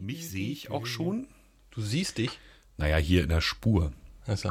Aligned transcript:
Mich 0.00 0.30
sehe 0.30 0.50
ich 0.50 0.70
auch 0.70 0.86
schon. 0.86 1.26
Du 1.70 1.80
siehst 1.80 2.18
dich? 2.18 2.38
Naja, 2.76 2.96
hier 2.96 3.22
in 3.22 3.28
der 3.28 3.40
Spur. 3.40 3.92
Also. 4.26 4.50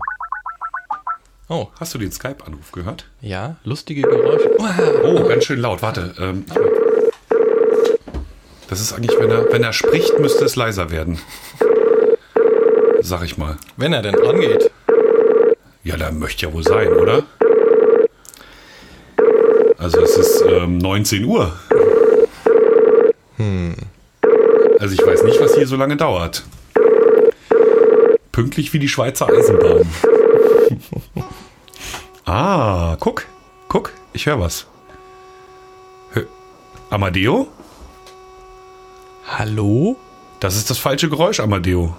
Oh. 1.50 1.68
Hast 1.80 1.94
du 1.94 1.98
den 1.98 2.12
Skype-Anruf 2.12 2.72
gehört? 2.72 3.10
Ja, 3.22 3.58
lustige 3.64 4.04
Geräusche. 4.04 4.52
Oh, 5.04 5.28
ganz 5.28 5.46
schön 5.46 5.60
laut. 5.60 5.82
Warte. 5.82 6.16
Ähm, 6.18 6.46
das 8.70 8.80
ist 8.80 8.94
eigentlich, 8.94 9.20
wenn 9.20 9.30
er, 9.30 9.52
wenn 9.52 9.64
er 9.64 9.74
spricht, 9.74 10.18
müsste 10.20 10.46
es 10.46 10.56
leiser 10.56 10.92
werden. 10.92 11.20
Sag 13.02 13.24
ich 13.24 13.38
mal. 13.38 13.58
Wenn 13.76 13.94
er 13.94 14.02
denn 14.02 14.16
dran 14.16 14.40
geht. 14.40 14.72
Ja, 15.84 15.98
da 15.98 16.12
möchte 16.12 16.46
ja 16.46 16.54
wohl 16.54 16.64
sein, 16.64 16.94
oder? 16.94 17.24
Also 19.78 20.00
es 20.02 20.16
ist 20.16 20.44
ähm, 20.48 20.78
19 20.78 21.26
Uhr. 21.26 21.60
Hm. 23.38 23.76
Also 24.92 25.04
ich 25.04 25.10
weiß 25.10 25.24
nicht, 25.24 25.40
was 25.40 25.56
hier 25.56 25.68
so 25.68 25.78
lange 25.78 25.96
dauert. 25.96 26.44
Pünktlich 28.34 28.74
wie 28.74 28.80
die 28.80 28.90
Schweizer 28.90 29.30
Eisenbahn. 29.30 29.90
ah, 32.26 32.98
guck, 33.00 33.26
guck, 33.70 33.94
ich 34.12 34.26
höre 34.26 34.42
was. 34.42 34.66
Hö 36.14 36.26
Amadeo? 36.90 37.48
Hallo? 39.26 39.96
Das 40.42 40.58
ist 40.58 40.70
das 40.70 40.78
falsche 40.78 41.08
Geräusch, 41.08 41.40
Amadeo. 41.40 41.96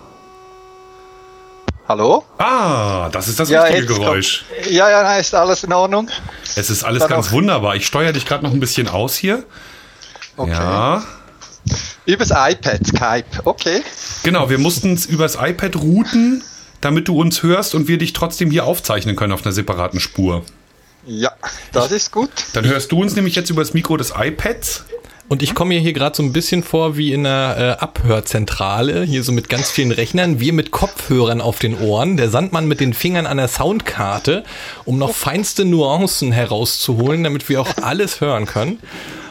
Hallo? 1.89 2.25
Ah, 2.37 3.09
das 3.11 3.27
ist 3.29 3.41
das 3.41 3.49
Ja, 3.49 3.63
richtige 3.63 3.87
Geräusch. 3.87 4.45
Kommt, 4.55 4.71
ja, 4.71 4.91
ja, 4.91 5.17
ist 5.17 5.35
alles 5.35 5.65
in 5.65 5.73
Ordnung. 5.73 6.11
Es 6.57 6.69
ist 6.69 6.85
alles 6.85 7.01
Dann 7.01 7.09
ganz 7.09 7.29
auch- 7.29 7.33
wunderbar. 7.33 7.75
Ich 7.75 7.87
steuere 7.87 8.13
dich 8.13 8.27
gerade 8.27 8.45
noch 8.45 8.53
ein 8.53 8.61
bisschen 8.61 8.87
aus 8.89 9.17
hier. 9.17 9.45
Okay. 10.37 10.51
Ja. 10.51 11.03
Übers 12.07 12.31
iPad, 12.31 12.87
Skype. 12.87 13.25
Okay. 13.45 13.83
Genau, 14.23 14.51
wir 14.51 14.59
mussten 14.59 14.95
es 14.95 15.07
übers 15.07 15.37
iPad 15.41 15.77
routen, 15.77 16.43
damit 16.81 17.09
du 17.09 17.21
uns 17.21 17.43
hörst 17.43 17.75
und 17.75 17.89
wir 17.89 17.99
dich 17.99 18.13
trotzdem 18.13 18.51
hier 18.51 18.65
aufzeichnen 18.65 19.17
können 19.17 19.33
auf 19.33 19.45
einer 19.45 19.53
separaten 19.53 20.01
Spur. 20.01 20.45
Ja, 21.07 21.33
das 21.73 21.91
ist 21.91 22.13
gut. 22.13 22.31
Dann 22.53 22.65
hörst 22.65 22.93
du 22.93 23.01
uns 23.01 23.17
nämlich 23.17 23.35
jetzt 23.35 23.51
über 23.51 23.63
das 23.63 23.75
Mikro 23.75 23.97
des 23.97 24.13
iPads. 24.17 24.85
Und 25.29 25.43
ich 25.43 25.55
komme 25.55 25.75
mir 25.75 25.81
hier 25.81 25.93
gerade 25.93 26.15
so 26.15 26.23
ein 26.23 26.33
bisschen 26.33 26.63
vor 26.63 26.97
wie 26.97 27.13
in 27.13 27.25
einer 27.25 27.57
äh, 27.57 27.83
Abhörzentrale, 27.83 29.03
hier 29.05 29.23
so 29.23 29.33
mit 29.33 29.49
ganz 29.49 29.71
vielen 29.71 29.91
Rechnern, 29.91 30.41
wir 30.41 30.53
mit 30.53 30.73
Kopfhörern 30.73 31.41
auf 31.41 31.59
den 31.59 31.81
Ohren, 31.81 32.17
der 32.17 32.29
Sandmann 32.29 32.69
mit 32.69 32.81
den 32.81 32.93
Fingern 32.93 33.27
an 33.27 33.39
der 33.39 33.49
Soundkarte, 33.49 34.45
um 34.85 34.99
noch 34.99 35.15
feinste 35.15 35.65
Nuancen 35.65 36.33
herauszuholen, 36.33 37.25
damit 37.25 37.49
wir 37.49 37.63
auch 37.63 37.77
alles 37.81 38.21
hören 38.21 38.47
können. 38.47 38.81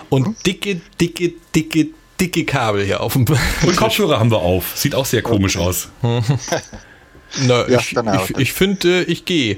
Und 0.09 0.45
dicke, 0.47 0.81
dicke, 0.99 1.33
dicke, 1.53 1.89
dicke 2.21 2.45
Kabel 2.45 2.85
hier 2.85 3.01
auf 3.01 3.13
dem 3.13 3.25
Und 3.25 3.75
Kopfhörer 3.75 4.19
haben 4.19 4.31
wir 4.31 4.39
auf. 4.39 4.77
Sieht 4.77 4.95
auch 4.95 5.05
sehr 5.05 5.23
komisch 5.23 5.57
aus. 5.57 5.89
Na, 6.01 7.67
Ja, 7.67 7.79
ich 7.79 7.97
auch. 7.97 8.29
ich, 8.29 8.37
ich 8.37 8.53
finde, 8.53 9.01
äh, 9.01 9.03
ich 9.03 9.25
gehe. 9.25 9.57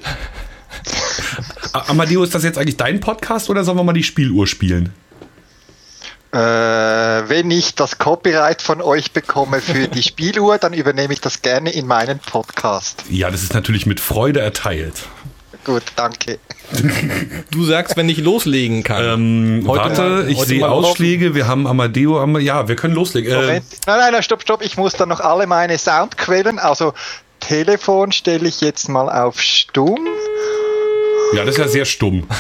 Amadeo, 1.74 2.24
ist 2.24 2.34
das 2.34 2.44
jetzt 2.44 2.58
eigentlich 2.58 2.78
dein 2.78 3.00
Podcast 3.00 3.50
oder 3.50 3.64
sollen 3.64 3.78
wir 3.78 3.84
mal 3.84 3.94
die 3.94 4.04
Spieluhr 4.04 4.48
spielen? 4.48 4.94
Äh, 6.32 6.38
wenn 6.38 7.52
ich 7.52 7.76
das 7.76 8.00
Copyright 8.00 8.62
von 8.62 8.82
euch 8.82 9.12
bekomme 9.12 9.62
für 9.62 9.88
die 9.88 10.02
Spieluhr, 10.02 10.58
dann 10.58 10.74
übernehme 10.74 11.14
ich 11.14 11.22
das 11.22 11.44
gerne 11.44 11.72
in 11.72 11.86
meinen 11.86 12.18
Podcast. 12.20 13.04
Ja, 13.10 13.30
das 13.30 13.44
ist 13.44 13.54
natürlich 13.54 13.86
mit 13.86 14.00
Freude 14.00 14.40
erteilt. 14.40 15.04
Gut, 15.66 15.84
danke. 15.96 16.40
Du 17.52 17.64
sagst, 17.64 17.96
wenn 17.96 18.10
ich 18.10 18.18
loslegen 18.18 18.84
kann. 18.84 19.04
Ähm, 19.06 19.64
Heute 19.68 19.80
warte, 19.82 20.02
mal- 20.02 20.30
ich 20.30 20.38
heute 20.38 20.48
sehe 20.48 20.68
Ausschläge. 20.70 21.36
Wir 21.36 21.48
haben 21.48 21.68
Amadeo. 21.68 22.20
Am 22.22 22.38
ja, 22.40 22.68
wir 22.68 22.76
können 22.76 22.94
loslegen. 22.96 23.32
Äh, 23.32 23.36
Moment. 23.36 23.64
Nein, 23.88 23.98
nein, 24.00 24.12
nein, 24.14 24.24
stopp, 24.24 24.42
stopp. 24.42 24.62
Ich 24.62 24.76
muss 24.78 24.94
dann 24.94 25.10
noch 25.10 25.20
alle 25.22 25.48
meine 25.48 25.78
Soundquellen, 25.78 26.60
also 26.60 26.94
Telefon 27.40 28.12
stelle 28.12 28.48
ich 28.48 28.62
jetzt 28.62 28.90
mal 28.90 29.10
auf 29.10 29.42
stumm. 29.42 30.00
ja, 31.34 31.46
das 31.46 31.56
ist 31.56 31.60
ja 31.60 31.68
sehr 31.68 31.86
stumm. 31.86 32.28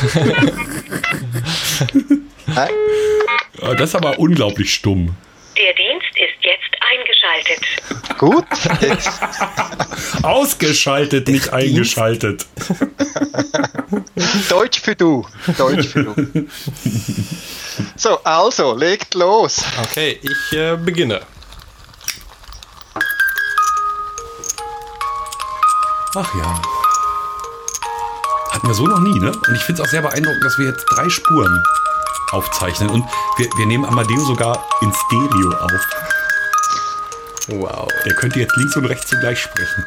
Äh, 2.56 3.76
Das 3.78 3.90
ist 3.90 3.96
aber 3.96 4.20
unglaublich 4.20 4.74
stumm. 4.74 5.16
Der 5.58 5.74
Dienst 5.76 6.08
ist 6.16 6.44
jetzt 6.44 6.76
eingeschaltet. 6.92 8.13
Gut, 8.24 8.46
Ausgeschaltet, 10.24 11.28
nicht 11.28 11.52
eingeschaltet. 11.52 12.46
Deutsch 14.50 14.80
für 14.80 14.96
du. 14.96 15.28
Deutsch 15.58 15.90
für 15.90 16.04
du. 16.06 16.48
So, 17.98 18.24
also, 18.24 18.78
legt 18.78 19.14
los. 19.16 19.62
Okay, 19.82 20.22
ich 20.22 20.58
äh, 20.58 20.78
beginne. 20.78 21.20
Ach 26.16 26.36
ja. 26.36 26.62
Hatten 28.52 28.68
wir 28.68 28.74
so 28.74 28.88
noch 28.88 29.02
nie, 29.02 29.20
ne? 29.20 29.34
Und 29.34 29.54
ich 29.54 29.64
finde 29.64 29.82
es 29.82 29.86
auch 29.86 29.92
sehr 29.92 30.02
beeindruckend, 30.02 30.46
dass 30.46 30.58
wir 30.58 30.68
jetzt 30.68 30.86
drei 30.96 31.10
Spuren 31.10 31.62
aufzeichnen. 32.32 32.90
Und 32.90 33.04
wir, 33.36 33.50
wir 33.58 33.66
nehmen 33.66 33.84
Amadeo 33.84 34.22
sogar 34.22 34.66
in 34.80 34.94
Stereo 34.94 35.50
auf. 35.58 36.13
Wow. 37.48 37.88
Der 38.06 38.14
könnte 38.16 38.40
jetzt 38.40 38.56
links 38.58 38.76
und 38.78 38.86
rechts 38.86 39.10
zugleich 39.10 39.40
sprechen. 39.40 39.84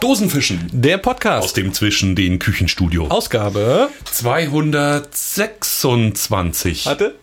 Dosenfischen. 0.00 0.68
Der 0.72 0.96
Aus 0.96 1.02
Podcast. 1.02 1.56
dem 1.56 1.72
zwischen 1.72 2.16
den 2.16 2.38
Küchenstudio. 2.40 3.06
Ausgabe. 3.08 3.88
226. 4.04 6.86
Hatte? 6.86 7.14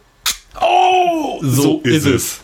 Oh, 0.61 1.39
so, 1.41 1.61
So 1.61 1.81
ist 1.83 2.05
ist 2.05 2.05
es. 2.05 2.39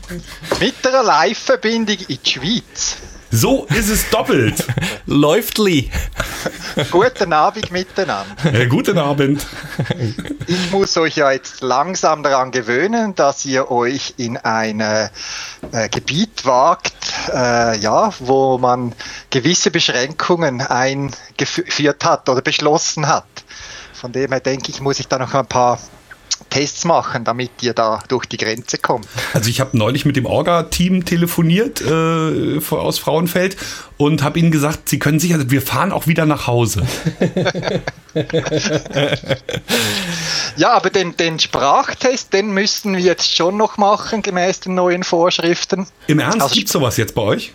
Mit 0.60 0.86
einer 0.86 1.02
Live-Verbindung 1.02 1.96
in 2.08 2.18
die 2.24 2.30
Schweiz. 2.30 2.96
So 3.30 3.66
ist 3.66 3.90
es 3.90 4.08
doppelt. 4.10 4.64
Läuftli. 5.06 5.90
Guten 6.90 7.32
Abend 7.32 7.70
miteinander. 7.70 8.36
äh, 8.44 8.66
guten 8.66 8.96
Abend. 8.98 9.44
Ich 10.46 10.70
muss 10.70 10.96
euch 10.96 11.16
ja 11.16 11.32
jetzt 11.32 11.60
langsam 11.60 12.22
daran 12.22 12.52
gewöhnen, 12.52 13.14
dass 13.16 13.44
ihr 13.44 13.70
euch 13.70 14.14
in 14.16 14.36
ein 14.38 14.80
äh, 14.80 15.08
Gebiet 15.90 16.46
wagt, 16.46 16.94
äh, 17.34 17.76
ja, 17.78 18.12
wo 18.20 18.58
man 18.58 18.94
gewisse 19.30 19.70
Beschränkungen 19.70 20.60
eingeführt 20.62 22.04
hat 22.04 22.28
oder 22.28 22.40
beschlossen 22.40 23.08
hat. 23.08 23.24
Von 23.92 24.12
dem 24.12 24.30
her 24.30 24.40
denke 24.40 24.70
ich, 24.70 24.80
muss 24.80 25.00
ich 25.00 25.08
da 25.08 25.18
noch 25.18 25.34
ein 25.34 25.46
paar 25.46 25.78
Tests 26.50 26.84
machen, 26.84 27.24
damit 27.24 27.50
ihr 27.62 27.74
da 27.74 28.00
durch 28.08 28.26
die 28.26 28.36
Grenze 28.36 28.78
kommt. 28.78 29.06
Also 29.34 29.50
ich 29.50 29.60
habe 29.60 29.76
neulich 29.76 30.04
mit 30.04 30.16
dem 30.16 30.26
Orga-Team 30.26 31.04
telefoniert 31.04 31.80
äh, 31.80 32.58
aus 32.70 32.98
Frauenfeld 32.98 33.56
und 33.96 34.22
habe 34.22 34.38
ihnen 34.38 34.50
gesagt, 34.50 34.88
sie 34.88 34.98
können 34.98 35.20
sicher, 35.20 35.50
wir 35.50 35.62
fahren 35.62 35.92
auch 35.92 36.06
wieder 36.06 36.26
nach 36.26 36.46
Hause. 36.46 36.86
Ja, 40.56 40.72
aber 40.72 40.90
den, 40.90 41.16
den 41.16 41.38
Sprachtest, 41.38 42.32
den 42.32 42.50
müssen 42.50 42.94
wir 42.96 43.00
jetzt 43.02 43.34
schon 43.36 43.56
noch 43.56 43.76
machen, 43.76 44.22
gemäß 44.22 44.60
den 44.60 44.74
neuen 44.74 45.04
Vorschriften. 45.04 45.86
Im 46.08 46.18
Ernst, 46.18 46.40
Also- 46.42 46.54
gibt's 46.54 46.72
sowas 46.72 46.96
jetzt 46.96 47.14
bei 47.14 47.22
euch? 47.22 47.52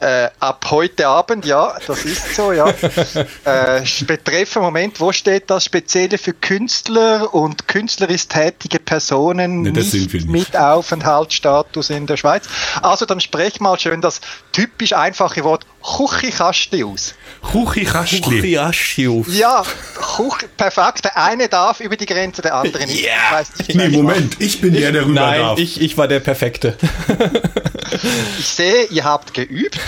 Äh, 0.00 0.28
ab 0.40 0.66
heute 0.70 1.06
Abend, 1.06 1.46
ja, 1.46 1.76
das 1.86 2.04
ist 2.04 2.34
so, 2.34 2.52
ja. 2.52 2.66
äh, 3.44 3.82
betreffen, 4.06 4.60
Moment, 4.60 5.00
wo 5.00 5.12
steht 5.12 5.48
das 5.48 5.64
Spezielle 5.64 6.18
für 6.18 6.32
Künstler 6.32 7.32
und 7.32 7.68
künstlerisch 7.68 8.26
tätige 8.28 8.80
Personen 8.80 9.62
Ne, 9.62 9.82
sind 9.82 10.12
wir 10.12 10.20
nicht. 10.20 10.30
mit 10.30 10.56
Aufenthaltsstatus 10.56 11.90
in 11.90 12.06
der 12.06 12.16
Schweiz? 12.16 12.48
Also 12.82 13.06
dann 13.06 13.20
sprech 13.20 13.60
mal 13.60 13.78
schön 13.78 14.00
das 14.00 14.20
typisch 14.52 14.92
einfache 14.92 15.44
Wort 15.44 15.64
Kuchikasti 15.84 16.82
aus. 16.82 17.14
Huchi 17.52 17.84
Raschli. 17.84 18.40
Riaschiu. 18.40 19.22
Ja, 19.28 19.62
Kuch, 19.94 20.38
perfekt. 20.56 21.04
Der 21.04 21.16
eine 21.18 21.48
darf 21.48 21.80
über 21.80 21.96
die 21.96 22.06
Grenze, 22.06 22.40
der 22.40 22.54
andere 22.54 22.86
nicht. 22.86 23.04
Ich 23.04 23.32
weiß 23.32 23.48
nicht, 23.58 23.74
Nee, 23.74 23.86
ich 23.88 23.92
Moment, 23.92 24.40
ich 24.40 24.62
bin 24.62 24.72
der, 24.72 24.92
der 24.92 25.02
rüber 25.04 25.20
Nein, 25.20 25.40
darf. 25.40 25.58
ich, 25.58 25.80
ich 25.82 25.98
war 25.98 26.08
der 26.08 26.20
Perfekte. 26.20 26.76
Ich 28.40 28.46
sehe, 28.48 28.86
ihr 28.86 29.04
habt 29.04 29.34
geübt. 29.34 29.78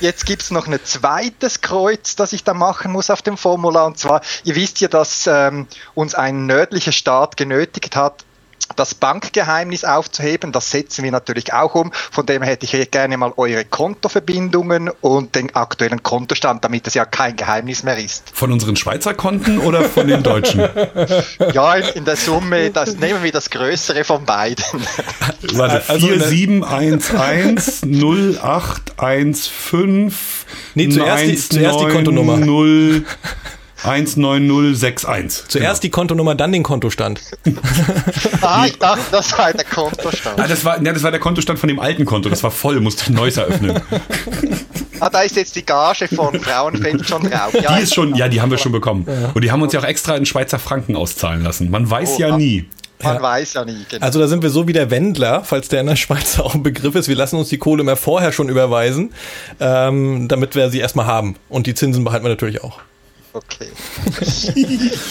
Jetzt 0.00 0.26
gibt's 0.26 0.50
noch 0.50 0.66
ein 0.66 0.78
zweites 0.84 1.62
Kreuz, 1.62 2.14
das 2.14 2.34
ich 2.34 2.44
da 2.44 2.52
machen 2.52 2.92
muss 2.92 3.08
auf 3.08 3.22
dem 3.22 3.38
Formular. 3.38 3.86
Und 3.86 3.98
zwar, 3.98 4.20
ihr 4.44 4.54
wisst 4.54 4.80
ja, 4.80 4.88
dass 4.88 5.26
ähm, 5.26 5.66
uns 5.94 6.14
ein 6.14 6.44
nördlicher 6.44 6.92
Staat 6.92 7.38
genötigt 7.38 7.96
hat, 7.96 8.24
das 8.76 8.94
Bankgeheimnis 8.94 9.84
aufzuheben. 9.84 10.52
Das 10.52 10.70
setzen 10.70 11.04
wir 11.04 11.12
natürlich 11.12 11.52
auch 11.52 11.74
um. 11.74 11.92
Von 12.10 12.26
dem 12.26 12.42
hätte 12.42 12.66
ich 12.66 12.90
gerne 12.90 13.16
mal 13.16 13.32
eure 13.36 13.64
Kontoverbindungen 13.64 14.90
und 15.00 15.34
den 15.34 15.54
aktuellen 15.54 16.02
Kontostand, 16.02 16.64
damit 16.64 16.86
es 16.86 16.94
ja 16.94 17.04
kein 17.04 17.36
Geheimnis 17.36 17.82
mehr 17.82 17.98
ist. 17.98 18.30
Von 18.32 18.52
unseren 18.52 18.76
Schweizer 18.76 19.14
Konten 19.14 19.58
oder 19.58 19.84
von 19.84 20.06
den 20.08 20.22
deutschen? 20.22 20.64
Ja, 21.52 21.74
in, 21.74 21.84
in 21.94 22.04
der 22.04 22.16
Summe, 22.16 22.70
das 22.70 22.96
nehmen 22.96 23.22
wir 23.22 23.32
das 23.32 23.50
Größere 23.50 24.04
von 24.04 24.24
beiden. 24.24 24.64
Warte, 25.52 25.82
Also 25.88 26.08
in 26.08 26.18
der- 26.18 26.28
4711 26.28 27.82
0815 27.82 30.12
Nee, 30.74 30.88
zuerst 30.88 31.24
die- 31.24 31.36
zuerst 31.36 31.80
die 31.80 31.88
Kontonummer. 31.88 32.36
0 32.36 33.04
19061. 33.84 35.48
Zuerst 35.48 35.82
die 35.82 35.90
Kontonummer, 35.90 36.34
dann 36.34 36.52
den 36.52 36.62
Kontostand. 36.62 37.20
Ah, 38.40 38.66
ich 38.66 38.78
dachte, 38.78 39.02
das 39.10 39.30
sei 39.30 39.52
der 39.52 39.64
Kontostand. 39.64 40.38
Ah, 40.38 40.46
das 40.46 40.64
war, 40.64 40.82
ja, 40.82 40.92
das 40.92 41.02
war 41.02 41.10
der 41.10 41.20
Kontostand 41.20 41.58
von 41.58 41.68
dem 41.68 41.80
alten 41.80 42.04
Konto. 42.04 42.28
Das 42.28 42.42
war 42.42 42.50
voll, 42.50 42.78
musste 42.80 43.10
ein 43.10 43.14
neues 43.14 43.36
eröffnen. 43.36 43.80
Ah, 45.00 45.10
da 45.10 45.22
ist 45.22 45.34
jetzt 45.36 45.56
die 45.56 45.66
Gage 45.66 46.06
von 46.06 46.38
Frauenfeld 46.40 47.04
schon 47.06 47.28
drauf. 47.28 47.52
Ja, 47.52 47.76
Die 47.76 47.82
ist 47.82 47.94
schon, 47.94 48.14
ja, 48.14 48.28
die 48.28 48.40
haben 48.40 48.50
wir 48.50 48.58
schon 48.58 48.70
bekommen. 48.70 49.06
Und 49.34 49.42
die 49.42 49.50
haben 49.50 49.60
uns 49.60 49.72
ja 49.72 49.80
auch 49.80 49.84
extra 49.84 50.14
in 50.16 50.24
Schweizer 50.24 50.58
Franken 50.60 50.94
auszahlen 50.94 51.42
lassen. 51.42 51.68
Man 51.68 51.90
weiß 51.90 52.12
Oh, 52.16 52.20
ja 52.20 52.28
ah. 52.28 52.36
nie. 52.36 52.64
Man 53.02 53.20
weiß 53.20 53.54
ja 53.54 53.64
nie. 53.64 53.84
Genau. 53.90 54.06
Also 54.06 54.20
da 54.20 54.28
sind 54.28 54.42
wir 54.44 54.50
so 54.50 54.68
wie 54.68 54.72
der 54.72 54.90
Wendler, 54.90 55.42
falls 55.44 55.68
der 55.68 55.80
in 55.80 55.88
der 55.88 55.96
Schweiz 55.96 56.38
auch 56.38 56.54
ein 56.54 56.62
Begriff 56.62 56.94
ist. 56.94 57.08
Wir 57.08 57.16
lassen 57.16 57.36
uns 57.36 57.48
die 57.48 57.58
Kohle 57.58 57.82
immer 57.82 57.96
vorher 57.96 58.30
schon 58.32 58.48
überweisen, 58.48 59.12
ähm, 59.60 60.28
damit 60.28 60.54
wir 60.54 60.70
sie 60.70 60.78
erstmal 60.78 61.06
haben. 61.06 61.34
Und 61.48 61.66
die 61.66 61.74
Zinsen 61.74 62.04
behalten 62.04 62.24
wir 62.24 62.30
natürlich 62.30 62.62
auch. 62.62 62.78
Okay. 63.34 63.68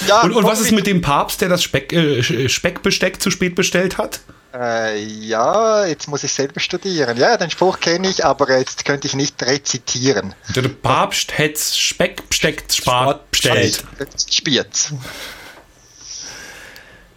ja, 0.07 0.21
Und, 0.21 0.31
und 0.31 0.45
was 0.45 0.61
ist 0.61 0.71
mit 0.71 0.87
dem 0.87 1.01
Papst, 1.01 1.41
der 1.41 1.49
das 1.49 1.61
Speck, 1.61 1.91
äh, 1.91 2.47
Speckbesteck 2.47 3.21
zu 3.21 3.29
spät 3.29 3.53
bestellt 3.53 3.97
hat? 3.97 4.21
Äh, 4.53 5.03
ja, 5.03 5.85
jetzt 5.85 6.07
muss 6.07 6.23
ich 6.23 6.31
selber 6.31 6.61
studieren. 6.61 7.17
Ja, 7.17 7.35
den 7.35 7.49
Spruch 7.49 7.81
kenne 7.81 8.07
ich, 8.07 8.23
aber 8.23 8.57
jetzt 8.57 8.85
könnte 8.85 9.07
ich 9.07 9.15
nicht 9.15 9.43
rezitieren. 9.43 10.35
Der 10.55 10.61
Papst 10.69 11.37
hätte 11.37 11.59
Speckbesteck 11.59 12.63
spart 12.71 13.29
bestellt. 13.29 13.83
Spiez. 14.31 14.93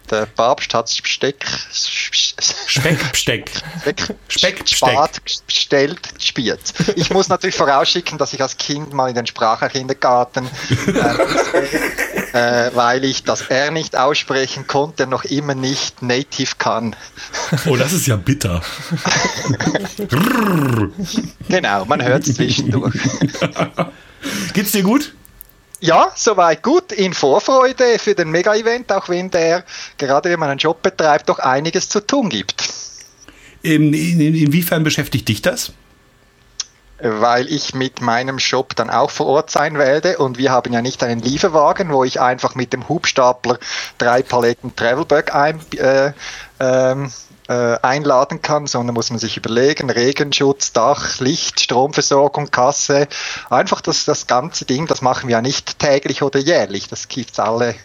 Der 0.09 0.25
Papst 0.25 0.73
hat 0.73 0.87
das 0.87 1.01
Besteck, 1.01 1.45
Speckbesteck. 2.67 3.51
Speck, 3.81 4.15
Speckbesteck. 4.29 4.67
Spat 4.67 5.23
bestellt, 5.23 5.99
Spiez. 6.17 6.73
Ich 6.95 7.09
muss 7.11 7.27
natürlich 7.27 7.55
vorausschicken, 7.55 8.17
dass 8.17 8.31
ich 8.33 8.41
als 8.41 8.57
Kind 8.57 8.93
mal 8.93 9.09
in 9.09 9.15
den 9.15 9.27
Sprachkindergarten, 9.27 10.47
äh, 12.33 12.67
äh, 12.67 12.71
weil 12.73 13.03
ich 13.03 13.23
das 13.23 13.41
R 13.41 13.71
nicht 13.71 13.97
aussprechen 13.97 14.65
konnte, 14.67 15.07
noch 15.07 15.25
immer 15.25 15.55
nicht 15.55 16.01
native 16.01 16.55
kann. 16.57 16.95
Oh, 17.65 17.75
das 17.75 17.91
ist 17.91 18.07
ja 18.07 18.15
bitter. 18.15 18.61
Genau, 21.49 21.85
man 21.85 22.01
hört 22.03 22.27
es 22.27 22.35
zwischendurch. 22.35 22.95
Geht's 24.53 24.71
dir 24.71 24.83
gut? 24.83 25.13
Ja, 25.79 26.11
soweit 26.15 26.63
gut. 26.63 26.91
In 26.91 27.13
Vorfreude 27.13 27.99
für 27.99 28.15
den 28.15 28.31
Mega-Event, 28.31 28.91
auch 28.91 29.09
wenn 29.09 29.29
der, 29.29 29.63
gerade 29.97 30.29
wenn 30.29 30.39
man 30.39 30.49
einen 30.49 30.59
Job 30.59 30.81
betreibt, 30.81 31.29
doch 31.29 31.39
einiges 31.39 31.87
zu 31.89 31.99
tun 31.99 32.29
gibt. 32.29 32.63
In, 33.61 33.93
in, 33.93 34.19
inwiefern 34.19 34.83
beschäftigt 34.83 35.27
dich 35.27 35.41
das? 35.41 35.73
Weil 36.99 37.47
ich 37.47 37.75
mit 37.75 38.01
meinem 38.01 38.39
Shop 38.39 38.75
dann 38.75 38.89
auch 38.89 39.11
vor 39.11 39.27
Ort 39.27 39.51
sein 39.51 39.77
werde 39.77 40.17
und 40.17 40.39
wir 40.39 40.51
haben 40.51 40.73
ja 40.73 40.81
nicht 40.81 41.03
einen 41.03 41.19
Lieferwagen, 41.19 41.91
wo 41.91 42.03
ich 42.03 42.19
einfach 42.19 42.55
mit 42.55 42.73
dem 42.73 42.89
Hubstapler 42.89 43.59
drei 43.99 44.23
Paletten 44.23 44.75
Travelbag 44.75 45.35
ein, 45.35 45.59
äh, 45.77 46.11
ähm, 46.59 47.11
äh, 47.47 47.77
einladen 47.81 48.41
kann, 48.41 48.67
sondern 48.67 48.93
muss 48.93 49.09
man 49.09 49.19
sich 49.19 49.37
überlegen, 49.37 49.89
Regenschutz, 49.89 50.73
Dach, 50.73 51.19
Licht, 51.19 51.59
Stromversorgung, 51.59 52.51
Kasse, 52.51 53.07
einfach 53.49 53.81
das, 53.81 54.05
das 54.05 54.27
ganze 54.27 54.65
Ding, 54.65 54.87
das 54.87 55.01
machen 55.01 55.29
wir 55.29 55.33
ja 55.33 55.41
nicht 55.41 55.79
täglich 55.79 56.21
oder 56.23 56.39
jährlich, 56.39 56.87
das 56.87 57.07
gibt's 57.07 57.39
alle 57.39 57.75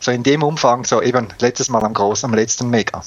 so 0.00 0.10
in 0.10 0.22
dem 0.22 0.42
Umfang, 0.42 0.84
so 0.84 1.00
eben 1.00 1.28
letztes 1.40 1.68
Mal 1.68 1.84
am 1.84 1.94
großen, 1.94 2.28
am 2.28 2.34
letzten 2.34 2.68
Mega. 2.68 3.02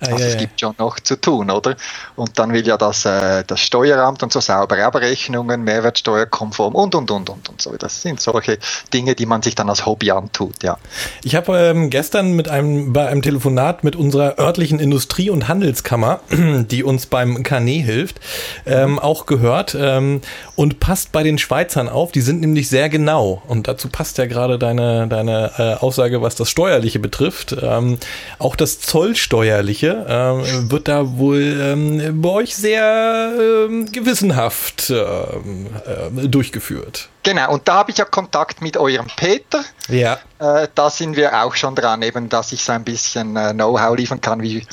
Ah, 0.00 0.06
Also 0.12 0.24
es 0.24 0.36
gibt 0.36 0.60
schon 0.60 0.74
noch 0.78 0.98
zu 1.00 1.20
tun, 1.20 1.50
oder? 1.50 1.76
Und 2.16 2.38
dann 2.38 2.52
will 2.52 2.66
ja 2.66 2.76
das, 2.76 3.04
äh, 3.04 3.44
das 3.46 3.60
Steueramt 3.60 4.22
und 4.22 4.32
so 4.32 4.40
saubere 4.40 4.84
Abrechnungen, 4.84 5.62
Mehrwertsteuerkonform 5.64 6.74
und, 6.74 6.94
und, 6.94 7.10
und, 7.10 7.30
und, 7.30 7.48
und 7.48 7.62
so. 7.62 7.74
Das 7.76 8.00
sind 8.02 8.20
solche 8.20 8.58
Dinge, 8.92 9.14
die 9.14 9.26
man 9.26 9.42
sich 9.42 9.54
dann 9.54 9.68
als 9.68 9.84
Hobby 9.86 10.10
antut, 10.10 10.62
ja. 10.62 10.78
Ich 11.22 11.34
habe 11.36 11.56
ähm, 11.58 11.90
gestern 11.90 12.32
mit 12.32 12.48
einem, 12.48 12.92
bei 12.92 13.08
einem 13.08 13.22
Telefonat 13.22 13.84
mit 13.84 13.96
unserer 13.96 14.38
örtlichen 14.38 14.78
Industrie- 14.80 15.30
und 15.30 15.48
Handelskammer, 15.48 16.20
die 16.30 16.82
uns 16.82 17.06
beim 17.06 17.42
Carnet 17.42 17.84
hilft, 17.84 18.20
ähm, 18.66 18.98
auch 18.98 19.26
gehört 19.26 19.76
ähm, 19.78 20.22
und 20.56 20.80
passt 20.80 21.12
bei 21.12 21.22
den 21.22 21.38
Schweizern 21.38 21.88
auf. 21.88 22.12
Die 22.12 22.20
sind 22.20 22.40
nämlich 22.40 22.68
sehr 22.68 22.88
genau 22.88 23.42
und 23.46 23.68
dazu 23.68 23.88
passt 23.88 24.18
ja 24.18 24.26
gerade 24.26 24.58
deine, 24.58 25.08
deine 25.08 25.52
äh, 25.58 25.74
Aussage, 25.74 26.22
was 26.22 26.34
das 26.34 26.48
Steuerliche 26.48 26.98
betrifft. 26.98 27.54
Ähm, 27.60 27.98
auch 28.38 28.56
das 28.56 28.80
Zollsteuerliche 28.80 29.89
ähm, 30.08 30.70
wird 30.70 30.88
da 30.88 31.18
wohl 31.18 31.58
ähm, 31.60 32.20
bei 32.20 32.28
euch 32.28 32.54
sehr 32.56 33.32
ähm, 33.38 33.90
gewissenhaft 33.90 34.90
ähm, 34.90 35.68
äh, 35.86 36.28
durchgeführt. 36.28 37.08
Genau, 37.22 37.52
und 37.52 37.68
da 37.68 37.74
habe 37.74 37.90
ich 37.90 37.98
ja 37.98 38.04
Kontakt 38.04 38.62
mit 38.62 38.76
eurem 38.76 39.06
Peter. 39.16 39.64
Ja. 39.88 40.18
Äh, 40.38 40.68
da 40.74 40.90
sind 40.90 41.16
wir 41.16 41.42
auch 41.42 41.54
schon 41.54 41.74
dran, 41.74 42.02
eben, 42.02 42.28
dass 42.28 42.52
ich 42.52 42.62
so 42.62 42.72
ein 42.72 42.84
bisschen 42.84 43.36
äh, 43.36 43.52
Know-how 43.52 43.96
liefern 43.96 44.20
kann, 44.20 44.42
wie 44.42 44.66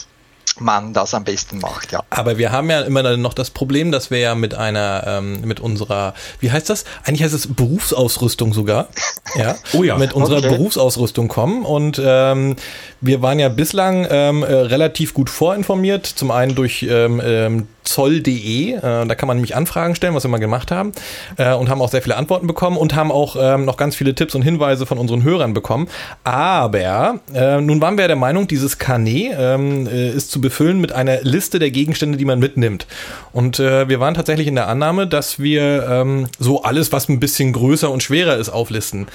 man 0.59 0.93
das 0.93 1.13
am 1.13 1.23
besten 1.23 1.59
macht, 1.59 1.91
ja. 1.91 2.01
Aber 2.09 2.37
wir 2.37 2.51
haben 2.51 2.69
ja 2.69 2.81
immer 2.81 3.17
noch 3.17 3.33
das 3.33 3.49
Problem, 3.49 3.91
dass 3.91 4.11
wir 4.11 4.19
ja 4.19 4.35
mit 4.35 4.53
einer, 4.53 5.03
ähm, 5.05 5.41
mit 5.41 5.59
unserer, 5.59 6.13
wie 6.39 6.51
heißt 6.51 6.69
das? 6.69 6.85
Eigentlich 7.03 7.23
heißt 7.23 7.33
es 7.33 7.53
Berufsausrüstung 7.53 8.53
sogar. 8.53 8.87
Ja. 9.35 9.55
Oh 9.73 9.83
ja. 9.83 9.97
Mit 9.97 10.13
unserer 10.13 10.37
Okay. 10.37 10.49
Berufsausrüstung 10.49 11.27
kommen. 11.27 11.65
Und 11.65 12.01
ähm, 12.03 12.55
wir 13.01 13.21
waren 13.21 13.39
ja 13.39 13.49
bislang 13.49 14.07
ähm, 14.09 14.41
äh, 14.41 14.53
relativ 14.53 15.13
gut 15.13 15.29
vorinformiert. 15.29 16.05
Zum 16.05 16.31
einen 16.31 16.55
durch 16.55 16.87
ähm, 16.89 17.21
ähm, 17.23 17.67
zoll.de, 17.87 18.73
äh, 18.73 18.81
da 18.81 19.15
kann 19.15 19.27
man 19.27 19.37
nämlich 19.37 19.55
Anfragen 19.55 19.95
stellen, 19.95 20.13
was 20.13 20.23
wir 20.23 20.29
mal 20.29 20.37
gemacht 20.37 20.71
haben. 20.71 20.91
Äh, 21.37 21.53
und 21.53 21.69
haben 21.69 21.81
auch 21.81 21.89
sehr 21.89 22.01
viele 22.01 22.17
Antworten 22.17 22.47
bekommen 22.47 22.77
und 22.77 22.95
haben 22.95 23.11
auch 23.11 23.35
ähm, 23.39 23.65
noch 23.65 23.77
ganz 23.77 23.95
viele 23.95 24.13
Tipps 24.15 24.35
und 24.35 24.41
Hinweise 24.41 24.85
von 24.85 24.97
unseren 24.97 25.23
Hörern 25.23 25.53
bekommen. 25.53 25.87
Aber 26.23 27.19
äh, 27.33 27.61
nun 27.61 27.81
waren 27.81 27.97
wir 27.97 28.03
ja 28.03 28.07
der 28.07 28.17
Meinung, 28.17 28.47
dieses 28.47 28.77
Carnet 28.77 29.35
ähm, 29.37 29.87
äh, 29.87 30.09
ist 30.09 30.31
zu 30.31 30.41
befüllen 30.47 30.79
mit 30.79 30.93
einer 30.93 31.21
Liste 31.23 31.59
der 31.59 31.71
Gegenstände, 31.71 32.17
die 32.17 32.23
man 32.23 32.39
mitnimmt. 32.39 32.87
Und 33.33 33.59
äh, 33.59 33.89
wir 33.89 33.99
waren 33.99 34.13
tatsächlich 34.13 34.47
in 34.47 34.55
der 34.55 34.69
Annahme, 34.69 35.05
dass 35.05 35.39
wir 35.39 35.85
ähm, 35.89 36.27
so 36.39 36.63
alles, 36.63 36.93
was 36.93 37.09
ein 37.09 37.19
bisschen 37.19 37.51
größer 37.51 37.91
und 37.91 38.01
schwerer 38.01 38.37
ist, 38.37 38.47
auflisten. 38.47 39.07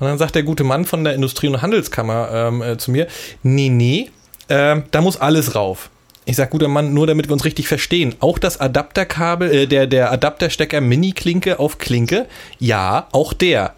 Und 0.00 0.08
dann 0.08 0.18
sagt 0.18 0.34
der 0.34 0.42
gute 0.42 0.64
Mann 0.64 0.84
von 0.86 1.04
der 1.04 1.14
Industrie- 1.14 1.46
und 1.46 1.62
Handelskammer 1.62 2.28
ähm, 2.32 2.62
äh, 2.62 2.76
zu 2.76 2.90
mir, 2.90 3.06
nee, 3.44 3.68
nee, 3.68 4.10
äh, 4.48 4.82
da 4.90 5.00
muss 5.00 5.16
alles 5.16 5.54
rauf. 5.54 5.90
Ich 6.24 6.34
sag, 6.34 6.50
guter 6.50 6.66
Mann, 6.66 6.92
nur 6.92 7.06
damit 7.06 7.28
wir 7.28 7.34
uns 7.34 7.44
richtig 7.44 7.68
verstehen. 7.68 8.16
Auch 8.18 8.40
das 8.40 8.58
Adapterkabel, 8.58 9.52
äh, 9.52 9.66
der, 9.68 9.86
der 9.86 10.10
Adapterstecker 10.10 10.80
Mini-Klinke 10.80 11.60
auf 11.60 11.78
Klinke, 11.78 12.26
ja, 12.58 13.06
auch 13.12 13.32
der. 13.32 13.74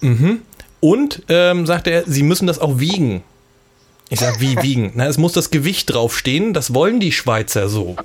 Mhm. 0.00 0.40
Und, 0.80 1.22
ähm, 1.28 1.64
sagt 1.64 1.86
er, 1.86 2.02
Sie 2.06 2.24
müssen 2.24 2.48
das 2.48 2.58
auch 2.58 2.80
wiegen. 2.80 3.22
Ich 4.10 4.18
sag, 4.18 4.40
wie 4.40 4.60
wiegen? 4.60 4.90
Na, 4.96 5.06
es 5.06 5.18
muss 5.18 5.32
das 5.32 5.50
Gewicht 5.50 5.94
draufstehen, 5.94 6.52
das 6.52 6.74
wollen 6.74 6.98
die 6.98 7.12
Schweizer 7.12 7.68
so. 7.68 7.96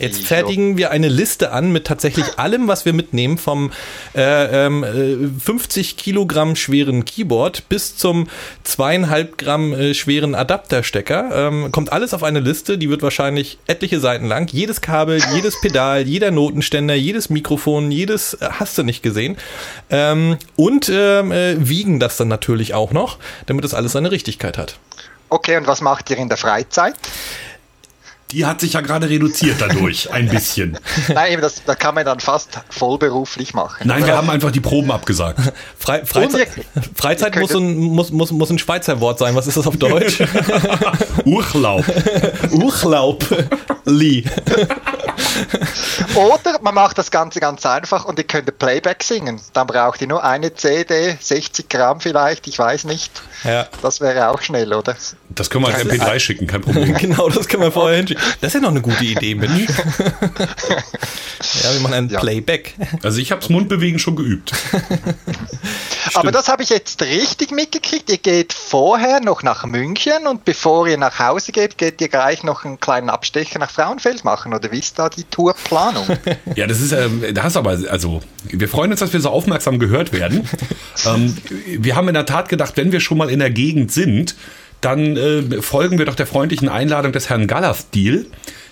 Jetzt 0.00 0.22
fertigen 0.22 0.78
wir 0.78 0.90
eine 0.92 1.08
Liste 1.08 1.52
an 1.52 1.72
mit 1.72 1.86
tatsächlich 1.86 2.38
allem, 2.38 2.68
was 2.68 2.86
wir 2.86 2.94
mitnehmen, 2.94 3.36
vom 3.36 3.70
äh, 4.14 4.66
ähm, 4.66 4.82
äh, 4.82 5.28
50 5.44 5.98
Kilogramm 5.98 6.56
schweren 6.56 7.04
Keyboard 7.04 7.68
bis 7.68 7.96
zum 7.96 8.26
zweieinhalb 8.64 9.36
Gramm 9.36 9.74
äh, 9.74 9.92
schweren 9.92 10.34
Adapterstecker. 10.34 11.30
Ähm, 11.34 11.70
kommt 11.70 11.92
alles 11.92 12.14
auf 12.14 12.22
eine 12.22 12.40
Liste, 12.40 12.78
die 12.78 12.88
wird 12.88 13.02
wahrscheinlich 13.02 13.58
etliche 13.66 14.00
Seiten 14.00 14.24
lang. 14.24 14.50
Jedes 14.50 14.80
Kabel, 14.80 15.20
jedes 15.34 15.60
Pedal, 15.60 16.08
jeder 16.08 16.30
Notenständer, 16.30 16.94
jedes 16.94 17.28
Mikrofon, 17.28 17.90
jedes 17.90 18.32
äh, 18.34 18.48
hast 18.52 18.78
du 18.78 18.84
nicht 18.84 19.02
gesehen. 19.02 19.36
Ähm, 19.90 20.38
und 20.56 20.90
ähm, 20.90 21.30
äh, 21.30 21.56
wiegen 21.68 22.00
das 22.00 22.16
dann 22.16 22.28
natürlich 22.28 22.72
auch 22.72 22.92
noch, 22.92 23.18
damit 23.44 23.64
das 23.64 23.74
alles 23.74 23.92
seine 23.92 24.10
Richtigkeit 24.10 24.56
hat. 24.56 24.78
Okay, 25.32 25.56
und 25.56 25.66
was 25.68 25.80
macht 25.80 26.10
ihr 26.10 26.18
in 26.18 26.28
der 26.28 26.36
Freizeit? 26.36 26.96
Die 28.32 28.46
hat 28.46 28.60
sich 28.60 28.74
ja 28.74 28.80
gerade 28.80 29.08
reduziert 29.08 29.56
dadurch, 29.60 30.10
ein 30.12 30.28
bisschen. 30.28 30.78
Nein, 31.08 31.32
eben 31.32 31.42
das, 31.42 31.62
da 31.64 31.74
kann 31.74 31.94
man 31.94 32.04
dann 32.04 32.20
fast 32.20 32.60
vollberuflich 32.70 33.54
machen. 33.54 33.86
Nein, 33.88 34.06
wir 34.06 34.16
haben 34.16 34.30
einfach 34.30 34.50
die 34.52 34.60
Proben 34.60 34.90
abgesagt. 34.90 35.40
Frei, 35.78 36.04
Freizeit, 36.04 36.48
ihr- 36.56 36.82
Freizeit 36.94 37.36
muss, 37.36 37.50
ein, 37.54 37.74
muss, 37.76 38.10
muss, 38.10 38.30
muss 38.30 38.50
ein 38.50 38.58
Schweizer 38.58 39.00
Wort 39.00 39.18
sein. 39.18 39.34
Was 39.34 39.46
ist 39.46 39.56
das 39.56 39.66
auf 39.66 39.76
Deutsch? 39.76 40.22
Urlaub. 41.24 41.84
Urlaub. 42.52 43.24
Lee. 43.84 44.24
Oder 46.14 46.58
man 46.62 46.74
macht 46.74 46.98
das 46.98 47.10
Ganze 47.10 47.40
ganz 47.40 47.64
einfach 47.66 48.04
und 48.04 48.18
ihr 48.18 48.24
könnt 48.24 48.58
Playback 48.58 49.02
singen. 49.02 49.40
Dann 49.52 49.66
braucht 49.66 50.00
ihr 50.00 50.06
nur 50.08 50.22
eine 50.24 50.54
CD, 50.54 51.16
60 51.20 51.68
Gramm 51.68 52.00
vielleicht, 52.00 52.46
ich 52.46 52.58
weiß 52.58 52.84
nicht. 52.84 53.10
Ja. 53.44 53.66
Das 53.82 54.00
wäre 54.00 54.28
auch 54.28 54.40
schnell, 54.42 54.72
oder? 54.74 54.94
Das 55.30 55.48
können 55.50 55.64
wir 55.66 55.74
als 55.74 55.84
MP3 55.84 56.18
schicken, 56.18 56.46
kein 56.46 56.60
Problem. 56.60 56.94
genau, 56.94 57.28
das 57.28 57.48
können 57.48 57.62
wir 57.62 57.72
vorher 57.72 57.96
hinschicken. 57.98 58.19
Das 58.40 58.48
ist 58.48 58.54
ja 58.54 58.60
noch 58.60 58.70
eine 58.70 58.80
gute 58.80 59.04
Idee, 59.04 59.34
Mensch. 59.34 59.68
ja, 61.62 61.72
wir 61.72 61.80
machen 61.80 61.94
ein 61.94 62.08
Ja. 62.08 62.20
Playback. 62.20 62.74
Also 63.02 63.18
ich 63.20 63.30
habe 63.30 63.40
das 63.40 63.50
Mundbewegen 63.50 63.98
schon 63.98 64.16
geübt. 64.16 64.52
Aber 66.14 66.32
das 66.32 66.48
habe 66.48 66.62
ich 66.62 66.70
jetzt 66.70 67.02
richtig 67.02 67.50
mitgekriegt. 67.50 68.10
Ihr 68.10 68.18
geht 68.18 68.52
vorher 68.52 69.20
noch 69.20 69.42
nach 69.42 69.64
München 69.64 70.26
und 70.28 70.44
bevor 70.44 70.88
ihr 70.88 70.96
nach 70.96 71.18
Hause 71.18 71.52
geht, 71.52 71.78
geht 71.78 72.00
ihr 72.00 72.08
gleich 72.08 72.42
noch 72.42 72.64
einen 72.64 72.80
kleinen 72.80 73.10
Abstecher 73.10 73.58
nach 73.58 73.70
Frauenfeld 73.70 74.24
machen. 74.24 74.54
Oder 74.54 74.72
wie 74.72 74.78
ist 74.78 74.98
da 74.98 75.08
die 75.08 75.24
Tourplanung? 75.24 76.06
Ja, 76.56 76.66
das 76.66 76.80
ist, 76.80 76.92
ähm, 76.92 77.22
da 77.32 77.44
hast 77.44 77.54
du 77.56 77.60
aber, 77.60 77.78
also, 77.90 78.22
wir 78.44 78.68
freuen 78.68 78.90
uns, 78.90 79.00
dass 79.00 79.12
wir 79.12 79.20
so 79.20 79.30
aufmerksam 79.30 79.78
gehört 79.78 80.12
werden. 80.12 80.48
ähm, 81.06 81.36
wir 81.78 81.94
haben 81.96 82.08
in 82.08 82.14
der 82.14 82.26
Tat 82.26 82.48
gedacht, 82.48 82.76
wenn 82.76 82.92
wir 82.92 83.00
schon 83.00 83.18
mal 83.18 83.30
in 83.30 83.38
der 83.38 83.50
Gegend 83.50 83.92
sind, 83.92 84.34
dann 84.80 85.16
äh, 85.16 85.62
folgen 85.62 85.98
wir 85.98 86.06
doch 86.06 86.14
der 86.14 86.26
freundlichen 86.26 86.68
Einladung 86.68 87.12
des 87.12 87.28
Herrn 87.28 87.46
Gallastil, 87.46 88.26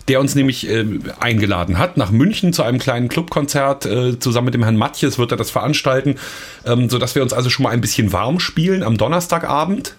der 0.08 0.20
uns 0.20 0.34
nämlich 0.34 0.68
äh, 0.68 0.84
eingeladen 1.20 1.78
hat 1.78 1.96
nach 1.96 2.10
München 2.10 2.52
zu 2.52 2.62
einem 2.62 2.78
kleinen 2.78 3.08
Clubkonzert. 3.08 3.84
Äh, 3.84 4.18
zusammen 4.18 4.46
mit 4.46 4.54
dem 4.54 4.62
Herrn 4.62 4.76
Matjes 4.76 5.18
wird 5.18 5.32
er 5.32 5.36
das 5.36 5.50
veranstalten, 5.50 6.16
ähm, 6.64 6.88
sodass 6.88 7.14
wir 7.14 7.22
uns 7.22 7.32
also 7.32 7.50
schon 7.50 7.64
mal 7.64 7.70
ein 7.70 7.82
bisschen 7.82 8.12
warm 8.12 8.40
spielen 8.40 8.82
am 8.82 8.96
Donnerstagabend. 8.96 9.96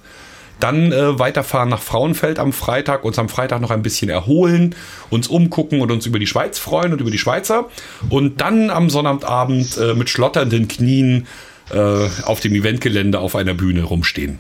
Dann 0.60 0.92
äh, 0.92 1.18
weiterfahren 1.18 1.70
nach 1.70 1.82
Frauenfeld 1.82 2.38
am 2.38 2.51
Freitag, 2.51 3.06
uns 3.06 3.18
am 3.18 3.30
Freitag 3.30 3.62
noch 3.62 3.72
ein 3.72 3.82
bisschen 3.82 4.10
erholen, 4.10 4.75
uns 5.10 5.28
umgucken 5.28 5.80
und 5.80 5.89
uns 5.89 6.06
über 6.06 6.20
die 6.20 6.28
Schweiz 6.28 6.60
freuen 6.60 6.92
und 6.92 7.00
über 7.00 7.12
die 7.12 7.18
Schweizer. 7.18 7.70
Und 8.10 8.42
dann 8.42 8.70
am 8.70 8.89
Sonnabendabend 8.89 9.78
äh, 9.78 9.94
mit 9.94 10.10
schlotternden 10.10 10.68
Knien 10.68 11.28
äh, 11.72 12.08
auf 12.25 12.42
dem 12.42 12.56
Eventgelände 12.56 13.20
auf 13.20 13.36
einer 13.36 13.54
Bühne 13.54 13.84
rumstehen. 13.84 14.39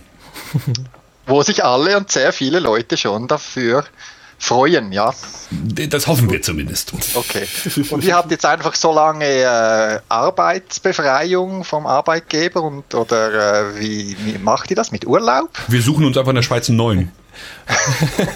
Wo 1.29 1.43
sich 1.43 1.63
alle 1.63 1.95
und 1.95 2.11
sehr 2.11 2.33
viele 2.33 2.59
Leute 2.59 2.97
schon 2.97 3.27
dafür 3.27 3.85
freuen, 4.39 4.91
ja. 4.91 5.13
Das 5.51 6.07
hoffen 6.07 6.29
wir 6.31 6.41
zumindest. 6.41 6.93
Okay. 7.13 7.47
Und 7.91 8.03
ihr 8.03 8.15
habt 8.15 8.31
jetzt 8.31 8.45
einfach 8.45 8.73
so 8.73 8.93
lange 8.93 9.25
äh, 9.25 9.99
Arbeitsbefreiung 10.09 11.63
vom 11.63 11.85
Arbeitgeber 11.85 12.63
und 12.63 12.95
oder 12.95 13.69
äh, 13.73 13.79
wie, 13.79 14.17
wie 14.25 14.37
macht 14.39 14.69
ihr 14.71 14.75
das 14.75 14.91
mit 14.91 15.05
Urlaub? 15.05 15.49
Wir 15.67 15.81
suchen 15.81 16.05
uns 16.05 16.17
einfach 16.17 16.29
in 16.29 16.37
der 16.37 16.43
Schweiz 16.43 16.69
einen 16.69 16.77
neuen. 16.77 17.11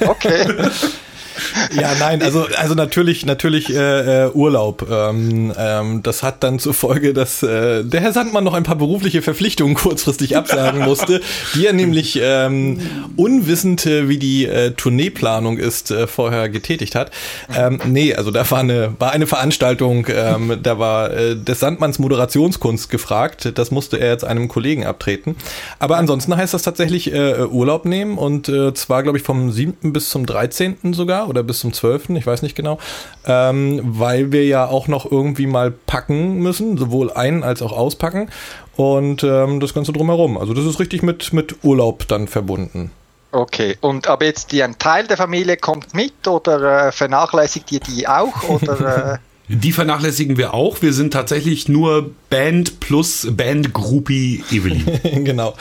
Okay. 0.06 0.46
Ja, 1.80 1.92
nein, 2.00 2.22
also, 2.22 2.46
also 2.58 2.76
natürlich, 2.76 3.26
natürlich 3.26 3.74
äh, 3.74 4.26
äh, 4.26 4.32
Urlaub. 4.32 4.88
Ähm, 4.90 5.54
ähm, 5.58 6.04
das 6.04 6.24
hat 6.24 6.44
dann 6.44 6.60
zur 6.60 6.74
Folge, 6.74 7.14
dass 7.14 7.42
äh, 7.44 7.84
der 7.84 8.02
Herr 8.02 8.14
Sandmann 8.14 8.44
noch 8.44 8.54
ein 8.54 8.64
paar 8.64 8.76
berufliche 8.76 9.22
Verpflichtungen 9.22 9.76
kurzfristig 9.76 10.38
absagen 10.38 10.82
musste, 10.86 11.22
die 11.56 11.66
er 11.66 11.74
nämlich 11.74 12.20
ähm, 12.22 12.80
unwissend, 13.16 13.86
äh, 13.86 14.08
wie 14.08 14.18
die 14.18 14.46
äh, 14.46 14.72
Tourneeplanung 14.72 15.58
ist, 15.58 15.92
äh, 15.92 16.08
vorher 16.08 16.50
getätigt 16.50 16.96
hat. 16.96 17.12
Ähm, 17.56 17.80
nee, 17.86 18.14
also 18.14 18.32
da 18.32 18.50
war 18.52 18.60
eine, 18.60 18.94
war 19.00 19.12
eine 19.12 19.28
Veranstaltung, 19.28 20.08
ähm, 20.10 20.60
da 20.62 20.78
war 20.80 21.12
äh, 21.12 21.36
des 21.36 21.60
Sandmanns 21.60 22.00
Moderationskunst 22.00 22.90
gefragt. 22.90 23.52
Das 23.56 23.72
musste 23.72 24.00
er 24.00 24.12
jetzt 24.12 24.26
einem 24.26 24.48
Kollegen 24.48 24.86
abtreten. 24.86 25.36
Aber 25.80 25.98
ansonsten 25.98 26.36
heißt 26.36 26.54
das 26.54 26.64
tatsächlich 26.64 27.12
äh, 27.14 27.46
Urlaub 27.46 27.86
nehmen 27.86 28.18
und 28.18 28.50
äh, 28.50 28.74
zwar, 28.74 29.04
glaube 29.04 29.18
ich, 29.18 29.24
vom 29.24 29.52
7. 29.52 29.94
bis 29.94 30.10
zum 30.10 30.26
13. 30.26 30.94
sogar 30.94 31.23
oder 31.28 31.44
bis 31.44 31.60
zum 31.60 31.74
12., 31.74 32.10
ich 32.12 32.26
weiß 32.28 32.42
nicht 32.42 32.56
genau, 32.56 32.78
ähm, 33.26 33.82
weil 33.84 34.32
wir 34.32 34.46
ja 34.46 34.66
auch 34.68 34.88
noch 34.88 35.10
irgendwie 35.12 35.48
mal 35.48 35.72
packen 35.72 36.38
müssen, 36.40 36.78
sowohl 36.78 37.12
ein- 37.12 37.44
als 37.44 37.62
auch 37.62 37.72
auspacken 37.72 38.30
und 38.76 39.24
ähm, 39.24 39.60
das 39.60 39.74
Ganze 39.74 39.94
drumherum. 39.94 40.38
Also 40.38 40.54
das 40.54 40.66
ist 40.66 40.80
richtig 40.80 41.04
mit, 41.04 41.34
mit 41.34 41.64
Urlaub 41.64 42.08
dann 42.08 42.28
verbunden. 42.28 42.92
Okay. 43.32 43.78
Und 43.82 44.08
aber 44.08 44.26
jetzt 44.26 44.52
die, 44.52 44.62
ein 44.62 44.78
Teil 44.78 45.08
der 45.08 45.18
Familie 45.18 45.58
kommt 45.58 45.94
mit 45.96 46.28
oder 46.28 46.88
äh, 46.88 46.92
vernachlässigt 46.92 47.72
ihr 47.72 47.80
die 47.80 48.08
auch? 48.08 48.48
Oder, 48.48 49.14
äh, 49.14 49.18
Die 49.50 49.74
vernachlässigen 49.74 50.38
wir 50.38 50.54
auch. 50.54 50.82
Wir 50.82 50.94
sind 50.94 51.12
tatsächlich 51.12 51.68
nur 51.68 52.12
Band 52.30 52.80
plus 52.80 53.28
Band-Groupie 53.30 54.42
Evelyn. 54.52 54.86
genau. 55.26 55.54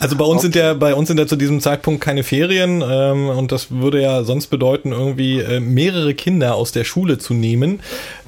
Also 0.00 0.16
bei 0.16 0.24
uns 0.24 0.42
sind 0.42 0.56
ja 0.56 0.74
bei 0.74 0.94
uns 0.94 1.06
sind 1.06 1.18
ja 1.18 1.28
zu 1.28 1.36
diesem 1.36 1.60
Zeitpunkt 1.60 2.00
keine 2.00 2.24
Ferien 2.24 2.82
ähm, 2.84 3.28
und 3.28 3.52
das 3.52 3.70
würde 3.70 4.02
ja 4.02 4.24
sonst 4.24 4.48
bedeuten, 4.48 4.90
irgendwie 4.90 5.38
äh, 5.38 5.60
mehrere 5.60 6.14
Kinder 6.14 6.56
aus 6.56 6.72
der 6.72 6.82
Schule 6.82 7.18
zu 7.18 7.32
nehmen. 7.32 7.80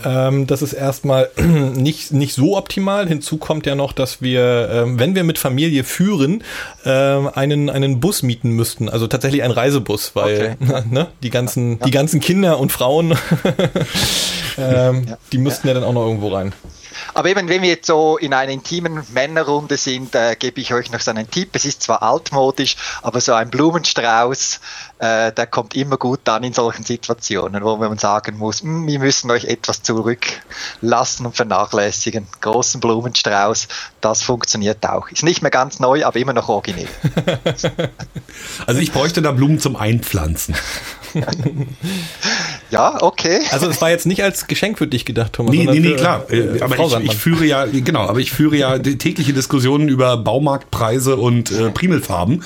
Ähm, 0.04 0.46
das 0.46 0.62
ist 0.62 0.72
erstmal 0.72 1.30
nicht, 1.74 2.12
nicht 2.12 2.34
so 2.34 2.56
optimal. 2.56 3.08
Hinzu 3.08 3.38
kommt 3.38 3.66
ja 3.66 3.74
noch, 3.74 3.92
dass 3.92 4.22
wir, 4.22 4.70
ähm, 4.72 5.00
wenn 5.00 5.16
wir 5.16 5.24
mit 5.24 5.38
Familie 5.38 5.82
führen, 5.82 6.44
ähm, 6.84 7.28
einen, 7.34 7.70
einen 7.70 7.98
Bus 7.98 8.22
mieten 8.22 8.50
müssten. 8.50 8.88
Also 8.88 9.08
tatsächlich 9.08 9.42
einen 9.42 9.52
Reisebus, 9.52 10.14
weil 10.14 10.56
ne, 10.90 11.08
die, 11.24 11.30
ganzen, 11.30 11.80
die 11.80 11.90
ganzen 11.90 12.20
Kinder 12.20 12.60
und 12.60 12.70
Frauen, 12.70 13.14
ähm, 14.58 15.06
die 15.32 15.38
müssten 15.38 15.68
ja 15.68 15.74
dann 15.74 15.84
auch 15.84 15.92
noch 15.92 16.06
irgendwo 16.06 16.28
rein. 16.28 16.52
Aber 17.14 17.28
eben, 17.28 17.48
wenn 17.48 17.62
wir 17.62 17.70
jetzt 17.70 17.86
so 17.86 18.16
in 18.18 18.34
einer 18.34 18.52
intimen 18.52 19.02
Männerrunde 19.12 19.76
sind, 19.76 20.14
äh, 20.14 20.36
gebe 20.38 20.60
ich 20.60 20.72
euch 20.74 20.90
noch 20.90 21.00
so 21.00 21.10
einen 21.10 21.30
Tipp. 21.30 21.50
Es 21.54 21.64
ist 21.64 21.82
zwar 21.82 22.02
altmodisch, 22.02 22.76
aber 23.02 23.20
so 23.20 23.32
ein 23.34 23.50
Blumenstrauß, 23.50 24.60
äh, 24.98 25.32
der 25.32 25.46
kommt 25.46 25.74
immer 25.74 25.96
gut 25.96 26.28
an 26.28 26.44
in 26.44 26.52
solchen 26.52 26.84
Situationen, 26.84 27.62
wo 27.64 27.76
man 27.76 27.98
sagen 27.98 28.38
muss, 28.38 28.62
"Hm, 28.62 28.86
wir 28.86 28.98
müssen 28.98 29.30
euch 29.30 29.44
etwas 29.44 29.82
zurücklassen 29.82 31.26
und 31.26 31.36
vernachlässigen. 31.36 32.26
Großen 32.40 32.80
Blumenstrauß, 32.80 33.68
das 34.00 34.22
funktioniert 34.22 34.86
auch. 34.86 35.08
Ist 35.08 35.22
nicht 35.22 35.42
mehr 35.42 35.50
ganz 35.50 35.80
neu, 35.80 36.04
aber 36.04 36.18
immer 36.18 36.32
noch 36.32 36.48
originell. 36.48 36.88
Also 38.66 38.80
ich 38.80 38.92
bräuchte 38.92 39.20
da 39.22 39.32
Blumen 39.32 39.58
zum 39.58 39.76
Einpflanzen. 39.76 40.54
Ja, 42.70 43.02
okay. 43.02 43.40
Also 43.50 43.68
es 43.68 43.82
war 43.82 43.90
jetzt 43.90 44.06
nicht 44.06 44.22
als 44.22 44.46
Geschenk 44.46 44.78
für 44.78 44.86
dich 44.86 45.04
gedacht, 45.04 45.34
Thomas. 45.34 45.54
Nee, 45.54 45.66
nee, 45.66 45.78
nee, 45.80 45.94
klar. 45.94 46.24
äh, 46.30 46.58
aber 46.62 46.78
ich, 46.84 46.90
Sandmann. 46.90 47.14
ich 47.14 47.20
führe 47.20 47.44
ja, 47.44 47.66
genau, 47.66 48.00
aber 48.00 48.20
ich 48.20 48.32
führe 48.32 48.56
ja 48.56 48.78
die 48.78 48.98
tägliche 48.98 49.32
Diskussionen 49.32 49.88
über 49.88 50.16
Baumarktpreise 50.16 51.16
und 51.16 51.50
äh, 51.50 51.70
Primelfarben. 51.70 52.42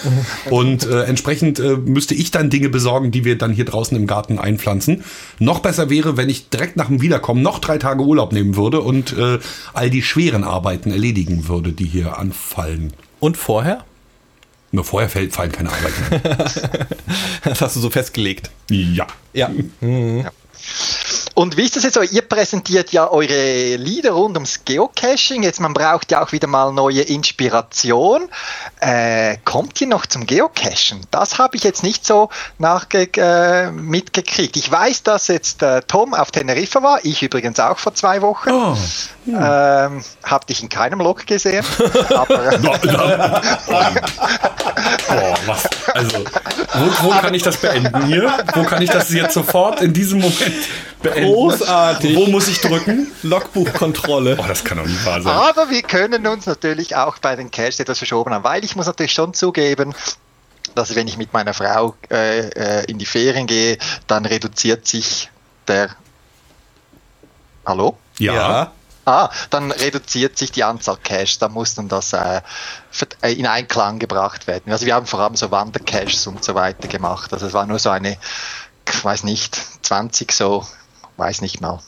Und 0.50 0.86
äh, 0.86 1.02
entsprechend 1.04 1.58
äh, 1.58 1.76
müsste 1.76 2.14
ich 2.14 2.30
dann 2.30 2.50
Dinge 2.50 2.68
besorgen, 2.68 3.10
die 3.10 3.24
wir 3.24 3.38
dann 3.38 3.52
hier 3.52 3.64
draußen 3.64 3.96
im 3.96 4.06
Garten 4.06 4.38
einpflanzen. 4.38 5.04
Noch 5.38 5.60
besser 5.60 5.90
wäre, 5.90 6.16
wenn 6.16 6.28
ich 6.28 6.48
direkt 6.48 6.76
nach 6.76 6.86
dem 6.86 7.00
Wiederkommen 7.00 7.42
noch 7.42 7.58
drei 7.58 7.78
Tage 7.78 8.02
Urlaub 8.02 8.32
nehmen 8.32 8.56
würde 8.56 8.80
und 8.80 9.16
äh, 9.16 9.38
all 9.74 9.90
die 9.90 10.02
schweren 10.02 10.44
Arbeiten 10.44 10.90
erledigen 10.90 11.48
würde, 11.48 11.72
die 11.72 11.86
hier 11.86 12.18
anfallen. 12.18 12.92
Und 13.20 13.36
vorher? 13.36 13.84
Nur 14.72 14.84
vorher 14.84 15.08
fällt, 15.08 15.32
fallen 15.32 15.52
keine 15.52 15.70
Arbeiten. 15.70 16.86
Das 17.44 17.60
hast 17.60 17.76
du 17.76 17.80
so 17.80 17.90
festgelegt. 17.90 18.50
ja. 18.68 19.06
Ja. 19.32 19.50
Und 21.38 21.58
wie 21.58 21.64
ist 21.64 21.76
das 21.76 21.82
jetzt 21.82 21.92
so? 21.92 22.00
Ihr 22.00 22.22
präsentiert 22.22 22.92
ja 22.92 23.10
eure 23.10 23.76
Lieder 23.76 24.12
rund 24.12 24.36
ums 24.36 24.64
Geocaching. 24.64 25.42
Jetzt, 25.42 25.60
man 25.60 25.74
braucht 25.74 26.10
ja 26.10 26.24
auch 26.24 26.32
wieder 26.32 26.46
mal 26.46 26.72
neue 26.72 27.02
Inspiration. 27.02 28.30
Äh, 28.80 29.36
kommt 29.44 29.78
ihr 29.82 29.86
noch 29.86 30.06
zum 30.06 30.24
Geocachen? 30.24 31.02
Das 31.10 31.38
habe 31.38 31.58
ich 31.58 31.62
jetzt 31.62 31.82
nicht 31.82 32.06
so 32.06 32.30
nachge 32.56 33.10
äh, 33.18 33.70
mitgekriegt. 33.70 34.56
Ich 34.56 34.72
weiß, 34.72 35.02
dass 35.02 35.28
jetzt 35.28 35.62
äh, 35.62 35.82
Tom 35.82 36.14
auf 36.14 36.30
Teneriffa 36.30 36.82
war, 36.82 37.00
ich 37.04 37.22
übrigens 37.22 37.60
auch 37.60 37.76
vor 37.76 37.94
zwei 37.94 38.22
Wochen. 38.22 38.48
Oh. 38.50 38.74
Ähm, 39.28 40.02
hab 40.24 40.46
dich 40.46 40.62
in 40.62 40.70
keinem 40.70 41.00
Log 41.00 41.26
gesehen. 41.26 41.66
aber, 42.14 42.56
No, 42.62 42.72
no. 42.82 42.92
Boah, 45.08 45.34
was? 45.46 45.68
Also, 45.94 46.24
wo, 46.74 47.08
wo 47.08 47.10
kann 47.10 47.34
ich 47.34 47.42
das 47.42 47.58
beenden 47.58 48.06
hier? 48.06 48.32
Wo 48.54 48.62
kann 48.62 48.80
ich 48.80 48.90
das 48.90 49.12
jetzt 49.12 49.34
sofort 49.34 49.82
in 49.82 49.92
diesem 49.92 50.20
Moment 50.20 50.38
beenden? 51.02 51.25
Großartig. 51.26 52.16
Wo 52.16 52.26
muss 52.26 52.48
ich 52.48 52.60
drücken? 52.60 53.10
Logbuchkontrolle. 53.22 54.36
Oh, 54.38 54.44
das 54.46 54.64
kann 54.64 54.78
doch 54.78 54.86
nicht 54.86 55.04
wahr 55.04 55.22
sein. 55.22 55.32
aber 55.32 55.70
wir 55.70 55.82
können 55.82 56.26
uns 56.26 56.46
natürlich 56.46 56.96
auch 56.96 57.18
bei 57.18 57.36
den 57.36 57.50
Caches 57.50 57.80
etwas 57.80 57.98
verschoben 57.98 58.32
haben, 58.32 58.44
weil 58.44 58.64
ich 58.64 58.76
muss 58.76 58.86
natürlich 58.86 59.12
schon 59.12 59.34
zugeben, 59.34 59.94
dass 60.74 60.94
wenn 60.94 61.08
ich 61.08 61.16
mit 61.16 61.32
meiner 61.32 61.54
Frau 61.54 61.94
äh, 62.10 62.48
äh, 62.48 62.84
in 62.84 62.98
die 62.98 63.06
Ferien 63.06 63.46
gehe, 63.46 63.78
dann 64.06 64.26
reduziert 64.26 64.86
sich 64.86 65.30
der. 65.66 65.90
Hallo? 67.64 67.96
Ja. 68.18 68.72
Ah, 69.08 69.30
dann 69.50 69.70
reduziert 69.70 70.36
sich 70.36 70.50
die 70.50 70.64
Anzahl 70.64 70.96
Caches, 70.96 71.38
da 71.38 71.48
muss 71.48 71.76
dann 71.76 71.86
das 71.86 72.12
äh, 72.12 72.40
äh, 73.22 73.32
in 73.34 73.46
Einklang 73.46 74.00
gebracht 74.00 74.48
werden. 74.48 74.72
Also 74.72 74.84
wir 74.84 74.96
haben 74.96 75.06
vor 75.06 75.20
allem 75.20 75.36
so 75.36 75.52
Wandercaches 75.52 76.26
und 76.26 76.42
so 76.42 76.56
weiter 76.56 76.88
gemacht. 76.88 77.32
Also 77.32 77.46
es 77.46 77.52
war 77.52 77.66
nur 77.66 77.78
so 77.78 77.90
eine, 77.90 78.18
ich 78.92 79.04
weiß 79.04 79.22
nicht, 79.22 79.56
20 79.82 80.32
so, 80.32 80.66
weiß 81.16 81.40
nicht 81.42 81.60
mal, 81.60 81.80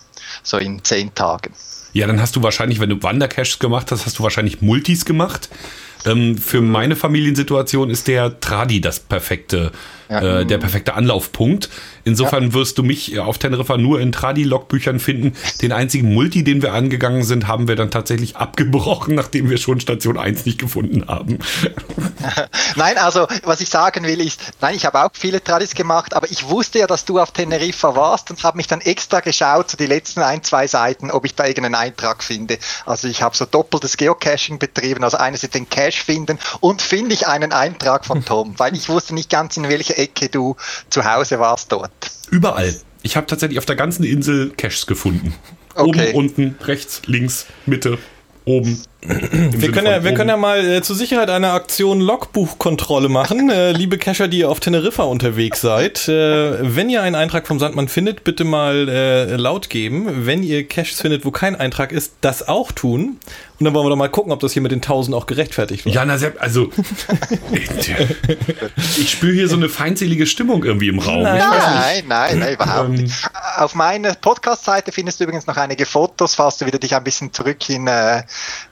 so 0.42 0.58
in 0.58 0.82
10 0.82 1.14
Tagen. 1.14 1.52
Ja, 1.92 2.06
dann 2.06 2.20
hast 2.20 2.36
du 2.36 2.42
wahrscheinlich, 2.42 2.80
wenn 2.80 2.90
du 2.90 3.02
Wandercaches 3.02 3.58
gemacht 3.58 3.90
hast, 3.90 4.06
hast 4.06 4.18
du 4.18 4.22
wahrscheinlich 4.22 4.60
Multis 4.60 5.04
gemacht. 5.04 5.48
Ähm, 6.04 6.36
für 6.38 6.60
meine 6.60 6.96
Familiensituation 6.96 7.90
ist 7.90 8.08
der 8.08 8.40
Tradi 8.40 8.80
das 8.80 9.00
perfekte, 9.00 9.72
Ja. 10.08 10.40
äh, 10.40 10.46
der 10.46 10.58
perfekte 10.58 10.94
Anlaufpunkt. 10.94 11.68
Insofern 12.04 12.54
wirst 12.54 12.78
du 12.78 12.82
mich 12.82 13.18
auf 13.18 13.36
Teneriffa 13.36 13.76
nur 13.76 14.00
in 14.00 14.12
Tradi-Logbüchern 14.12 14.98
finden. 14.98 15.34
Den 15.60 15.72
einzigen 15.72 16.14
Multi, 16.14 16.42
den 16.42 16.62
wir 16.62 16.72
angegangen 16.72 17.22
sind, 17.22 17.46
haben 17.46 17.68
wir 17.68 17.76
dann 17.76 17.90
tatsächlich 17.90 18.36
abgebrochen, 18.36 19.14
nachdem 19.14 19.50
wir 19.50 19.58
schon 19.58 19.80
Station 19.80 20.16
1 20.16 20.46
nicht 20.46 20.58
gefunden 20.58 21.06
haben. 21.08 21.38
Nein, 22.76 22.96
also 22.96 23.26
was 23.44 23.60
ich 23.60 23.68
sagen 23.68 24.04
will 24.04 24.20
ist, 24.20 24.40
nein, 24.60 24.74
ich 24.74 24.86
habe 24.86 25.04
auch 25.04 25.10
viele 25.12 25.42
Tradis 25.42 25.74
gemacht, 25.74 26.14
aber 26.14 26.30
ich 26.30 26.48
wusste 26.48 26.78
ja, 26.78 26.86
dass 26.86 27.04
du 27.04 27.18
auf 27.18 27.32
Teneriffa 27.32 27.94
warst 27.94 28.30
und 28.30 28.42
habe 28.42 28.56
mich 28.56 28.66
dann 28.66 28.80
extra 28.80 29.20
geschaut, 29.20 29.70
so 29.70 29.76
die 29.76 29.86
letzten 29.86 30.20
ein, 30.20 30.42
zwei 30.42 30.66
Seiten, 30.66 31.10
ob 31.10 31.24
ich 31.24 31.34
da 31.34 31.46
irgendeinen 31.46 31.74
Eintrag 31.74 32.22
finde. 32.22 32.58
Also 32.86 33.08
ich 33.08 33.22
habe 33.22 33.36
so 33.36 33.44
doppeltes 33.44 33.96
Geocaching 33.96 34.58
betrieben, 34.58 35.04
also 35.04 35.16
einerseits 35.16 35.52
den 35.52 35.68
Cache 35.68 36.04
finden 36.04 36.38
und 36.60 36.80
finde 36.82 37.14
ich 37.14 37.26
einen 37.26 37.52
Eintrag 37.52 38.06
von 38.06 38.24
Tom, 38.24 38.54
weil 38.58 38.74
ich 38.74 38.88
wusste 38.88 39.14
nicht 39.14 39.30
ganz, 39.30 39.56
in 39.56 39.64
Ecke 39.98 40.28
du 40.28 40.56
zu 40.90 41.04
Hause 41.04 41.38
warst 41.38 41.72
dort. 41.72 41.92
Überall. 42.30 42.74
Ich 43.02 43.16
habe 43.16 43.26
tatsächlich 43.26 43.58
auf 43.58 43.66
der 43.66 43.76
ganzen 43.76 44.04
Insel 44.04 44.50
Caches 44.56 44.86
gefunden. 44.86 45.34
Okay. 45.74 46.10
Oben, 46.10 46.14
unten, 46.14 46.56
rechts, 46.64 47.02
links, 47.06 47.46
Mitte, 47.66 47.98
oben. 48.44 48.82
Wir 49.00 49.70
können, 49.70 49.86
ja, 49.86 50.02
wir 50.02 50.12
können 50.12 50.28
ja 50.28 50.36
mal 50.36 50.66
äh, 50.66 50.82
zur 50.82 50.96
Sicherheit 50.96 51.30
eine 51.30 51.52
Aktion 51.52 52.00
Logbuchkontrolle 52.00 53.08
machen. 53.08 53.48
äh, 53.48 53.70
liebe 53.70 53.96
Cacher, 53.96 54.26
die 54.26 54.40
ihr 54.40 54.50
auf 54.50 54.58
Teneriffa 54.58 55.04
unterwegs 55.04 55.60
seid, 55.60 56.08
äh, 56.08 56.74
wenn 56.76 56.90
ihr 56.90 57.02
einen 57.02 57.14
Eintrag 57.14 57.46
vom 57.46 57.60
Sandmann 57.60 57.86
findet, 57.86 58.24
bitte 58.24 58.42
mal 58.42 58.88
äh, 58.88 59.36
laut 59.36 59.70
geben. 59.70 60.26
Wenn 60.26 60.42
ihr 60.42 60.66
Caches 60.66 61.00
findet, 61.00 61.24
wo 61.24 61.30
kein 61.30 61.54
Eintrag 61.54 61.92
ist, 61.92 62.14
das 62.22 62.48
auch 62.48 62.72
tun. 62.72 63.18
Und 63.60 63.64
dann 63.64 63.74
wollen 63.74 63.86
wir 63.86 63.90
doch 63.90 63.96
mal 63.96 64.08
gucken, 64.08 64.32
ob 64.32 64.40
das 64.40 64.52
hier 64.52 64.62
mit 64.62 64.72
den 64.72 64.78
1000 64.78 65.16
auch 65.16 65.26
gerechtfertigt 65.26 65.84
wird. 65.84 65.94
Ja, 65.94 66.04
na, 66.04 66.16
also 66.38 66.70
ich 68.98 69.10
spüre 69.10 69.32
hier 69.32 69.48
so 69.48 69.56
eine 69.56 69.68
feindselige 69.68 70.26
Stimmung 70.26 70.64
irgendwie 70.64 70.88
im 70.88 70.98
Raum. 70.98 71.22
Nein. 71.22 71.38
Nein, 71.38 72.04
nein, 72.06 72.38
nein, 72.38 72.54
überhaupt 72.54 72.88
Ähm, 72.88 72.94
nicht. 72.94 73.14
Auf 73.56 73.74
meiner 73.74 74.14
Podcast-Seite 74.14 74.92
findest 74.92 75.18
du 75.20 75.24
übrigens 75.24 75.46
noch 75.46 75.56
einige 75.56 75.86
Fotos, 75.86 76.34
falls 76.34 76.58
du 76.58 76.66
wieder 76.66 76.78
dich 76.78 76.94
ein 76.94 77.02
bisschen 77.04 77.32
zurück 77.32 77.68
in 77.68 77.88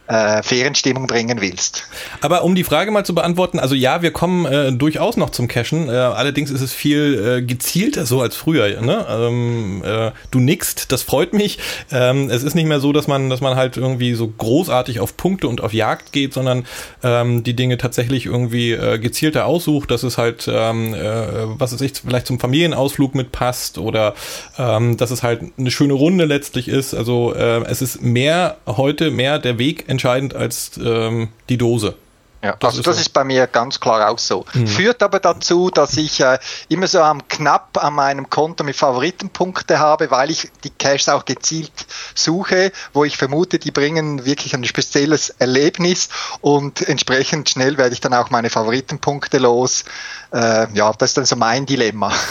äh, 0.09 0.27
äh, 0.27 0.43
Ferienstimmung 0.43 1.07
bringen 1.07 1.41
willst. 1.41 1.89
Aber 2.21 2.45
um 2.45 2.55
die 2.55 2.65
Frage 2.65 2.91
mal 2.91 3.05
zu 3.05 3.15
beantworten, 3.15 3.59
also 3.59 3.75
ja, 3.75 4.03
wir 4.03 4.11
kommen 4.11 4.47
äh, 4.47 4.73
durchaus 4.73 5.17
noch 5.17 5.31
zum 5.31 5.49
Cashen. 5.49 5.89
Äh, 5.89 5.93
allerdings 5.93 6.51
ist 6.51 6.61
es 6.61 6.73
viel 6.73 7.39
äh, 7.39 7.43
gezielter 7.43 8.07
so 8.07 8.21
als 8.21 8.37
früher. 8.37 8.81
Ne? 8.81 9.07
Ähm, 9.09 9.83
äh, 9.85 10.13
du 10.31 10.39
nickst, 10.41 10.93
das 10.93 11.03
freut 11.03 11.33
mich. 11.33 11.59
Ähm, 11.91 12.31
es 12.31 12.43
ist 12.43 12.55
nicht 12.55 12.67
mehr 12.67 12.81
so, 12.81 12.93
dass 12.93 13.07
man, 13.07 13.31
dass 13.31 13.41
man 13.41 13.57
halt 13.57 13.77
irgendwie 13.77 14.15
so 14.15 14.29
großartig 14.29 15.01
auf 15.01 15.17
Punkte 15.17 15.49
und 15.49 15.61
auf 15.61 15.73
Jagd 15.73 16.13
geht, 16.13 16.33
sondern 16.33 16.67
ähm, 17.03 17.45
die 17.45 17.55
Dinge 17.55 17.79
tatsächlich 17.79 18.27
irgendwie 18.27 18.73
äh, 18.73 18.99
gezielter 18.99 19.47
aussucht, 19.47 19.91
dass 19.91 20.03
es 20.03 20.19
halt, 20.19 20.49
ähm, 20.51 20.95
äh, 20.95 21.59
was 21.59 21.73
weiß 21.73 21.81
ich, 21.83 21.93
vielleicht 21.95 22.27
zum 22.27 22.41
Familienausflug 22.41 23.15
mitpasst 23.15 23.79
oder 23.79 24.15
ähm, 24.59 24.97
dass 24.97 25.11
es 25.11 25.23
halt 25.23 25.43
eine 25.59 25.71
schöne 25.71 25.95
Runde 25.95 26.25
letztlich 26.25 26.69
ist. 26.69 26.95
Also 26.95 27.35
äh, 27.35 27.65
es 27.65 27.83
ist 27.83 28.03
mehr 28.03 28.57
heute 28.67 29.11
mehr 29.11 29.39
der 29.39 29.59
Weg 29.59 29.85
entscheidend 29.97 30.35
als 30.35 30.73
ähm, 30.79 31.29
die 31.49 31.59
Dose. 31.59 31.97
Ja, 32.43 32.55
Das 32.61 32.69
also 32.69 32.81
ist 32.81 32.87
das 32.87 32.97
so. 32.97 33.01
ist 33.01 33.13
bei 33.13 33.25
mir 33.25 33.47
ganz 33.47 33.81
klar 33.81 34.09
auch 34.09 34.19
so. 34.19 34.45
Führt 34.67 35.03
aber 35.03 35.19
dazu, 35.19 35.71
dass 35.71 35.97
ich 35.97 36.21
äh, 36.21 36.39
immer 36.69 36.87
so 36.87 37.01
am 37.01 37.27
knapp 37.27 37.83
an 37.83 37.95
meinem 37.95 38.31
Konto 38.31 38.63
mit 38.63 38.77
Favoritenpunkte 38.77 39.79
habe, 39.79 40.11
weil 40.11 40.31
ich 40.31 40.51
die 40.63 40.71
Caches 40.71 41.09
auch 41.09 41.25
gezielt 41.25 41.73
suche, 42.15 42.73
wo 42.93 43.05
ich 43.05 43.17
vermute, 43.17 43.59
die 43.59 43.71
bringen 43.73 44.27
wirklich 44.27 44.55
ein 44.55 44.65
spezielles 44.65 45.31
Erlebnis 45.31 46.09
und 46.41 46.87
entsprechend 46.87 47.51
schnell 47.51 47.79
werde 47.79 47.95
ich 47.95 48.01
dann 48.01 48.15
auch 48.15 48.31
meine 48.31 48.51
Favoritenpunkte 48.51 49.39
los. 49.39 49.85
Äh, 50.33 50.67
ja, 50.75 50.93
das 50.93 51.11
ist 51.11 51.17
dann 51.17 51.25
so 51.27 51.37
mein 51.37 51.67
Dilemma. 51.67 52.13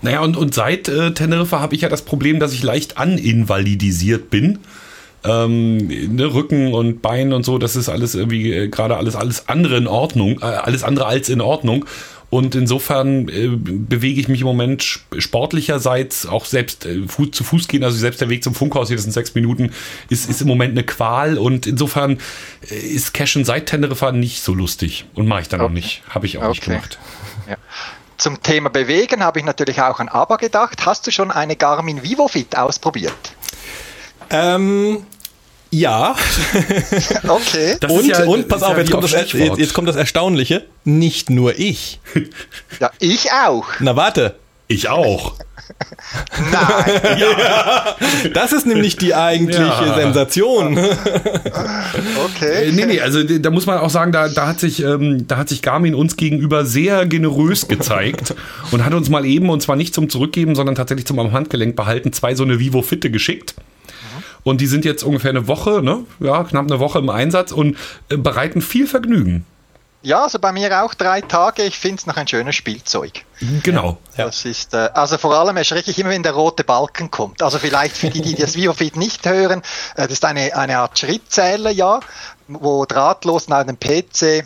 Naja, 0.00 0.20
und, 0.22 0.36
und 0.36 0.52
seit 0.52 0.88
äh, 0.88 1.14
Teneriffa 1.14 1.60
habe 1.60 1.76
ich 1.76 1.82
ja 1.82 1.88
das 1.88 2.02
Problem, 2.02 2.40
dass 2.40 2.52
ich 2.52 2.64
leicht 2.64 2.98
aninvalidisiert 2.98 4.28
bin. 4.28 4.58
Ähm, 5.24 5.76
ne, 6.16 6.34
Rücken 6.34 6.74
und 6.74 7.00
Bein 7.00 7.32
und 7.32 7.44
so, 7.44 7.58
das 7.58 7.76
ist 7.76 7.88
alles 7.88 8.14
irgendwie 8.16 8.52
äh, 8.52 8.68
gerade 8.68 8.96
alles, 8.96 9.14
alles 9.14 9.48
andere 9.48 9.76
in 9.76 9.86
Ordnung, 9.86 10.40
äh, 10.42 10.46
alles 10.46 10.82
andere 10.82 11.06
als 11.06 11.28
in 11.28 11.40
Ordnung. 11.40 11.84
Und 12.28 12.54
insofern 12.54 13.28
äh, 13.28 13.48
bewege 13.48 14.18
ich 14.18 14.26
mich 14.28 14.40
im 14.40 14.46
Moment 14.46 14.80
sp- 14.82 15.20
sportlicherseits 15.20 16.26
auch 16.26 16.46
selbst 16.46 16.86
äh, 16.86 17.02
Fu 17.06 17.26
zu 17.26 17.44
Fuß 17.44 17.68
gehen, 17.68 17.84
also 17.84 17.96
selbst 17.98 18.20
der 18.20 18.30
Weg 18.30 18.42
zum 18.42 18.54
Funkhaus 18.54 18.88
hier, 18.88 18.98
sind 18.98 19.12
sechs 19.12 19.34
Minuten, 19.34 19.70
ist, 20.08 20.28
ist 20.30 20.40
im 20.40 20.48
Moment 20.48 20.72
eine 20.72 20.82
Qual 20.82 21.36
und 21.38 21.66
insofern 21.66 22.18
äh, 22.70 22.74
ist 22.74 23.12
Cashen 23.14 23.44
seit 23.44 23.66
Teneriffa 23.66 24.10
nicht 24.12 24.42
so 24.42 24.54
lustig 24.54 25.04
und 25.14 25.28
mache 25.28 25.42
ich 25.42 25.48
dann 25.48 25.60
auch 25.60 25.66
Okay. 25.66 25.74
nicht, 25.74 26.02
habe 26.08 26.26
ich 26.26 26.38
auch 26.38 26.48
nicht 26.48 26.62
Okay. 26.62 26.70
gemacht. 26.72 26.98
Ja. 27.48 27.56
Zum 28.16 28.42
Thema 28.42 28.70
Bewegen 28.70 29.22
habe 29.22 29.38
ich 29.40 29.44
natürlich 29.44 29.80
auch 29.82 30.00
an 30.00 30.08
ABBA 30.08 30.36
gedacht. 30.36 30.86
Hast 30.86 31.06
du 31.06 31.10
schon 31.10 31.30
eine 31.30 31.54
Garmin 31.56 32.02
VivoFit 32.02 32.56
ausprobiert? 32.56 33.12
Ähm, 34.32 35.06
ja. 35.70 36.14
Okay. 37.28 37.76
Das 37.80 37.90
und, 37.92 38.06
ja- 38.06 38.24
und 38.24 38.48
pass 38.48 38.62
ja 38.62 38.68
auf, 38.68 38.76
jetzt 38.78 38.90
kommt, 38.90 39.04
auf 39.04 39.10
das, 39.10 39.32
jetzt, 39.32 39.58
jetzt 39.58 39.74
kommt 39.74 39.88
das 39.88 39.96
Erstaunliche. 39.96 40.64
Nicht 40.84 41.30
nur 41.30 41.58
ich. 41.58 42.00
Ja, 42.80 42.90
ich 42.98 43.30
auch. 43.32 43.66
Na 43.80 43.96
warte. 43.96 44.34
Ich 44.68 44.88
auch. 44.88 45.34
Nein. 46.52 47.00
Das 48.34 48.52
ist 48.52 48.66
nämlich 48.66 48.96
die 48.96 49.14
eigentliche 49.14 49.62
Ja. 49.62 49.94
Sensation. 49.94 50.78
Okay. 52.24 52.68
Äh, 52.68 52.72
nee, 52.72 52.86
nee, 52.86 53.00
also 53.00 53.22
da 53.22 53.50
muss 53.50 53.66
man 53.66 53.78
auch 53.78 53.90
sagen, 53.90 54.12
da, 54.12 54.28
da, 54.28 54.46
hat 54.46 54.60
sich, 54.60 54.82
ähm, 54.82 55.26
da 55.26 55.36
hat 55.38 55.48
sich 55.48 55.62
Garmin 55.62 55.94
uns 55.94 56.16
gegenüber 56.16 56.64
sehr 56.64 57.06
generös 57.06 57.68
gezeigt 57.68 58.34
und 58.70 58.84
hat 58.84 58.94
uns 58.94 59.08
mal 59.08 59.24
eben, 59.24 59.50
und 59.50 59.62
zwar 59.62 59.76
nicht 59.76 59.94
zum 59.94 60.08
Zurückgeben, 60.08 60.54
sondern 60.54 60.74
tatsächlich 60.74 61.06
zum 61.06 61.18
am 61.18 61.32
Handgelenk 61.32 61.76
behalten, 61.76 62.12
zwei 62.12 62.34
so 62.34 62.42
eine 62.44 62.58
Vivo 62.58 62.82
Fitte 62.82 63.10
geschickt. 63.10 63.54
Und 64.44 64.60
die 64.60 64.66
sind 64.66 64.84
jetzt 64.84 65.02
ungefähr 65.02 65.30
eine 65.30 65.46
Woche, 65.46 65.82
ne? 65.82 66.04
Ja, 66.20 66.42
knapp 66.44 66.64
eine 66.64 66.80
Woche 66.80 66.98
im 66.98 67.10
Einsatz 67.10 67.52
und 67.52 67.76
äh, 68.08 68.16
bereiten 68.16 68.60
viel 68.60 68.86
Vergnügen. 68.86 69.46
Ja, 70.04 70.24
also 70.24 70.40
bei 70.40 70.50
mir 70.50 70.82
auch 70.82 70.94
drei 70.94 71.20
Tage. 71.20 71.62
Ich 71.62 71.78
finde 71.78 71.98
es 72.00 72.06
noch 72.06 72.16
ein 72.16 72.26
schönes 72.26 72.56
Spielzeug. 72.56 73.24
Genau. 73.62 73.98
Ja. 74.16 74.26
Das 74.26 74.44
ist, 74.44 74.74
äh, 74.74 74.90
also 74.94 75.16
vor 75.16 75.34
allem 75.34 75.56
erschrecke 75.56 75.92
ich 75.92 75.98
immer, 75.98 76.10
wenn 76.10 76.24
der 76.24 76.32
rote 76.32 76.64
Balken 76.64 77.10
kommt. 77.10 77.40
Also 77.40 77.58
vielleicht 77.58 77.96
für 77.96 78.10
die, 78.10 78.20
die 78.20 78.34
das 78.34 78.56
VivoFit 78.56 78.96
nicht 78.96 79.24
hören, 79.28 79.60
äh, 79.94 80.02
das 80.02 80.12
ist 80.12 80.24
eine, 80.24 80.56
eine 80.56 80.78
Art 80.78 80.98
Schrittzähler, 80.98 81.70
ja, 81.70 82.00
wo 82.48 82.84
drahtlos 82.84 83.46
nach 83.46 83.64
dem 83.64 83.78
PC 83.78 84.44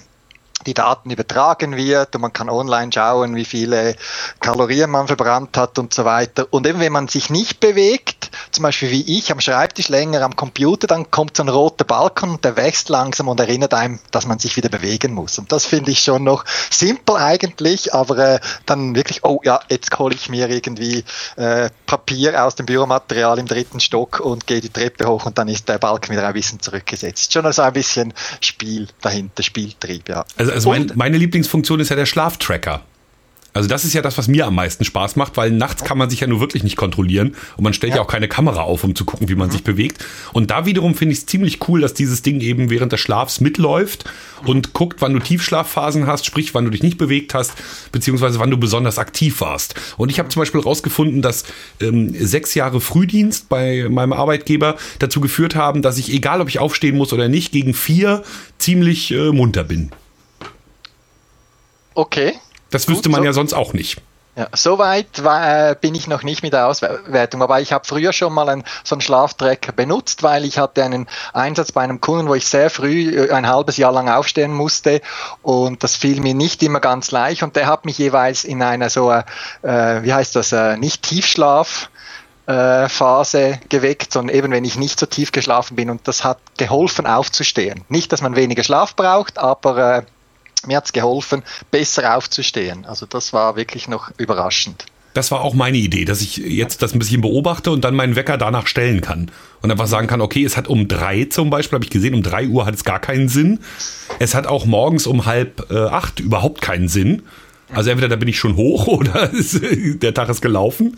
die 0.67 0.75
Daten 0.75 1.11
übertragen 1.11 1.77
wird 1.77 2.15
und 2.15 2.23
man 2.23 2.33
kann 2.33 2.51
online 2.51 2.91
schauen, 2.93 3.37
wie 3.37 3.45
viele 3.45 3.97
Kalorien 4.41 4.91
man 4.91 5.07
verbrannt 5.07 5.57
hat 5.57 5.79
und 5.79 5.95
so 5.95 6.05
weiter. 6.05 6.47
Und 6.51 6.67
eben 6.67 6.81
wenn 6.81 6.93
man 6.93 7.09
sich 7.09 7.31
nicht 7.31 7.61
bewegt, 7.61 8.16
zum 8.51 8.63
Beispiel 8.63 8.91
wie 8.91 9.19
ich 9.19 9.31
am 9.33 9.41
Schreibtisch 9.41 9.89
länger 9.89 10.23
am 10.23 10.37
Computer, 10.37 10.87
dann 10.87 11.11
kommt 11.11 11.37
so 11.37 11.43
ein 11.43 11.49
roter 11.49 11.85
Balken 11.85 12.31
und 12.31 12.45
der 12.45 12.57
wächst 12.57 12.89
langsam 12.89 13.29
und 13.29 13.41
erinnert 13.41 13.75
einem, 13.75 13.99
dass 14.11 14.27
man 14.27 14.39
sich 14.39 14.57
wieder 14.57 14.69
bewegen 14.69 15.15
muss. 15.15 15.39
Und 15.39 15.53
das 15.53 15.67
finde 15.67 15.91
ich 15.91 16.01
schon 16.01 16.25
noch 16.25 16.45
simpel 16.71 17.17
eigentlich, 17.17 17.95
aber 17.95 18.19
äh, 18.19 18.41
dann 18.67 18.95
wirklich, 18.95 19.25
oh 19.25 19.41
ja, 19.45 19.61
jetzt 19.69 19.97
hole 19.99 20.15
ich 20.15 20.29
mir 20.29 20.49
irgendwie 20.49 21.05
äh, 21.37 21.71
Papier 21.87 22.45
aus 22.45 22.55
dem 22.55 22.67
Büromaterial 22.67 23.39
im 23.39 23.47
dritten 23.47 23.81
Stock 23.81 24.21
und 24.21 24.47
gehe 24.47 24.61
die 24.61 24.71
Treppe 24.71 25.07
hoch 25.07 25.27
und 25.27 25.39
dann 25.39 25.49
ist 25.49 25.69
der 25.69 25.79
Balken 25.79 26.13
wieder 26.13 26.27
ein 26.27 26.35
bisschen 26.35 26.61
zurückgesetzt. 26.61 27.33
Schon 27.33 27.47
also 27.47 27.63
ein 27.63 27.73
bisschen 27.73 28.13
Spiel 28.41 28.89
dahinter, 29.01 29.43
Spieltrieb, 29.43 30.09
ja. 30.09 30.25
Also, 30.37 30.53
also 30.53 30.71
mein, 30.71 30.93
meine 30.95 31.19
Lieblingsfunktion 31.19 31.81
ist 31.81 31.91
ja 31.91 31.97
der 31.97 32.07
Schlaftracker. 32.07 32.83
Also 33.57 33.69
das 33.69 33.85
ist 33.85 33.95
ja 33.95 34.03
das, 34.03 34.19
was 34.19 34.29
mir 34.29 34.47
am 34.47 34.55
meisten 34.55 34.85
Spaß 34.85 35.17
macht, 35.17 35.37
weil 35.37 35.51
nachts 35.51 35.83
kann 35.83 35.97
man 35.99 36.11
sich 36.11 36.21
ja 36.21 36.27
nur 36.27 36.41
wirklich 36.41 36.63
nicht 36.63 36.77
kontrollieren 36.77 37.35
und 37.57 37.65
man 37.65 37.73
stellt 37.73 37.93
ja, 37.93 37.97
Ja. 37.97 38.03
auch 38.03 38.07
keine 38.07 38.29
Kamera 38.29 38.61
auf, 38.61 38.85
um 38.85 38.95
zu 38.95 39.05
gucken, 39.05 39.29
wie 39.29 39.35
man 39.35 39.51
sich 39.51 39.65
bewegt. 39.65 40.05
Und 40.33 40.51
da 40.51 40.67
wiederum 40.67 40.95
finde 40.95 41.13
ich 41.15 41.21
es 41.21 41.27
ziemlich 41.27 41.67
cool, 41.69 41.81
dass 41.81 41.95
dieses 41.95 42.21
Ding 42.23 42.41
eben 42.41 42.69
während 42.71 42.93
des 42.93 43.01
Schlafs 43.01 43.41
mitläuft 43.41 44.05
und 44.45 44.75
guckt, 44.75 45.01
wann 45.01 45.15
du 45.15 45.21
Tiefschlafphasen 45.21 46.07
hast, 46.07 46.27
sprich, 46.27 46.53
wann 46.55 46.65
du 46.67 46.71
dich 46.71 46.83
nicht 46.83 46.99
bewegt 46.99 47.33
hast, 47.35 47.53
beziehungsweise 47.93 48.39
wann 48.39 48.51
du 48.51 48.59
besonders 48.59 48.99
aktiv 48.99 49.41
warst. 49.41 49.75
Und 49.97 50.11
ich 50.11 50.19
habe 50.19 50.29
zum 50.29 50.41
Beispiel 50.41 50.61
rausgefunden, 50.61 51.23
dass 51.23 51.45
ähm, 51.81 52.15
sechs 52.15 52.55
Jahre 52.55 52.81
Frühdienst 52.83 53.49
bei 53.49 53.87
meinem 53.89 54.13
Arbeitgeber 54.13 54.77
dazu 54.99 55.21
geführt 55.21 55.55
haben, 55.55 55.81
dass 55.81 55.97
ich, 55.97 56.13
egal 56.13 56.41
ob 56.43 56.49
ich 56.49 56.59
aufstehen 56.59 56.97
muss 56.97 57.13
oder 57.13 57.29
nicht, 57.29 57.53
gegen 57.53 57.73
vier 57.73 58.23
ziemlich 58.59 59.13
äh, 59.13 59.33
munter 59.33 59.65
bin. 59.65 59.91
Okay. 61.95 62.35
Das 62.71 62.87
Gut, 62.87 62.97
wüsste 62.97 63.09
man 63.09 63.21
so. 63.21 63.27
ja 63.27 63.33
sonst 63.33 63.53
auch 63.53 63.73
nicht. 63.73 64.01
Ja, 64.37 64.49
Soweit 64.53 65.25
war, 65.25 65.71
äh, 65.71 65.77
bin 65.81 65.95
ich 65.95 66.09
noch 66.09 66.23
nicht 66.23 66.43
mit 66.43 66.53
der 66.53 66.67
Auswertung, 66.67 67.43
aber 67.43 67.63
ich 67.63 67.73
habe 67.73 67.87
früher 67.87 68.13
schon 68.13 68.35
mal 68.35 68.51
einen, 68.51 68.65
so 68.85 68.95
einen 68.95 69.01
Schlaftrecker 69.01 69.73
benutzt, 69.73 70.23
weil 70.23 70.45
ich 70.45 70.59
hatte 70.59 70.85
einen 70.85 71.07
Einsatz 71.33 71.73
bei 71.73 71.81
einem 71.81 72.03
Kunden, 72.03 72.29
wo 72.29 72.35
ich 72.35 72.47
sehr 72.47 72.69
früh 72.69 73.17
äh, 73.17 73.31
ein 73.31 73.49
halbes 73.49 73.79
Jahr 73.79 73.93
lang 73.93 74.11
aufstehen 74.11 74.53
musste 74.53 75.01
und 75.41 75.83
das 75.83 75.97
fiel 75.97 76.21
mir 76.21 76.35
nicht 76.35 76.63
immer 76.63 76.81
ganz 76.81 77.13
leicht 77.13 77.43
und 77.45 77.57
der 77.57 77.67
hat 77.67 77.87
mich 77.87 77.97
jeweils 77.97 78.45
in 78.45 78.63
einer 78.63 78.91
so, 78.91 79.11
äh, 79.11 79.23
wie 79.63 80.13
heißt 80.13 80.37
das, 80.37 80.53
äh, 80.53 80.77
nicht 80.77 81.03
Tiefschlaf, 81.03 81.89
äh, 82.47 82.91
Phase 82.91 83.59
geweckt, 83.71 84.13
sondern 84.13 84.37
eben 84.37 84.53
wenn 84.53 84.67
ich 84.67 84.77
nicht 84.77 85.01
so 85.01 85.07
tief 85.07 85.33
geschlafen 85.33 85.77
bin 85.77 85.89
und 85.89 86.07
das 86.07 86.25
hat 86.25 86.41
geholfen 86.59 87.07
aufzustehen. 87.07 87.85
Nicht, 87.89 88.13
dass 88.13 88.21
man 88.21 88.37
weniger 88.37 88.65
Schlaf 88.65 88.97
braucht, 88.97 89.39
aber 89.39 90.05
mir 90.67 90.79
hat 90.79 90.87
es 90.87 90.93
geholfen, 90.93 91.43
besser 91.71 92.17
aufzustehen. 92.17 92.85
Also 92.87 93.07
das 93.07 93.33
war 93.33 93.57
wirklich 93.57 93.89
noch 93.89 94.11
überraschend. 94.19 94.87
Das 95.17 95.31
war 95.31 95.41
auch 95.41 95.55
meine 95.55 95.79
Idee, 95.79 96.05
dass 96.05 96.21
ich 96.21 96.37
jetzt 96.37 96.83
das 96.83 96.93
ein 96.93 96.99
bisschen 96.99 97.23
beobachte 97.23 97.71
und 97.71 97.83
dann 97.85 97.95
meinen 97.95 98.17
Wecker 98.17 98.37
danach 98.37 98.67
stellen 98.67 99.01
kann. 99.01 99.31
Und 99.63 99.71
einfach 99.71 99.87
sagen 99.87 100.09
kann, 100.09 100.21
okay, 100.21 100.45
es 100.45 100.59
hat 100.59 100.69
um 100.69 100.89
drei 100.89 101.25
zum 101.25 101.49
Beispiel, 101.49 101.77
habe 101.77 101.85
ich 101.85 101.91
gesehen, 101.91 102.13
um 102.13 102.23
drei 102.23 102.47
Uhr 102.47 102.67
hat 102.67 102.75
es 102.75 102.85
gar 102.85 102.99
keinen 103.01 103.31
Sinn. 103.31 103.61
Es 104.19 104.35
hat 104.35 104.47
auch 104.47 104.67
morgens 104.67 105.07
um 105.07 105.25
halb 105.25 105.71
äh, 105.71 105.79
acht 105.79 106.21
überhaupt 106.21 106.61
keinen 106.61 106.89
Sinn. 106.89 107.23
Also 107.73 107.91
entweder 107.91 108.09
da 108.09 108.17
bin 108.17 108.29
ich 108.29 108.39
schon 108.39 108.57
hoch 108.57 108.87
oder 108.89 109.31
der 109.33 110.13
Tag 110.13 110.29
ist 110.29 110.43
gelaufen. 110.43 110.97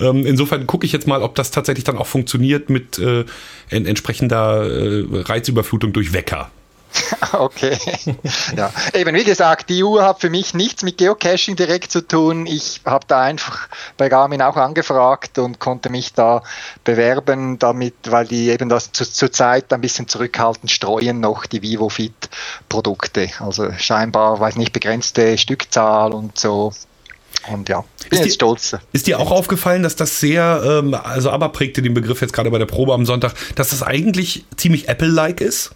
Ähm, 0.00 0.26
insofern 0.26 0.66
gucke 0.66 0.84
ich 0.84 0.92
jetzt 0.92 1.06
mal, 1.06 1.22
ob 1.22 1.36
das 1.36 1.52
tatsächlich 1.52 1.84
dann 1.84 1.98
auch 1.98 2.08
funktioniert 2.08 2.68
mit 2.68 2.98
äh, 2.98 3.24
entsprechender 3.70 4.68
äh, 4.68 5.04
Reizüberflutung 5.08 5.92
durch 5.92 6.12
Wecker. 6.12 6.50
Okay. 7.32 7.78
Ja, 8.56 8.70
eben 8.92 9.14
wie 9.14 9.24
gesagt, 9.24 9.70
die 9.70 9.82
Uhr 9.82 10.04
hat 10.04 10.20
für 10.20 10.28
mich 10.28 10.54
nichts 10.54 10.82
mit 10.82 10.98
Geocaching 10.98 11.56
direkt 11.56 11.90
zu 11.90 12.06
tun. 12.06 12.46
Ich 12.46 12.80
habe 12.84 13.06
da 13.06 13.22
einfach 13.22 13.68
bei 13.96 14.08
Garmin 14.08 14.42
auch 14.42 14.56
angefragt 14.56 15.38
und 15.38 15.58
konnte 15.58 15.88
mich 15.88 16.12
da 16.12 16.42
bewerben 16.84 17.58
damit, 17.58 17.94
weil 18.08 18.26
die 18.26 18.50
eben 18.50 18.68
das 18.68 18.92
zu, 18.92 19.10
zur 19.10 19.32
Zeit 19.32 19.72
ein 19.72 19.80
bisschen 19.80 20.08
zurückhaltend 20.08 20.70
streuen 20.70 21.20
noch 21.20 21.46
die 21.46 21.62
VivoFit 21.62 22.28
Produkte. 22.68 23.30
Also 23.40 23.72
scheinbar, 23.78 24.40
weiß 24.40 24.56
nicht, 24.56 24.72
begrenzte 24.72 25.38
Stückzahl 25.38 26.12
und 26.12 26.38
so. 26.38 26.72
Und 27.50 27.68
ja, 27.68 27.84
bin 28.08 28.18
ist 28.18 28.24
jetzt 28.24 28.34
stolz. 28.34 28.76
Ist 28.92 29.06
dir 29.06 29.18
auch 29.18 29.30
aufgefallen, 29.30 29.82
dass 29.82 29.96
das 29.96 30.20
sehr, 30.20 30.62
ähm, 30.64 30.94
also 30.94 31.30
aber 31.30 31.48
prägte 31.48 31.82
den 31.82 31.94
Begriff 31.94 32.20
jetzt 32.20 32.32
gerade 32.32 32.50
bei 32.50 32.58
der 32.58 32.66
Probe 32.66 32.92
am 32.92 33.04
Sonntag, 33.04 33.34
dass 33.56 33.70
das 33.70 33.82
eigentlich 33.82 34.44
ziemlich 34.56 34.88
Apple-like 34.88 35.40
ist? 35.40 35.72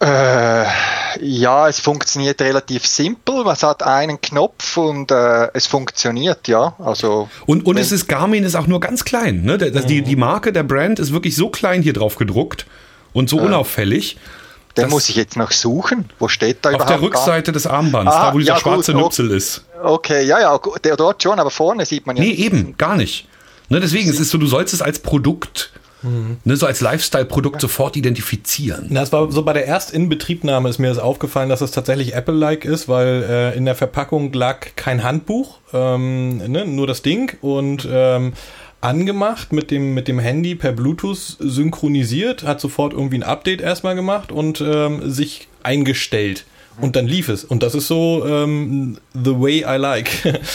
Äh, 0.00 0.64
ja, 1.20 1.68
es 1.68 1.78
funktioniert 1.78 2.40
relativ 2.40 2.86
simpel. 2.86 3.46
Es 3.48 3.62
hat 3.62 3.82
einen 3.82 4.20
Knopf 4.20 4.76
und 4.78 5.10
äh, 5.10 5.48
es 5.52 5.66
funktioniert, 5.66 6.48
ja. 6.48 6.74
Also 6.78 7.28
und 7.46 7.66
und 7.66 7.76
es 7.76 7.92
ist 7.92 8.08
Garmin 8.08 8.44
ist 8.44 8.54
auch 8.54 8.66
nur 8.66 8.80
ganz 8.80 9.04
klein. 9.04 9.42
Ne? 9.42 9.58
Das, 9.58 9.84
die, 9.84 10.00
die 10.02 10.16
Marke, 10.16 10.52
der 10.52 10.62
Brand 10.62 10.98
ist 10.98 11.12
wirklich 11.12 11.36
so 11.36 11.50
klein 11.50 11.82
hier 11.82 11.92
drauf 11.92 12.16
gedruckt 12.16 12.66
und 13.12 13.28
so 13.28 13.38
unauffällig. 13.38 14.16
Den 14.76 14.88
muss 14.88 15.08
ich 15.08 15.16
jetzt 15.16 15.36
noch 15.36 15.50
suchen. 15.50 16.08
Wo 16.18 16.28
steht 16.28 16.58
da 16.62 16.70
auf 16.70 16.76
überhaupt? 16.76 16.92
Auf 16.92 16.98
der 16.98 17.06
Rückseite 17.06 17.52
des 17.52 17.66
Armbands, 17.66 18.12
ah, 18.12 18.28
da 18.28 18.34
wo 18.34 18.38
dieser 18.38 18.54
ja, 18.54 18.58
schwarze 18.60 18.92
gut, 18.92 19.02
Nüpsel 19.02 19.30
ist. 19.32 19.64
Okay, 19.82 20.24
ja, 20.24 20.40
ja, 20.40 20.58
der 20.84 20.96
dort 20.96 21.22
schon, 21.22 21.38
aber 21.38 21.50
vorne 21.50 21.84
sieht 21.84 22.06
man 22.06 22.16
ja. 22.16 22.22
Nee, 22.22 22.32
eben, 22.32 22.76
gar 22.78 22.96
nicht. 22.96 23.26
Ne, 23.68 23.80
deswegen, 23.80 24.08
es 24.08 24.20
ist 24.20 24.30
so, 24.30 24.38
du 24.38 24.46
sollst 24.46 24.72
es 24.72 24.80
als 24.80 25.00
Produkt 25.00 25.72
Mhm. 26.02 26.38
Ne, 26.44 26.56
so 26.56 26.66
als 26.66 26.80
Lifestyle-Produkt 26.80 27.60
sofort 27.60 27.96
identifizieren. 27.96 28.88
Das 28.90 29.12
war 29.12 29.30
so 29.30 29.42
bei 29.42 29.52
der 29.52 29.66
Erstinbetriebnahme 29.66 30.68
ist 30.68 30.78
mir 30.78 30.88
das 30.88 30.98
aufgefallen, 30.98 31.48
dass 31.48 31.60
es 31.60 31.70
tatsächlich 31.70 32.14
Apple-like 32.14 32.64
ist, 32.64 32.88
weil 32.88 33.24
äh, 33.28 33.56
in 33.56 33.64
der 33.64 33.74
Verpackung 33.74 34.32
lag 34.32 34.68
kein 34.76 35.02
Handbuch, 35.02 35.58
ähm, 35.72 36.38
ne, 36.38 36.66
nur 36.66 36.86
das 36.86 37.02
Ding 37.02 37.36
und 37.40 37.86
ähm, 37.90 38.32
angemacht 38.80 39.52
mit 39.52 39.70
dem, 39.70 39.94
mit 39.94 40.08
dem 40.08 40.18
Handy 40.18 40.54
per 40.54 40.72
Bluetooth 40.72 41.36
synchronisiert, 41.38 42.44
hat 42.44 42.60
sofort 42.60 42.92
irgendwie 42.92 43.18
ein 43.18 43.22
Update 43.22 43.60
erstmal 43.60 43.94
gemacht 43.94 44.32
und 44.32 44.60
ähm, 44.60 45.10
sich 45.10 45.48
eingestellt 45.62 46.44
und 46.80 46.96
dann 46.96 47.06
lief 47.06 47.28
es. 47.28 47.44
Und 47.44 47.62
das 47.62 47.74
ist 47.74 47.86
so 47.86 48.24
ähm, 48.26 48.98
the 49.14 49.38
way 49.38 49.64
I 49.66 49.76
like. 49.76 50.10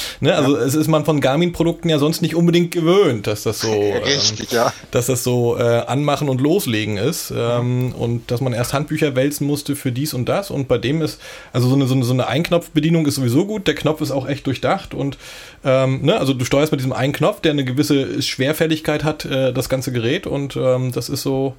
ne? 0.19 0.35
Also 0.35 0.57
ja. 0.57 0.63
es 0.63 0.75
ist 0.75 0.87
man 0.87 1.05
von 1.05 1.21
Garmin-Produkten 1.21 1.89
ja 1.89 1.99
sonst 1.99 2.21
nicht 2.21 2.35
unbedingt 2.35 2.71
gewöhnt, 2.71 3.27
dass 3.27 3.43
das 3.43 3.59
so, 3.59 3.71
Richtig, 4.05 4.51
ähm, 4.51 4.57
ja. 4.57 4.73
dass 4.91 5.07
das 5.07 5.23
so 5.23 5.57
äh, 5.57 5.61
anmachen 5.61 6.29
und 6.29 6.41
loslegen 6.41 6.97
ist 6.97 7.33
ähm, 7.35 7.93
und 7.97 8.31
dass 8.31 8.41
man 8.41 8.53
erst 8.53 8.73
Handbücher 8.73 9.15
wälzen 9.15 9.47
musste 9.47 9.75
für 9.75 9.91
dies 9.91 10.13
und 10.13 10.29
das. 10.29 10.51
Und 10.51 10.67
bei 10.67 10.77
dem 10.77 11.01
ist 11.01 11.19
also 11.53 11.67
so 11.67 11.75
eine, 11.75 11.87
so 11.87 11.95
eine, 11.95 12.03
so 12.03 12.13
eine 12.13 12.27
Einknopfbedienung 12.27 13.05
ist 13.05 13.15
sowieso 13.15 13.45
gut. 13.45 13.67
Der 13.67 13.75
Knopf 13.75 14.01
ist 14.01 14.11
auch 14.11 14.27
echt 14.27 14.47
durchdacht 14.47 14.93
und 14.93 15.17
ähm, 15.63 16.01
ne? 16.03 16.17
also 16.19 16.33
du 16.33 16.45
steuerst 16.45 16.71
mit 16.71 16.79
diesem 16.79 16.93
einen 16.93 17.13
Knopf, 17.13 17.41
der 17.41 17.51
eine 17.51 17.65
gewisse 17.65 18.21
Schwerfälligkeit 18.21 19.03
hat, 19.03 19.25
äh, 19.25 19.51
das 19.51 19.67
ganze 19.67 19.91
Gerät 19.91 20.27
und 20.27 20.55
ähm, 20.55 20.91
das 20.91 21.09
ist 21.09 21.23
so, 21.23 21.55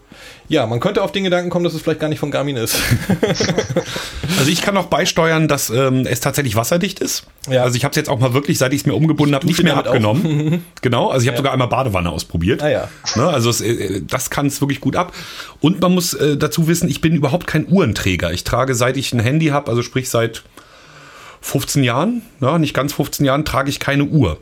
ja, 0.49 0.67
man 0.67 0.81
könnte 0.81 1.03
auf 1.03 1.13
den 1.13 1.25
Gedanken 1.25 1.51
kommen, 1.51 1.65
dass 1.65 1.75
es 1.75 1.83
vielleicht 1.83 2.01
gar 2.01 2.09
nicht 2.09 2.21
von 2.21 2.31
Garmin 2.31 2.57
ist. 2.57 2.77
also 4.39 4.51
ich 4.51 4.56
kann 4.63 4.75
noch 4.75 4.87
beisteuern, 4.87 5.49
dass 5.49 5.71
ähm, 5.71 6.07
es 6.07 6.21
tatsächlich 6.21 6.57
wasserdicht 6.57 7.01
ist. 7.01 7.27
Ja. 7.49 7.63
Also 7.63 7.77
ich 7.77 7.85
habe 7.85 7.91
es 7.91 7.97
jetzt 7.97 8.09
auch 8.09 8.19
mal 8.19 8.35
wirklich, 8.35 8.59
seit 8.59 8.73
ich 8.73 8.81
es 8.81 8.87
mir 8.87 8.95
umgebunden 8.95 9.35
habe, 9.35 9.47
nicht 9.47 9.63
mehr 9.63 9.77
abgenommen. 9.77 10.65
genau, 10.83 11.11
also 11.11 11.23
ich 11.23 11.29
habe 11.29 11.37
ja. 11.37 11.39
sogar 11.39 11.53
einmal 11.53 11.69
Badewanne 11.69 12.11
ausprobiert. 12.11 12.63
Ah, 12.63 12.69
ja. 12.69 12.89
Ne, 13.15 13.27
also 13.27 13.51
es, 13.51 13.61
äh, 13.61 14.03
das 14.07 14.31
kann 14.31 14.47
es 14.47 14.61
wirklich 14.61 14.81
gut 14.81 14.97
ab. 14.97 15.13
Und 15.61 15.81
man 15.81 15.93
muss 15.93 16.15
äh, 16.15 16.37
dazu 16.37 16.69
wissen, 16.69 16.89
ich 16.89 17.01
bin 17.01 17.15
überhaupt 17.15 17.47
kein 17.47 17.67
Uhrenträger. 17.69 18.33
Ich 18.33 18.45
trage, 18.45 18.75
seit 18.75 18.97
ich 18.97 19.13
ein 19.13 19.21
Handy 19.21 19.47
habe, 19.47 19.71
also 19.71 19.83
sprich 19.83 20.09
seit 20.09 20.43
15 21.41 21.85
Jahren, 21.85 22.23
ja, 22.41 22.59
nicht 22.59 22.75
ganz 22.75 22.93
15 22.93 23.25
Jahren, 23.25 23.45
trage 23.45 23.71
ich 23.71 23.79
keine 23.79 24.05
Uhr. 24.05 24.39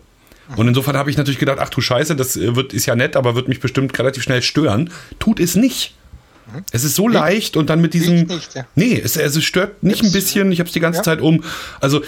Und 0.56 0.68
insofern 0.68 0.96
habe 0.96 1.10
ich 1.10 1.16
natürlich 1.16 1.38
gedacht, 1.38 1.58
ach 1.60 1.70
du 1.70 1.80
Scheiße, 1.80 2.16
das 2.16 2.36
äh, 2.36 2.54
wird, 2.56 2.72
ist 2.72 2.86
ja 2.86 2.96
nett, 2.96 3.16
aber 3.16 3.34
wird 3.34 3.48
mich 3.48 3.60
bestimmt 3.60 3.98
relativ 3.98 4.22
schnell 4.22 4.42
stören. 4.42 4.90
Tut 5.18 5.40
es 5.40 5.56
nicht. 5.56 5.94
Es 6.70 6.84
ist 6.84 6.94
so 6.94 7.08
ich, 7.08 7.14
leicht 7.14 7.56
und 7.56 7.70
dann 7.70 7.80
mit 7.80 7.94
diesem. 7.94 8.26
Nicht, 8.26 8.54
ja. 8.54 8.66
Nee, 8.74 9.00
es, 9.02 9.16
es 9.16 9.42
stört 9.42 9.82
nicht 9.82 10.02
ein 10.02 10.12
bisschen. 10.12 10.52
Ich 10.52 10.60
habe 10.60 10.68
es 10.68 10.72
die 10.72 10.80
ganze 10.80 10.98
ja. 10.98 11.02
Zeit 11.04 11.20
um. 11.20 11.44
Also, 11.80 12.02
äh, 12.02 12.04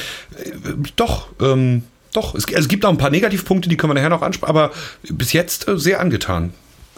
doch, 0.97 1.29
ähm, 1.41 1.85
doch. 2.13 2.35
Es, 2.35 2.47
also 2.47 2.59
es 2.59 2.69
gibt 2.69 2.85
auch 2.85 2.91
ein 2.91 2.99
paar 2.99 3.11
Negativpunkte, 3.11 3.69
die 3.69 3.77
können 3.77 3.91
wir 3.91 3.95
nachher 3.95 4.11
noch 4.11 4.23
ansprechen, 4.23 4.51
aber 4.51 4.73
bis 5.03 5.33
jetzt 5.33 5.69
äh, 5.69 5.79
sehr 5.79 6.01
angetan. 6.01 6.53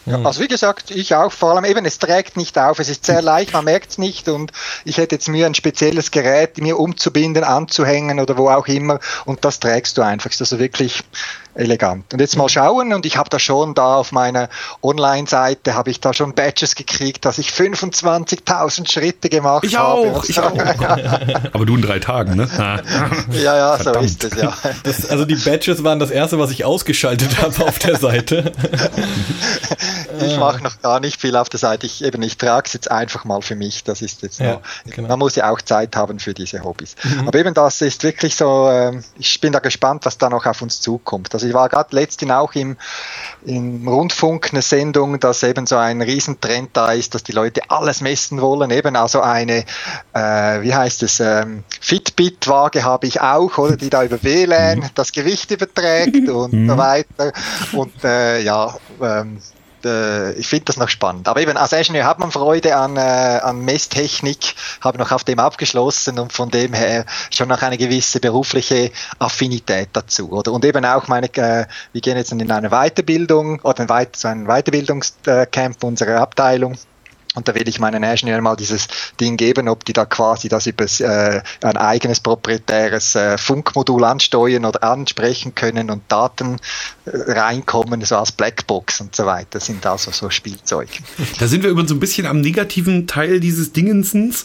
Ja, 0.09 0.23
also 0.23 0.41
wie 0.41 0.49
gesagt, 0.49 0.91
ich 0.91 1.15
auch, 1.15 1.33
vor 1.33 1.55
allem 1.55 1.67
eben, 1.67 1.85
es 1.85 1.99
trägt 1.99 2.37
nicht 2.37 2.59
auf, 2.59 2.79
es 2.79 2.89
ist 2.89 3.05
sehr 3.05 3.21
leicht, 3.21 3.53
man 3.53 3.65
merkt 3.65 3.91
es 3.91 3.99
nicht 3.99 4.29
und 4.29 4.53
ich 4.85 4.97
hätte 4.97 5.17
jetzt 5.17 5.29
mir 5.29 5.45
ein 5.45 5.55
spezielles 5.55 6.11
Gerät 6.11 6.59
mir 6.59 6.79
umzubinden, 6.79 7.45
anzuhängen 7.45 8.19
oder 8.19 8.39
wo 8.39 8.49
auch 8.49 8.67
immer 8.69 9.01
und 9.27 9.45
das 9.45 9.61
trägst 9.61 9.99
du 9.99 10.03
einfach. 10.03 10.31
Also 10.39 10.59
wirklich 10.59 11.03
elegant. 11.59 12.13
Und 12.13 12.21
jetzt 12.21 12.37
mal 12.37 12.49
schauen 12.49 12.93
und 12.93 13.05
ich 13.05 13.17
habe 13.17 13.29
da 13.31 13.39
schon 13.39 13.75
da 13.75 13.97
auf 13.97 14.13
meiner 14.13 14.49
Online-Seite 14.83 15.75
habe 15.75 15.91
ich 15.91 16.01
da 16.01 16.15
schon 16.15 16.35
Badges 16.35 16.75
gekriegt, 16.75 17.25
dass 17.25 17.39
ich 17.39 17.51
25.000 17.51 18.91
Schritte 18.91 19.29
gemacht 19.29 19.65
ich 19.65 19.77
habe. 19.77 20.13
Auch, 20.13 20.25
ich 20.25 20.39
auch. 20.39 20.53
Aber 21.53 21.67
du 21.67 21.77
in 21.77 21.83
drei 21.83 21.99
Tagen, 21.99 22.37
ne? 22.37 22.49
ja, 23.33 23.57
ja, 23.57 23.77
Verdammt. 23.77 23.97
so 23.97 24.01
ist 24.01 24.25
es 24.25 24.41
ja. 24.41 24.53
Das, 24.85 25.11
also 25.11 25.25
die 25.25 25.35
Badges 25.35 25.83
waren 25.85 25.99
das 25.99 26.11
erste, 26.11 26.39
was 26.39 26.51
ich 26.51 26.65
ausgeschaltet 26.65 27.43
habe 27.43 27.65
auf 27.65 27.79
der 27.79 27.97
Seite. 27.97 28.53
ich 30.21 30.39
mache 30.39 30.63
noch 30.63 30.81
gar 30.81 31.01
nicht 31.01 31.21
viel 31.21 31.37
auf 31.37 31.49
der 31.49 31.59
Seite. 31.59 31.87
Ich 31.87 32.05
eben, 32.05 32.23
ich 32.23 32.39
trage 32.39 32.67
es 32.67 32.73
jetzt 32.73 32.91
einfach 32.91 33.25
mal 33.25 33.43
für 33.43 33.57
mich. 33.57 33.85
Das 33.85 34.03
ist 34.03 34.23
jetzt 34.23 34.39
ja, 34.39 34.55
noch, 34.55 34.63
genau. 34.87 35.09
man 35.09 35.19
muss 35.19 35.35
ja 35.35 35.51
auch 35.51 35.61
Zeit 35.61 35.97
haben 35.97 36.19
für 36.19 36.35
diese 36.35 36.63
Hobbys. 36.63 36.95
Mhm. 37.03 37.29
Aber 37.29 37.39
eben 37.39 37.55
das 37.55 37.81
ist 37.81 38.03
wirklich 38.05 38.37
so, 38.37 38.69
ähm, 38.71 39.03
ich 39.19 39.41
bin 39.41 39.53
da 39.53 39.59
gespannt, 39.59 40.07
was 40.07 40.19
da 40.19 40.31
noch 40.31 40.47
auf 40.47 40.63
uns 40.63 40.81
zukommt. 40.81 41.35
Also 41.35 41.48
ich 41.49 41.55
war 41.55 41.69
gerade 41.69 41.95
letztens 41.95 42.31
auch 42.31 42.55
im, 42.55 42.77
im 43.45 43.87
Rundfunk 43.87 44.51
eine 44.53 44.63
Sendung, 44.63 45.19
dass 45.21 45.43
eben 45.43 45.67
so 45.67 45.77
ein 45.77 46.03
Riesentrend 46.03 46.71
da 46.73 46.93
ist, 46.93 47.15
dass 47.15 47.23
die 47.23 47.33
Leute 47.33 47.63
alles 47.69 48.01
messen 48.01 48.41
wollen. 48.41 48.71
Eben 48.71 48.97
also 48.97 49.21
eine, 49.21 49.65
äh, 50.13 50.63
wie 50.63 50.75
heißt 50.75 51.03
es, 51.03 51.21
ähm, 51.21 51.65
Fitbit-Waage 51.81 52.85
habe 52.85 53.07
ich 53.07 53.21
auch, 53.21 53.59
oder 53.59 53.77
die 53.77 53.91
da 53.91 54.05
über 54.05 54.23
WLAN 54.23 54.79
mhm. 54.79 54.91
das 54.95 55.13
Gewicht 55.13 55.51
überträgt 55.51 56.29
und 56.29 56.51
so 56.51 56.57
mhm. 56.57 56.77
weiter. 56.77 57.33
Und 57.73 58.05
äh, 58.05 58.41
ja, 58.41 58.75
ähm, 59.01 59.39
äh, 59.85 60.33
ich 60.33 60.49
finde 60.49 60.67
das 60.67 60.77
noch 60.77 60.89
spannend. 60.89 61.29
Aber 61.29 61.41
eben 61.41 61.57
als 61.57 61.73
Ingenieur 61.73 62.05
hat 62.05 62.19
man 62.19 62.31
Freude 62.31 62.77
an, 62.77 62.97
äh, 62.97 63.01
an 63.01 63.65
Messtechnik, 63.65 64.55
habe 64.81 64.99
noch 64.99 65.13
auf 65.13 65.25
dem 65.25 65.39
abgeschlossen 65.39 66.19
und 66.19 66.33
von 66.33 66.51
dem 66.51 66.73
her 66.73 67.05
schon 67.31 67.49
noch 67.49 67.63
eine 67.63 67.79
gewisse 67.79 68.21
berufliche 68.21 68.91
Affinität 69.19 69.91
dazu. 69.93 70.31
Oder? 70.31 70.53
Und 70.53 70.65
eben 70.65 70.85
auch 70.85 71.09
meine, 71.09 71.27
äh, 71.35 71.67
wir 71.93 72.01
gehen 72.01 72.17
jetzt 72.17 72.33
in 72.33 72.51
eine 72.51 72.71
Weiterbildung 72.71 73.61
oder 73.61 73.81
ein 73.81 73.89
Weit 73.89 74.17
so 74.17 74.29
ein 74.29 74.47
Weiterbildungscamp 74.47 75.83
unserer 75.83 76.21
Abteilung 76.21 76.77
und 77.39 77.49
da 77.49 77.55
will 77.55 77.69
ich 77.69 77.79
meinen 77.79 78.03
Ingenieuren 78.03 78.43
mal 78.43 78.57
dieses 78.57 78.89
Ding 79.21 79.37
geben, 79.37 79.69
ob 79.69 79.85
die 79.85 79.93
da 79.93 80.05
quasi 80.05 80.49
das 80.49 80.67
über 80.67 80.85
äh, 80.85 81.41
ein 81.63 81.77
eigenes 81.77 82.21
proprietäres 82.21 83.15
äh, 83.15 83.39
Funkmodul 83.39 84.05
ansteuern 84.05 84.65
oder 84.65 84.83
ansprechen 84.83 85.55
können 85.55 85.89
und 85.89 86.03
Daten 86.09 86.59
äh, 87.07 87.33
reinkommen, 87.33 88.05
so 88.05 88.17
als 88.17 88.33
Blackbox 88.33 89.01
und 89.01 89.15
so 89.15 89.25
weiter. 89.25 89.49
Das 89.53 89.67
sind 89.67 89.87
also 89.87 90.11
so 90.11 90.29
Spielzeug. 90.31 90.89
Da 91.39 91.47
sind 91.47 91.63
wir 91.63 91.71
übrigens 91.71 91.91
so 91.91 91.95
ein 91.95 92.01
bisschen 92.01 92.27
am 92.27 92.41
negativen 92.41 93.07
Teil 93.07 93.39
dieses 93.39 93.73
Dingensens. 93.73 94.45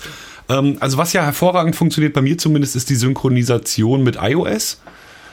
Ähm, 0.49 0.77
also 0.79 0.97
was 0.97 1.13
ja 1.13 1.23
hervorragend 1.23 1.75
funktioniert, 1.75 2.13
bei 2.13 2.21
mir 2.21 2.37
zumindest, 2.37 2.75
ist 2.75 2.89
die 2.89 2.95
Synchronisation 2.95 4.03
mit 4.03 4.17
iOS. 4.21 4.77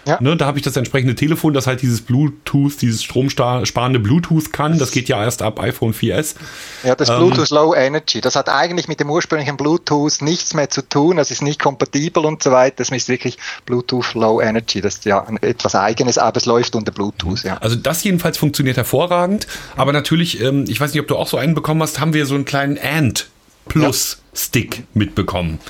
Ja. 0.06 0.18
Ne, 0.20 0.36
da 0.36 0.46
habe 0.46 0.58
ich 0.58 0.64
das 0.64 0.76
entsprechende 0.76 1.14
Telefon, 1.14 1.52
das 1.52 1.66
halt 1.66 1.82
dieses 1.82 2.00
Bluetooth, 2.00 2.80
dieses 2.80 3.04
stromsparende 3.04 3.98
Bluetooth 3.98 4.52
kann. 4.52 4.78
Das 4.78 4.90
geht 4.92 5.08
ja 5.08 5.22
erst 5.22 5.42
ab 5.42 5.60
iPhone 5.60 5.92
4S. 5.92 6.36
Ja, 6.84 6.94
das 6.94 7.08
ähm, 7.08 7.18
Bluetooth 7.18 7.50
Low 7.50 7.74
Energy. 7.74 8.20
Das 8.20 8.36
hat 8.36 8.48
eigentlich 8.48 8.88
mit 8.88 9.00
dem 9.00 9.10
ursprünglichen 9.10 9.56
Bluetooth 9.56 10.22
nichts 10.22 10.54
mehr 10.54 10.70
zu 10.70 10.88
tun. 10.88 11.16
Das 11.16 11.30
ist 11.30 11.42
nicht 11.42 11.60
kompatibel 11.60 12.24
und 12.24 12.42
so 12.42 12.50
weiter. 12.50 12.76
Das 12.78 12.90
ist 12.90 13.08
wirklich 13.08 13.36
Bluetooth 13.66 14.14
Low 14.14 14.40
Energy. 14.40 14.80
Das 14.80 14.94
ist 14.94 15.04
ja 15.04 15.26
etwas 15.42 15.74
Eigenes, 15.74 16.18
aber 16.18 16.36
es 16.38 16.46
läuft 16.46 16.74
unter 16.74 16.92
Bluetooth. 16.92 17.42
Ja. 17.42 17.58
Also 17.58 17.76
das 17.76 18.02
jedenfalls 18.02 18.38
funktioniert 18.38 18.76
hervorragend. 18.76 19.46
Aber 19.76 19.92
natürlich, 19.92 20.40
ähm, 20.40 20.64
ich 20.68 20.80
weiß 20.80 20.92
nicht, 20.92 21.00
ob 21.00 21.08
du 21.08 21.16
auch 21.16 21.28
so 21.28 21.36
einen 21.36 21.54
bekommen 21.54 21.82
hast, 21.82 22.00
haben 22.00 22.14
wir 22.14 22.26
so 22.26 22.34
einen 22.34 22.44
kleinen 22.44 22.78
Ant 22.78 23.28
Plus 23.68 24.18
Stick 24.34 24.84
mitbekommen. 24.94 25.60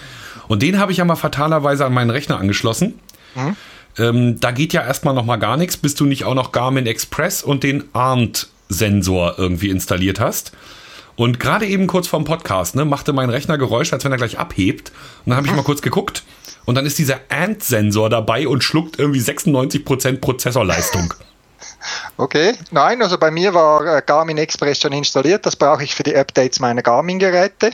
Und 0.49 0.63
den 0.63 0.79
habe 0.79 0.93
ich 0.93 0.99
ja 0.99 1.05
mal 1.05 1.17
fatalerweise 1.17 1.85
an 1.85 1.93
meinen 1.93 2.11
Rechner 2.11 2.39
angeschlossen. 2.39 2.99
Mhm. 3.35 3.57
Ähm, 4.01 4.41
da 4.41 4.51
geht 4.51 4.73
ja 4.73 4.83
erstmal 4.83 5.15
noch 5.15 5.27
mal 5.27 5.37
gar 5.37 5.57
nichts, 5.57 5.77
bis 5.77 5.95
du 5.95 6.07
nicht 6.07 6.25
auch 6.25 6.35
noch 6.35 6.53
Garmin 6.53 6.87
Express 6.87 7.43
und 7.43 7.63
den 7.63 7.85
Arndt-Sensor 7.93 9.35
irgendwie 9.39 9.69
installiert 9.69 10.19
hast. 10.19 10.53
Und 11.17 11.39
gerade 11.39 11.67
eben 11.67 11.87
kurz 11.87 12.09
vorm 12.09 12.25
Podcast 12.25 12.75
ne, 12.77 12.87
machte 12.87 13.13
mein 13.13 13.29
Rechner 13.29 13.59
Geräusch, 13.59 13.93
als 13.93 14.05
wenn 14.05 14.13
er 14.13 14.17
gleich 14.17 14.39
abhebt. 14.39 14.91
Und 15.25 15.31
dann 15.31 15.37
habe 15.37 15.47
ich 15.47 15.53
mal 15.53 15.63
kurz 15.63 15.83
geguckt. 15.83 16.23
Und 16.65 16.77
dann 16.77 16.87
ist 16.87 16.99
dieser 16.99 17.21
Ant-Sensor 17.29 18.09
dabei 18.09 18.49
und 18.49 18.65
schluckt 18.65 18.99
irgendwie 18.99 19.21
96% 19.21 20.19
Prozessorleistung. 20.21 21.13
Okay, 22.17 22.55
nein, 22.71 23.03
also 23.03 23.19
bei 23.19 23.31
mir 23.31 23.55
war 23.55 23.85
äh, 23.87 24.03
Garmin 24.05 24.39
Express 24.39 24.81
schon 24.81 24.93
installiert. 24.93 25.47
Das 25.47 25.57
brauche 25.57 25.83
ich 25.83 25.95
für 25.95 26.03
die 26.03 26.15
Updates 26.15 26.61
meiner 26.61 26.83
Garmin-Geräte. 26.83 27.73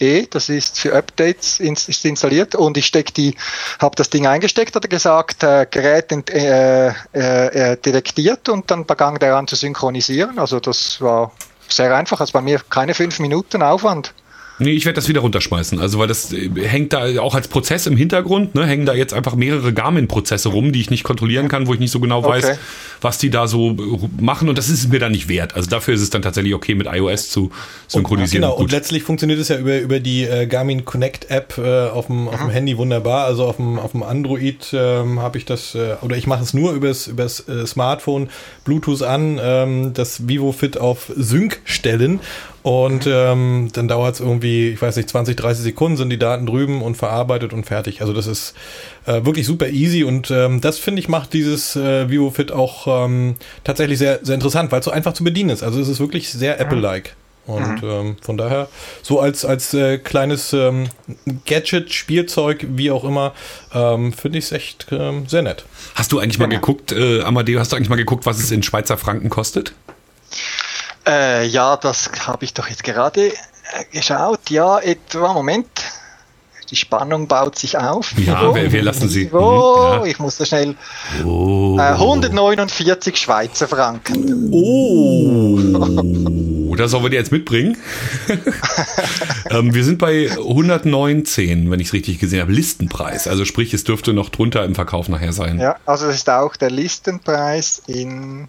Eh, 0.00 0.26
das 0.30 0.48
ist 0.48 0.78
für 0.78 0.94
Updates 0.94 1.60
ist 1.60 2.04
installiert 2.04 2.54
und 2.54 2.76
ich 2.76 2.86
steck 2.86 3.14
die, 3.14 3.36
habe 3.80 3.94
das 3.96 4.10
Ding 4.10 4.26
eingesteckt, 4.26 4.74
hat 4.74 4.84
er 4.84 4.88
gesagt, 4.88 5.42
äh, 5.42 5.66
Gerät 5.70 6.10
äh, 6.12 6.88
äh, 6.88 6.92
äh, 7.14 7.76
detektiert 7.76 8.48
und 8.48 8.70
dann 8.70 8.86
begann 8.86 9.16
der 9.16 9.36
an 9.36 9.46
zu 9.46 9.56
synchronisieren. 9.56 10.38
Also 10.38 10.60
das 10.60 11.00
war 11.00 11.32
sehr 11.68 11.94
einfach, 11.94 12.20
also 12.20 12.32
bei 12.32 12.40
mir 12.40 12.60
keine 12.68 12.94
fünf 12.94 13.20
Minuten 13.20 13.62
Aufwand. 13.62 14.12
Nee, 14.58 14.70
ich 14.70 14.84
werde 14.84 14.94
das 14.94 15.08
wieder 15.08 15.20
runterschmeißen. 15.20 15.80
Also, 15.80 15.98
weil 15.98 16.06
das 16.06 16.32
äh, 16.32 16.48
hängt 16.62 16.92
da 16.92 17.20
auch 17.20 17.34
als 17.34 17.48
Prozess 17.48 17.86
im 17.86 17.96
Hintergrund, 17.96 18.54
ne, 18.54 18.64
hängen 18.66 18.86
da 18.86 18.94
jetzt 18.94 19.12
einfach 19.12 19.34
mehrere 19.34 19.72
Garmin-Prozesse 19.72 20.48
rum, 20.48 20.72
die 20.72 20.80
ich 20.80 20.90
nicht 20.90 21.02
kontrollieren 21.02 21.48
kann, 21.48 21.66
wo 21.66 21.74
ich 21.74 21.80
nicht 21.80 21.90
so 21.90 21.98
genau 21.98 22.24
weiß, 22.24 22.44
okay. 22.44 22.58
was 23.00 23.18
die 23.18 23.30
da 23.30 23.48
so 23.48 23.76
machen. 24.18 24.48
Und 24.48 24.56
das 24.56 24.68
ist 24.68 24.80
es 24.80 24.88
mir 24.88 25.00
dann 25.00 25.12
nicht 25.12 25.28
wert. 25.28 25.56
Also 25.56 25.68
dafür 25.68 25.94
ist 25.94 26.02
es 26.02 26.10
dann 26.10 26.22
tatsächlich 26.22 26.54
okay, 26.54 26.74
mit 26.76 26.86
iOS 26.86 27.30
zu 27.30 27.50
synchronisieren. 27.88 28.44
Und, 28.44 28.50
genau, 28.50 28.62
und 28.62 28.70
letztlich 28.70 29.02
funktioniert 29.02 29.40
es 29.40 29.48
ja 29.48 29.58
über, 29.58 29.80
über 29.80 29.98
die 29.98 30.22
äh, 30.22 30.46
Garmin 30.46 30.84
Connect 30.84 31.30
App 31.30 31.58
äh, 31.58 31.88
auf, 31.88 32.06
dem, 32.06 32.28
dem 32.30 32.50
Handy 32.50 32.78
wunderbar. 32.78 33.24
Also 33.24 33.44
auf 33.44 33.56
dem, 33.56 33.78
auf 33.78 33.90
dem 33.90 34.04
Android 34.04 34.68
ähm, 34.72 35.18
habe 35.18 35.38
ich 35.38 35.46
das, 35.46 35.74
äh, 35.74 35.96
oder 36.00 36.16
ich 36.16 36.28
mache 36.28 36.44
es 36.44 36.54
nur 36.54 36.74
übers, 36.74 37.08
übers 37.08 37.48
äh, 37.48 37.66
Smartphone, 37.66 38.28
Bluetooth 38.64 39.02
an, 39.02 39.40
ähm, 39.42 39.94
das 39.94 40.28
Vivo 40.28 40.52
Fit 40.52 40.78
auf 40.78 41.10
Sync 41.16 41.60
stellen 41.64 42.20
und 42.64 43.06
ähm, 43.06 43.68
dann 43.74 43.88
dauert 43.88 44.14
es 44.14 44.20
irgendwie, 44.20 44.70
ich 44.70 44.80
weiß 44.80 44.96
nicht, 44.96 45.10
20, 45.10 45.36
30 45.36 45.62
Sekunden 45.62 45.98
sind 45.98 46.08
die 46.08 46.18
Daten 46.18 46.46
drüben 46.46 46.80
und 46.80 46.96
verarbeitet 46.96 47.52
und 47.52 47.66
fertig. 47.66 48.00
Also 48.00 48.14
das 48.14 48.26
ist 48.26 48.54
äh, 49.04 49.22
wirklich 49.26 49.44
super 49.44 49.68
easy 49.68 50.02
und 50.02 50.30
ähm, 50.30 50.62
das 50.62 50.78
finde 50.78 51.00
ich 51.00 51.10
macht 51.10 51.34
dieses 51.34 51.76
äh, 51.76 52.08
VivoFit 52.08 52.52
auch 52.52 53.04
ähm, 53.04 53.36
tatsächlich 53.64 53.98
sehr, 53.98 54.20
sehr 54.22 54.36
interessant, 54.36 54.72
weil 54.72 54.78
es 54.78 54.86
so 54.86 54.90
einfach 54.90 55.12
zu 55.12 55.24
bedienen 55.24 55.50
ist. 55.50 55.62
Also 55.62 55.78
es 55.78 55.88
ist 55.88 56.00
wirklich 56.00 56.30
sehr 56.30 56.58
Apple-like. 56.58 57.14
Und 57.44 57.82
mhm. 57.82 57.90
ähm, 57.90 58.16
von 58.22 58.38
daher, 58.38 58.68
so 59.02 59.20
als, 59.20 59.44
als 59.44 59.74
äh, 59.74 59.98
kleines 59.98 60.54
ähm, 60.54 60.88
Gadget, 61.44 61.92
Spielzeug, 61.92 62.64
wie 62.70 62.90
auch 62.90 63.04
immer, 63.04 63.34
ähm, 63.74 64.14
finde 64.14 64.38
ich 64.38 64.46
es 64.46 64.52
echt 64.52 64.86
ähm, 64.90 65.26
sehr 65.28 65.42
nett. 65.42 65.66
Hast 65.96 66.12
du 66.12 66.18
eigentlich 66.18 66.38
mal 66.38 66.48
geguckt, 66.48 66.92
äh, 66.92 67.20
Amadeo, 67.20 67.60
hast 67.60 67.72
du 67.72 67.76
eigentlich 67.76 67.90
mal 67.90 67.96
geguckt, 67.96 68.24
was 68.24 68.38
es 68.38 68.50
in 68.50 68.62
Schweizer 68.62 68.96
Franken 68.96 69.28
kostet? 69.28 69.74
Äh, 71.06 71.46
ja, 71.46 71.76
das 71.76 72.10
habe 72.26 72.44
ich 72.44 72.54
doch 72.54 72.68
jetzt 72.68 72.84
gerade 72.84 73.28
äh, 73.28 73.34
geschaut. 73.92 74.50
Ja, 74.50 74.78
etwa, 74.78 75.32
Moment. 75.32 75.68
Die 76.70 76.76
Spannung 76.76 77.28
baut 77.28 77.58
sich 77.58 77.76
auf. 77.76 78.14
Ja, 78.18 78.54
wir, 78.54 78.72
wir 78.72 78.82
lassen 78.82 79.08
sie. 79.08 79.30
Oh, 79.30 79.96
ja. 79.96 80.04
Ich 80.06 80.18
muss 80.18 80.38
da 80.38 80.46
schnell. 80.46 80.74
Oh. 81.24 81.76
Äh, 81.78 81.92
149 81.92 83.16
Schweizer 83.18 83.68
Franken. 83.68 84.48
Oh, 84.50 85.58
das 86.76 86.90
sollen 86.90 87.02
wir 87.04 87.10
dir 87.10 87.16
jetzt 87.16 87.32
mitbringen. 87.32 87.76
ähm, 89.50 89.74
wir 89.74 89.84
sind 89.84 89.98
bei 89.98 90.30
119, 90.30 91.70
wenn 91.70 91.80
ich 91.80 91.88
es 91.88 91.92
richtig 91.92 92.18
gesehen 92.18 92.40
habe. 92.40 92.52
Listenpreis. 92.52 93.28
Also 93.28 93.44
sprich, 93.44 93.74
es 93.74 93.84
dürfte 93.84 94.14
noch 94.14 94.30
drunter 94.30 94.64
im 94.64 94.74
Verkauf 94.74 95.10
nachher 95.10 95.34
sein. 95.34 95.60
Ja, 95.60 95.76
also 95.84 96.06
das 96.06 96.16
ist 96.16 96.30
auch 96.30 96.56
der 96.56 96.70
Listenpreis 96.70 97.82
in 97.86 98.48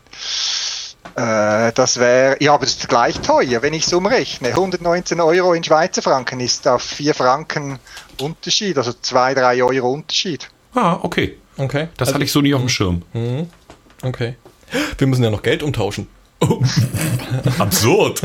äh, 1.15 1.71
das 1.73 1.97
wäre, 1.99 2.37
ja, 2.41 2.53
aber 2.53 2.65
das 2.65 2.75
ist 2.75 2.89
gleich 2.89 3.19
teuer, 3.21 3.61
wenn 3.61 3.73
ich 3.73 3.85
es 3.85 3.93
umrechne. 3.93 4.49
119 4.49 5.21
Euro 5.21 5.53
in 5.53 5.63
Schweizer 5.63 6.01
Franken 6.01 6.39
ist 6.41 6.67
auf 6.67 6.81
4 6.81 7.13
Franken 7.13 7.79
Unterschied, 8.21 8.77
also 8.77 8.91
2, 8.93 9.33
3 9.33 9.63
Euro 9.63 9.91
Unterschied. 9.91 10.49
Ah, 10.73 10.99
okay. 11.01 11.37
Okay. 11.57 11.87
Das 11.97 12.09
also, 12.09 12.15
hatte 12.15 12.25
ich 12.25 12.31
so 12.31 12.41
nie 12.41 12.53
auf 12.53 12.59
dem 12.59 12.69
Schirm. 12.69 13.03
Mhm. 13.13 13.49
Okay. 14.01 14.35
Wir 14.97 15.07
müssen 15.07 15.23
ja 15.23 15.29
noch 15.29 15.41
Geld 15.41 15.63
umtauschen. 15.63 16.07
Oh. 16.47 16.61
Absurd. 17.59 18.21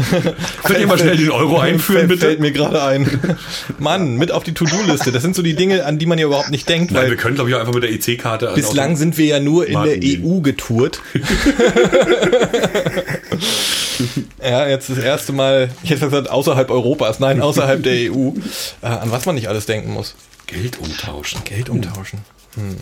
Könnt 0.65 0.79
ihr 0.79 0.87
mal 0.87 0.99
schnell 0.99 1.17
den 1.17 1.31
Euro 1.31 1.59
einführen, 1.59 2.09
bitte? 2.09 2.27
Fällt 2.27 2.41
mir 2.41 2.53
gerade 2.53 2.83
ein. 2.83 3.21
Mann, 3.79 4.17
mit 4.17 4.33
auf 4.33 4.43
die 4.45 4.53
To-Do-Liste. 4.53 5.13
Das 5.13 5.23
sind 5.23 5.35
so 5.35 5.43
die 5.43 5.55
Dinge, 5.55 5.85
an 5.87 5.99
die 5.99 6.07
man 6.07 6.19
ja 6.19 6.27
überhaupt 6.27 6.51
nicht 6.51 6.69
denkt. 6.69 6.91
Nein, 6.93 7.09
wir 7.09 7.17
können, 7.17 7.35
glaube 7.35 7.51
ich, 7.51 7.57
auch 7.57 7.61
einfach 7.61 7.75
mit 7.75 7.83
der 7.83 7.93
EC-Karte. 7.93 8.53
Bislang 8.55 8.97
sind 8.97 9.17
wir 9.19 9.27
ja 9.27 9.41
nur 9.41 9.67
in 9.67 9.83
der 9.83 9.99
EU 10.03 10.41
getourt. 10.41 11.01
ja, 14.43 14.69
jetzt 14.69 14.91
das 14.91 14.99
erste 14.99 15.33
Mal, 15.33 15.71
ich 15.83 15.91
hätte 15.91 16.07
gesagt, 16.07 16.31
außerhalb 16.31 16.71
Europas. 16.71 17.21
Nein, 17.21 17.41
außerhalb 17.41 17.83
der 17.83 18.13
EU. 18.13 18.33
Äh, 18.83 18.87
an 18.87 19.11
was 19.11 19.27
man 19.27 19.35
nicht 19.35 19.49
alles 19.49 19.67
denken 19.67 19.93
muss. 19.93 20.15
Geld 20.47 20.79
umtauschen. 20.79 21.43
Geld 21.45 21.69
umtauschen. 21.69 22.21
Hm. 22.55 22.77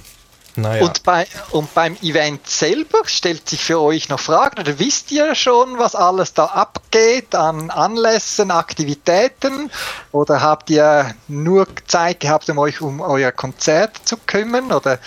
Naja. 0.59 0.85
Und, 0.85 1.05
bei, 1.05 1.27
und 1.51 1.73
beim 1.73 1.97
Event 2.03 2.49
selber 2.49 2.99
stellt 3.05 3.49
sich 3.49 3.63
für 3.63 3.81
euch 3.81 4.09
noch 4.09 4.19
Fragen 4.19 4.59
oder 4.59 4.81
wisst 4.81 5.13
ihr 5.13 5.37
schon, 5.37 5.79
was 5.79 5.95
alles 5.95 6.35
da 6.35 6.47
abgeht 6.47 7.35
an 7.37 7.71
Anlässen, 7.71 8.51
Aktivitäten 8.51 9.71
oder 10.11 10.43
habt 10.43 10.69
ihr 10.71 11.15
nur 11.29 11.69
Zeit 11.87 12.19
gehabt, 12.21 12.51
um 12.51 12.59
euch 12.59 12.81
um 12.81 13.01
euer 13.01 13.31
Konzert 13.31 14.01
zu 14.05 14.17
kümmern 14.17 14.73
oder 14.73 14.99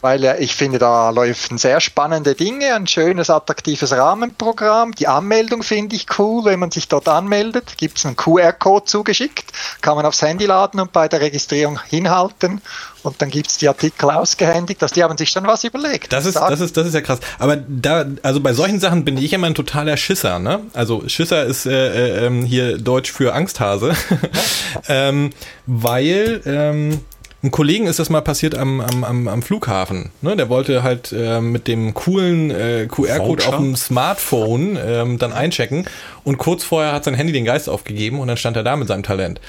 weil 0.00 0.24
ich 0.40 0.54
finde, 0.54 0.78
da 0.78 1.10
laufen 1.10 1.58
sehr 1.58 1.80
spannende 1.80 2.34
Dinge, 2.34 2.74
ein 2.74 2.86
schönes, 2.86 3.30
attraktives 3.30 3.92
Rahmenprogramm. 3.92 4.92
Die 4.92 5.08
Anmeldung 5.08 5.62
finde 5.62 5.96
ich 5.96 6.06
cool, 6.18 6.44
wenn 6.44 6.60
man 6.60 6.70
sich 6.70 6.88
dort 6.88 7.08
anmeldet. 7.08 7.74
Gibt 7.76 7.98
es 7.98 8.06
einen 8.06 8.16
QR-Code 8.16 8.86
zugeschickt, 8.86 9.52
kann 9.80 9.96
man 9.96 10.06
aufs 10.06 10.22
Handy 10.22 10.46
laden 10.46 10.80
und 10.80 10.92
bei 10.92 11.08
der 11.08 11.20
Registrierung 11.20 11.80
hinhalten 11.88 12.60
und 13.06 13.20
dann 13.22 13.30
gibt 13.30 13.50
es 13.50 13.58
die 13.58 13.68
Artikel 13.68 14.10
ausgehändigt, 14.10 14.82
dass 14.82 14.92
die 14.92 15.02
haben 15.02 15.16
sich 15.16 15.30
schon 15.30 15.46
was 15.46 15.64
überlegt. 15.64 16.12
Das 16.12 16.26
ist, 16.26 16.36
das 16.36 16.60
ist, 16.60 16.76
das 16.76 16.86
ist 16.86 16.94
ja 16.94 17.00
krass. 17.00 17.20
Aber 17.38 17.56
da, 17.56 18.04
also 18.22 18.40
bei 18.40 18.52
solchen 18.52 18.80
Sachen 18.80 19.04
bin 19.04 19.16
ich 19.16 19.32
immer 19.32 19.46
ein 19.46 19.54
totaler 19.54 19.96
Schisser, 19.96 20.38
ne? 20.38 20.60
Also 20.72 21.08
Schisser 21.08 21.44
ist 21.44 21.66
äh, 21.66 22.22
äh, 22.22 22.26
ähm, 22.26 22.44
hier 22.44 22.78
Deutsch 22.78 23.12
für 23.12 23.34
Angsthase. 23.34 23.94
ähm, 24.88 25.30
weil 25.66 26.42
ähm, 26.44 27.00
ein 27.46 27.50
Kollegen 27.50 27.86
ist 27.86 27.98
das 27.98 28.10
mal 28.10 28.22
passiert 28.22 28.56
am, 28.56 28.80
am, 28.80 29.04
am, 29.04 29.28
am 29.28 29.42
Flughafen. 29.42 30.10
Ne? 30.20 30.36
Der 30.36 30.48
wollte 30.48 30.82
halt 30.82 31.12
äh, 31.12 31.40
mit 31.40 31.68
dem 31.68 31.94
coolen 31.94 32.50
äh, 32.50 32.88
QR-Code 32.90 33.46
auf 33.46 33.56
dem 33.56 33.76
Smartphone 33.76 34.76
ähm, 34.84 35.18
dann 35.18 35.32
einchecken 35.32 35.86
und 36.24 36.38
kurz 36.38 36.64
vorher 36.64 36.92
hat 36.92 37.04
sein 37.04 37.14
Handy 37.14 37.32
den 37.32 37.44
Geist 37.44 37.68
aufgegeben 37.68 38.18
und 38.20 38.28
dann 38.28 38.36
stand 38.36 38.56
er 38.56 38.64
da 38.64 38.74
mit 38.76 38.88
seinem 38.88 39.02
Talent. 39.02 39.40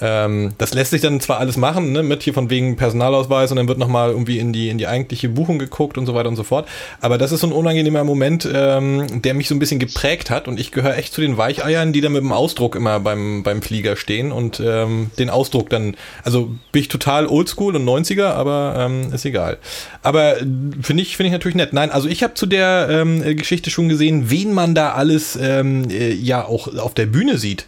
Ähm, 0.00 0.52
das 0.58 0.74
lässt 0.74 0.90
sich 0.90 1.00
dann 1.00 1.20
zwar 1.20 1.38
alles 1.38 1.56
machen, 1.56 1.92
ne, 1.92 2.02
mit 2.02 2.22
hier 2.22 2.34
von 2.34 2.50
wegen 2.50 2.76
Personalausweis 2.76 3.50
und 3.50 3.56
dann 3.56 3.68
wird 3.68 3.78
nochmal 3.78 4.10
irgendwie 4.10 4.38
in 4.38 4.52
die, 4.52 4.68
in 4.68 4.78
die 4.78 4.86
eigentliche 4.86 5.28
Buchung 5.28 5.58
geguckt 5.58 5.96
und 5.96 6.06
so 6.06 6.14
weiter 6.14 6.28
und 6.28 6.36
so 6.36 6.42
fort. 6.42 6.68
Aber 7.00 7.18
das 7.18 7.32
ist 7.32 7.40
so 7.40 7.46
ein 7.46 7.52
unangenehmer 7.52 8.04
Moment, 8.04 8.48
ähm, 8.52 9.22
der 9.22 9.34
mich 9.34 9.48
so 9.48 9.54
ein 9.54 9.58
bisschen 9.58 9.78
geprägt 9.78 10.30
hat 10.30 10.48
und 10.48 10.60
ich 10.60 10.70
gehöre 10.72 10.96
echt 10.96 11.12
zu 11.12 11.20
den 11.20 11.38
Weicheiern, 11.38 11.92
die 11.92 12.00
da 12.00 12.08
mit 12.08 12.22
dem 12.22 12.32
Ausdruck 12.32 12.76
immer 12.76 13.00
beim, 13.00 13.42
beim 13.42 13.62
Flieger 13.62 13.96
stehen 13.96 14.32
und 14.32 14.60
ähm, 14.64 15.10
den 15.18 15.30
Ausdruck 15.30 15.70
dann, 15.70 15.96
also 16.24 16.50
bin 16.72 16.82
ich 16.82 16.88
total 16.88 17.26
oldschool 17.26 17.74
und 17.76 17.84
90er, 17.84 18.26
aber 18.26 18.74
ähm, 18.78 19.12
ist 19.12 19.24
egal. 19.24 19.58
Aber 20.02 20.36
finde 20.82 21.02
ich, 21.02 21.16
finde 21.16 21.28
ich 21.28 21.32
natürlich 21.32 21.56
nett. 21.56 21.72
Nein, 21.72 21.90
also 21.90 22.08
ich 22.08 22.22
habe 22.22 22.34
zu 22.34 22.46
der 22.46 22.88
ähm, 22.90 23.22
Geschichte 23.36 23.70
schon 23.70 23.88
gesehen, 23.88 24.30
wen 24.30 24.52
man 24.52 24.74
da 24.74 24.92
alles 24.92 25.38
ähm, 25.40 25.88
äh, 25.90 26.12
ja 26.12 26.44
auch 26.44 26.76
auf 26.76 26.94
der 26.94 27.06
Bühne 27.06 27.38
sieht. 27.38 27.66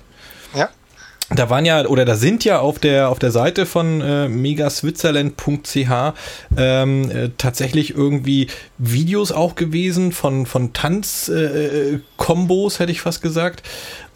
Da 1.30 1.50
waren 1.50 1.66
ja 1.66 1.84
oder 1.84 2.06
da 2.06 2.16
sind 2.16 2.42
ja 2.44 2.60
auf 2.60 2.78
der 2.78 3.10
auf 3.10 3.18
der 3.18 3.30
Seite 3.30 3.66
von 3.66 4.00
äh, 4.00 4.30
megaswitzerland.ch 4.30 6.14
ähm, 6.56 7.10
äh, 7.10 7.28
tatsächlich 7.36 7.94
irgendwie 7.94 8.46
Videos 8.78 9.30
auch 9.30 9.54
gewesen 9.54 10.12
von 10.12 10.46
von 10.46 10.72
Tanzkombos 10.72 12.76
äh, 12.76 12.78
hätte 12.78 12.92
ich 12.92 13.02
fast 13.02 13.20
gesagt 13.20 13.62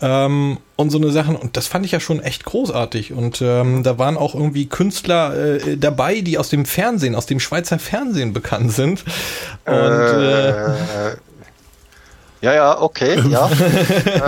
ähm, 0.01 0.57
und 0.77 0.91
so 0.91 0.97
eine 0.97 1.11
Sachen. 1.11 1.37
Und 1.37 1.59
das 1.59 1.67
fand 1.67 1.85
ich 1.85 1.93
ja 1.93 2.01
schon 2.01 2.21
echt 2.21 2.45
großartig. 2.45 3.13
Und 3.13 3.43
ähm, 3.43 3.83
da 3.83 3.99
waren 3.99 4.17
auch 4.17 4.35
irgendwie 4.35 4.65
Künstler 4.67 5.37
äh, 5.37 5.77
dabei 5.77 6.23
die 6.23 6.39
aus 6.39 6.49
dem 6.49 6.65
Fernsehen 6.65 7.15
aus 7.15 7.27
dem 7.27 7.41
Schweizer 7.41 7.79
Fernsehen 7.79 8.33
bekannt 8.33 8.73
sind. 8.73 9.05
Und 9.67 9.75
äh, 9.75 10.55
ja, 12.43 12.55
ja, 12.55 12.81
okay, 12.81 13.23
ja. 13.31 13.49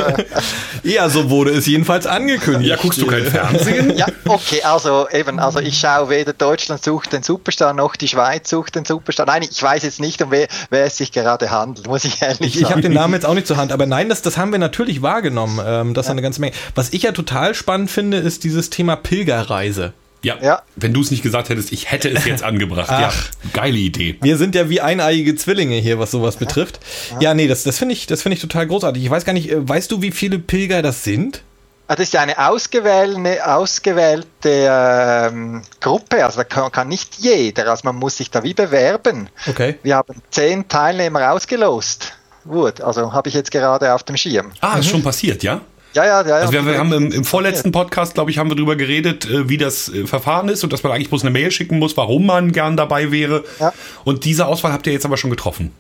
ja, 0.84 1.08
so 1.08 1.30
wurde 1.30 1.50
es 1.50 1.66
jedenfalls 1.66 2.06
angekündigt. 2.06 2.70
Ja, 2.70 2.76
guckst 2.76 3.02
du 3.02 3.06
kein 3.06 3.24
Fernsehen? 3.24 3.96
ja, 3.96 4.06
okay, 4.26 4.62
also 4.62 5.08
eben, 5.10 5.40
also 5.40 5.58
ich 5.58 5.76
schaue 5.78 6.10
weder 6.10 6.32
Deutschland 6.32 6.84
sucht 6.84 7.12
den 7.12 7.24
Superstar 7.24 7.74
noch 7.74 7.96
die 7.96 8.06
Schweiz 8.06 8.48
sucht 8.48 8.76
den 8.76 8.84
Superstar. 8.84 9.26
Nein, 9.26 9.42
ich 9.42 9.60
weiß 9.60 9.82
jetzt 9.82 10.00
nicht, 10.00 10.22
um 10.22 10.30
wer, 10.30 10.46
wer 10.70 10.84
es 10.84 10.96
sich 10.96 11.10
gerade 11.10 11.50
handelt, 11.50 11.88
muss 11.88 12.04
ich 12.04 12.22
ehrlich 12.22 12.40
ich, 12.40 12.54
sagen. 12.54 12.64
Ich 12.64 12.70
habe 12.70 12.82
den 12.82 12.92
Namen 12.92 13.14
jetzt 13.14 13.26
auch 13.26 13.34
nicht 13.34 13.48
zur 13.48 13.56
Hand, 13.56 13.72
aber 13.72 13.86
nein, 13.86 14.08
das, 14.08 14.22
das 14.22 14.36
haben 14.36 14.52
wir 14.52 14.60
natürlich 14.60 15.02
wahrgenommen. 15.02 15.60
Ähm, 15.66 15.92
das 15.92 16.06
ja. 16.06 16.10
ist 16.10 16.12
eine 16.12 16.22
ganze 16.22 16.40
Menge. 16.40 16.54
Was 16.76 16.92
ich 16.92 17.02
ja 17.02 17.10
total 17.10 17.54
spannend 17.56 17.90
finde, 17.90 18.18
ist 18.18 18.44
dieses 18.44 18.70
Thema 18.70 18.94
Pilgerreise. 18.94 19.92
Ja, 20.24 20.36
ja. 20.42 20.62
wenn 20.76 20.92
du 20.92 21.00
es 21.00 21.10
nicht 21.10 21.22
gesagt 21.22 21.48
hättest, 21.48 21.72
ich 21.72 21.90
hätte 21.90 22.08
es 22.10 22.24
jetzt 22.24 22.42
angebracht. 22.42 22.88
Ach, 22.90 23.00
ja, 23.00 23.12
geile 23.52 23.76
Idee. 23.76 24.16
Wir 24.22 24.36
sind 24.36 24.54
ja 24.54 24.68
wie 24.68 24.80
eineiige 24.80 25.36
Zwillinge 25.36 25.76
hier, 25.76 25.98
was 25.98 26.10
sowas 26.10 26.36
betrifft. 26.36 26.80
Ja, 27.20 27.34
nee, 27.34 27.46
das, 27.46 27.62
das 27.62 27.78
finde 27.78 27.92
ich, 27.92 28.06
das 28.06 28.24
ich 28.24 28.40
total 28.40 28.66
großartig. 28.66 29.04
Ich 29.04 29.10
weiß 29.10 29.24
gar 29.24 29.34
nicht, 29.34 29.50
äh, 29.50 29.68
weißt 29.68 29.92
du, 29.92 30.02
wie 30.02 30.10
viele 30.10 30.38
Pilger 30.38 30.82
das 30.82 31.04
sind? 31.04 31.42
Ah, 31.86 31.96
das 31.96 32.08
ist 32.08 32.16
eine 32.16 32.38
ausgewählte, 32.38 33.46
ausgewählte 33.46 34.26
ähm, 34.48 35.62
Gruppe, 35.80 36.24
also 36.24 36.38
da 36.38 36.44
kann, 36.44 36.72
kann, 36.72 36.88
nicht 36.88 37.16
jeder, 37.18 37.68
also 37.68 37.82
man 37.84 37.96
muss 37.96 38.16
sich 38.16 38.30
da 38.30 38.42
wie 38.42 38.54
bewerben. 38.54 39.28
Okay. 39.46 39.78
Wir 39.82 39.96
haben 39.96 40.14
zehn 40.30 40.66
Teilnehmer 40.66 41.32
ausgelost. 41.32 42.14
Gut, 42.48 42.80
also 42.80 43.12
habe 43.12 43.28
ich 43.28 43.34
jetzt 43.34 43.50
gerade 43.50 43.92
auf 43.92 44.02
dem 44.02 44.16
Schirm. 44.16 44.52
Ah, 44.60 44.78
ist 44.78 44.86
mhm. 44.86 44.90
schon 44.90 45.02
passiert, 45.02 45.42
ja? 45.42 45.60
Ja, 45.94 46.04
ja, 46.04 46.26
ja. 46.26 46.34
Also 46.36 46.52
wir, 46.52 46.66
wir 46.66 46.78
haben 46.78 46.92
im, 46.92 47.12
im, 47.12 47.24
vorletzten 47.24 47.70
Podcast, 47.70 48.14
glaube 48.14 48.30
ich, 48.30 48.38
haben 48.38 48.50
wir 48.50 48.56
darüber 48.56 48.76
geredet, 48.76 49.30
äh, 49.30 49.48
wie 49.48 49.58
das 49.58 49.88
äh, 49.88 50.06
Verfahren 50.06 50.48
ist 50.48 50.64
und 50.64 50.72
dass 50.72 50.82
man 50.82 50.92
eigentlich 50.92 51.08
bloß 51.08 51.22
eine 51.22 51.30
Mail 51.30 51.50
schicken 51.50 51.78
muss, 51.78 51.96
warum 51.96 52.26
man 52.26 52.52
gern 52.52 52.76
dabei 52.76 53.12
wäre. 53.12 53.44
Ja. 53.60 53.72
Und 54.04 54.24
diese 54.24 54.46
Auswahl 54.46 54.72
habt 54.72 54.86
ihr 54.86 54.92
jetzt 54.92 55.04
aber 55.04 55.16
schon 55.16 55.30
getroffen. 55.30 55.72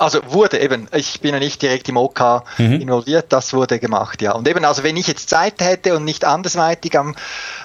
Also 0.00 0.20
wurde 0.28 0.58
eben, 0.58 0.88
ich 0.92 1.20
bin 1.20 1.34
ja 1.34 1.38
nicht 1.38 1.60
direkt 1.60 1.86
im 1.90 1.98
OK 1.98 2.42
mhm. 2.56 2.80
involviert, 2.80 3.26
das 3.28 3.52
wurde 3.52 3.78
gemacht, 3.78 4.22
ja. 4.22 4.32
Und 4.32 4.48
eben, 4.48 4.64
also 4.64 4.82
wenn 4.82 4.96
ich 4.96 5.06
jetzt 5.06 5.28
Zeit 5.28 5.60
hätte 5.60 5.94
und 5.94 6.06
nicht 6.06 6.24
andersweitig 6.24 6.98
am, 6.98 7.14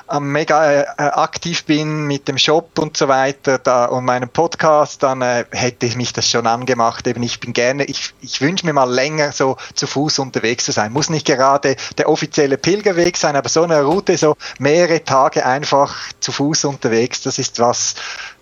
am 0.07 0.33
mega 0.33 0.81
äh, 0.81 0.85
aktiv 0.97 1.63
bin 1.63 2.07
mit 2.07 2.27
dem 2.27 2.37
Shop 2.37 2.77
und 2.77 2.97
so 2.97 3.07
weiter 3.07 3.57
da, 3.57 3.85
und 3.85 4.03
meinem 4.03 4.27
Podcast, 4.27 5.01
dann 5.01 5.21
äh, 5.21 5.45
hätte 5.51 5.85
ich 5.85 5.95
mich 5.95 6.11
das 6.11 6.29
schon 6.29 6.45
angemacht. 6.45 7.07
Eben, 7.07 7.23
ich 7.23 7.39
bin 7.39 7.53
gerne, 7.53 7.85
ich, 7.85 8.13
ich 8.19 8.41
wünsche 8.41 8.65
mir 8.65 8.73
mal 8.73 8.93
länger 8.93 9.31
so 9.31 9.55
zu 9.73 9.87
Fuß 9.87 10.19
unterwegs 10.19 10.65
zu 10.65 10.73
sein. 10.73 10.91
Muss 10.91 11.09
nicht 11.09 11.25
gerade 11.25 11.77
der 11.97 12.09
offizielle 12.09 12.57
Pilgerweg 12.57 13.15
sein, 13.15 13.37
aber 13.37 13.47
so 13.47 13.63
eine 13.63 13.81
Route, 13.81 14.17
so 14.17 14.35
mehrere 14.59 15.05
Tage 15.05 15.45
einfach 15.45 15.95
zu 16.19 16.33
Fuß 16.33 16.65
unterwegs, 16.65 17.21
das 17.21 17.39
ist 17.39 17.59
was, 17.59 17.95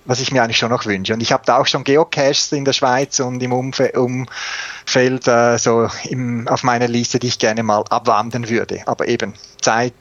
was 0.06 0.20
ich 0.20 0.32
mir 0.32 0.44
eigentlich 0.44 0.58
schon 0.58 0.70
noch 0.70 0.86
wünsche. 0.86 1.14
Und 1.14 1.22
ich 1.22 1.32
habe 1.32 1.44
da 1.46 1.58
auch 1.58 1.68
schon 1.68 1.84
Geocaches 1.84 2.52
in 2.52 2.66
der 2.66 2.74
Schweiz 2.74 3.20
und 3.20 3.42
im 3.42 3.54
Umfe 3.54 3.92
Umfeld 3.94 5.28
äh, 5.28 5.58
so 5.58 5.88
im, 6.10 6.48
auf 6.48 6.64
meiner 6.64 6.88
Liste, 6.88 7.20
die 7.20 7.28
ich 7.28 7.40
gerne 7.40 7.64
mal 7.64 7.84
abwandern 7.90 8.50
würde. 8.50 8.82
Aber 8.86 9.08
eben 9.08 9.34
Zeit, 9.62 9.94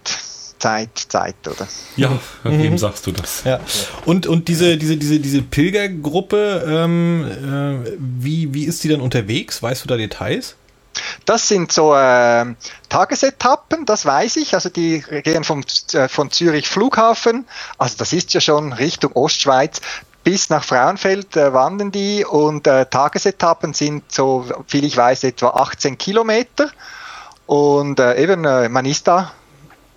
Zeit, 0.58 0.96
Zeit, 0.96 1.36
oder? 1.46 1.66
Ja, 1.96 2.18
wem 2.44 2.72
mhm. 2.72 2.78
sagst 2.78 3.06
du 3.06 3.12
das? 3.12 3.44
Ja. 3.44 3.60
Und, 4.04 4.26
und 4.26 4.48
diese, 4.48 4.76
diese, 4.76 4.96
diese, 4.96 5.20
diese 5.20 5.42
Pilgergruppe, 5.42 6.64
ähm, 6.66 7.84
äh, 7.86 7.92
wie, 7.98 8.54
wie 8.54 8.64
ist 8.64 8.82
die 8.84 8.88
dann 8.88 9.00
unterwegs? 9.00 9.62
Weißt 9.62 9.84
du 9.84 9.88
da 9.88 9.96
Details? 9.96 10.56
Das 11.24 11.48
sind 11.48 11.72
so 11.72 11.94
äh, 11.94 12.54
Tagesetappen, 12.88 13.86
das 13.86 14.04
weiß 14.04 14.36
ich. 14.36 14.54
Also 14.54 14.68
die 14.68 15.00
gehen 15.00 15.44
vom, 15.44 15.64
äh, 15.92 16.08
von 16.08 16.30
Zürich 16.30 16.68
Flughafen, 16.68 17.46
also 17.78 17.96
das 17.98 18.12
ist 18.12 18.34
ja 18.34 18.40
schon 18.40 18.72
Richtung 18.72 19.12
Ostschweiz, 19.12 19.80
bis 20.24 20.50
nach 20.50 20.64
Frauenfeld 20.64 21.36
äh, 21.36 21.52
wandern 21.52 21.90
die 21.90 22.24
und 22.24 22.66
äh, 22.66 22.86
Tagesetappen 22.86 23.74
sind, 23.74 24.10
so 24.12 24.46
viel 24.66 24.84
ich 24.84 24.96
weiß, 24.96 25.24
etwa 25.24 25.48
18 25.50 25.98
Kilometer. 25.98 26.70
Und 27.46 27.98
äh, 27.98 28.22
eben, 28.22 28.44
äh, 28.44 28.68
man 28.68 28.84
ist 28.84 29.08
da 29.08 29.32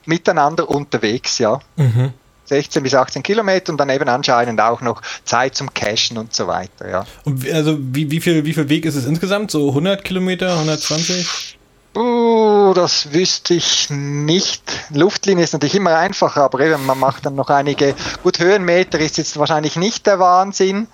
miteinander 0.06 0.70
unterwegs, 0.70 1.38
ja. 1.40 1.60
Mhm. 1.76 2.14
16 2.46 2.84
bis 2.84 2.94
18 2.94 3.24
Kilometer 3.24 3.72
und 3.72 3.78
dann 3.78 3.90
eben 3.90 4.08
anscheinend 4.08 4.62
auch 4.62 4.82
noch 4.82 5.02
Zeit 5.24 5.56
zum 5.56 5.74
Cashen 5.74 6.18
und 6.18 6.34
so 6.34 6.48
weiter. 6.48 6.90
Ja. 6.90 7.06
Und 7.24 7.50
also 7.52 7.78
wie, 7.80 8.10
wie, 8.12 8.22
viel, 8.22 8.46
wie 8.46 8.54
viel 8.54 8.70
Weg 8.70 8.86
ist 8.86 8.96
es 8.96 9.06
insgesamt? 9.06 9.52
So 9.52 9.70
100 9.70 10.04
Kilometer, 10.04 10.54
120? 10.54 11.58
Uh, 11.96 12.74
das 12.74 13.14
wüsste 13.14 13.54
ich 13.54 13.90
nicht. 13.90 14.64
Luftlinie 14.90 15.46
ist 15.46 15.54
natürlich 15.54 15.76
immer 15.76 15.98
einfacher, 15.98 16.44
aber 16.44 16.60
eben, 16.60 16.86
man 16.86 17.00
macht 17.00 17.26
dann 17.26 17.36
noch 17.36 17.50
einige. 17.50 17.96
Gut, 18.22 18.40
Höhenmeter 18.40 19.00
ist 19.00 19.18
jetzt 19.18 19.38
wahrscheinlich 19.40 19.78
nicht 19.78 20.06
der 20.06 20.20
Wahnsinn, 20.20 20.88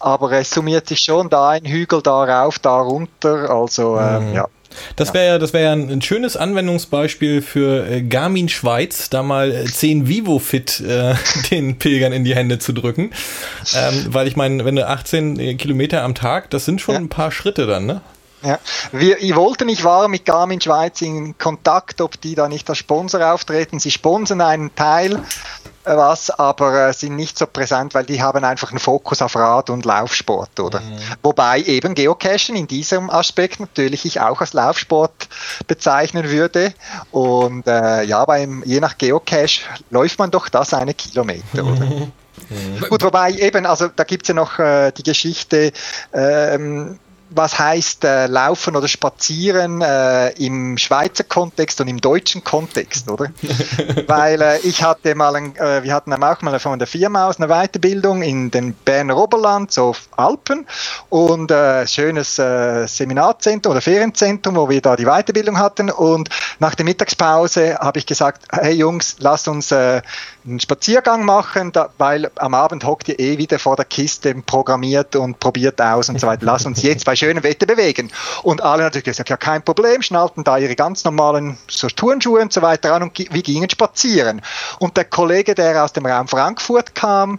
aber 0.00 0.32
es 0.32 0.50
summiert 0.50 0.88
sich 0.88 1.00
schon 1.00 1.30
da 1.30 1.50
ein 1.50 1.64
Hügel 1.64 2.02
da 2.02 2.24
rauf, 2.24 2.58
da 2.58 2.80
runter. 2.80 3.50
Also 3.50 4.00
ähm, 4.00 4.30
mhm. 4.30 4.34
ja, 4.34 4.48
das 4.96 5.14
wäre 5.14 5.26
ja, 5.26 5.38
das 5.38 5.52
wäre 5.52 5.64
ja 5.64 5.72
ein, 5.72 6.02
schönes 6.02 6.36
Anwendungsbeispiel 6.36 7.42
für 7.42 7.86
äh, 7.86 8.02
Garmin 8.02 8.48
Schweiz, 8.48 9.10
da 9.10 9.22
mal 9.22 9.64
10 9.64 10.02
äh, 10.02 10.08
VivoFit 10.08 10.80
äh, 10.80 11.14
den 11.50 11.78
Pilgern 11.78 12.12
in 12.12 12.24
die 12.24 12.34
Hände 12.34 12.58
zu 12.58 12.72
drücken. 12.72 13.10
Ähm, 13.74 14.06
weil 14.08 14.26
ich 14.28 14.36
meine, 14.36 14.64
wenn 14.64 14.76
du 14.76 14.86
18 14.86 15.38
äh, 15.38 15.54
Kilometer 15.54 16.02
am 16.02 16.14
Tag, 16.14 16.50
das 16.50 16.64
sind 16.64 16.80
schon 16.80 16.94
ja. 16.94 17.00
ein 17.00 17.08
paar 17.08 17.30
Schritte 17.30 17.66
dann, 17.66 17.86
ne? 17.86 18.00
Ja, 18.42 18.60
wir, 18.92 19.20
ich 19.20 19.34
wollte 19.34 19.64
nicht, 19.64 19.82
war 19.82 20.06
mit 20.06 20.24
Garmin 20.24 20.60
Schweiz 20.60 21.02
in 21.02 21.36
Kontakt, 21.38 22.00
ob 22.00 22.20
die 22.20 22.36
da 22.36 22.48
nicht 22.48 22.68
als 22.68 22.78
Sponsor 22.78 23.32
auftreten. 23.32 23.80
Sie 23.80 23.90
sponsern 23.90 24.40
einen 24.40 24.72
Teil 24.76 25.20
was, 25.96 26.30
aber 26.30 26.88
äh, 26.88 26.92
sind 26.92 27.16
nicht 27.16 27.38
so 27.38 27.46
präsent, 27.46 27.94
weil 27.94 28.04
die 28.04 28.22
haben 28.22 28.44
einfach 28.44 28.70
einen 28.70 28.78
Fokus 28.78 29.22
auf 29.22 29.36
Rad- 29.36 29.70
und 29.70 29.84
Laufsport, 29.84 30.60
oder? 30.60 30.80
Mhm. 30.80 30.98
Wobei 31.22 31.60
eben 31.60 31.94
Geocachen 31.94 32.56
in 32.56 32.66
diesem 32.66 33.10
Aspekt 33.10 33.60
natürlich 33.60 34.04
ich 34.04 34.20
auch 34.20 34.40
als 34.40 34.52
Laufsport 34.52 35.28
bezeichnen 35.66 36.30
würde. 36.30 36.74
Und 37.10 37.66
äh, 37.66 38.04
ja, 38.04 38.24
beim, 38.24 38.62
je 38.64 38.80
nach 38.80 38.98
Geocache 38.98 39.62
läuft 39.90 40.18
man 40.18 40.30
doch 40.30 40.48
das 40.48 40.74
eine 40.74 40.94
Kilometer, 40.94 41.64
oder? 41.64 41.86
Mhm. 42.50 42.88
Gut, 42.88 43.02
wobei 43.02 43.32
eben, 43.32 43.66
also 43.66 43.88
da 43.88 44.04
gibt's 44.04 44.28
ja 44.28 44.34
noch 44.34 44.60
äh, 44.60 44.92
die 44.92 45.02
Geschichte, 45.02 45.72
ähm, 46.12 46.98
was 47.30 47.58
heißt 47.58 48.04
äh, 48.04 48.26
Laufen 48.26 48.76
oder 48.76 48.88
Spazieren 48.88 49.80
äh, 49.80 50.30
im 50.30 50.78
Schweizer 50.78 51.24
Kontext 51.24 51.80
und 51.80 51.88
im 51.88 52.00
deutschen 52.00 52.42
Kontext, 52.44 53.10
oder? 53.10 53.26
Weil 54.06 54.40
äh, 54.40 54.58
ich 54.60 54.82
hatte 54.82 55.14
mal, 55.14 55.36
ein, 55.36 55.56
äh, 55.56 55.82
wir 55.82 55.94
hatten 55.94 56.12
auch 56.12 56.42
mal 56.42 56.58
von 56.58 56.78
der 56.78 56.88
Firma 56.88 57.28
aus 57.28 57.38
eine 57.38 57.48
Weiterbildung 57.48 58.22
in 58.22 58.50
den 58.50 58.72
Berner 58.72 59.16
Oberland, 59.16 59.72
so 59.72 59.94
Alpen, 60.16 60.66
und 61.10 61.50
äh, 61.50 61.86
schönes 61.86 62.38
äh, 62.38 62.86
Seminarzentrum 62.86 63.72
oder 63.72 63.80
Ferienzentrum, 63.80 64.56
wo 64.56 64.68
wir 64.68 64.80
da 64.80 64.96
die 64.96 65.06
Weiterbildung 65.06 65.58
hatten. 65.58 65.90
Und 65.90 66.30
nach 66.58 66.74
der 66.74 66.84
Mittagspause 66.84 67.78
habe 67.78 67.98
ich 67.98 68.06
gesagt, 68.06 68.42
hey 68.52 68.74
Jungs, 68.74 69.16
lasst 69.18 69.48
uns 69.48 69.72
einen 69.72 70.60
Spaziergang 70.60 71.24
machen, 71.24 71.72
da, 71.72 71.90
weil 71.98 72.30
am 72.36 72.54
Abend 72.54 72.84
hockt 72.84 73.08
ihr 73.08 73.18
eh 73.18 73.38
wieder 73.38 73.58
vor 73.58 73.76
der 73.76 73.84
Kiste 73.84 74.34
programmiert 74.34 75.16
und 75.16 75.40
probiert 75.40 75.80
aus 75.80 76.08
und 76.08 76.18
so 76.20 76.26
weiter. 76.26 76.46
Lasst 76.46 76.66
uns 76.66 76.82
jetzt 76.82 77.04
bei 77.04 77.16
schönem 77.18 77.42
Wetter 77.42 77.66
bewegen. 77.66 78.10
Und 78.42 78.62
alle 78.62 78.84
natürlich 78.84 79.04
gesagt, 79.04 79.28
ja 79.30 79.36
kein 79.36 79.62
Problem, 79.62 80.02
schnallten 80.02 80.44
da 80.44 80.58
ihre 80.58 80.76
ganz 80.76 81.04
normalen 81.04 81.58
so 81.68 81.88
Turnschuhe 81.88 82.40
und 82.40 82.52
so 82.52 82.62
weiter 82.62 82.94
an 82.94 83.02
und 83.02 83.18
wir 83.18 83.42
gingen 83.42 83.68
spazieren. 83.68 84.42
Und 84.78 84.96
der 84.96 85.04
Kollege, 85.04 85.54
der 85.54 85.84
aus 85.84 85.92
dem 85.92 86.06
Raum 86.06 86.28
Frankfurt 86.28 86.94
kam, 86.94 87.38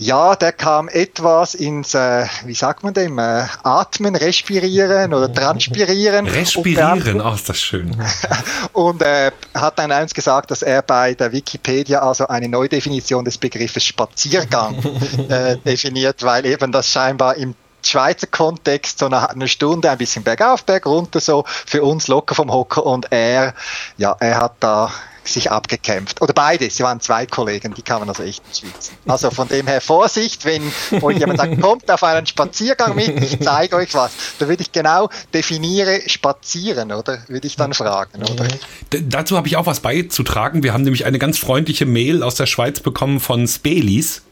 ja, 0.00 0.34
der 0.34 0.52
kam 0.52 0.88
etwas 0.88 1.54
ins, 1.54 1.92
äh, 1.92 2.24
wie 2.46 2.54
sagt 2.54 2.82
man 2.82 2.94
dem, 2.94 3.18
äh, 3.18 3.44
Atmen, 3.62 4.16
Respirieren 4.16 5.12
oder 5.12 5.30
Transpirieren. 5.30 6.26
Respirieren, 6.26 7.20
ach, 7.20 7.32
oh, 7.32 7.34
ist 7.34 7.48
das 7.50 7.60
schön. 7.60 7.94
und 8.72 9.02
äh, 9.02 9.30
hat 9.54 9.78
dann 9.78 9.92
eins 9.92 10.14
gesagt, 10.14 10.50
dass 10.50 10.62
er 10.62 10.80
bei 10.80 11.12
der 11.12 11.32
Wikipedia 11.32 12.00
also 12.00 12.28
eine 12.28 12.48
Neudefinition 12.48 13.26
des 13.26 13.36
Begriffes 13.36 13.84
Spaziergang 13.84 14.82
äh, 15.28 15.58
definiert, 15.58 16.22
weil 16.22 16.46
eben 16.46 16.72
das 16.72 16.88
scheinbar 16.88 17.36
im 17.36 17.54
Schweizer 17.86 18.26
Kontext 18.26 18.98
so 18.98 19.06
eine, 19.06 19.30
eine 19.30 19.48
Stunde 19.48 19.90
ein 19.90 19.98
bisschen 19.98 20.22
bergauf, 20.22 20.64
berg 20.64 20.86
runter, 20.86 21.20
so 21.20 21.44
für 21.46 21.82
uns 21.82 22.08
locker 22.08 22.34
vom 22.34 22.52
Hocker 22.52 22.84
und 22.84 23.10
er, 23.10 23.54
ja, 23.96 24.16
er 24.20 24.36
hat 24.36 24.54
da 24.60 24.90
sich 25.24 25.50
abgekämpft. 25.50 26.20
Oder 26.22 26.32
beide, 26.32 26.68
sie 26.70 26.82
waren 26.82 27.00
zwei 27.00 27.26
Kollegen, 27.26 27.74
die 27.74 27.82
kamen 27.82 28.08
also 28.08 28.22
echt 28.22 28.42
Schwitzen. 28.56 28.96
Also 29.06 29.30
von 29.30 29.48
dem 29.48 29.66
her 29.66 29.80
Vorsicht, 29.80 30.44
wenn 30.44 30.72
euch 31.02 31.18
jemand 31.18 31.38
sagt, 31.38 31.60
kommt 31.60 31.90
auf 31.90 32.02
einen 32.02 32.26
Spaziergang 32.26 32.94
mit, 32.94 33.22
ich 33.22 33.38
zeige 33.40 33.76
euch 33.76 33.94
was. 33.94 34.12
Da 34.38 34.48
würde 34.48 34.62
ich 34.62 34.72
genau 34.72 35.08
definiere 35.32 36.00
spazieren, 36.06 36.92
oder? 36.92 37.22
Würde 37.28 37.46
ich 37.46 37.56
dann 37.56 37.74
fragen, 37.74 38.22
oder? 38.22 38.48
D 38.92 39.04
dazu 39.06 39.36
habe 39.36 39.48
ich 39.48 39.56
auch 39.56 39.66
was 39.66 39.80
beizutragen. 39.80 40.62
Wir 40.62 40.72
haben 40.72 40.82
nämlich 40.82 41.04
eine 41.04 41.18
ganz 41.18 41.38
freundliche 41.38 41.86
Mail 41.86 42.22
aus 42.22 42.34
der 42.34 42.46
Schweiz 42.46 42.80
bekommen 42.80 43.20
von 43.20 43.46
Spelis. 43.46 44.22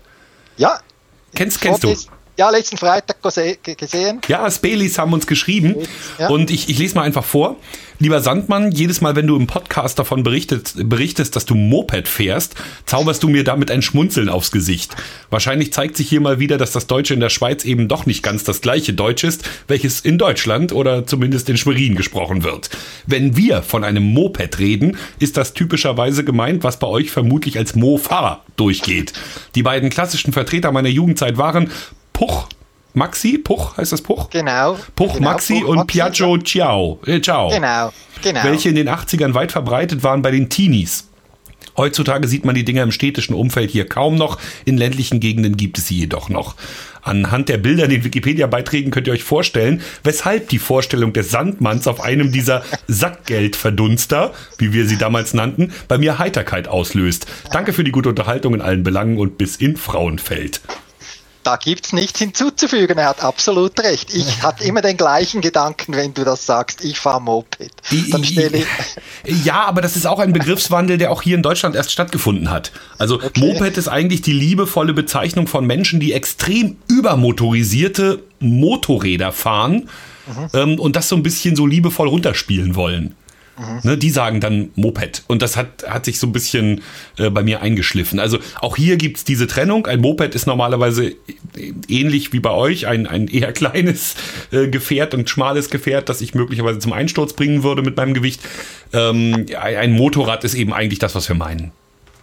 Ja. 0.57 0.81
Kennst, 1.35 1.61
kennst 1.61 1.85
du? 1.85 1.95
Ja, 2.38 2.51
letzten 2.51 2.77
Freitag 2.77 3.20
gesehen. 3.20 4.20
Ja, 4.29 4.48
Spelis 4.48 4.96
haben 4.96 5.12
uns 5.12 5.27
geschrieben 5.27 5.74
ja. 6.20 6.29
und 6.29 6.53
ich, 6.53 6.68
ich 6.68 6.79
lese 6.79 6.94
mal 6.94 7.03
einfach 7.03 7.24
vor. 7.24 7.57
Lieber 7.98 8.20
Sandmann, 8.20 8.70
jedes 8.70 9.01
Mal, 9.01 9.16
wenn 9.16 9.27
du 9.27 9.35
im 9.35 9.48
Podcast 9.48 9.98
davon 9.98 10.22
berichtet, 10.22 10.74
berichtest, 10.77 11.35
dass 11.35 11.46
du 11.46 11.57
Moped 11.57 12.07
fährst, 12.07 12.55
zauberst 12.87 13.24
du 13.24 13.29
mir 13.29 13.42
damit 13.42 13.72
ein 13.72 13.83
Schmunzeln 13.83 14.29
aufs 14.29 14.53
Gesicht. 14.53 14.94
Wahrscheinlich 15.31 15.72
zeigt 15.72 15.96
sich 15.96 16.09
hier 16.09 16.20
mal 16.20 16.38
wieder, 16.38 16.59
dass 16.59 16.70
das 16.70 16.87
Deutsche 16.87 17.12
in 17.12 17.18
der 17.18 17.29
Schweiz 17.29 17.64
eben 17.64 17.88
doch 17.88 18.07
nicht 18.07 18.22
ganz 18.22 18.44
das 18.44 18.61
gleiche 18.61 18.92
Deutsch 18.92 19.24
ist, 19.24 19.42
welches 19.66 19.98
in 19.98 20.16
Deutschland 20.16 20.70
oder 20.70 21.09
zumindest 21.09 21.48
in 21.48 21.57
Schwerin 21.57 21.96
gesprochen 21.96 22.44
wird. 22.44 22.70
Wenn 23.05 23.37
wir 23.37 23.62
von 23.62 23.83
einem 23.83 24.05
Moped 24.05 24.61
reden, 24.61 24.96
ist 25.18 25.37
das 25.37 25.55
typischerweise 25.55 26.22
gemeint, 26.22 26.62
was 26.62 26.79
bei 26.79 26.87
euch 26.87 27.11
vermutlich 27.11 27.59
als 27.59 27.74
Mofa 27.74 28.44
durchgeht. 28.57 29.12
Die 29.57 29.64
beiden 29.64 29.90
klassischen 29.90 30.33
Vertreter 30.33 30.70
meiner 30.70 30.88
Jugendzeit 30.88 31.37
waren 31.37 31.72
Puch 32.19 32.49
Maxi, 32.95 33.39
Puch 33.39 33.77
heißt 33.77 33.93
das 33.93 34.03
Puch? 34.03 34.29
Genau. 34.31 34.77
Puch 34.97 35.15
genau, 35.15 35.31
Maxi 35.31 35.61
Puch, 35.61 35.69
und 35.69 35.77
Maxi, 35.77 35.99
Piaggio 35.99 36.39
Ciao. 36.39 36.99
Äh, 37.07 37.21
Ciao. 37.21 37.49
Genau, 37.49 37.93
genau. 38.21 38.43
Welche 38.43 38.71
in 38.71 38.75
den 38.75 38.89
80ern 38.89 39.35
weit 39.35 39.53
verbreitet 39.53 40.03
waren 40.03 40.21
bei 40.21 40.33
den 40.33 40.49
Teenies. 40.49 41.07
Heutzutage 41.77 42.27
sieht 42.27 42.45
man 42.45 42.57
die 42.57 42.64
Dinger 42.64 42.83
im 42.83 42.91
städtischen 42.91 43.37
Umfeld 43.37 43.71
hier 43.71 43.87
kaum 43.87 44.16
noch, 44.16 44.41
in 44.64 44.77
ländlichen 44.77 45.21
Gegenden 45.21 45.57
gibt 45.57 45.79
es 45.79 45.87
sie 45.87 45.97
jedoch 45.97 46.29
noch. 46.29 46.57
Anhand 47.03 47.49
der 47.49 47.59
Bilder 47.59 47.85
in 47.85 47.91
den 47.91 48.03
Wikipedia-Beiträgen 48.03 48.91
könnt 48.91 49.07
ihr 49.07 49.12
euch 49.12 49.23
vorstellen, 49.23 49.81
weshalb 50.03 50.49
die 50.49 50.59
Vorstellung 50.59 51.12
des 51.12 51.31
Sandmanns 51.31 51.87
auf 51.87 52.01
einem 52.01 52.33
dieser 52.33 52.64
Sackgeldverdunster, 52.89 54.35
wie 54.59 54.73
wir 54.73 54.87
sie 54.89 54.99
damals 54.99 55.35
nannten, 55.35 55.73
bei 55.87 55.99
mir 55.99 56.19
Heiterkeit 56.19 56.66
auslöst. 56.66 57.29
Danke 57.53 57.73
für 57.73 57.85
die 57.85 57.93
gute 57.93 58.09
Unterhaltung 58.09 58.55
in 58.55 58.61
allen 58.61 58.83
Belangen 58.83 59.19
und 59.19 59.39
bis 59.39 59.55
in 59.55 59.77
Frauenfeld 59.77 60.61
da 61.43 61.57
gibt's 61.57 61.93
nichts 61.93 62.18
hinzuzufügen. 62.18 62.99
Er 62.99 63.09
hat 63.09 63.22
absolut 63.22 63.78
recht. 63.80 64.14
Ich 64.14 64.43
hatte 64.43 64.64
immer 64.64 64.82
den 64.82 64.97
gleichen 64.97 65.41
Gedanken, 65.41 65.95
wenn 65.95 66.14
du 66.14 66.24
das 66.24 66.47
sagst. 66.47 66.84
Ich 66.84 66.99
fahre 66.99 67.20
Moped. 67.20 67.70
Dann 68.11 68.24
stelle 68.24 68.59
ich 69.24 69.45
ja, 69.45 69.64
aber 69.64 69.80
das 69.80 69.97
ist 69.97 70.07
auch 70.07 70.18
ein 70.18 70.32
Begriffswandel, 70.32 70.99
der 70.99 71.11
auch 71.11 71.22
hier 71.22 71.36
in 71.36 71.43
Deutschland 71.43 71.74
erst 71.74 71.93
stattgefunden 71.93 72.51
hat. 72.51 72.72
Also 72.99 73.16
okay. 73.16 73.41
Moped 73.41 73.76
ist 73.76 73.89
eigentlich 73.89 74.22
die 74.22 74.32
liebevolle 74.32 74.93
Bezeichnung 74.93 75.47
von 75.47 75.66
Menschen, 75.66 76.01
die 76.01 76.12
extrem 76.12 76.76
übermotorisierte 76.89 78.22
Motorräder 78.41 79.32
fahren 79.32 79.89
mhm. 80.26 80.49
ähm, 80.53 80.78
und 80.78 80.97
das 80.97 81.09
so 81.09 81.16
ein 81.16 81.22
bisschen 81.22 81.57
so 81.57 81.66
liebevoll 81.66 82.09
runterspielen 82.09 82.74
wollen. 82.74 83.14
Mhm. 83.59 83.81
Ne, 83.83 83.99
die 83.99 84.11
sagen 84.11 84.41
dann 84.41 84.71
Moped. 84.77 85.25
Und 85.27 85.43
das 85.43 85.57
hat, 85.57 85.85
hat 85.89 86.05
sich 86.05 86.19
so 86.19 86.27
ein 86.27 86.33
bisschen 86.33 86.83
äh, 87.17 87.29
bei 87.31 87.43
mir 87.43 87.61
eingeschliffen. 87.61 88.21
Also 88.21 88.39
auch 88.61 88.77
hier 88.77 88.97
gibt 88.97 89.19
es 89.19 89.25
diese 89.25 89.47
Trennung. 89.47 89.87
Ein 89.87 90.01
Moped 90.01 90.35
ist 90.35 90.47
normalerweise 90.47 91.15
ähnlich 91.89 92.33
wie 92.33 92.41
bei 92.41 92.51
euch, 92.51 92.87
ein, 92.87 93.07
ein 93.07 93.29
eher 93.29 93.53
kleines 93.59 94.15
äh, 94.53 94.69
Gefährt 94.69 95.15
und 95.15 95.29
schmales 95.29 95.71
Gefährt, 95.71 96.09
das 96.09 96.21
ich 96.21 96.35
möglicherweise 96.35 96.79
zum 96.79 96.93
Einsturz 96.93 97.33
bringen 97.33 97.63
würde 97.63 97.83
mit 97.83 97.97
meinem 97.97 98.15
Gewicht. 98.15 98.41
Ähm, 98.93 99.47
ein 99.61 99.93
Motorrad 99.93 100.45
ist 100.45 100.55
eben 100.55 100.73
eigentlich 100.73 100.99
das, 100.99 101.15
was 101.15 101.29
wir 101.29 101.37
meinen. 101.37 101.73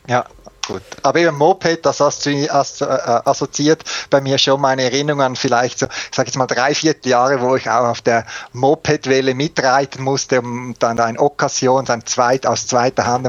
Ja, 0.08 0.26
Gut. 0.68 0.82
Aber 1.04 1.20
eben 1.20 1.38
Moped, 1.38 1.86
das 1.86 2.00
äh, 2.26 2.50
assoziiert 2.50 3.84
bei 4.10 4.20
mir 4.20 4.38
schon 4.38 4.60
meine 4.60 4.84
Erinnerung 4.84 5.22
an 5.22 5.36
vielleicht 5.36 5.78
so, 5.80 5.86
ich 5.86 6.16
sage 6.16 6.28
jetzt 6.28 6.38
mal 6.38 6.48
drei, 6.48 6.74
vier 6.74 6.96
Jahre, 7.04 7.40
wo 7.42 7.56
ich 7.56 7.70
auch 7.70 7.86
auf 7.86 8.02
der 8.02 8.26
Mopedwelle 8.54 9.36
mitreiten 9.36 10.04
musste 10.04 10.42
und 10.42 10.76
dann 10.80 11.00
eine 11.00 11.20
Occasion, 11.20 11.88
ein 11.88 12.06
zweit, 12.06 12.48
aus 12.48 12.66
zweiter 12.66 13.06
Hand 13.06 13.28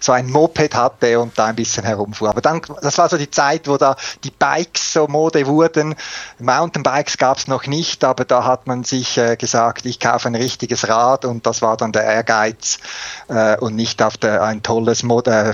so 0.00 0.12
ein 0.12 0.30
Moped 0.30 0.74
hatte 0.74 1.20
und 1.20 1.38
da 1.38 1.46
ein 1.46 1.56
bisschen 1.56 1.84
herumfuhr. 1.84 2.30
Aber 2.30 2.40
dann, 2.40 2.62
das 2.80 2.96
war 2.96 3.08
so 3.08 3.18
die 3.18 3.30
Zeit, 3.30 3.68
wo 3.68 3.76
da 3.76 3.96
die 4.24 4.30
Bikes 4.30 4.92
so 4.94 5.06
Mode 5.06 5.46
wurden. 5.46 5.94
Mountainbikes 6.38 7.18
gab 7.18 7.38
es 7.38 7.48
noch 7.48 7.66
nicht, 7.66 8.04
aber 8.04 8.24
da 8.24 8.44
hat 8.44 8.66
man 8.66 8.84
sich 8.84 9.18
äh, 9.18 9.36
gesagt, 9.36 9.84
ich 9.84 10.00
kaufe 10.00 10.28
ein 10.28 10.34
richtiges 10.34 10.88
Rad 10.88 11.24
und 11.24 11.46
das 11.46 11.60
war 11.60 11.76
dann 11.76 11.92
der 11.92 12.04
Ehrgeiz 12.04 12.78
äh, 13.28 13.56
und 13.58 13.76
nicht 13.76 14.02
auf 14.02 14.16
der, 14.16 14.42
ein 14.42 14.62
tolles 14.62 15.02
Mod 15.02 15.28
äh, 15.28 15.52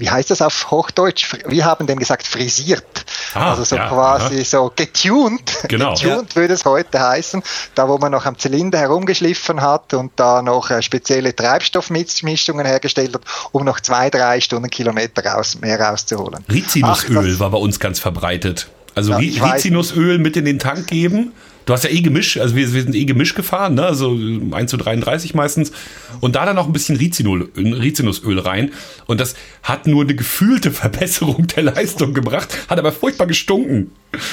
wie 0.00 0.10
heißt 0.10 0.30
das 0.30 0.40
auf 0.40 0.70
Hochdeutsch? 0.70 1.34
Wir 1.46 1.66
haben 1.66 1.86
dem 1.86 1.98
gesagt 1.98 2.26
frisiert. 2.26 3.04
Ah, 3.34 3.50
also 3.50 3.64
so 3.64 3.76
ja, 3.76 3.88
quasi 3.88 4.36
aha. 4.36 4.44
so 4.44 4.72
getuned. 4.74 5.40
Genau. 5.68 5.94
getuned 5.94 6.30
ja. 6.30 6.36
würde 6.36 6.54
es 6.54 6.64
heute 6.64 7.00
heißen. 7.00 7.42
Da, 7.74 7.88
wo 7.88 7.98
man 7.98 8.10
noch 8.10 8.24
am 8.24 8.38
Zylinder 8.38 8.78
herumgeschliffen 8.78 9.60
hat 9.60 9.94
und 9.94 10.12
da 10.16 10.42
noch 10.42 10.70
äh, 10.70 10.82
spezielle 10.82 11.36
Treibstoffmischungen 11.36 12.66
hergestellt 12.66 13.14
hat, 13.14 13.22
um 13.52 13.64
noch 13.64 13.80
zwei, 13.80 14.10
drei 14.10 14.40
Stundenkilometer 14.40 15.24
raus, 15.24 15.58
mehr 15.60 15.78
rauszuholen. 15.78 16.44
Rizinusöl 16.50 17.38
war 17.38 17.50
bei 17.50 17.58
uns 17.58 17.78
ganz 17.78 18.00
verbreitet. 18.00 18.68
Also 18.94 19.18
ja, 19.18 19.44
Rizinusöl 19.44 20.18
mit 20.18 20.36
in 20.36 20.46
den 20.46 20.58
Tank 20.58 20.86
geben 20.86 21.32
Du 21.70 21.74
hast 21.74 21.84
ja 21.84 21.90
eh 21.90 22.00
gemischt, 22.00 22.36
also 22.36 22.56
wir, 22.56 22.72
wir 22.72 22.82
sind 22.82 22.96
eh 22.96 23.04
gemischt 23.04 23.36
gefahren, 23.36 23.74
ne? 23.74 23.86
also 23.86 24.10
1 24.10 24.68
zu 24.68 24.76
33 24.76 25.34
meistens. 25.34 25.70
Und 26.18 26.34
da 26.34 26.44
dann 26.44 26.56
noch 26.56 26.66
ein 26.66 26.72
bisschen 26.72 26.96
Rizinol, 26.96 27.48
Rizinusöl 27.56 28.40
rein. 28.40 28.72
Und 29.06 29.20
das 29.20 29.36
hat 29.62 29.86
nur 29.86 30.02
eine 30.02 30.16
gefühlte 30.16 30.72
Verbesserung 30.72 31.46
der 31.46 31.62
Leistung 31.62 32.12
gebracht, 32.12 32.48
hat 32.68 32.76
aber 32.76 32.90
furchtbar 32.90 33.28
gestunken. 33.28 33.92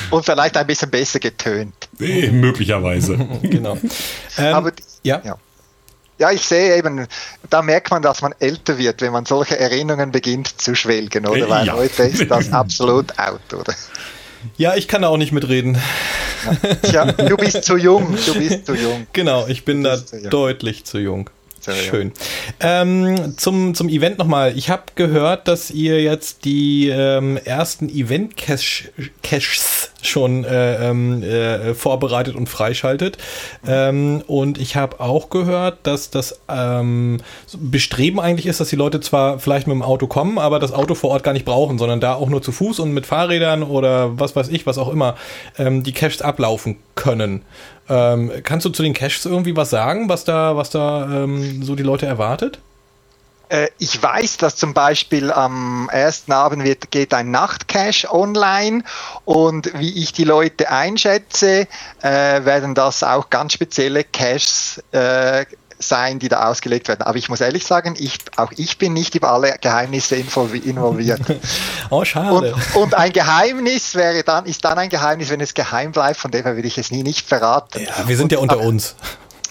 Und 0.10 0.26
vielleicht 0.26 0.58
ein 0.58 0.66
bisschen 0.66 0.90
besser 0.90 1.20
getönt. 1.20 1.76
Nee, 2.00 2.32
möglicherweise. 2.32 3.18
genau. 3.44 3.78
Ähm, 4.40 4.56
aber, 4.56 4.72
ja. 5.04 5.22
ja. 5.24 5.38
Ja, 6.18 6.32
ich 6.32 6.42
sehe 6.42 6.76
eben, 6.76 7.06
da 7.52 7.62
merkt 7.62 7.92
man, 7.92 8.02
dass 8.02 8.24
man 8.24 8.34
älter 8.40 8.80
wird, 8.80 9.02
wenn 9.02 9.12
man 9.12 9.28
solche 9.28 9.60
Erinnerungen 9.60 10.12
beginnt 10.12 10.60
zu 10.60 10.74
schwelgen, 10.74 11.28
oder? 11.28 11.48
Weil 11.48 11.68
ja. 11.68 11.74
heute 11.74 12.02
ist 12.02 12.32
das 12.32 12.52
absolut 12.52 13.20
out, 13.20 13.54
oder? 13.54 13.76
Ja, 14.58 14.76
ich 14.76 14.88
kann 14.88 15.02
da 15.02 15.10
auch 15.10 15.18
nicht 15.18 15.32
mitreden. 15.32 15.78
Ja, 16.92 17.12
du 17.12 17.36
bist 17.36 17.64
zu 17.64 17.78
jung, 17.78 18.18
du 18.26 18.34
bist 18.36 18.66
zu 18.66 18.74
jung. 18.76 19.08
Genau, 19.14 19.48
ich 19.48 19.66
bin 19.66 19.84
da 19.84 19.98
zu 20.04 20.30
deutlich 20.30 20.86
zu 20.86 21.00
jung. 21.00 21.30
Schön. 21.76 22.12
Ähm, 22.60 23.38
zum, 23.38 23.76
zum 23.76 23.90
Event 23.90 24.18
nochmal. 24.18 24.58
Ich 24.58 24.70
habe 24.70 24.84
gehört, 24.96 25.48
dass 25.48 25.72
ihr 25.72 26.02
jetzt 26.02 26.46
die 26.46 26.90
ähm, 26.90 27.38
ersten 27.38 27.90
Event-Caches 27.90 29.92
schon 30.02 30.46
äh, 30.46 30.90
ähm, 30.90 31.24
äh, 31.24 31.74
vorbereitet 31.74 32.36
und 32.36 32.48
freischaltet. 32.48 33.18
Ähm, 33.68 34.24
und 34.28 34.58
ich 34.58 34.76
habe 34.76 35.00
auch 35.00 35.30
gehört, 35.30 35.80
dass 35.84 36.10
das 36.10 36.40
ähm, 36.50 37.20
Bestreben 37.58 38.20
eigentlich 38.20 38.46
ist, 38.46 38.60
dass 38.60 38.70
die 38.70 38.76
Leute 38.76 39.00
zwar 39.00 39.40
vielleicht 39.40 39.68
mit 39.68 39.76
dem 39.76 39.82
Auto 39.82 40.08
kommen, 40.08 40.38
aber 40.38 40.60
das 40.60 40.72
Auto 40.72 40.96
vor 40.96 41.12
Ort 41.12 41.24
gar 41.24 41.34
nicht 41.34 41.46
brauchen, 41.46 41.78
sondern 41.78 42.00
da 42.00 42.16
auch 42.16 42.30
nur 42.30 42.42
zu 42.42 42.52
Fuß 42.52 42.80
und 42.80 42.94
mit 42.94 43.06
Fahrrädern 43.06 43.64
oder 43.64 44.20
was 44.20 44.36
weiß 44.36 44.50
ich, 44.50 44.66
was 44.66 44.78
auch 44.78 44.92
immer, 44.92 45.16
ähm, 45.58 45.84
die 45.84 45.92
Caches 45.92 46.22
ablaufen 46.22 46.78
können. 46.96 47.44
Ähm, 47.90 48.32
kannst 48.44 48.66
du 48.66 48.70
zu 48.70 48.84
den 48.84 48.94
Caches 48.94 49.26
irgendwie 49.26 49.56
was 49.56 49.70
sagen, 49.70 50.10
was 50.10 50.26
da, 50.26 50.56
was 50.56 50.70
da 50.70 51.24
ähm, 51.24 51.64
so 51.64 51.76
die 51.76 51.84
Leute 51.84 52.06
erwartet? 52.06 52.60
Äh, 53.50 53.70
ich 53.78 54.02
weiß, 54.02 54.38
dass 54.38 54.56
zum 54.56 54.74
Beispiel 54.74 55.32
am 55.32 55.90
ersten 55.92 56.32
Abend 56.32 56.64
wird, 56.64 56.92
geht 56.92 57.14
ein 57.14 57.32
Nachtcache 57.32 58.14
online 58.14 58.84
und 59.26 59.72
wie 59.80 60.02
ich 60.02 60.12
die 60.12 60.26
Leute 60.26 60.70
einschätze, 60.70 61.68
äh, 62.02 62.46
werden 62.46 62.76
das 62.76 63.04
auch 63.04 63.30
ganz 63.30 63.54
spezielle 63.54 64.04
Caches 64.04 64.84
äh, 64.92 65.46
sein, 65.80 66.20
die 66.20 66.28
da 66.28 66.48
ausgelegt 66.48 66.88
werden. 66.88 67.04
Aber 67.04 67.18
ich 67.18 67.30
muss 67.30 67.42
ehrlich 67.42 67.66
sagen, 67.66 67.96
ich, 67.98 68.18
auch 68.36 68.52
ich 68.56 68.78
bin 68.78 68.94
nicht 68.94 69.16
über 69.16 69.32
alle 69.32 69.56
Geheimnisse 69.62 70.16
involviert. 70.16 71.22
oh, 71.90 72.04
schade. 72.04 72.54
Und, 72.54 72.76
und, 72.76 72.94
ein 72.96 73.14
Geheimnis 73.14 73.96
wäre 73.96 74.24
dann, 74.24 74.46
ist 74.46 74.66
dann 74.66 74.78
ein 74.78 74.90
Geheimnis, 74.90 75.30
wenn 75.30 75.42
es 75.42 75.54
geheim 75.54 75.92
bleibt, 75.92 76.18
von 76.18 76.32
dem 76.32 76.44
her 76.44 76.56
würde 76.56 76.68
ich 76.68 76.78
es 76.78 76.92
nie 76.92 77.04
nicht 77.04 77.28
verraten. 77.28 77.82
Ja, 77.82 78.08
wir 78.08 78.18
sind 78.18 78.32
ja 78.32 78.40
unter 78.40 78.60
uns. 78.60 78.96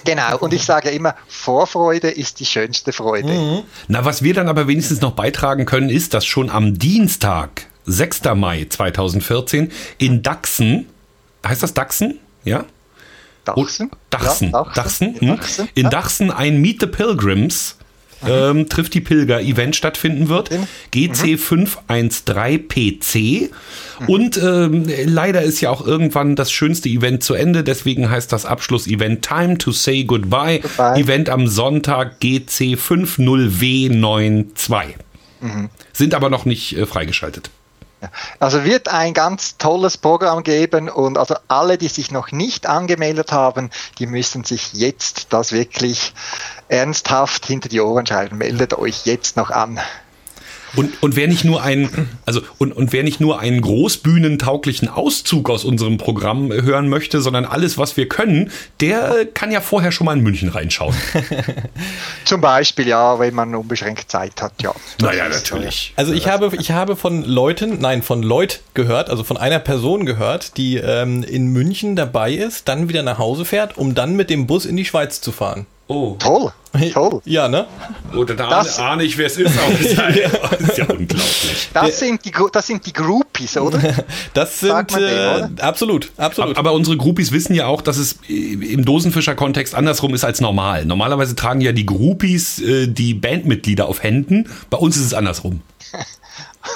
Genau, 0.04 0.38
und 0.38 0.52
ich 0.52 0.64
sage 0.64 0.90
immer, 0.90 1.16
Vorfreude 1.26 2.08
ist 2.08 2.38
die 2.38 2.46
schönste 2.46 2.92
Freude. 2.92 3.32
Mhm. 3.32 3.62
Na, 3.88 4.04
was 4.04 4.22
wir 4.22 4.34
dann 4.34 4.48
aber 4.48 4.68
wenigstens 4.68 5.00
noch 5.00 5.12
beitragen 5.12 5.66
können, 5.66 5.88
ist, 5.88 6.14
dass 6.14 6.24
schon 6.24 6.48
am 6.48 6.78
Dienstag, 6.78 7.66
6. 7.86 8.22
Mai 8.36 8.66
2014, 8.68 9.72
in 9.98 10.22
Dachsen, 10.22 10.88
heißt 11.46 11.62
das 11.62 11.74
Dachsen? 11.74 12.20
Ja? 12.44 12.64
Dachsen? 13.46 13.90
Dachsen. 14.10 14.50
Ja, 14.52 14.64
Dachsen. 14.64 15.14
Dachsen. 15.14 15.20
Hm? 15.20 15.36
Dachsen. 15.36 15.68
In 15.74 15.90
Dachsen 15.90 16.30
ein 16.30 16.60
Meet 16.60 16.80
the 16.80 16.86
Pilgrims 16.86 17.76
ähm, 18.26 18.68
trifft 18.68 18.94
die 18.94 19.00
Pilger 19.00 19.40
Event 19.40 19.76
stattfinden 19.76 20.28
wird. 20.28 20.50
GC 20.90 21.38
513 21.38 22.68
PC. 22.68 23.50
Und 24.06 24.36
ähm, 24.42 24.84
leider 25.04 25.42
ist 25.42 25.60
ja 25.60 25.70
auch 25.70 25.86
irgendwann 25.86 26.34
das 26.36 26.50
schönste 26.50 26.88
Event 26.88 27.22
zu 27.22 27.34
Ende. 27.34 27.62
Deswegen 27.62 28.08
heißt 28.10 28.32
das 28.32 28.46
Abschluss-Event 28.46 29.22
Time 29.22 29.58
to 29.58 29.72
Say 29.72 30.04
Goodbye. 30.04 30.60
Goodbye. 30.60 30.98
Event 31.00 31.28
am 31.28 31.46
Sonntag 31.46 32.20
GC 32.20 32.76
50W92. 32.76 34.94
Sind 35.92 36.14
aber 36.14 36.30
noch 36.30 36.44
nicht 36.44 36.76
äh, 36.76 36.86
freigeschaltet. 36.86 37.50
Also 38.38 38.64
wird 38.64 38.88
ein 38.88 39.14
ganz 39.14 39.56
tolles 39.56 39.96
Programm 39.96 40.42
geben 40.42 40.88
und 40.88 41.16
also 41.16 41.36
alle, 41.48 41.78
die 41.78 41.88
sich 41.88 42.10
noch 42.10 42.30
nicht 42.30 42.66
angemeldet 42.66 43.32
haben, 43.32 43.70
die 43.98 44.06
müssen 44.06 44.44
sich 44.44 44.74
jetzt 44.74 45.32
das 45.32 45.52
wirklich 45.52 46.12
ernsthaft 46.68 47.46
hinter 47.46 47.68
die 47.68 47.80
Ohren 47.80 48.06
schreiben. 48.06 48.38
Meldet 48.38 48.74
euch 48.74 49.06
jetzt 49.06 49.36
noch 49.36 49.50
an. 49.50 49.80
Und, 50.76 51.02
und 51.02 51.16
wer 51.16 51.26
nicht 51.26 51.44
nur 51.44 51.62
ein, 51.62 51.88
also 52.26 52.40
und, 52.58 52.72
und 52.72 52.92
wer 52.92 53.02
nicht 53.02 53.20
nur 53.20 53.40
einen 53.40 53.60
großbühnentauglichen 53.60 54.88
Auszug 54.88 55.50
aus 55.50 55.64
unserem 55.64 55.98
Programm 55.98 56.52
hören 56.52 56.88
möchte, 56.88 57.20
sondern 57.20 57.44
alles, 57.44 57.78
was 57.78 57.96
wir 57.96 58.08
können, 58.08 58.50
der 58.80 59.26
kann 59.32 59.50
ja 59.50 59.60
vorher 59.60 59.90
schon 59.92 60.04
mal 60.04 60.16
in 60.16 60.22
München 60.22 60.50
reinschauen. 60.50 60.94
Zum 62.24 62.40
Beispiel, 62.40 62.86
ja, 62.86 63.18
wenn 63.18 63.34
man 63.34 63.54
unbeschränkt 63.54 64.10
Zeit 64.10 64.42
hat, 64.42 64.52
ja. 64.62 64.74
naja, 65.00 65.28
natürlich. 65.28 65.92
Also 65.96 66.12
ich 66.12 66.28
habe, 66.28 66.50
ich 66.58 66.70
habe 66.70 66.96
von 66.96 67.24
Leuten, 67.24 67.80
nein, 67.80 68.02
von 68.02 68.22
Leut 68.22 68.60
gehört, 68.74 69.10
also 69.10 69.24
von 69.24 69.36
einer 69.36 69.58
Person 69.58 70.06
gehört, 70.06 70.56
die 70.56 70.76
ähm, 70.76 71.22
in 71.22 71.48
München 71.48 71.96
dabei 71.96 72.32
ist, 72.32 72.68
dann 72.68 72.88
wieder 72.88 73.02
nach 73.02 73.18
Hause 73.18 73.44
fährt, 73.44 73.78
um 73.78 73.94
dann 73.94 74.14
mit 74.16 74.30
dem 74.30 74.46
Bus 74.46 74.66
in 74.66 74.76
die 74.76 74.84
Schweiz 74.84 75.20
zu 75.20 75.32
fahren. 75.32 75.66
Oh, 75.88 76.16
Toll, 76.18 76.52
toll. 76.92 77.20
Ja, 77.24 77.46
ne? 77.48 77.66
oder 78.16 78.34
da 78.34 78.50
Das- 78.50 78.78
ahne 78.80 79.04
ich, 79.04 79.16
wer 79.18 79.26
es 79.26 79.36
ist, 79.36 79.56
aber 79.56 79.72
das 79.72 79.80
ist 80.70 80.78
ja, 80.78 80.84
unglaublich. 80.86 81.68
Das 81.72 81.98
sind 82.00 82.24
die, 82.24 82.32
das 82.52 82.66
sind 82.66 82.84
die 82.86 82.92
Groupies, 82.92 83.56
oder? 83.56 83.80
Das 84.34 84.58
sind 84.58 84.90
dem, 84.90 84.98
äh, 84.98 85.02
oder? 85.04 85.50
absolut, 85.60 86.10
absolut. 86.16 86.56
Aber 86.58 86.72
unsere 86.72 86.96
Groupies 86.96 87.30
wissen 87.30 87.54
ja 87.54 87.66
auch, 87.66 87.82
dass 87.82 87.98
es 87.98 88.18
im 88.28 88.84
Dosenfischer-Kontext 88.84 89.76
andersrum 89.76 90.12
ist 90.12 90.24
als 90.24 90.40
normal. 90.40 90.84
Normalerweise 90.86 91.36
tragen 91.36 91.60
ja 91.60 91.70
die 91.70 91.86
Groupies 91.86 92.58
äh, 92.58 92.88
die 92.88 93.14
Bandmitglieder 93.14 93.86
auf 93.86 94.02
Händen. 94.02 94.48
Bei 94.70 94.78
uns 94.78 94.96
ist 94.96 95.04
es 95.06 95.14
andersrum. 95.14 95.60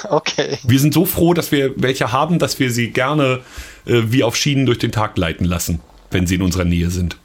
Okay. 0.09 0.57
Wir 0.63 0.79
sind 0.79 0.93
so 0.93 1.05
froh, 1.05 1.33
dass 1.33 1.51
wir 1.51 1.73
welche 1.75 2.13
haben, 2.13 2.39
dass 2.39 2.59
wir 2.59 2.71
sie 2.71 2.91
gerne 2.91 3.41
äh, 3.85 4.03
wie 4.05 4.23
auf 4.23 4.37
Schienen 4.37 4.65
durch 4.65 4.79
den 4.79 4.93
Tag 4.93 5.17
leiten 5.17 5.45
lassen, 5.45 5.81
wenn 6.11 6.27
sie 6.27 6.35
in 6.35 6.41
unserer 6.43 6.63
Nähe 6.63 6.89
sind. 6.89 7.17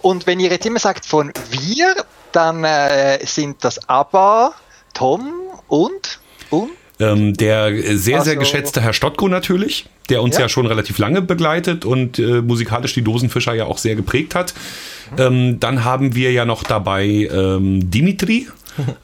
Und 0.00 0.26
wenn 0.26 0.40
ihr 0.40 0.50
jetzt 0.50 0.66
immer 0.66 0.78
sagt 0.78 1.06
von 1.06 1.32
wir, 1.50 1.94
dann 2.32 2.64
äh, 2.64 3.18
sind 3.24 3.64
das 3.64 3.88
aber 3.88 4.54
Tom 4.94 5.32
und 5.68 6.20
und 6.50 6.70
Ähm, 7.00 7.34
der 7.34 7.72
sehr, 7.74 7.96
sehr 7.96 8.16
Also- 8.18 8.36
geschätzte 8.38 8.80
Herr 8.80 8.92
Stottko 8.92 9.26
natürlich, 9.28 9.86
der 10.08 10.22
uns 10.22 10.36
ja, 10.36 10.42
Ja. 10.42 10.48
schon 10.48 10.66
relativ 10.66 10.98
lange 10.98 11.20
begleitet 11.22 11.84
und 11.84 12.18
äh, 12.18 12.42
musikalisch 12.42 12.94
die 12.94 13.02
Dosenfischer 13.02 13.54
ja 13.54 13.64
auch 13.64 13.78
sehr 13.78 13.96
geprägt 13.96 14.34
hat. 14.34 14.54
Ähm, 15.18 15.58
dann 15.58 15.84
haben 15.84 16.14
wir 16.14 16.30
ja 16.32 16.44
noch 16.44 16.62
dabei 16.62 17.04
ähm, 17.06 17.90
Dimitri, 17.90 18.48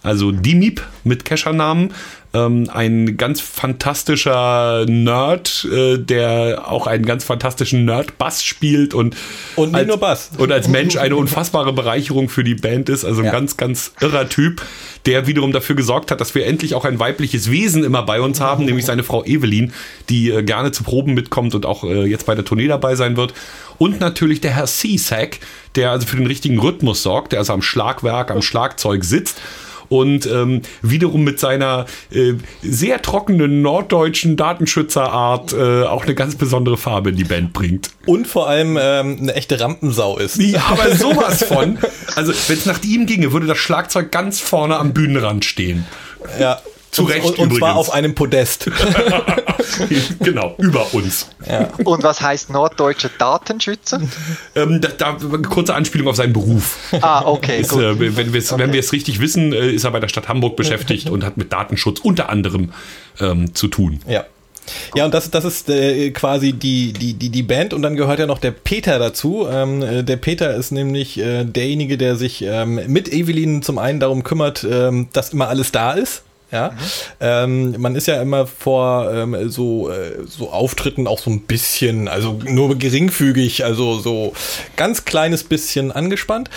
also 0.03 0.33
Dimip 0.33 0.83
mit 1.05 1.25
Keschernamen. 1.25 1.93
Ähm, 2.35 2.69
ein 2.71 3.17
ganz 3.17 3.41
fantastischer 3.41 4.85
Nerd, 4.87 5.67
äh, 5.73 5.97
der 5.97 6.71
auch 6.71 6.87
einen 6.87 7.07
ganz 7.07 7.25
fantastischen 7.25 7.87
Nerd-Bass 7.87 8.45
spielt 8.45 8.93
und, 8.93 9.17
Und 9.57 9.69
nicht 9.69 9.77
als, 9.77 9.89
nur 9.89 9.97
Bass. 9.97 10.31
Und 10.37 10.53
als 10.53 10.69
Mensch 10.69 10.97
eine 10.97 11.17
unfassbare 11.17 11.73
Bereicherung 11.73 12.29
für 12.29 12.45
die 12.45 12.55
Band 12.55 12.91
ist. 12.91 13.07
Also 13.07 13.21
ein 13.21 13.27
Ja. 13.27 13.33
ganz, 13.33 13.57
ganz 13.57 13.93
irrer 14.03 14.29
Typ, 14.29 14.61
der 15.07 15.27
wiederum 15.27 15.53
dafür 15.53 15.75
gesorgt 15.75 16.11
hat, 16.11 16.21
dass 16.21 16.35
wir 16.35 16.45
endlich 16.47 16.75
auch 16.75 16.85
ein 16.85 16.99
weibliches 17.01 17.51
Wesen 17.51 17.83
immer 17.83 18.03
bei 18.03 18.21
uns 18.21 18.41
haben, 18.41 18.67
nämlich 18.67 18.85
seine 18.85 19.05
Frau 19.05 19.25
Evelyn, 19.25 19.73
die 20.11 20.29
äh, 20.31 20.43
gerne 20.43 20.71
zu 20.71 20.85
Proben 20.85 21.15
mitkommt 21.15 21.55
und 21.55 21.65
auch 21.65 21.83
äh, 21.85 22.05
jetzt 22.05 22.27
bei 22.27 22.35
der 22.35 22.45
Tournee 22.45 22.69
dabei 22.69 22.95
sein 22.95 23.17
wird. 23.17 23.33
Und 23.79 24.01
natürlich 24.01 24.41
der 24.41 24.53
Herr 24.53 24.67
Cisac, 24.67 25.39
der 25.77 25.91
also 25.91 26.07
für 26.07 26.17
den 26.17 26.27
richtigen 26.27 26.59
Rhythmus 26.59 27.03
sorgt, 27.03 27.33
der 27.33 27.39
also 27.39 27.53
am 27.53 27.63
Schlagwerk, 27.63 28.31
am 28.31 28.43
Schlagzeug 28.43 29.05
sitzt 29.05 29.41
und 29.89 30.27
ähm, 30.27 30.63
wiederum 30.83 31.25
mit 31.25 31.41
seiner 31.41 31.87
äh, 32.11 32.35
sehr 32.63 33.01
trockenen 33.03 33.63
norddeutschen 33.63 34.37
Datenschützerart 34.37 35.53
äh, 35.53 35.85
auch 35.85 36.05
eine 36.05 36.15
ganz 36.15 36.37
besondere 36.37 36.77
Farbe 36.77 37.11
in 37.11 37.17
die 37.17 37.25
Band 37.25 37.53
bringt. 37.53 37.91
Und 38.07 38.27
vor 38.27 38.49
allem 38.49 38.79
ähm, 38.81 39.19
eine 39.21 39.35
echte 39.35 39.61
Rampensau 39.61 40.19
ist. 40.19 40.37
Ja, 40.37 40.65
aber 40.71 40.95
sowas 40.95 41.45
von. 41.45 41.79
Also, 42.17 42.33
wenn 42.49 42.59
es 42.59 42.67
nach 42.67 42.83
ihm 42.83 43.07
ginge, 43.07 43.33
würde 43.33 43.47
das 43.47 43.59
Schlagzeug 43.59 44.11
ganz 44.11 44.41
vorne 44.41 44.77
am 44.77 44.93
Bühnenrand 44.93 45.45
stehen. 45.45 45.87
Ja. 46.39 46.61
Zu 46.91 47.05
und, 47.05 47.11
Recht 47.11 47.25
und, 47.27 47.39
und 47.39 47.57
zwar 47.57 47.71
übrigens. 47.73 47.89
auf 47.89 47.93
einem 47.93 48.15
Podest. 48.15 48.71
genau, 50.21 50.55
über 50.59 50.93
uns. 50.95 51.29
und 51.85 52.03
was 52.03 52.21
heißt 52.21 52.51
norddeutscher 52.51 53.11
Datenschützer? 53.19 54.01
Ähm, 54.55 54.81
da, 54.81 54.89
da 54.89 55.13
kurze 55.49 55.75
Anspielung 55.75 56.09
auf 56.09 56.17
seinen 56.17 56.33
Beruf. 56.33 56.79
Ah, 57.01 57.25
okay, 57.27 57.61
Ist, 57.61 57.71
gut. 57.71 57.83
äh, 57.83 58.17
wenn 58.17 58.33
wir 58.33 58.39
es 58.39 58.57
wenn 58.57 58.73
wir 58.73 58.81
es 58.81 58.93
richtig 58.93 59.21
wissen, 59.21 59.53
äh, 59.53 59.71
ist 59.71 59.85
er 59.85 59.91
bei 59.91 60.01
der 60.01 60.09
Stadt 60.09 60.29
Hamburg 60.29 60.57
beschäftigt 60.57 61.11
und 61.11 61.25
hat 61.25 61.37
mit 61.37 61.53
Datenschutz 61.53 62.01
unter 62.01 62.29
anderem 62.29 62.73
ähm, 63.21 63.55
zu 63.55 63.69
tun. 63.69 64.01
Ja. 64.07 64.25
Ja, 64.95 65.05
und 65.05 65.15
das, 65.15 65.31
das 65.31 65.45
ist 65.45 65.69
äh, 65.69 66.11
quasi 66.11 66.53
die, 66.53 66.93
die, 66.93 67.15
die, 67.15 67.31
die 67.31 67.43
Band 67.43 67.73
und 67.75 67.83
dann 67.83 67.97
gehört 67.97 68.19
ja 68.19 68.27
noch 68.27 68.39
der 68.39 68.51
Peter 68.51 68.99
dazu. 68.99 69.47
Ähm, 69.51 69.83
äh, 69.83 70.05
der 70.05 70.17
Peter 70.17 70.55
ist 70.55 70.73
nämlich 70.73 71.19
äh, 71.19 71.45
derjenige, 71.45 71.97
der 71.97 72.17
sich 72.17 72.43
ähm, 72.43 72.81
mit 72.87 73.13
Evelyn 73.13 73.63
zum 73.63 73.79
einen 73.79 74.01
darum 74.01 74.25
kümmert, 74.25 74.67
ähm, 74.71 75.09
dass 75.13 75.33
immer 75.33 75.49
alles 75.49 75.73
da 75.73 75.93
ist. 75.93 76.23
Ja, 76.51 76.73
ähm, 77.21 77.75
man 77.79 77.95
ist 77.95 78.07
ja 78.07 78.23
immer 78.23 78.47
vor 78.47 79.13
ähm, 79.13 79.51
so, 79.51 79.91
äh, 79.91 80.25
so 80.27 80.51
Auftritten 80.51 81.07
auch 81.07 81.19
so 81.19 81.31
ein 81.31 81.43
bisschen, 81.43 82.09
also 82.09 82.41
nur 82.45 82.79
geringfügig, 82.79 83.65
also 83.67 83.99
so 83.99 84.33
ganz 84.77 85.05
kleines 85.05 85.45
bisschen 85.45 85.93
angespannt. 85.93 86.49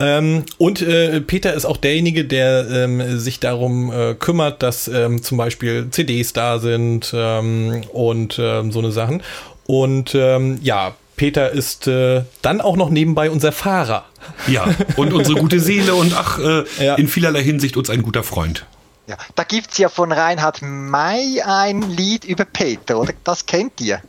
Ähm, 0.00 0.44
und 0.58 0.82
äh, 0.82 1.22
Peter 1.22 1.54
ist 1.54 1.64
auch 1.64 1.78
derjenige, 1.78 2.26
der 2.26 2.68
ähm, 2.70 3.18
sich 3.18 3.40
darum 3.40 3.90
äh, 3.90 4.14
kümmert, 4.14 4.62
dass 4.62 4.86
ähm, 4.86 5.22
zum 5.22 5.38
Beispiel 5.38 5.88
CDs 5.90 6.34
da 6.34 6.58
sind 6.58 7.12
ähm, 7.14 7.82
und 7.92 8.38
ähm, 8.38 8.70
so 8.70 8.80
eine 8.80 8.92
Sachen. 8.92 9.22
Und 9.66 10.14
ähm, 10.14 10.58
ja, 10.62 10.94
Peter 11.16 11.50
ist 11.50 11.86
äh, 11.88 12.22
dann 12.42 12.60
auch 12.60 12.76
noch 12.76 12.90
nebenbei 12.90 13.30
unser 13.30 13.52
Fahrer. 13.52 14.04
Ja, 14.46 14.66
und 14.96 15.12
unsere 15.14 15.38
gute 15.40 15.58
Seele 15.58 15.94
und 15.94 16.12
ach, 16.14 16.38
äh, 16.38 16.64
Ja. 16.84 16.96
in 16.96 17.08
vielerlei 17.08 17.42
Hinsicht 17.42 17.76
uns 17.78 17.88
ein 17.88 18.02
guter 18.02 18.22
Freund. 18.22 18.66
Ja, 19.08 19.16
da 19.34 19.44
gibt's 19.44 19.78
ja 19.78 19.88
von 19.88 20.12
Reinhard 20.12 20.60
May 20.60 21.40
ein 21.40 21.80
Lied 21.80 22.26
über 22.26 22.44
Peter, 22.44 22.98
oder? 22.98 23.14
Das 23.24 23.46
kennt 23.46 23.80
ihr. 23.80 24.02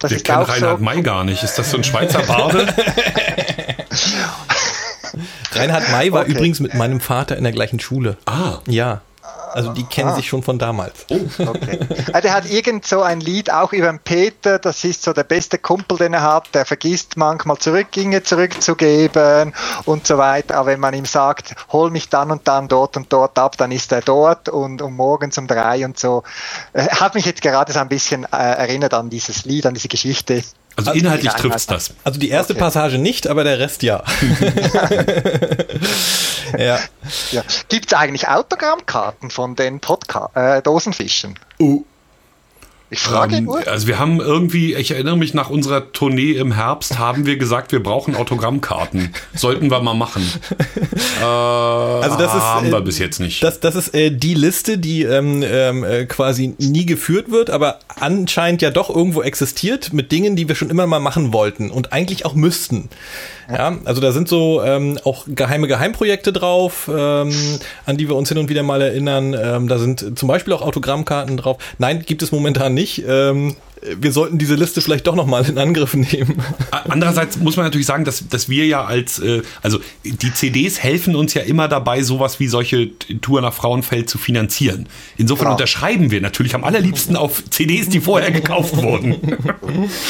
Das 0.00 0.10
Wir 0.10 0.20
kennen 0.20 0.42
Reinhard 0.42 0.78
so. 0.78 0.84
May 0.84 1.00
gar 1.00 1.22
nicht. 1.22 1.44
Ist 1.44 1.56
das 1.58 1.70
so 1.70 1.76
ein 1.76 1.84
Schweizer 1.84 2.22
Barde? 2.22 2.66
Reinhard 5.52 5.90
May 5.92 6.12
war 6.12 6.22
Okay. 6.22 6.32
übrigens 6.32 6.60
mit 6.60 6.74
meinem 6.74 7.00
Vater 7.00 7.36
in 7.36 7.44
der 7.44 7.52
gleichen 7.52 7.80
Schule. 7.80 8.16
Ah. 8.26 8.58
Ja. 8.66 9.00
Also 9.56 9.72
die 9.72 9.84
kennen 9.84 10.14
sich 10.14 10.28
schon 10.28 10.42
von 10.42 10.58
damals. 10.58 11.06
Okay. 11.10 11.78
Ah, 12.12 12.20
Der 12.20 12.34
hat 12.34 12.50
irgend 12.50 12.86
so 12.86 13.00
ein 13.00 13.20
Lied 13.20 13.50
auch 13.50 13.72
über 13.72 13.86
den 13.86 13.98
Peter, 13.98 14.58
das 14.58 14.84
ist 14.84 15.02
so 15.02 15.14
der 15.14 15.24
beste 15.24 15.56
Kumpel, 15.56 15.96
den 15.96 16.12
er 16.12 16.22
hat, 16.22 16.54
der 16.54 16.66
vergisst 16.66 17.16
manchmal 17.16 17.56
Zurückginge 17.56 18.22
zurückzugeben 18.22 19.54
und 19.86 20.06
so 20.06 20.18
weiter. 20.18 20.56
Aber 20.56 20.66
wenn 20.68 20.80
man 20.80 20.92
ihm 20.92 21.06
sagt, 21.06 21.54
hol 21.72 21.90
mich 21.90 22.10
dann 22.10 22.30
und 22.30 22.46
dann 22.46 22.68
dort 22.68 22.98
und 22.98 23.10
dort 23.10 23.38
ab, 23.38 23.56
dann 23.56 23.72
ist 23.72 23.92
er 23.92 24.02
dort 24.02 24.50
und 24.50 24.82
um 24.82 24.94
morgens 24.94 25.38
um 25.38 25.46
drei 25.46 25.84
und 25.86 25.98
so. 25.98 26.22
Äh, 26.74 26.88
Hat 26.88 27.14
mich 27.14 27.24
jetzt 27.24 27.40
gerade 27.40 27.72
so 27.72 27.78
ein 27.78 27.88
bisschen 27.88 28.24
äh, 28.24 28.36
erinnert 28.36 28.92
an 28.92 29.08
dieses 29.08 29.46
Lied, 29.46 29.64
an 29.64 29.72
diese 29.74 29.88
Geschichte. 29.88 30.42
Also 30.76 30.92
inhaltlich 30.92 31.32
trifft's 31.32 31.66
das. 31.66 31.94
Also 32.04 32.20
die 32.20 32.28
erste 32.28 32.52
Okay. 32.52 32.60
Passage 32.60 32.98
nicht, 32.98 33.26
aber 33.26 33.44
der 33.44 33.58
Rest 33.58 33.82
ja. 33.82 34.04
ja. 36.58 36.78
Ja. 37.32 37.42
Gibt 37.68 37.86
es 37.86 37.94
eigentlich 37.94 38.28
Autogrammkarten 38.28 39.30
von 39.30 39.56
den 39.56 39.80
Podca 39.80 40.30
äh, 40.34 40.62
Dosenfischen? 40.62 41.38
Uh. 41.58 41.84
Ich 42.88 43.00
frage 43.00 43.36
Ähm, 43.36 43.44
nur. 43.44 43.66
also 43.66 43.88
wir 43.88 43.98
haben 43.98 44.20
irgendwie, 44.20 44.74
ich 44.74 44.92
erinnere 44.92 45.16
mich, 45.16 45.34
nach 45.34 45.50
unserer 45.50 45.92
Tournee 45.92 46.32
im 46.32 46.52
Herbst 46.52 46.98
haben 46.98 47.26
wir 47.26 47.36
gesagt, 47.36 47.72
wir 47.72 47.82
brauchen 47.82 48.14
Autogrammkarten. 48.14 49.12
Sollten 49.34 49.70
wir 49.70 49.80
mal 49.80 49.94
machen. 49.94 50.22
Äh, 51.20 51.24
also 51.24 52.18
das 52.18 52.34
ist, 52.34 52.42
haben 52.42 52.66
äh, 52.66 52.72
wir 52.72 52.80
bis 52.82 52.98
jetzt 52.98 53.20
nicht. 53.20 53.42
Das, 53.42 53.60
das 53.60 53.74
ist 53.74 53.94
äh, 53.94 54.10
die 54.10 54.34
Liste, 54.34 54.76
die 54.76 55.02
ähm, 55.02 55.42
ähm, 55.42 55.82
äh, 55.82 56.04
quasi 56.04 56.54
nie 56.58 56.84
geführt 56.84 57.30
wird, 57.30 57.48
aber 57.48 57.78
anscheinend 57.98 58.60
ja 58.60 58.70
doch 58.70 58.90
irgendwo 58.94 59.22
existiert 59.22 59.92
mit 59.94 60.12
Dingen, 60.12 60.36
die 60.36 60.48
wir 60.48 60.54
schon 60.54 60.68
immer 60.68 60.86
mal 60.86 61.00
machen 61.00 61.32
wollten 61.32 61.70
und 61.70 61.92
eigentlich 61.92 62.26
auch 62.26 62.34
müssten. 62.34 62.90
Ja, 63.50 63.78
also 63.84 64.00
da 64.00 64.12
sind 64.12 64.28
so 64.28 64.62
ähm, 64.62 64.98
auch 65.04 65.24
geheime 65.28 65.68
Geheimprojekte 65.68 66.32
drauf, 66.32 66.90
ähm, 66.92 67.32
an 67.84 67.96
die 67.96 68.08
wir 68.08 68.16
uns 68.16 68.28
hin 68.28 68.38
und 68.38 68.48
wieder 68.48 68.62
mal 68.62 68.82
erinnern. 68.82 69.34
Ähm, 69.40 69.68
da 69.68 69.78
sind 69.78 70.18
zum 70.18 70.28
Beispiel 70.28 70.52
auch 70.52 70.62
Autogrammkarten 70.62 71.36
drauf. 71.36 71.58
Nein, 71.78 72.02
gibt 72.04 72.22
es 72.22 72.32
momentan 72.32 72.74
nicht. 72.76 73.02
Ähm, 73.06 73.56
wir 73.98 74.12
sollten 74.12 74.38
diese 74.38 74.54
Liste 74.54 74.80
vielleicht 74.80 75.06
doch 75.06 75.14
nochmal 75.14 75.46
in 75.48 75.58
Angriff 75.58 75.94
nehmen. 75.94 76.42
Andererseits 76.70 77.36
muss 77.36 77.56
man 77.56 77.66
natürlich 77.66 77.86
sagen, 77.86 78.04
dass, 78.04 78.26
dass 78.28 78.48
wir 78.48 78.66
ja 78.66 78.84
als, 78.84 79.18
äh, 79.18 79.42
also 79.62 79.78
die 80.04 80.32
CDs 80.32 80.82
helfen 80.82 81.14
uns 81.14 81.34
ja 81.34 81.42
immer 81.42 81.68
dabei, 81.68 82.02
sowas 82.02 82.40
wie 82.40 82.48
solche 82.48 82.96
Tour 83.20 83.42
nach 83.42 83.52
Frauenfeld 83.52 84.08
zu 84.08 84.18
finanzieren. 84.18 84.88
Insofern 85.16 85.48
ja. 85.48 85.52
unterschreiben 85.52 86.10
wir 86.10 86.20
natürlich 86.20 86.54
am 86.54 86.64
allerliebsten 86.64 87.16
auf 87.16 87.42
CDs, 87.50 87.88
die 87.88 88.00
vorher 88.00 88.30
gekauft 88.30 88.76
wurden. 88.76 89.36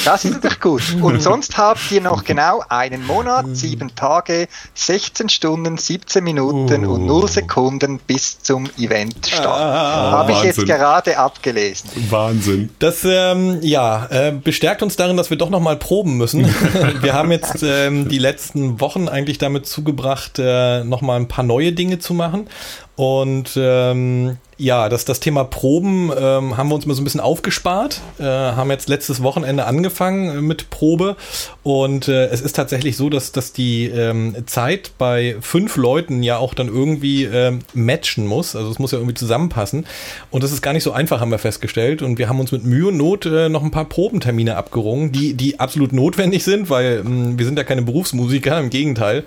Das 0.05 0.25
ist 0.25 0.35
natürlich 0.35 0.61
gut. 0.61 0.97
Und 1.01 1.23
sonst 1.23 1.59
habt 1.59 1.91
ihr 1.91 2.01
noch 2.01 2.25
genau 2.25 2.63
einen 2.69 3.05
Monat, 3.05 3.47
sieben 3.53 3.95
Tage, 3.95 4.49
16 4.75 5.29
Stunden, 5.29 5.77
17 5.77 6.23
Minuten 6.23 6.87
uh. 6.87 6.95
und 6.95 7.07
0 7.07 7.29
Sekunden 7.29 7.99
bis 7.99 8.39
zum 8.41 8.69
Eventstart. 8.79 9.47
Ah, 9.47 10.11
Habe 10.13 10.33
ich 10.33 10.43
jetzt 10.43 10.65
gerade 10.65 11.19
abgelesen. 11.19 11.91
Wahnsinn. 12.11 12.71
Das 12.79 13.05
ähm, 13.05 13.56
ja, 13.63 14.07
äh, 14.11 14.33
bestärkt 14.33 14.83
uns 14.83 14.97
darin, 14.97 15.17
dass 15.17 15.31
wir 15.31 15.37
doch 15.37 15.51
nochmal 15.51 15.77
proben 15.77 16.17
müssen. 16.17 16.45
wir 17.01 17.13
haben 17.13 17.31
jetzt 17.31 17.63
ähm, 17.63 18.09
die 18.09 18.19
letzten 18.19 18.81
Wochen 18.81 19.09
eigentlich 19.09 19.39
damit 19.39 19.67
zugebracht, 19.67 20.39
äh, 20.39 20.85
nochmal 20.85 21.21
ein 21.21 21.29
paar 21.29 21.45
neue 21.45 21.73
Dinge 21.73 21.99
zu 21.99 22.15
machen. 22.15 22.49
Und 22.97 23.53
ähm, 23.57 24.39
ja, 24.59 24.89
das, 24.89 25.05
das 25.05 25.21
Thema 25.21 25.45
Proben 25.45 26.11
ähm, 26.17 26.57
haben 26.57 26.69
wir 26.71 26.75
uns 26.75 26.87
mal 26.87 26.95
so 26.95 27.03
ein 27.03 27.05
bisschen 27.05 27.21
aufgespart, 27.21 28.01
äh, 28.19 28.23
haben 28.25 28.71
jetzt 28.71 28.89
letztes 28.89 29.23
Wochenende 29.23 29.67
angefangen 29.67 30.39
äh, 30.39 30.41
mit 30.41 30.71
Probe. 30.71 31.17
Und 31.63 32.09
äh, 32.09 32.27
es 32.29 32.41
ist 32.41 32.57
tatsächlich 32.57 32.97
so, 32.97 33.11
dass, 33.11 33.33
dass 33.33 33.53
die 33.53 33.85
ähm, 33.87 34.35
Zeit 34.47 34.93
bei 34.97 35.37
fünf 35.43 35.77
Leuten 35.77 36.23
ja 36.23 36.39
auch 36.39 36.55
dann 36.55 36.69
irgendwie 36.69 37.25
ähm, 37.25 37.59
matchen 37.75 38.27
muss, 38.27 38.57
also 38.57 38.71
es 38.71 38.79
muss 38.79 38.93
ja 38.93 38.99
irgendwie 38.99 39.15
zusammenpassen. 39.15 39.87
Und 40.31 40.43
das 40.43 40.53
ist 40.53 40.63
gar 40.63 40.73
nicht 40.73 40.85
so 40.85 40.93
einfach, 40.93 41.21
haben 41.21 41.31
wir 41.31 41.39
festgestellt. 41.39 42.01
Und 42.01 42.19
wir 42.19 42.31
haben 42.31 42.41
uns 42.41 42.51
mit 42.51 42.65
Mühe 42.65 42.89
und 42.89 42.97
Not 42.97 43.27
äh, 43.27 43.51
noch 43.51 43.63
ein 43.63 43.71
paar 43.71 43.85
Probentermine 43.85 44.57
abgerungen, 44.57 45.13
die, 45.13 45.35
die 45.35 45.61
absolut 45.61 45.93
notwendig 45.93 46.45
sind, 46.45 46.71
weil 46.71 47.03
ähm, 47.05 47.39
wir 47.39 47.45
sind 47.45 47.59
ja 47.59 47.65
keine 47.65 47.83
Berufsmusiker, 47.83 48.59
im 48.59 48.71
Gegenteil, 48.71 49.25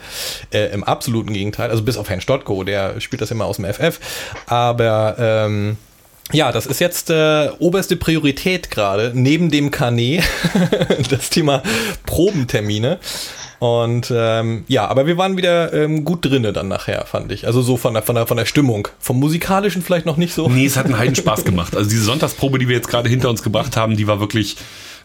äh, 0.52 0.74
im 0.74 0.84
absoluten 0.84 1.34
Gegenteil, 1.34 1.70
also 1.70 1.84
bis 1.84 1.98
auf 1.98 2.10
Herrn 2.10 2.22
Stottko, 2.22 2.64
der 2.64 3.00
spielt 3.00 3.22
das 3.22 3.30
immer 3.30 3.46
aus 3.46 3.59
dem 3.60 3.74
FF, 3.74 4.00
aber 4.48 5.16
ähm, 5.20 5.78
ja, 6.32 6.52
das 6.52 6.68
ist 6.68 6.80
jetzt 6.80 7.10
äh, 7.10 7.50
oberste 7.60 7.96
Priorität 7.96 8.70
gerade, 8.70 9.12
neben 9.16 9.50
dem 9.50 9.72
Kané, 9.72 10.24
das 11.10 11.30
Thema 11.30 11.64
Probentermine. 12.06 13.00
Und 13.58 14.14
ähm, 14.16 14.64
ja, 14.68 14.88
aber 14.88 15.06
wir 15.06 15.18
waren 15.18 15.36
wieder 15.36 15.74
ähm, 15.74 16.06
gut 16.06 16.24
drinne 16.24 16.54
dann 16.54 16.70
nachher, 16.70 17.06
fand 17.06 17.32
ich. 17.32 17.46
Also 17.46 17.62
so 17.62 17.76
von 17.76 17.94
der, 17.94 18.04
von 18.04 18.16
der, 18.16 18.26
von 18.26 18.38
der 18.38 18.46
Stimmung. 18.46 18.88
Vom 19.00 19.20
musikalischen 19.20 19.82
vielleicht 19.82 20.06
noch 20.06 20.16
nicht 20.16 20.34
so. 20.34 20.48
Nee, 20.48 20.66
es 20.66 20.78
hat 20.78 20.86
einen 20.86 20.98
heiden 20.98 21.16
Spaß 21.16 21.44
gemacht. 21.44 21.76
Also 21.76 21.90
diese 21.90 22.04
Sonntagsprobe, 22.04 22.58
die 22.58 22.70
wir 22.70 22.78
jetzt 22.78 22.88
gerade 22.88 23.10
hinter 23.10 23.30
uns 23.30 23.44
gebracht 23.44 23.76
haben, 23.76 23.98
die 23.98 24.08
war 24.08 24.22
wirklich 24.22 24.56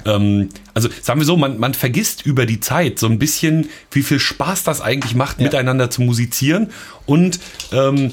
ähm, 0.07 0.50
also 0.72 0.88
sagen 1.02 1.20
wir 1.20 1.24
so, 1.24 1.36
man, 1.36 1.59
man 1.59 1.74
vergisst 1.74 2.24
über 2.26 2.46
die 2.46 2.61
Zeit 2.61 2.98
so 2.98 3.07
ein 3.07 3.18
bisschen, 3.18 3.70
wie 3.90 4.02
viel 4.02 4.20
Spaß 4.20 4.62
das 4.62 4.80
eigentlich 4.80 5.14
macht, 5.14 5.38
ja. 5.38 5.44
miteinander 5.44 5.90
zu 5.90 6.02
musizieren 6.02 6.70
und 7.07 7.40
ähm, 7.72 8.12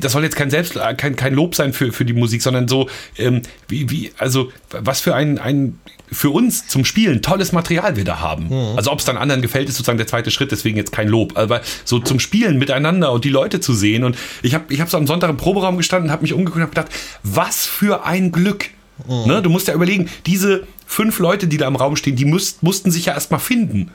das 0.00 0.12
soll 0.12 0.22
jetzt 0.22 0.36
kein 0.36 0.50
Selbst, 0.50 0.78
kein, 0.96 1.16
kein 1.16 1.34
Lob 1.34 1.54
sein 1.54 1.72
für, 1.72 1.92
für 1.92 2.04
die 2.04 2.12
Musik, 2.12 2.42
sondern 2.42 2.68
so, 2.68 2.88
ähm, 3.16 3.42
wie, 3.68 3.90
wie, 3.90 4.10
also 4.18 4.50
was 4.70 5.00
für 5.00 5.14
ein, 5.14 5.38
ein 5.38 5.78
für 6.10 6.30
uns 6.30 6.66
zum 6.66 6.84
Spielen 6.84 7.22
tolles 7.22 7.52
Material 7.52 7.96
wir 7.96 8.04
da 8.04 8.20
haben. 8.20 8.46
Mhm. 8.46 8.76
Also 8.76 8.90
ob 8.90 8.98
es 8.98 9.04
dann 9.04 9.16
anderen 9.16 9.42
gefällt, 9.42 9.68
ist 9.68 9.76
sozusagen 9.76 9.98
der 9.98 10.06
zweite 10.06 10.30
Schritt, 10.30 10.52
deswegen 10.52 10.76
jetzt 10.76 10.92
kein 10.92 11.08
Lob. 11.08 11.36
Aber 11.36 11.60
so 11.84 11.98
zum 11.98 12.18
Spielen 12.18 12.58
miteinander 12.58 13.12
und 13.12 13.24
die 13.24 13.28
Leute 13.28 13.60
zu 13.60 13.74
sehen. 13.74 14.04
Und 14.04 14.16
ich 14.42 14.54
habe 14.54 14.72
ich 14.72 14.80
hab 14.80 14.88
so 14.88 14.96
am 14.96 15.06
Sonntag 15.06 15.28
im 15.30 15.36
Proberaum 15.36 15.76
gestanden, 15.76 16.10
habe 16.10 16.22
mich 16.22 16.32
umgeguckt 16.32 16.56
und 16.56 16.62
habe 16.62 16.74
gedacht, 16.74 16.92
was 17.22 17.66
für 17.66 18.04
ein 18.04 18.32
Glück. 18.32 18.70
Mhm. 19.06 19.26
Ne? 19.26 19.42
Du 19.42 19.50
musst 19.50 19.68
ja 19.68 19.74
überlegen, 19.74 20.08
diese 20.26 20.66
fünf 20.86 21.18
Leute, 21.18 21.46
die 21.46 21.58
da 21.58 21.68
im 21.68 21.76
Raum 21.76 21.96
stehen, 21.96 22.16
die 22.16 22.24
müsst, 22.24 22.62
mussten 22.62 22.90
sich 22.90 23.06
ja 23.06 23.14
erstmal 23.14 23.40
finden. 23.40 23.90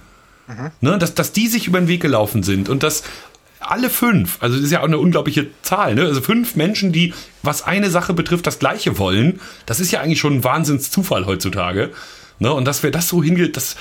Mhm. 0.47 0.71
Ne? 0.81 0.97
Dass, 0.99 1.15
dass 1.15 1.31
die 1.31 1.47
sich 1.47 1.67
über 1.67 1.79
den 1.79 1.87
Weg 1.87 2.01
gelaufen 2.01 2.43
sind 2.43 2.69
und 2.69 2.83
dass 2.83 3.03
alle 3.69 3.89
fünf, 3.89 4.37
also 4.41 4.55
das 4.55 4.65
ist 4.65 4.71
ja 4.71 4.79
auch 4.81 4.85
eine 4.85 4.97
unglaubliche 4.97 5.47
Zahl, 5.61 5.95
ne? 5.95 6.03
Also 6.03 6.21
fünf 6.21 6.55
Menschen, 6.55 6.91
die, 6.91 7.13
was 7.41 7.63
eine 7.63 7.89
Sache 7.89 8.13
betrifft, 8.13 8.47
das 8.47 8.59
Gleiche 8.59 8.97
wollen, 8.97 9.39
das 9.65 9.79
ist 9.79 9.91
ja 9.91 10.01
eigentlich 10.01 10.19
schon 10.19 10.37
ein 10.37 10.43
Wahnsinnszufall 10.43 11.25
heutzutage. 11.25 11.91
Ne? 12.39 12.53
Und 12.53 12.65
dass 12.65 12.83
wir 12.83 12.91
das 12.91 13.07
so 13.07 13.23
hingeht, 13.23 13.57
das, 13.57 13.75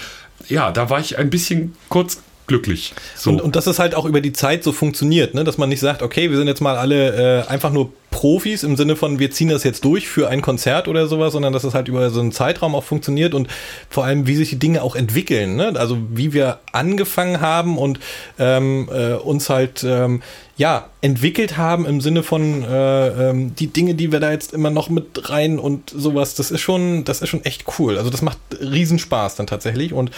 ja, 0.49 0.71
da 0.71 0.91
war 0.91 1.01
ich 1.01 1.19
ein 1.19 1.31
bisschen 1.31 1.75
kurz 1.89 2.23
glücklich. 2.47 2.95
So. 3.17 3.31
Und, 3.31 3.41
und 3.41 3.57
dass 3.57 3.67
es 3.67 3.79
halt 3.79 3.95
auch 3.95 4.05
über 4.05 4.21
die 4.21 4.33
Zeit 4.33 4.65
so 4.65 4.73
funktioniert, 4.73 5.35
ne? 5.35 5.45
dass 5.45 5.59
man 5.59 5.69
nicht 5.69 5.81
sagt, 5.81 6.03
okay, 6.03 6.31
wir 6.31 6.37
sind 6.37 6.49
jetzt 6.49 6.61
mal 6.61 6.77
alle 6.77 7.43
äh, 7.45 7.49
einfach 7.49 7.73
nur 7.73 7.93
Profis 8.13 8.63
im 8.63 8.77
Sinne 8.77 8.95
von, 8.95 9.19
wir 9.19 9.33
ziehen 9.33 9.49
das 9.49 9.65
jetzt 9.65 9.85
durch 9.85 10.07
für 10.07 10.29
ein 10.29 10.41
Konzert 10.43 10.87
oder 10.87 11.09
sowas, 11.09 11.33
sondern 11.33 11.53
dass 11.53 11.65
es 11.65 11.75
halt 11.75 11.89
über 11.89 12.09
so 12.11 12.21
einen 12.21 12.31
Zeitraum 12.31 12.77
auch 12.77 12.85
funktioniert 12.85 13.35
und 13.35 13.49
vor 13.91 14.05
allem, 14.05 14.29
wie 14.29 14.37
sich 14.37 14.51
die 14.51 14.59
Dinge 14.61 14.83
auch 14.83 14.95
entwickeln. 14.95 15.57
Ne? 15.57 15.73
Also 15.75 15.99
wie 16.11 16.33
wir 16.33 16.61
angefangen 16.71 17.41
haben 17.41 17.79
und 17.79 17.99
ähm, 18.39 18.89
äh, 18.93 19.15
uns 19.15 19.51
halt 19.51 19.83
ähm, 19.83 20.23
ja, 20.59 20.91
entwickelt 21.01 21.57
haben 21.57 21.87
im 21.87 22.01
Sinne 22.01 22.23
von 22.23 22.63
äh, 22.63 23.31
ähm, 23.31 23.55
die 23.57 23.69
Dinge, 23.69 23.95
die 23.95 24.13
wir 24.13 24.21
da 24.21 24.31
jetzt 24.31 24.53
immer 24.53 24.71
noch 24.71 24.91
mit 24.91 25.31
rein 25.31 25.59
und 25.59 25.91
sowas, 25.91 26.35
das 26.35 26.51
ist 26.51 26.61
schon, 26.61 27.05
das 27.05 27.23
ist 27.23 27.31
schon 27.31 27.45
echt 27.45 27.65
cool. 27.79 27.97
Also 27.97 28.11
das 28.11 28.23
macht 28.23 28.39
Riesenspaß 28.61 29.35
dann 29.37 29.47
tatsächlich. 29.47 29.95
Und 29.95 30.11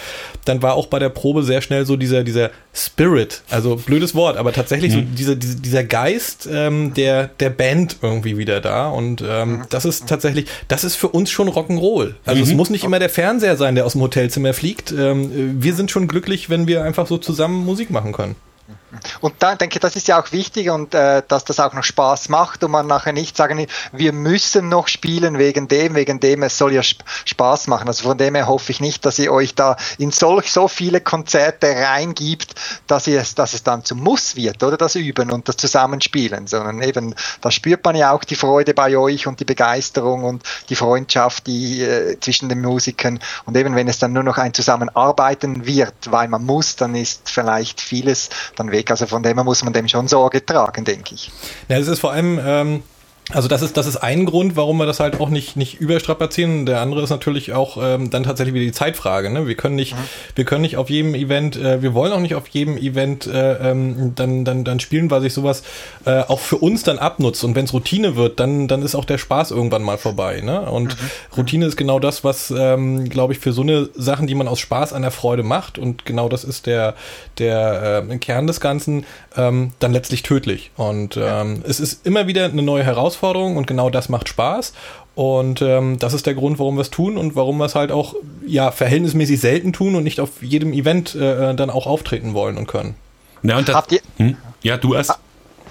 dann 0.43 0.61
war 0.61 0.75
auch 0.75 0.87
bei 0.87 0.99
der 0.99 1.09
Probe 1.09 1.43
sehr 1.43 1.61
schnell 1.61 1.85
so 1.85 1.95
dieser, 1.95 2.23
dieser 2.23 2.51
Spirit, 2.73 3.43
also 3.49 3.77
blödes 3.77 4.13
Wort, 4.13 4.35
aber 4.37 4.51
tatsächlich 4.51 4.93
mhm. 4.93 4.99
so 4.99 5.15
dieser, 5.15 5.35
dieser 5.35 5.83
Geist 5.83 6.47
ähm, 6.51 6.93
der, 6.93 7.29
der 7.39 7.49
Band 7.49 7.84
irgendwie 8.01 8.37
wieder 8.37 8.61
da. 8.61 8.89
Und 8.89 9.23
ähm, 9.27 9.49
mhm. 9.49 9.63
das 9.69 9.85
ist 9.85 10.07
tatsächlich, 10.07 10.47
das 10.67 10.83
ist 10.83 10.95
für 10.95 11.09
uns 11.09 11.29
schon 11.31 11.49
Rock'n'Roll. 11.49 12.15
Also 12.25 12.43
mhm. 12.43 12.49
es 12.49 12.53
muss 12.55 12.69
nicht 12.69 12.83
immer 12.83 12.99
der 12.99 13.09
Fernseher 13.09 13.57
sein, 13.57 13.75
der 13.75 13.85
aus 13.85 13.93
dem 13.93 14.01
Hotelzimmer 14.01 14.53
fliegt. 14.53 14.91
Ähm, 14.91 15.61
wir 15.61 15.73
sind 15.73 15.91
schon 15.91 16.07
glücklich, 16.07 16.49
wenn 16.49 16.67
wir 16.67 16.83
einfach 16.83 17.07
so 17.07 17.17
zusammen 17.17 17.65
Musik 17.65 17.89
machen 17.89 18.11
können. 18.13 18.35
Und 19.21 19.35
da 19.39 19.55
denke 19.55 19.75
ich, 19.75 19.79
das 19.79 19.95
ist 19.95 20.07
ja 20.07 20.21
auch 20.21 20.31
wichtig 20.31 20.69
und 20.69 20.93
äh, 20.93 21.21
dass 21.27 21.45
das 21.45 21.59
auch 21.59 21.73
noch 21.73 21.83
Spaß 21.83 22.29
macht 22.29 22.63
und 22.63 22.71
man 22.71 22.87
nachher 22.87 23.13
nicht 23.13 23.37
sagen, 23.37 23.65
wir 23.91 24.13
müssen 24.13 24.69
noch 24.69 24.87
spielen 24.87 25.37
wegen 25.37 25.67
dem, 25.67 25.95
wegen 25.95 26.19
dem, 26.19 26.43
es 26.43 26.57
soll 26.57 26.73
ja 26.73 26.81
Spaß 26.83 27.67
machen. 27.67 27.87
Also 27.87 28.03
von 28.03 28.17
dem 28.17 28.35
her 28.35 28.47
hoffe 28.47 28.71
ich 28.71 28.79
nicht, 28.79 29.05
dass 29.05 29.19
ihr 29.19 29.31
euch 29.31 29.55
da 29.55 29.77
in 29.97 30.11
solch 30.11 30.51
so 30.51 30.67
viele 30.67 31.01
Konzerte 31.01 31.67
reingibt, 31.67 32.55
dass 32.87 33.07
ihr 33.07 33.21
es, 33.21 33.35
dass 33.35 33.53
es 33.53 33.63
dann 33.63 33.83
zum 33.83 33.99
Muss 33.99 34.35
wird, 34.35 34.63
oder 34.63 34.77
das 34.77 34.95
Üben 34.95 35.31
und 35.31 35.47
das 35.47 35.57
Zusammenspielen, 35.57 36.47
sondern 36.47 36.81
eben, 36.81 37.15
da 37.41 37.51
spürt 37.51 37.83
man 37.83 37.95
ja 37.95 38.11
auch 38.11 38.23
die 38.23 38.35
Freude 38.35 38.73
bei 38.73 38.97
euch 38.97 39.27
und 39.27 39.39
die 39.39 39.45
Begeisterung 39.45 40.23
und 40.23 40.43
die 40.69 40.75
Freundschaft, 40.75 41.47
die 41.47 41.81
äh, 41.81 42.19
zwischen 42.19 42.49
den 42.49 42.61
Musikern 42.61 43.19
und 43.45 43.55
eben 43.57 43.75
wenn 43.75 43.87
es 43.87 43.99
dann 43.99 44.13
nur 44.13 44.23
noch 44.23 44.37
ein 44.37 44.53
Zusammenarbeiten 44.53 45.65
wird, 45.65 46.11
weil 46.11 46.27
man 46.27 46.45
muss, 46.45 46.75
dann 46.75 46.95
ist 46.95 47.29
vielleicht 47.29 47.81
vieles 47.81 48.29
dann 48.55 48.71
weg. 48.71 48.84
Also 48.91 49.07
von 49.07 49.23
dem 49.23 49.37
her 49.37 49.43
muss 49.43 49.63
man 49.63 49.73
dem 49.73 49.87
schon 49.87 50.07
Sorge 50.07 50.45
tragen, 50.45 50.83
denke 50.85 51.15
ich. 51.15 51.31
Ja, 51.67 51.77
es 51.77 51.87
ist 51.87 51.99
vor 51.99 52.11
allem, 52.11 52.39
ähm, 52.43 52.83
also 53.31 53.47
das 53.47 53.63
ist, 53.63 53.75
das 53.75 53.87
ist 53.87 53.97
ein 53.97 54.25
Grund, 54.25 54.55
warum 54.55 54.77
wir 54.77 54.85
das 54.85 54.99
halt 54.99 55.19
auch 55.19 55.29
nicht, 55.29 55.55
nicht 55.55 55.81
überstrapazieren. 55.81 56.67
Der 56.67 56.81
andere 56.81 57.01
ist 57.01 57.09
natürlich 57.09 57.53
auch 57.53 57.77
ähm, 57.81 58.11
dann 58.11 58.21
tatsächlich 58.21 58.53
wieder 58.53 58.65
die 58.65 58.71
Zeitfrage. 58.71 59.31
Ne? 59.31 59.47
Wir 59.47 59.55
können 59.55 59.75
nicht, 59.75 59.95
mhm. 59.95 60.03
wir 60.35 60.45
können 60.45 60.61
nicht 60.61 60.77
auf 60.77 60.91
jedem 60.91 61.15
Event, 61.15 61.55
äh, 61.55 61.81
wir 61.81 61.95
wollen 61.95 62.13
auch 62.13 62.19
nicht 62.19 62.35
auf 62.35 62.47
jedem 62.47 62.77
Event 62.77 63.25
äh, 63.25 63.71
ähm, 63.71 64.13
dann, 64.15 64.45
dann, 64.45 64.63
dann 64.63 64.79
spielen, 64.79 65.09
weil 65.09 65.21
sich 65.21 65.33
sowas 65.33 65.63
äh, 66.05 66.19
auch 66.19 66.39
für 66.39 66.57
uns 66.57 66.83
dann 66.83 66.99
abnutzt. 66.99 67.43
Und 67.43 67.55
wenn 67.55 67.65
es 67.65 67.73
Routine 67.73 68.15
wird, 68.15 68.39
dann, 68.39 68.67
dann 68.67 68.83
ist 68.83 68.93
auch 68.93 69.05
der 69.05 69.17
Spaß 69.17 69.49
irgendwann 69.49 69.81
mal 69.81 69.97
vorbei. 69.97 70.41
Ne? 70.41 70.61
Und 70.61 70.89
mhm. 70.89 71.09
Routine 71.35 71.65
ist 71.65 71.77
genau 71.77 71.97
das, 71.97 72.23
was, 72.23 72.53
ähm, 72.55 73.09
glaube 73.09 73.33
ich, 73.33 73.39
für 73.39 73.53
so 73.53 73.63
eine 73.63 73.89
Sachen, 73.95 74.27
die 74.27 74.35
man 74.35 74.47
aus 74.47 74.59
Spaß 74.59 74.93
an 74.93 75.01
der 75.01 75.11
Freude 75.11 75.41
macht. 75.41 75.79
Und 75.79 76.05
genau 76.05 76.29
das 76.29 76.43
ist 76.43 76.67
der, 76.67 76.93
der 77.39 78.05
äh, 78.07 78.17
Kern 78.19 78.45
des 78.45 78.59
Ganzen, 78.59 79.03
ähm, 79.35 79.71
dann 79.79 79.93
letztlich 79.93 80.21
tödlich. 80.21 80.69
Und 80.77 81.17
ähm, 81.17 81.63
es 81.67 81.79
ist 81.79 82.05
immer 82.05 82.27
wieder 82.27 82.45
eine 82.45 82.61
neue 82.61 82.83
Herausforderung 82.83 83.14
und 83.23 83.67
genau 83.67 83.89
das 83.89 84.09
macht 84.09 84.29
Spaß. 84.29 84.73
Und 85.15 85.61
ähm, 85.61 85.97
das 85.97 86.13
ist 86.13 86.25
der 86.25 86.33
Grund, 86.33 86.59
warum 86.59 86.75
wir 86.75 86.81
es 86.81 86.89
tun 86.89 87.17
und 87.17 87.37
warum 87.37 87.57
wir 87.57 87.65
es 87.65 87.75
halt 87.75 87.91
auch 87.91 88.15
ja 88.45 88.71
verhältnismäßig 88.71 89.39
selten 89.39 89.71
tun 89.71 89.95
und 89.95 90.03
nicht 90.03 90.19
auf 90.19 90.43
jedem 90.43 90.73
Event 90.73 91.15
äh, 91.15 91.55
dann 91.55 91.69
auch 91.69 91.87
auftreten 91.87 92.33
wollen 92.33 92.57
und 92.57 92.67
können. 92.67 92.95
Ja, 93.41 93.57
und 93.57 93.67
das, 93.67 93.75
Habt 93.75 93.91
ihr, 93.93 94.01
hm? 94.17 94.37
ja 94.61 94.77
du 94.77 94.93
erst. 94.93 95.17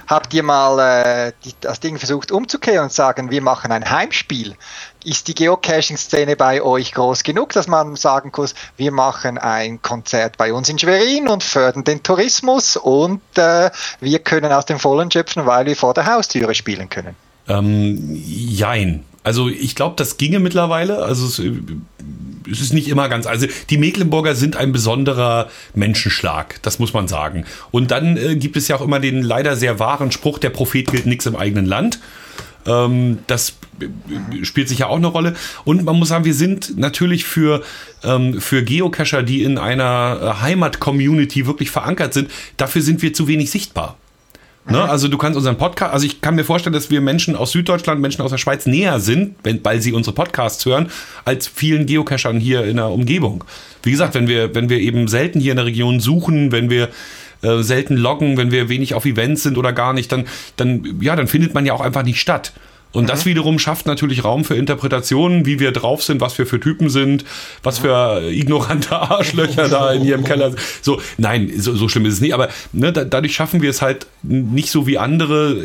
Habt 0.07 0.35
ihr 0.35 0.43
mal 0.43 0.79
äh, 0.79 1.33
die, 1.45 1.55
das 1.61 1.81
Ding 1.81 1.99
versucht 1.99 2.31
umzukehren 2.31 2.85
und 2.85 2.93
sagen, 2.93 3.31
wir 3.31 3.43
machen 3.43 3.73
ein 3.73 3.89
Heimspiel? 3.89 4.55
Ist 5.03 5.29
die 5.29 5.35
Geocaching-Szene 5.35 6.37
bei 6.37 6.63
euch 6.63 6.93
groß 6.93 7.23
genug, 7.23 7.53
dass 7.53 7.69
man 7.69 7.97
sagen 7.97 8.31
kann, 8.31 8.49
wir 8.77 8.93
machen 8.93 9.39
ein 9.39 9.81
Konzert 9.81 10.37
bei 10.37 10.53
uns 10.53 10.69
in 10.69 10.79
Schwerin 10.79 11.29
und 11.29 11.43
fördern 11.43 11.85
den 11.85 12.03
Tourismus 12.03 12.77
und 12.77 13.23
äh, 13.37 13.71
wir 14.01 14.19
können 14.19 14.53
aus 14.53 14.67
dem 14.67 14.79
Vollen 14.79 15.11
schöpfen, 15.11 15.47
weil 15.47 15.67
wir 15.67 15.77
vor 15.77 15.95
der 15.95 16.07
Haustüre 16.07 16.55
spielen 16.55 16.91
können? 16.91 17.17
Ähm, 17.49 18.21
jein. 18.25 19.05
Also 19.23 19.49
ich 19.49 19.75
glaube, 19.75 19.95
das 19.97 20.19
ginge 20.19 20.39
mittlerweile. 20.39 21.03
Also 21.03 21.27
es, 21.27 21.39
es, 22.51 22.61
ist 22.61 22.75
nicht 22.75 22.89
immer 22.89 23.09
ganz. 23.09 23.27
Also 23.27 23.47
die 23.71 23.79
Mecklenburger 23.79 24.35
sind 24.35 24.57
ein 24.57 24.73
besonderer 24.73 25.49
Menschenschlag, 25.75 26.61
das 26.63 26.79
muss 26.79 26.93
man 26.93 27.09
sagen. 27.09 27.45
Und 27.71 27.91
dann 27.91 28.17
äh, 28.17 28.37
gibt 28.37 28.57
es 28.57 28.69
ja 28.69 28.77
auch 28.77 28.83
immer 28.83 29.01
den 29.01 29.23
leider 29.23 29.57
sehr 29.57 29.79
wahren 29.79 30.13
Spruch: 30.13 30.39
Der 30.39 30.51
Prophet 30.51 30.91
gilt 30.91 31.07
nichts 31.07 31.25
im 31.27 31.37
eigenen 31.37 31.65
Land. 31.65 32.01
Ähm, 32.67 33.19
das 33.27 33.55
spielt 34.43 34.69
sicher 34.69 34.89
auch 34.89 34.97
eine 34.97 35.07
Rolle. 35.07 35.35
Und 35.65 35.85
man 35.85 35.97
muss 35.97 36.09
sagen, 36.09 36.25
wir 36.25 36.35
sind 36.35 36.79
natürlich 36.79 37.25
für, 37.25 37.63
ähm, 38.03 38.41
für 38.41 38.63
Geocacher, 38.63 39.23
die 39.23 39.43
in 39.43 39.59
einer 39.59 40.21
äh, 40.21 40.43
Heimat-Community 40.43 41.47
wirklich 41.47 41.71
verankert 41.71 42.15
sind, 42.15 42.31
dafür 42.57 42.83
sind 42.83 43.03
wir 43.03 43.13
zu 43.13 43.29
wenig 43.29 43.51
sichtbar. 43.51 43.99
Ne? 44.67 44.83
Also 44.83 45.09
du 45.09 45.19
kannst 45.19 45.37
unseren 45.37 45.59
Podcast, 45.59 45.93
also 45.93 46.07
ich 46.07 46.23
kann 46.23 46.37
mir 46.37 46.45
vorstellen, 46.45 46.73
dass 46.73 46.91
wir 46.91 47.03
Menschen 47.03 47.37
aus 47.37 47.53
Süddeutschland, 47.53 48.01
Menschen 48.01 48.23
aus 48.23 48.31
der 48.31 48.39
Schweiz 48.39 48.65
näher 48.65 48.99
sind, 48.99 49.37
wenn, 49.43 49.63
weil 49.63 49.83
sie 49.83 49.93
unsere 49.93 50.15
Podcasts 50.15 50.65
hören, 50.65 50.91
als 51.27 51.47
vielen 51.47 51.85
Geocachern 51.85 52.41
hier 52.41 52.65
in 52.65 52.77
der 52.77 52.89
Umgebung. 52.89 53.45
Wie 53.83 53.91
gesagt, 53.91 54.15
wenn 54.15 54.27
wir, 54.27 54.55
wenn 54.55 54.71
wir 54.71 54.79
eben 54.79 55.07
selten 55.07 55.39
hier 55.39 55.53
in 55.53 55.57
der 55.57 55.67
Region 55.67 56.01
suchen, 56.01 56.51
wenn 56.51 56.71
wir 56.71 56.89
äh, 57.43 57.63
selten 57.63 57.97
loggen, 57.97 58.39
wenn 58.39 58.51
wir 58.51 58.71
wenig 58.71 58.95
auf 58.95 59.05
Events 59.05 59.43
sind 59.43 59.59
oder 59.59 59.75
gar 59.75 59.93
nicht, 59.93 60.11
dann, 60.11 60.25
dann, 60.57 60.99
ja, 61.03 61.15
dann 61.15 61.29
findet 61.29 61.53
man 61.53 61.67
ja 61.67 61.75
auch 61.75 61.83
einfach 61.83 62.03
nicht 62.03 62.19
statt. 62.19 62.53
Und 62.95 63.05
mhm. 63.05 63.09
das 63.09 63.27
wiederum 63.27 63.59
schafft 63.59 63.87
natürlich 63.87 64.25
Raum 64.25 64.45
für 64.45 64.55
Interpretationen, 64.55 65.45
wie 65.45 65.59
wir 65.59 65.73
drauf 65.73 66.03
sind, 66.03 66.21
was 66.21 66.39
wir 66.39 66.47
für 66.47 66.61
Typen 66.61 66.89
sind, 66.89 67.25
was 67.63 67.81
für 67.81 68.23
ignorante 68.31 68.97
Arschlöcher 68.97 69.69
da 69.69 69.93
in 69.93 70.05
ihrem 70.05 70.25
Keller 70.25 70.51
sind. 70.51 70.61
So, 70.81 71.01
nein, 71.19 71.53
so, 71.59 71.75
so 71.75 71.89
schlimm 71.89 72.07
ist 72.07 72.15
es 72.15 72.21
nicht, 72.21 72.33
aber 72.33 72.49
ne, 72.73 72.93
da, 72.93 73.05
dadurch 73.05 73.35
schaffen 73.35 73.61
wir 73.61 73.69
es 73.69 73.83
halt 73.83 74.07
nicht 74.23 74.71
so 74.71 74.87
wie 74.87 74.97
andere, 74.97 75.57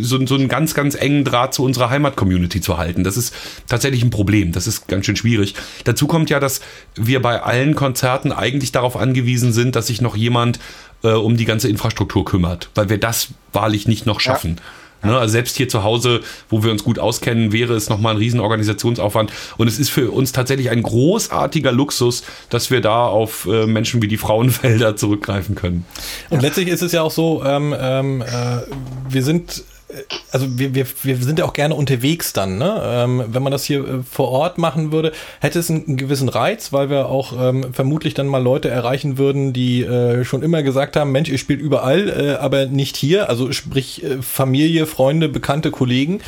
so, 0.00 0.24
so 0.26 0.34
einen 0.34 0.48
ganz, 0.48 0.74
ganz 0.74 0.94
engen 0.94 1.24
Draht 1.24 1.54
zu 1.54 1.62
unserer 1.62 1.90
Heimat-Community 1.90 2.60
zu 2.60 2.78
halten. 2.78 3.04
Das 3.04 3.16
ist 3.16 3.34
tatsächlich 3.68 4.02
ein 4.02 4.10
Problem. 4.10 4.52
Das 4.52 4.66
ist 4.66 4.88
ganz 4.88 5.04
schön 5.04 5.16
schwierig. 5.16 5.54
Dazu 5.84 6.06
kommt 6.06 6.30
ja, 6.30 6.40
dass 6.40 6.62
wir 6.96 7.20
bei 7.20 7.42
allen 7.42 7.74
Konzerten 7.74 8.32
eigentlich 8.32 8.72
darauf 8.72 8.96
angewiesen 8.96 9.52
sind, 9.52 9.76
dass 9.76 9.88
sich 9.88 10.00
noch 10.00 10.16
jemand 10.16 10.58
äh, 11.02 11.08
um 11.08 11.36
die 11.36 11.44
ganze 11.44 11.68
Infrastruktur 11.68 12.24
kümmert, 12.24 12.70
weil 12.74 12.88
wir 12.88 12.98
das 12.98 13.28
wahrlich 13.52 13.86
nicht 13.86 14.06
noch 14.06 14.20
schaffen. 14.20 14.56
Ja. 14.56 14.62
Ne, 15.02 15.16
also 15.16 15.30
selbst 15.30 15.56
hier 15.56 15.68
zu 15.68 15.84
Hause, 15.84 16.20
wo 16.48 16.64
wir 16.64 16.72
uns 16.72 16.82
gut 16.82 16.98
auskennen, 16.98 17.52
wäre 17.52 17.74
es 17.74 17.88
nochmal 17.88 18.14
ein 18.14 18.18
Riesenorganisationsaufwand. 18.18 19.32
Und 19.56 19.68
es 19.68 19.78
ist 19.78 19.90
für 19.90 20.10
uns 20.10 20.32
tatsächlich 20.32 20.70
ein 20.70 20.82
großartiger 20.82 21.70
Luxus, 21.70 22.24
dass 22.50 22.70
wir 22.70 22.80
da 22.80 23.06
auf 23.06 23.46
äh, 23.46 23.66
Menschen 23.66 24.02
wie 24.02 24.08
die 24.08 24.16
Frauenfelder 24.16 24.96
zurückgreifen 24.96 25.54
können. 25.54 25.84
Und 26.30 26.42
letztlich 26.42 26.68
ist 26.68 26.82
es 26.82 26.92
ja 26.92 27.02
auch 27.02 27.12
so, 27.12 27.44
ähm, 27.44 27.74
ähm, 27.78 28.22
äh, 28.22 28.26
wir 29.08 29.22
sind 29.22 29.62
also 30.32 30.58
wir, 30.58 30.74
wir, 30.74 30.86
wir 31.02 31.16
sind 31.16 31.38
ja 31.38 31.46
auch 31.46 31.54
gerne 31.54 31.74
unterwegs 31.74 32.34
dann, 32.34 32.58
ne? 32.58 32.80
Ähm, 32.84 33.24
wenn 33.28 33.42
man 33.42 33.52
das 33.52 33.64
hier 33.64 33.80
äh, 33.80 34.02
vor 34.02 34.28
Ort 34.28 34.58
machen 34.58 34.92
würde, 34.92 35.12
hätte 35.40 35.58
es 35.58 35.70
einen, 35.70 35.86
einen 35.86 35.96
gewissen 35.96 36.28
Reiz, 36.28 36.72
weil 36.72 36.90
wir 36.90 37.06
auch 37.06 37.32
ähm, 37.38 37.72
vermutlich 37.72 38.12
dann 38.12 38.26
mal 38.26 38.42
Leute 38.42 38.68
erreichen 38.68 39.16
würden, 39.16 39.54
die 39.54 39.82
äh, 39.82 40.24
schon 40.24 40.42
immer 40.42 40.62
gesagt 40.62 40.96
haben, 40.96 41.10
Mensch, 41.10 41.30
ihr 41.30 41.38
spielt 41.38 41.60
überall, 41.60 42.08
äh, 42.08 42.34
aber 42.34 42.66
nicht 42.66 42.96
hier, 42.96 43.30
also 43.30 43.50
sprich 43.52 44.04
äh, 44.04 44.20
Familie, 44.20 44.86
Freunde, 44.86 45.28
bekannte 45.28 45.70
Kollegen. 45.70 46.20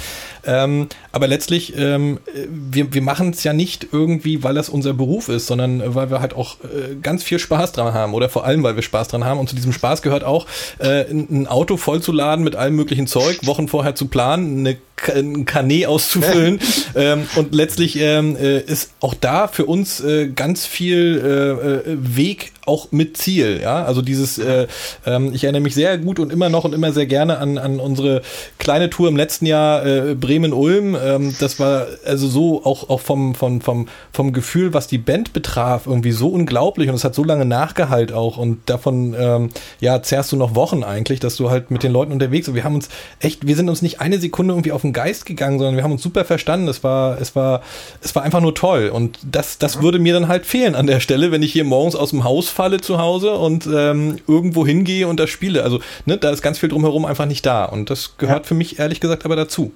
Ähm, 0.44 0.88
aber 1.12 1.26
letztlich, 1.26 1.76
ähm, 1.76 2.18
wir, 2.48 2.92
wir 2.92 3.02
machen 3.02 3.30
es 3.30 3.44
ja 3.44 3.52
nicht 3.52 3.88
irgendwie, 3.92 4.42
weil 4.42 4.54
das 4.54 4.68
unser 4.68 4.94
Beruf 4.94 5.28
ist, 5.28 5.46
sondern 5.46 5.80
äh, 5.80 5.94
weil 5.94 6.10
wir 6.10 6.20
halt 6.20 6.34
auch 6.34 6.56
äh, 6.64 6.96
ganz 7.00 7.22
viel 7.22 7.38
Spaß 7.38 7.72
dran 7.72 7.92
haben 7.94 8.14
oder 8.14 8.28
vor 8.28 8.44
allem, 8.44 8.62
weil 8.62 8.76
wir 8.76 8.82
Spaß 8.82 9.08
dran 9.08 9.24
haben. 9.24 9.38
Und 9.38 9.48
zu 9.48 9.56
diesem 9.56 9.72
Spaß 9.72 10.02
gehört 10.02 10.24
auch, 10.24 10.46
äh, 10.78 11.10
ein 11.10 11.46
Auto 11.46 11.76
vollzuladen 11.76 12.44
mit 12.44 12.56
allem 12.56 12.76
möglichen 12.76 13.06
Zeug, 13.06 13.38
Wochen 13.46 13.68
vorher 13.68 13.94
zu 13.94 14.06
planen, 14.06 14.60
eine 14.60 14.78
ein 15.08 15.44
Kanä 15.44 15.86
auszufüllen. 15.86 16.60
ähm, 16.94 17.26
und 17.36 17.54
letztlich 17.54 17.98
ähm, 18.00 18.36
äh, 18.36 18.60
ist 18.60 18.92
auch 19.00 19.14
da 19.14 19.48
für 19.48 19.66
uns 19.66 20.00
äh, 20.00 20.28
ganz 20.28 20.66
viel 20.66 21.20
äh, 21.24 21.90
äh, 21.90 22.16
Weg 22.16 22.52
auch 22.66 22.92
mit 22.92 23.16
Ziel. 23.16 23.60
Ja, 23.60 23.84
also 23.84 24.00
dieses, 24.00 24.38
äh, 24.38 24.66
ähm, 25.04 25.32
ich 25.34 25.44
erinnere 25.44 25.62
mich 25.62 25.74
sehr 25.74 25.98
gut 25.98 26.20
und 26.20 26.32
immer 26.32 26.48
noch 26.48 26.64
und 26.64 26.72
immer 26.72 26.92
sehr 26.92 27.06
gerne 27.06 27.38
an, 27.38 27.58
an 27.58 27.80
unsere 27.80 28.22
kleine 28.58 28.90
Tour 28.90 29.08
im 29.08 29.16
letzten 29.16 29.46
Jahr 29.46 29.84
äh, 29.84 30.14
Bremen-Ulm. 30.14 30.96
Ähm, 31.02 31.34
das 31.40 31.58
war 31.58 31.86
also 32.06 32.28
so 32.28 32.64
auch, 32.64 32.88
auch 32.88 33.00
vom, 33.00 33.34
vom, 33.34 33.60
vom, 33.60 33.88
vom 34.12 34.32
Gefühl, 34.32 34.72
was 34.72 34.86
die 34.86 34.98
Band 34.98 35.32
betraf, 35.32 35.86
irgendwie 35.86 36.12
so 36.12 36.28
unglaublich 36.28 36.88
und 36.88 36.94
es 36.94 37.04
hat 37.04 37.14
so 37.14 37.24
lange 37.24 37.44
nachgehalt 37.44 38.12
auch 38.12 38.36
und 38.36 38.58
davon, 38.70 39.16
ähm, 39.18 39.50
ja, 39.80 40.00
zerrst 40.02 40.30
du 40.30 40.36
noch 40.36 40.54
Wochen 40.54 40.84
eigentlich, 40.84 41.18
dass 41.18 41.36
du 41.36 41.50
halt 41.50 41.70
mit 41.70 41.82
den 41.82 41.92
Leuten 41.92 42.12
unterwegs 42.12 42.46
bist. 42.46 42.54
Wir 42.54 42.64
haben 42.64 42.76
uns 42.76 42.88
echt, 43.18 43.46
wir 43.46 43.56
sind 43.56 43.68
uns 43.68 43.82
nicht 43.82 44.00
eine 44.00 44.18
Sekunde 44.18 44.54
irgendwie 44.54 44.72
auf 44.72 44.82
den 44.82 44.89
Geist 44.92 45.26
gegangen, 45.26 45.58
sondern 45.58 45.76
wir 45.76 45.84
haben 45.84 45.92
uns 45.92 46.02
super 46.02 46.24
verstanden. 46.24 46.68
Es 46.68 46.82
war, 46.84 47.20
es 47.20 47.34
war, 47.36 47.62
es 48.00 48.14
war 48.14 48.22
einfach 48.22 48.40
nur 48.40 48.54
toll. 48.54 48.90
Und 48.92 49.18
das, 49.22 49.58
das 49.58 49.82
würde 49.82 49.98
mir 49.98 50.14
dann 50.14 50.28
halt 50.28 50.46
fehlen 50.46 50.74
an 50.74 50.86
der 50.86 51.00
Stelle, 51.00 51.32
wenn 51.32 51.42
ich 51.42 51.52
hier 51.52 51.64
morgens 51.64 51.94
aus 51.94 52.10
dem 52.10 52.24
Haus 52.24 52.48
falle 52.48 52.80
zu 52.80 52.98
Hause 52.98 53.32
und 53.32 53.66
ähm, 53.66 54.18
irgendwo 54.26 54.66
hingehe 54.66 55.08
und 55.08 55.20
das 55.20 55.30
spiele. 55.30 55.62
Also, 55.62 55.80
ne, 56.06 56.16
da 56.16 56.30
ist 56.30 56.42
ganz 56.42 56.58
viel 56.58 56.68
drumherum 56.68 57.04
einfach 57.04 57.26
nicht 57.26 57.44
da. 57.46 57.64
Und 57.64 57.90
das 57.90 58.16
gehört 58.18 58.44
ja. 58.44 58.48
für 58.48 58.54
mich 58.54 58.78
ehrlich 58.78 59.00
gesagt 59.00 59.24
aber 59.24 59.36
dazu. 59.36 59.72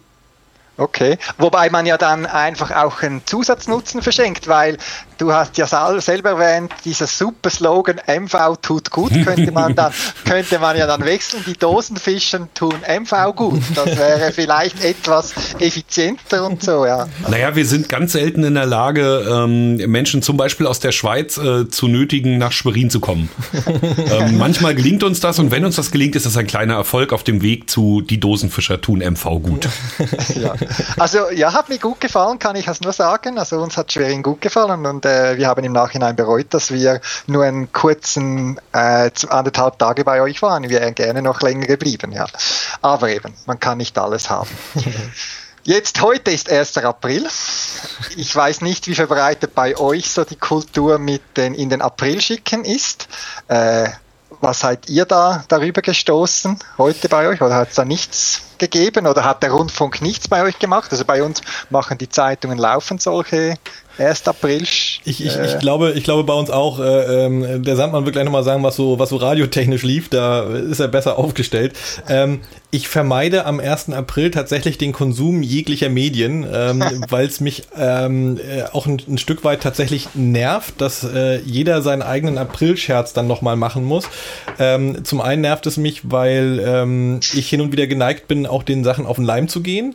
Okay, 0.77 1.19
wobei 1.39 1.71
man 1.71 1.87
ja 1.87 1.97
dann 1.97 2.27
einfach 2.27 2.73
auch 2.73 3.01
einen 3.03 3.25
Zusatznutzen 3.25 4.03
verschenkt, 4.03 4.49
weil 4.49 4.77
du 5.19 5.33
hast 5.33 5.57
ja 5.57 5.67
selber 6.01 6.31
erwähnt, 6.31 6.73
dieser 6.85 7.07
super 7.07 7.49
Slogan 7.49 8.01
MV 8.07 8.57
tut 8.61 8.91
gut, 8.91 9.13
könnte 9.25 9.53
man 9.53 9.77
dann, 9.77 9.93
könnte 10.25 10.59
man 10.59 10.77
ja 10.77 10.89
dann 10.89 11.05
wechseln, 11.05 11.45
die 11.47 11.53
Dosenfischen 11.53 12.49
tun 12.55 12.75
MV 12.89 13.37
gut. 13.37 13.63
Das 13.77 13.97
wäre 13.97 14.33
vielleicht 14.33 14.83
etwas 14.85 15.33
effizienter 15.61 16.45
und 16.45 16.61
so, 16.61 16.85
ja. 16.85 17.07
Naja, 17.29 17.55
wir 17.55 17.67
sind 17.67 17.89
ganz 17.89 18.13
selten 18.13 18.43
in 18.43 18.55
der 18.55 18.67
Lage, 18.67 19.25
ähm, 19.31 19.77
Menschen 19.77 20.23
zum 20.23 20.37
Beispiel 20.37 20.67
aus 20.67 20.81
der 20.81 20.91
Schweiz 20.91 21.39
äh, 21.39 21.69
zu 21.69 21.87
nötigen, 21.87 22.39
nach 22.39 22.51
Schwerin 22.51 22.91
zu 22.91 22.99
kommen. 22.99 23.29
ähm, 24.11 24.39
manchmal 24.39 24.75
gelingt 24.75 25.05
uns 25.05 25.21
das 25.21 25.39
und 25.39 25.53
wenn 25.53 25.65
uns 25.65 25.77
das 25.77 25.93
gelingt, 25.93 26.17
ist 26.17 26.27
das 26.27 26.37
ein 26.37 26.49
kleiner 26.49 26.75
Erfolg 26.75 27.13
auf 27.13 27.23
dem 27.23 27.43
Weg 27.43 27.71
zu 27.71 28.01
die 28.01 28.19
Dosenfischer 28.19 28.81
tun 28.81 28.99
MV 28.99 29.25
gut. 29.41 29.69
ja. 30.35 30.55
Also 30.99 31.31
ja, 31.31 31.53
hat 31.53 31.69
mir 31.69 31.79
gut 31.79 32.01
gefallen, 32.01 32.39
kann 32.39 32.57
ich 32.57 32.69
es 32.69 32.81
nur 32.81 32.93
sagen. 32.93 33.39
Also 33.39 33.61
uns 33.61 33.77
hat 33.77 33.93
Schwerin 33.93 34.23
gut 34.23 34.41
gefallen 34.41 34.87
und 34.87 35.05
äh, 35.05 35.37
wir 35.37 35.49
haben 35.49 35.65
im 35.65 35.73
Nachhinein 35.73 36.17
bereut, 36.17 36.53
dass 36.55 36.71
wir 36.71 37.01
nur 37.27 37.45
einen 37.45 37.73
kurzen 37.73 38.61
äh, 38.73 39.11
anderthalb 39.29 39.79
Tage 39.79 40.05
bei 40.05 40.21
euch 40.21 40.43
waren. 40.43 40.63
Wir 40.65 40.81
wären 40.81 40.95
gerne 40.95 41.23
noch 41.23 41.41
länger 41.41 41.67
geblieben, 41.67 42.13
ja. 42.13 42.27
Aber 42.83 43.09
eben, 43.09 43.35
man 43.47 43.61
kann 43.61 43.79
nicht 43.79 43.99
alles 43.99 44.31
haben. 44.31 44.51
Jetzt 45.67 46.03
heute 46.03 46.31
ist 46.31 46.51
1. 46.51 46.77
April. 46.79 47.27
Ich 48.17 48.37
weiß 48.37 48.61
nicht, 48.61 48.87
wie 48.87 48.95
verbreitet 48.95 49.55
bei 49.55 49.79
euch 49.79 50.11
so 50.11 50.25
die 50.25 50.37
Kultur 50.37 50.99
mit 50.99 51.23
den 51.39 51.55
in 51.55 51.71
den 51.71 51.81
Aprilschicken 51.81 52.67
ist. 52.67 53.09
Äh, 53.49 53.89
was 54.43 54.61
seid 54.61 54.91
ihr 54.91 55.07
da 55.07 55.43
darüber 55.49 55.81
gestoßen 55.81 56.59
heute 56.77 57.09
bei 57.09 57.29
euch? 57.29 57.41
Oder 57.41 57.55
hat 57.55 57.71
es 57.71 57.77
da 57.77 57.87
nichts 57.87 58.43
gegeben? 58.59 59.07
Oder 59.07 59.25
hat 59.25 59.43
der 59.43 59.51
Rundfunk 59.51 60.03
nichts 60.03 60.29
bei 60.29 60.43
euch 60.43 60.59
gemacht? 60.59 60.91
Also 60.93 61.05
bei 61.05 61.23
uns 61.23 61.43
machen 61.71 61.99
die 61.99 62.09
Zeitungen 62.09 62.59
laufend 62.59 63.03
solche 63.03 63.57
1. 63.99 64.27
April. 64.27 64.63
Ich, 64.63 65.01
ich, 65.05 65.37
äh, 65.37 65.47
ich, 65.47 65.59
glaube, 65.61 65.93
ich 65.93 66.03
glaube 66.03 66.25
bei 66.25 66.33
uns 66.33 66.51
auch, 66.51 66.81
äh, 66.81 67.27
äh, 67.27 67.61
der 67.61 67.77
Sandmann 67.77 68.05
wird 68.05 68.15
gleich 68.15 68.25
nochmal 68.25 68.43
sagen, 68.43 68.63
was 68.63 68.77
so, 68.77 68.99
was 68.99 69.11
so 69.11 69.17
radiotechnisch 69.17 69.83
lief, 69.83 70.09
da 70.09 70.43
ist 70.43 70.81
er 70.81 70.89
besser 70.89 71.19
aufgestellt. 71.19 71.75
Ähm, 72.09 72.41
ich 72.73 72.89
vermeide 72.89 73.47
am 73.47 73.61
1. 73.61 73.91
April 73.91 74.33
tatsächlich 74.33 74.79
den 74.79 74.93
Konsum 74.93 75.43
jeglicher 75.43 75.89
Medien, 75.89 76.45
ähm, 76.53 76.83
weil 77.09 77.27
es 77.27 77.41
mich 77.41 77.69
ähm, 77.79 78.39
äh, 78.39 78.65
auch 78.73 78.87
ein, 78.87 79.01
ein, 79.07 79.19
Stück 79.19 79.45
weit 79.45 79.63
tatsächlich 79.63 80.09
nervt, 80.15 80.81
dass 80.81 81.05
äh, 81.05 81.39
jeder 81.43 81.83
seinen 81.83 82.03
eigenen 82.03 82.37
Aprilscherz 82.37 83.13
dann 83.13 83.29
nochmal 83.29 83.55
machen 83.55 83.85
muss. 83.85 84.09
Ähm, 84.59 85.05
zum 85.05 85.21
einen 85.21 85.43
nervt 85.43 85.67
es 85.67 85.77
mich, 85.77 86.01
weil 86.11 86.61
ähm, 86.67 87.21
ich 87.33 87.49
hin 87.49 87.61
und 87.61 87.71
wieder 87.71 87.87
geneigt 87.87 88.27
bin, 88.27 88.44
auch 88.47 88.63
den 88.63 88.85
Sachen 88.85 89.07
auf 89.07 89.17
den 89.17 89.25
Leim 89.25 89.49
zu 89.49 89.63
gehen. 89.63 89.95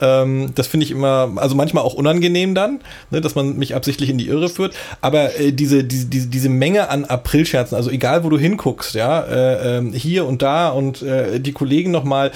Ähm, 0.00 0.52
das 0.54 0.66
finde 0.66 0.84
ich 0.84 0.90
immer, 0.90 1.32
also 1.36 1.54
manchmal 1.54 1.84
auch 1.84 1.94
unangenehm 1.94 2.54
dann, 2.54 2.80
ne, 3.10 3.20
dass 3.20 3.34
man 3.34 3.56
mich 3.56 3.74
absichtlich 3.74 4.10
in 4.10 4.18
die 4.18 4.28
Irre 4.28 4.48
führt. 4.48 4.74
Aber 5.00 5.38
äh, 5.38 5.52
diese, 5.52 5.84
diese, 5.84 6.06
diese, 6.06 6.48
Menge 6.48 6.88
an 6.90 7.04
Aprilscherzen, 7.04 7.76
also 7.76 7.90
egal 7.90 8.24
wo 8.24 8.28
du 8.28 8.38
hinguckst, 8.38 8.94
ja, 8.94 9.20
äh, 9.20 9.78
äh, 9.78 9.92
hier 9.92 10.26
und 10.26 10.42
da 10.42 10.68
und 10.68 11.02
äh, 11.02 11.40
die 11.40 11.52
Kollegen 11.52 11.90
nochmal, 11.90 12.30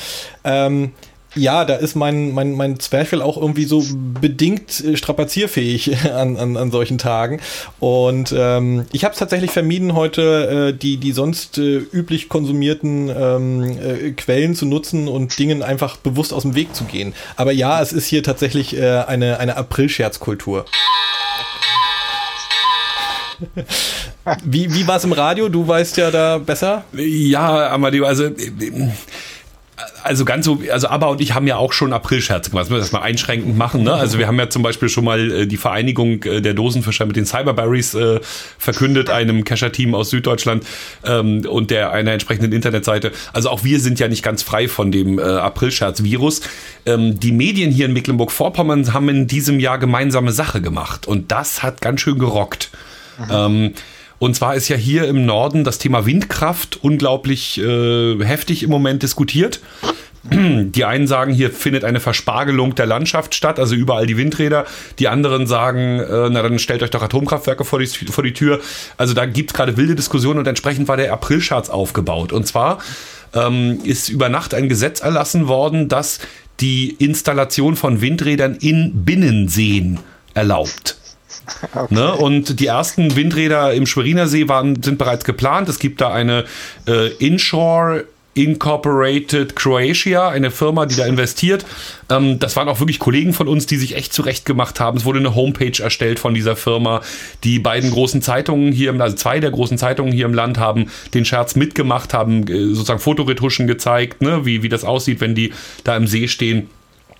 ähm, 0.44 0.92
ja, 1.34 1.64
da 1.64 1.76
ist 1.76 1.94
mein, 1.94 2.32
mein, 2.32 2.52
mein 2.52 2.80
Zwerchfell 2.80 3.22
auch 3.22 3.36
irgendwie 3.36 3.64
so 3.64 3.84
bedingt 4.20 4.84
äh, 4.84 4.96
strapazierfähig 4.96 6.04
an, 6.12 6.36
an, 6.36 6.56
an 6.56 6.70
solchen 6.70 6.98
Tagen. 6.98 7.40
Und 7.78 8.34
ähm, 8.36 8.86
ich 8.92 9.04
habe 9.04 9.12
es 9.12 9.18
tatsächlich 9.18 9.50
vermieden, 9.50 9.94
heute 9.94 10.70
äh, 10.70 10.76
die, 10.76 10.96
die 10.96 11.12
sonst 11.12 11.58
äh, 11.58 11.76
üblich 11.78 12.28
konsumierten 12.28 13.08
ähm, 13.08 13.78
äh, 13.78 14.10
Quellen 14.12 14.54
zu 14.54 14.66
nutzen 14.66 15.08
und 15.08 15.38
Dingen 15.38 15.62
einfach 15.62 15.96
bewusst 15.96 16.32
aus 16.32 16.42
dem 16.42 16.54
Weg 16.54 16.74
zu 16.74 16.84
gehen. 16.84 17.14
Aber 17.36 17.52
ja, 17.52 17.80
es 17.80 17.92
ist 17.92 18.06
hier 18.06 18.22
tatsächlich 18.22 18.76
äh, 18.76 19.04
eine, 19.06 19.38
eine 19.38 19.56
Aprilscherzkultur. 19.56 20.64
wie 24.44 24.74
wie 24.74 24.86
war 24.86 24.96
es 24.96 25.04
im 25.04 25.12
Radio? 25.12 25.48
Du 25.48 25.66
weißt 25.66 25.96
ja 25.96 26.10
da 26.10 26.38
besser. 26.38 26.84
Ja, 26.92 27.70
Amadeo, 27.70 28.04
also 28.04 28.30
also 30.02 30.24
ganz 30.24 30.44
so, 30.44 30.62
also 30.70 30.88
Abba 30.88 31.06
und 31.08 31.20
ich 31.20 31.34
haben 31.34 31.46
ja 31.46 31.56
auch 31.56 31.72
schon 31.72 31.92
Aprilscherze 31.92 32.50
gemacht. 32.50 32.64
Das 32.64 32.70
müssen 32.70 32.78
wir 32.78 32.82
das 32.82 32.92
mal 32.92 33.02
einschränkend 33.02 33.56
machen. 33.56 33.82
Ne? 33.82 33.92
Also 33.92 34.18
wir 34.18 34.26
haben 34.26 34.38
ja 34.38 34.48
zum 34.48 34.62
Beispiel 34.62 34.88
schon 34.88 35.04
mal 35.04 35.30
äh, 35.30 35.46
die 35.46 35.56
Vereinigung 35.56 36.22
äh, 36.24 36.40
der 36.40 36.54
Dosenfischer 36.54 37.06
mit 37.06 37.16
den 37.16 37.26
Cyberberries 37.26 37.94
äh, 37.94 38.20
verkündet, 38.58 39.10
einem 39.10 39.44
Kescher-Team 39.44 39.94
aus 39.94 40.10
Süddeutschland 40.10 40.64
ähm, 41.04 41.46
und 41.48 41.70
der 41.70 41.92
einer 41.92 42.12
entsprechenden 42.12 42.52
Internetseite. 42.52 43.12
Also 43.32 43.50
auch 43.50 43.64
wir 43.64 43.80
sind 43.80 43.98
ja 44.00 44.08
nicht 44.08 44.22
ganz 44.22 44.42
frei 44.42 44.68
von 44.68 44.92
dem 44.92 45.18
äh, 45.18 45.22
Aprilscherz-Virus. 45.22 46.42
Ähm, 46.86 47.18
die 47.20 47.32
Medien 47.32 47.70
hier 47.70 47.86
in 47.86 47.92
Mecklenburg-Vorpommern 47.92 48.92
haben 48.92 49.08
in 49.08 49.26
diesem 49.26 49.60
Jahr 49.60 49.78
gemeinsame 49.78 50.32
Sache 50.32 50.60
gemacht 50.60 51.06
und 51.06 51.30
das 51.32 51.62
hat 51.62 51.80
ganz 51.80 52.00
schön 52.00 52.18
gerockt. 52.18 52.70
Ähm, 53.30 53.74
und 54.20 54.36
zwar 54.36 54.54
ist 54.54 54.68
ja 54.68 54.76
hier 54.76 55.08
im 55.08 55.24
Norden 55.24 55.64
das 55.64 55.78
Thema 55.78 56.04
Windkraft 56.04 56.78
unglaublich 56.82 57.58
äh, 57.58 58.22
heftig 58.22 58.62
im 58.62 58.68
Moment 58.68 59.02
diskutiert. 59.02 59.60
Die 60.30 60.84
einen 60.84 61.06
sagen, 61.06 61.32
hier 61.32 61.50
findet 61.50 61.84
eine 61.84 62.00
Verspargelung 62.00 62.74
der 62.74 62.84
Landschaft 62.84 63.34
statt, 63.34 63.58
also 63.58 63.74
überall 63.74 64.06
die 64.06 64.18
Windräder. 64.18 64.66
Die 64.98 65.08
anderen 65.08 65.46
sagen, 65.46 66.00
äh, 66.00 66.28
na 66.28 66.42
dann 66.42 66.58
stellt 66.58 66.82
euch 66.82 66.90
doch 66.90 67.02
Atomkraftwerke 67.02 67.64
vor 67.64 67.78
die, 67.78 67.86
vor 67.86 68.22
die 68.22 68.34
Tür. 68.34 68.60
Also 68.98 69.14
da 69.14 69.24
gibt 69.24 69.52
es 69.52 69.54
gerade 69.54 69.78
wilde 69.78 69.94
Diskussionen 69.94 70.38
und 70.38 70.46
entsprechend 70.46 70.86
war 70.86 70.98
der 70.98 71.10
Aprilschatz 71.14 71.70
aufgebaut. 71.70 72.30
Und 72.30 72.46
zwar 72.46 72.80
ähm, 73.32 73.80
ist 73.84 74.10
über 74.10 74.28
Nacht 74.28 74.52
ein 74.52 74.68
Gesetz 74.68 75.00
erlassen 75.00 75.48
worden, 75.48 75.88
das 75.88 76.18
die 76.60 76.90
Installation 76.98 77.74
von 77.74 78.02
Windrädern 78.02 78.56
in 78.56 79.06
Binnenseen 79.06 79.98
erlaubt. 80.34 80.99
Okay. 81.74 81.94
Ne? 81.94 82.12
Und 82.14 82.60
die 82.60 82.66
ersten 82.66 83.16
Windräder 83.16 83.72
im 83.74 83.86
Schweriner 83.86 84.26
See 84.26 84.48
waren, 84.48 84.82
sind 84.82 84.98
bereits 84.98 85.24
geplant. 85.24 85.68
Es 85.68 85.78
gibt 85.78 86.00
da 86.00 86.12
eine 86.12 86.44
äh, 86.86 87.08
Inshore 87.14 88.04
Incorporated 88.34 89.56
Croatia, 89.56 90.28
eine 90.28 90.52
Firma, 90.52 90.86
die 90.86 90.94
da 90.94 91.04
investiert. 91.04 91.66
Ähm, 92.08 92.38
das 92.38 92.54
waren 92.54 92.68
auch 92.68 92.78
wirklich 92.78 93.00
Kollegen 93.00 93.32
von 93.32 93.48
uns, 93.48 93.66
die 93.66 93.76
sich 93.76 93.96
echt 93.96 94.12
zurecht 94.12 94.46
gemacht 94.46 94.78
haben. 94.78 94.96
Es 94.96 95.04
wurde 95.04 95.18
eine 95.18 95.34
Homepage 95.34 95.82
erstellt 95.82 96.20
von 96.20 96.32
dieser 96.32 96.54
Firma. 96.54 97.02
Die 97.42 97.58
beiden 97.58 97.90
großen 97.90 98.22
Zeitungen 98.22 98.72
hier, 98.72 98.98
also 99.00 99.16
zwei 99.16 99.40
der 99.40 99.50
großen 99.50 99.78
Zeitungen 99.78 100.12
hier 100.12 100.26
im 100.26 100.34
Land 100.34 100.58
haben 100.58 100.86
den 101.12 101.24
Scherz 101.24 101.56
mitgemacht, 101.56 102.14
haben 102.14 102.46
äh, 102.46 102.68
sozusagen 102.68 103.00
Fotoretuschen 103.00 103.66
gezeigt, 103.66 104.22
ne, 104.22 104.46
wie, 104.46 104.62
wie 104.62 104.68
das 104.68 104.84
aussieht, 104.84 105.20
wenn 105.20 105.34
die 105.34 105.52
da 105.82 105.96
im 105.96 106.06
See 106.06 106.28
stehen. 106.28 106.70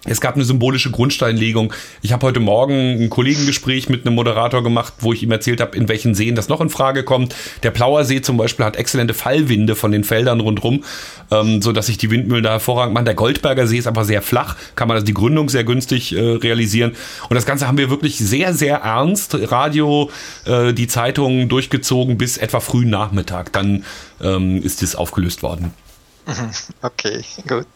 Es 0.07 0.23
gab 0.23 0.35
eine 0.35 0.45
symbolische 0.45 0.91
Grundsteinlegung. 0.91 1.75
Ich 2.01 2.13
habe 2.13 2.27
heute 2.27 2.41
Morgen 2.41 3.03
ein 3.03 3.11
Kollegengespräch 3.11 3.91
mit 3.91 4.07
einem 4.07 4.15
Moderator 4.15 4.63
gemacht, 4.63 4.95
wo 5.01 5.13
ich 5.13 5.23
ihm 5.23 5.31
erzählt 5.31 5.61
habe, 5.61 5.77
in 5.77 5.91
welchen 5.91 6.15
Seen 6.15 6.35
das 6.35 6.49
noch 6.49 6.63
in 6.63 6.71
Frage 6.71 7.05
kommt. 7.05 7.35
Der 7.63 7.71
Plauersee 7.71 8.23
zum 8.23 8.39
Beispiel 8.39 8.65
hat 8.65 8.77
exzellente 8.77 9.13
Fallwinde 9.13 9.77
von 9.77 9.93
den 9.93 10.05
Feldern 10.05 10.41
rundherum, 10.41 10.85
ähm, 11.31 11.61
so 11.61 11.73
dass 11.73 11.87
sich 11.87 11.99
die 11.99 12.11
Windmühlen 12.11 12.43
da 12.43 12.53
hervorragend 12.53 12.95
machen. 12.95 13.05
Der 13.05 13.15
Goldberger 13.15 13.67
See 13.67 13.77
ist 13.77 13.87
aber 13.87 14.07
sehr 14.07 14.23
flach, 14.23 14.57
kann 14.75 14.89
man 14.89 14.95
also 14.95 15.05
die 15.05 15.13
Gründung 15.13 15.51
sehr 15.51 15.65
günstig 15.65 16.17
äh, 16.17 16.19
realisieren. 16.19 16.93
Und 17.29 17.35
das 17.35 17.45
Ganze 17.45 17.69
haben 17.69 17.77
wir 17.77 17.91
wirklich 17.91 18.17
sehr, 18.17 18.55
sehr 18.55 18.79
ernst. 18.79 19.37
Radio, 19.51 20.11
äh, 20.47 20.73
die 20.73 20.87
Zeitungen 20.87 21.51
durchgezogen 21.51 22.17
bis 22.17 22.39
etwa 22.39 22.61
frühen 22.61 22.89
Nachmittag. 22.89 23.53
Dann 23.53 23.85
ähm, 24.23 24.63
ist 24.63 24.83
es 24.83 24.95
aufgelöst 24.95 25.43
worden. 25.43 25.73
Okay, 26.83 27.25
gut. 27.47 27.67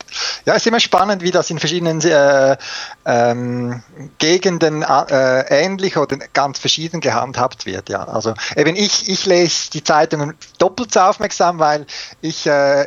Ja, 0.44 0.54
es 0.54 0.62
ist 0.62 0.66
immer 0.66 0.80
spannend, 0.80 1.22
wie 1.22 1.30
das 1.30 1.50
in 1.50 1.58
verschiedenen 1.58 2.00
äh, 2.02 2.56
ähm, 3.04 3.82
Gegenden 4.18 4.82
äh, 4.82 5.64
ähnlich 5.64 5.96
oder 5.96 6.16
ganz 6.32 6.58
verschieden 6.58 7.00
gehandhabt 7.00 7.66
wird. 7.66 7.88
Ja, 7.88 8.04
also 8.04 8.34
eben 8.56 8.76
ich, 8.76 9.08
ich 9.08 9.26
lese 9.26 9.70
die 9.70 9.84
Zeitungen 9.84 10.34
doppelt 10.58 10.92
so 10.92 11.00
aufmerksam, 11.00 11.58
weil 11.58 11.86
ich 12.20 12.46
äh, 12.46 12.86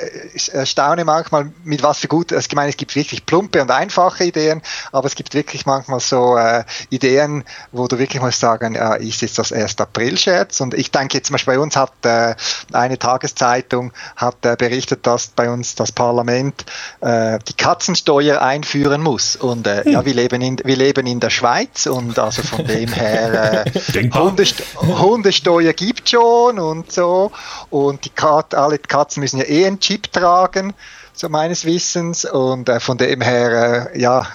staune 0.66 1.06
manchmal, 1.06 1.52
mit 1.64 1.84
was 1.84 2.00
für 2.00 2.08
gut, 2.08 2.32
ich 2.32 2.54
meine, 2.54 2.70
es 2.70 2.78
gibt 2.78 2.96
wirklich 2.96 3.26
plumpe 3.26 3.62
und 3.62 3.72
einfache 3.72 4.24
Ideen, 4.24 4.62
aber 4.92 5.08
es 5.08 5.16
gibt 5.16 5.34
wirklich 5.34 5.66
manchmal 5.66 6.00
so 6.00 6.38
äh, 6.38 6.64
Ideen, 6.90 7.44
wo 7.72 7.88
du 7.88 8.00
wirklich 8.00 8.22
mal 8.22 8.32
sagen, 8.32 8.76
ja, 8.76 8.96
ist 8.96 9.22
jetzt 9.22 9.38
das 9.38 9.52
1. 9.52 9.80
April-Scherz? 9.80 10.62
Und 10.62 10.74
ich 10.74 10.92
denke 10.92 11.18
jetzt 11.18 11.28
zum 11.28 11.36
Beispiel 11.36 11.56
bei 11.56 11.60
uns 11.60 11.76
hat 11.76 11.94
äh, 12.04 12.36
eine 12.74 12.98
Tageszeitung 12.98 13.94
hat 14.16 14.46
äh, 14.46 14.56
berichtet, 14.56 15.06
dass 15.06 15.28
bei 15.28 15.50
uns 15.50 15.57
das 15.64 15.92
Parlament 15.92 16.66
äh, 17.02 17.40
die 17.48 17.54
Katzensteuer 17.54 18.42
einführen 18.42 19.02
muss. 19.02 19.36
Und 19.36 19.68
äh, 19.68 19.84
hm. 19.84 19.92
ja, 19.92 20.06
wir 20.06 20.14
leben, 20.14 20.42
in, 20.42 20.58
wir 20.64 20.76
leben 20.76 21.08
in 21.08 21.20
der 21.20 21.30
Schweiz 21.30 21.86
und 21.86 22.18
also 22.20 22.42
von 22.44 22.66
dem 22.66 22.92
her 22.92 23.66
äh, 23.66 24.10
Hundest 24.14 24.64
Hundesteuer 24.78 25.74
gibt 25.74 26.10
schon 26.10 26.60
und 26.60 26.92
so. 26.92 27.32
Und 27.70 28.06
die 28.06 28.10
Kat 28.10 28.56
alle 28.56 28.78
Katzen 28.78 29.22
müssen 29.22 29.38
ja 29.38 29.46
eh 29.46 29.66
einen 29.66 29.80
Chip 29.80 30.12
tragen 30.12 30.74
so 31.18 31.30
meines 31.30 31.66
Wissens. 31.66 32.26
Und 32.26 32.70
äh, 32.70 32.80
von 32.80 32.98
dem 32.98 33.22
her, 33.22 33.92
äh, 33.94 34.00
ja, 34.00 34.28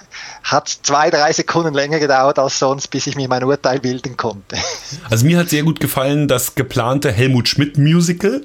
hat 0.43 0.69
zwei, 0.69 1.11
drei 1.11 1.33
Sekunden 1.33 1.73
länger 1.73 2.01
gedauert 2.01 2.39
als 2.39 2.59
sonst, 2.59 2.89
bis 2.89 3.07
ich 3.07 3.17
mir 3.17 3.29
mein 3.29 3.45
Urteil 3.45 3.81
bilden 3.81 4.17
konnte. 4.17 4.57
Also 5.09 5.25
mir 5.25 5.39
hat 5.39 5.49
sehr 5.49 5.63
gut 5.63 5.81
gefallen 5.81 6.29
das 6.29 6.55
geplante 6.55 7.11
Helmut 7.11 7.49
Schmidt 7.49 7.79
Musical. 7.79 8.43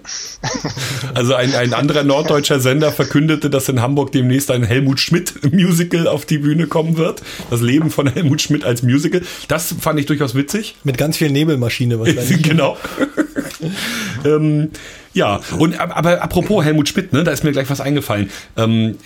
Also 1.14 1.36
ein, 1.36 1.54
ein 1.56 1.74
anderer 1.74 2.04
norddeutscher 2.04 2.60
Sender 2.60 2.92
verkündete, 2.92 3.50
dass 3.50 3.68
in 3.68 3.82
Hamburg 3.82 4.12
demnächst 4.12 4.50
ein 4.52 4.64
Helmut 4.64 5.00
Schmidt 5.00 5.52
Musical 5.54 6.08
auf 6.08 6.26
die 6.26 6.38
Bühne 6.38 6.68
kommen 6.68 6.98
wird. 6.98 7.22
Das 7.50 7.62
Leben 7.62 7.92
von 7.92 8.08
Helmut 8.08 8.42
Schmidt 8.42 8.64
als 8.64 8.82
Musical. 8.82 9.22
Das 9.48 9.76
fand 9.80 10.00
ich 10.00 10.06
durchaus 10.06 10.36
witzig. 10.36 10.76
Mit 10.84 10.98
ganz 10.98 11.18
viel 11.18 11.32
Nebelmaschine 11.32 12.00
wahrscheinlich. 12.00 12.42
genau. 12.44 12.78
ähm, 14.26 14.70
ja, 15.14 15.40
und 15.58 15.80
aber 15.80 16.22
apropos 16.22 16.64
Helmut 16.64 16.90
Schmidt, 16.90 17.12
ne, 17.12 17.24
da 17.24 17.32
ist 17.32 17.44
mir 17.44 17.52
gleich 17.52 17.70
was 17.70 17.82
eingefallen. 17.82 18.30
Ähm, 18.56 18.98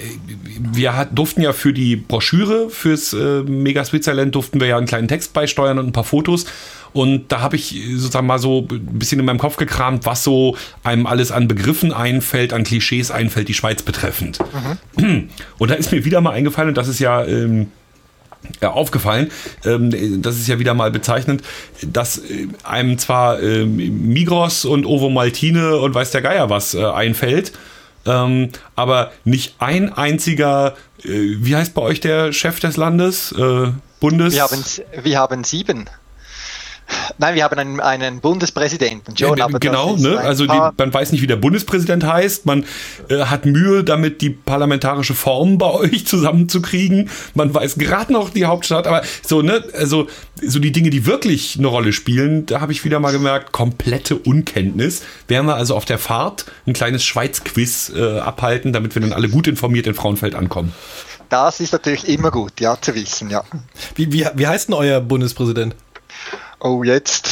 wir 0.74 0.96
hat, 0.96 1.18
durften 1.18 1.42
ja 1.42 1.54
für 1.54 1.72
die 1.72 1.96
Broschüre 1.96 2.70
fürs 2.70 3.14
äh, 3.14 3.44
Mega 3.44 3.86
Switzerland 3.86 4.36
durften 4.36 4.60
wir 4.60 4.68
ja 4.68 4.78
einen 4.78 4.88
kleinen 4.88 5.08
Text 5.08 5.32
beisteuern 5.34 5.80
und 5.80 5.88
ein 5.88 5.94
paar 5.94 6.04
Fotos. 6.04 6.46
Und 6.94 7.32
da 7.32 7.40
habe 7.40 7.56
ich 7.56 7.82
sozusagen 7.96 8.28
mal 8.28 8.40
so 8.40 8.68
ein 8.70 9.00
bisschen 9.00 9.20
in 9.20 9.26
meinem 9.26 9.40
Kopf 9.40 9.56
gekramt, 9.56 10.06
was 10.06 10.26
so 10.26 10.58
einem 10.84 11.06
alles 11.06 11.32
an 11.32 11.48
Begriffen 11.48 11.94
einfällt, 11.94 12.52
an 12.52 12.66
Klischees 12.66 13.12
einfällt, 13.12 13.48
die 13.48 13.54
Schweiz 13.54 13.82
betreffend. 13.82 14.40
Mhm. 14.98 15.30
Und 15.58 15.72
da 15.72 15.76
ist 15.76 15.94
mir 15.94 16.04
wieder 16.04 16.20
mal 16.20 16.32
eingefallen, 16.32 16.70
und 16.70 16.78
das 16.78 16.90
ist 16.90 17.00
ja 17.00 17.24
ähm, 17.24 17.68
ja, 17.68 17.68
aufgefallen. 18.62 19.32
Ähm, 19.66 20.22
das 20.22 20.38
ist 20.38 20.48
ja 20.48 20.60
wieder 20.60 20.74
mal 20.74 20.92
bezeichnend, 20.92 21.42
dass 21.86 22.18
äh, 22.18 22.48
einem 22.64 22.98
zwar 22.98 23.42
ähm, 23.42 23.76
Migros 24.08 24.66
und 24.66 24.86
Ovo 24.86 25.10
Maltine 25.10 25.78
und 25.78 25.94
weiß 25.94 26.12
der 26.12 26.22
Geier 26.22 26.50
was 26.50 26.74
äh, 26.74 26.84
einfällt, 26.84 27.54
ähm, 28.06 28.50
aber 28.76 29.12
nicht 29.24 29.56
ein 29.60 29.94
einziger, 29.94 30.76
äh, 31.04 31.10
wie 31.10 31.56
heißt 31.56 31.74
bei 31.74 31.82
euch 31.82 32.00
der 32.00 32.34
Chef 32.34 32.60
des 32.60 32.78
Landes? 32.78 33.34
Bundes? 34.00 34.34
Wir 34.34 34.44
haben, 34.44 34.64
wir 35.04 35.20
haben 35.20 35.44
sieben. 35.44 35.86
Nein, 37.18 37.36
wir 37.36 37.44
haben 37.44 37.58
einen, 37.58 37.80
einen 37.80 38.20
Bundespräsidenten, 38.20 39.16
John. 39.16 39.38
Ja, 39.38 39.48
genau, 39.48 39.96
ne? 39.96 40.18
also 40.20 40.46
die, 40.46 40.60
man 40.78 40.94
weiß 40.94 41.12
nicht, 41.12 41.22
wie 41.22 41.28
der 41.28 41.36
Bundespräsident 41.36 42.04
heißt. 42.04 42.46
Man 42.46 42.66
äh, 43.10 43.26
hat 43.26 43.46
Mühe, 43.46 43.84
damit 43.84 44.22
die 44.22 44.30
parlamentarische 44.30 45.14
Form 45.14 45.58
bei 45.58 45.70
euch 45.72 46.06
zusammenzukriegen. 46.06 47.10
Man 47.34 47.54
weiß 47.54 47.76
gerade 47.76 48.14
noch 48.14 48.30
die 48.30 48.46
Hauptstadt, 48.46 48.88
aber 48.88 49.02
so, 49.22 49.42
ne, 49.42 49.64
also 49.74 50.08
so 50.42 50.60
die 50.60 50.72
Dinge, 50.72 50.90
die 50.90 51.06
wirklich 51.06 51.58
eine 51.58 51.68
Rolle 51.68 51.94
spielen, 51.94 52.46
da 52.46 52.62
habe 52.62 52.72
ich 52.72 52.84
wieder 52.86 53.00
mal 53.00 53.12
gemerkt, 53.12 53.52
komplette 53.52 54.16
Unkenntnis. 54.16 55.02
Werden 55.28 55.48
wir 55.48 55.56
also 55.56 55.76
auf 55.76 55.86
der 55.86 55.98
Fahrt 55.98 56.46
ein 56.66 56.74
kleines 56.74 57.04
Schweiz-Quiz 57.04 57.92
äh, 57.96 58.20
abhalten, 58.20 58.74
damit 58.74 58.96
wir 58.96 59.02
dann 59.02 59.14
alle 59.14 59.30
gut 59.30 59.48
informiert 59.48 59.88
in 59.88 59.94
Frauenfeld 59.94 60.36
ankommen. 60.36 60.74
Das 61.30 61.62
ist 61.62 61.72
natürlich 61.72 62.10
immer 62.10 62.30
gut, 62.30 62.60
ja, 62.60 62.80
zu 62.80 62.94
wissen, 62.94 63.30
ja. 63.30 63.44
Wie, 63.96 64.12
wie, 64.12 64.28
wie 64.36 64.48
heißt 64.48 64.68
denn 64.68 64.76
euer 64.76 65.00
Bundespräsident? 65.00 65.76
Oh 66.62 66.84
jetzt, 66.84 67.30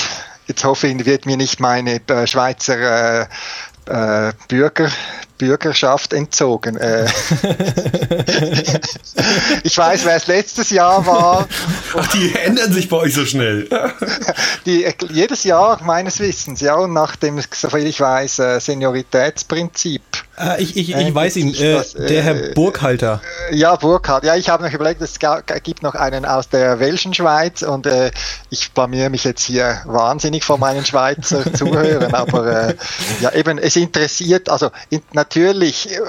jetzt 0.48 0.64
hoffe 0.64 0.88
ich, 0.88 1.06
wird 1.06 1.26
mir 1.26 1.38
nicht 1.38 1.60
meine 1.60 2.02
äh, 2.08 2.28
Schweizer 2.28 3.22
äh, 3.22 3.28
äh, 3.86 4.34
Bürger, 4.48 4.90
Bürgerschaft 5.40 6.14
entzogen. 6.14 6.78
Äh, 6.78 7.06
ich 9.64 9.76
weiß, 9.76 10.06
wer 10.06 10.16
es 10.16 10.28
letztes 10.28 10.70
Jahr 10.70 11.08
war. 11.08 11.48
Ach, 11.96 12.08
die 12.12 12.36
ändern 12.36 12.72
sich 12.72 12.88
bei 12.90 12.98
euch 12.98 13.16
so 13.16 13.26
schnell. 13.26 13.68
die, 14.68 14.86
jedes 15.12 15.44
Jahr 15.46 15.82
meines 15.84 16.20
Wissens, 16.20 16.62
ja, 16.62 16.76
und 16.76 16.94
nach 16.94 17.16
dem, 17.16 17.42
soviel 17.52 17.88
ich 17.88 18.00
weiß, 18.00 18.40
äh, 18.40 18.60
Senioritätsprinzip. 18.60 20.04
Ah, 20.36 20.56
ich, 20.58 20.78
ich, 20.78 20.96
ich 20.96 21.14
weiß 21.14 21.36
ihn, 21.36 21.54
äh, 21.54 21.74
das, 21.74 21.94
der 21.94 22.22
Herr 22.22 22.54
Burghalter. 22.54 23.22
Ja, 23.52 23.76
Burghalter. 23.76 24.28
Ja, 24.28 24.36
ich 24.38 24.48
habe 24.48 24.64
noch 24.64 24.72
überlegt, 24.72 25.02
es 25.02 25.20
gibt 25.64 25.84
noch 25.84 25.96
einen 25.96 26.24
aus 26.24 26.48
der 26.48 26.80
Welschen 26.80 27.14
Schweiz 27.14 27.62
und 27.62 27.86
äh, 27.86 28.12
ich 28.50 28.72
blamier 28.72 29.10
mich 29.10 29.26
jetzt 29.26 29.44
hier 29.44 29.82
wahnsinnig 29.86 30.46
vor 30.46 30.58
meinen 30.58 30.86
Schweizer 30.86 31.54
Zuhörern, 31.54 32.14
aber 32.14 32.70
äh, 32.70 32.76
ja, 33.20 33.34
eben, 33.34 33.58
es 33.58 33.76
interessiert, 33.76 34.48
also 34.48 34.72
in, 34.90 35.02
natürlich, 35.30 35.92
äh, 35.92 36.00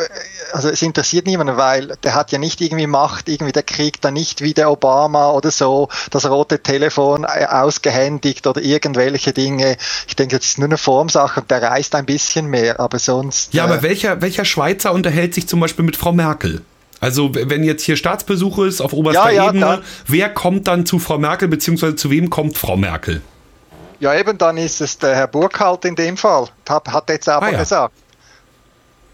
also 0.52 0.68
es 0.70 0.80
interessiert 0.82 1.26
niemanden, 1.26 1.56
weil 1.56 1.96
der 2.02 2.14
hat 2.14 2.32
ja 2.32 2.38
nicht 2.38 2.60
irgendwie 2.60 2.86
Macht, 2.86 3.28
irgendwie 3.28 3.52
der 3.52 3.62
kriegt 3.62 4.04
da 4.04 4.10
nicht 4.10 4.40
wie 4.42 4.54
der 4.54 4.70
Obama 4.70 5.30
oder 5.30 5.50
so 5.50 5.88
das 6.10 6.28
rote 6.28 6.62
Telefon 6.62 7.24
äh, 7.24 7.44
ausgehändigt 7.46 8.46
oder 8.46 8.62
irgendwelche 8.62 9.32
Dinge. 9.32 9.76
Ich 10.08 10.16
denke, 10.16 10.38
das 10.38 10.46
ist 10.46 10.58
nur 10.58 10.68
eine 10.68 10.78
Formsache 10.78 11.40
und 11.40 11.50
der 11.50 11.62
reist 11.62 11.94
ein 11.94 12.06
bisschen 12.06 12.46
mehr, 12.46 12.80
aber 12.80 12.98
sonst. 12.98 13.52
Ja, 13.54 13.64
aber 13.64 13.78
äh, 13.78 13.82
welcher, 13.82 14.22
welcher 14.22 14.44
Schweizer 14.44 14.92
unterhält 14.92 15.34
sich 15.34 15.46
zum 15.46 15.60
Beispiel 15.60 15.84
mit 15.84 15.96
Frau 15.96 16.12
Merkel? 16.12 16.62
Also 17.00 17.30
wenn 17.34 17.64
jetzt 17.64 17.82
hier 17.82 17.96
Staatsbesuch 17.96 18.58
ist 18.60 18.80
auf 18.80 18.92
oberster 18.92 19.30
Ja, 19.30 19.44
ja, 19.44 19.48
Ebene, 19.48 19.60
klar. 19.60 19.80
wer 20.06 20.28
kommt 20.30 20.66
dann 20.68 20.84
zu 20.84 20.98
Frau 20.98 21.16
Merkel, 21.18 21.48
beziehungsweise 21.48 21.96
zu 21.96 22.10
wem 22.10 22.28
kommt 22.30 22.58
Frau 22.58 22.76
Merkel? 22.76 23.22
Ja, 24.00 24.14
eben, 24.14 24.36
dann 24.38 24.56
ist 24.56 24.80
es 24.80 24.96
der 24.98 25.14
Herr 25.14 25.26
Burkhardt 25.26 25.84
in 25.84 25.94
dem 25.94 26.16
Fall. 26.16 26.48
Hat, 26.68 26.88
hat 26.88 27.08
jetzt 27.10 27.28
aber 27.28 27.46
Ah, 27.46 27.50
ja. 27.52 27.58
gesagt. 27.58 27.92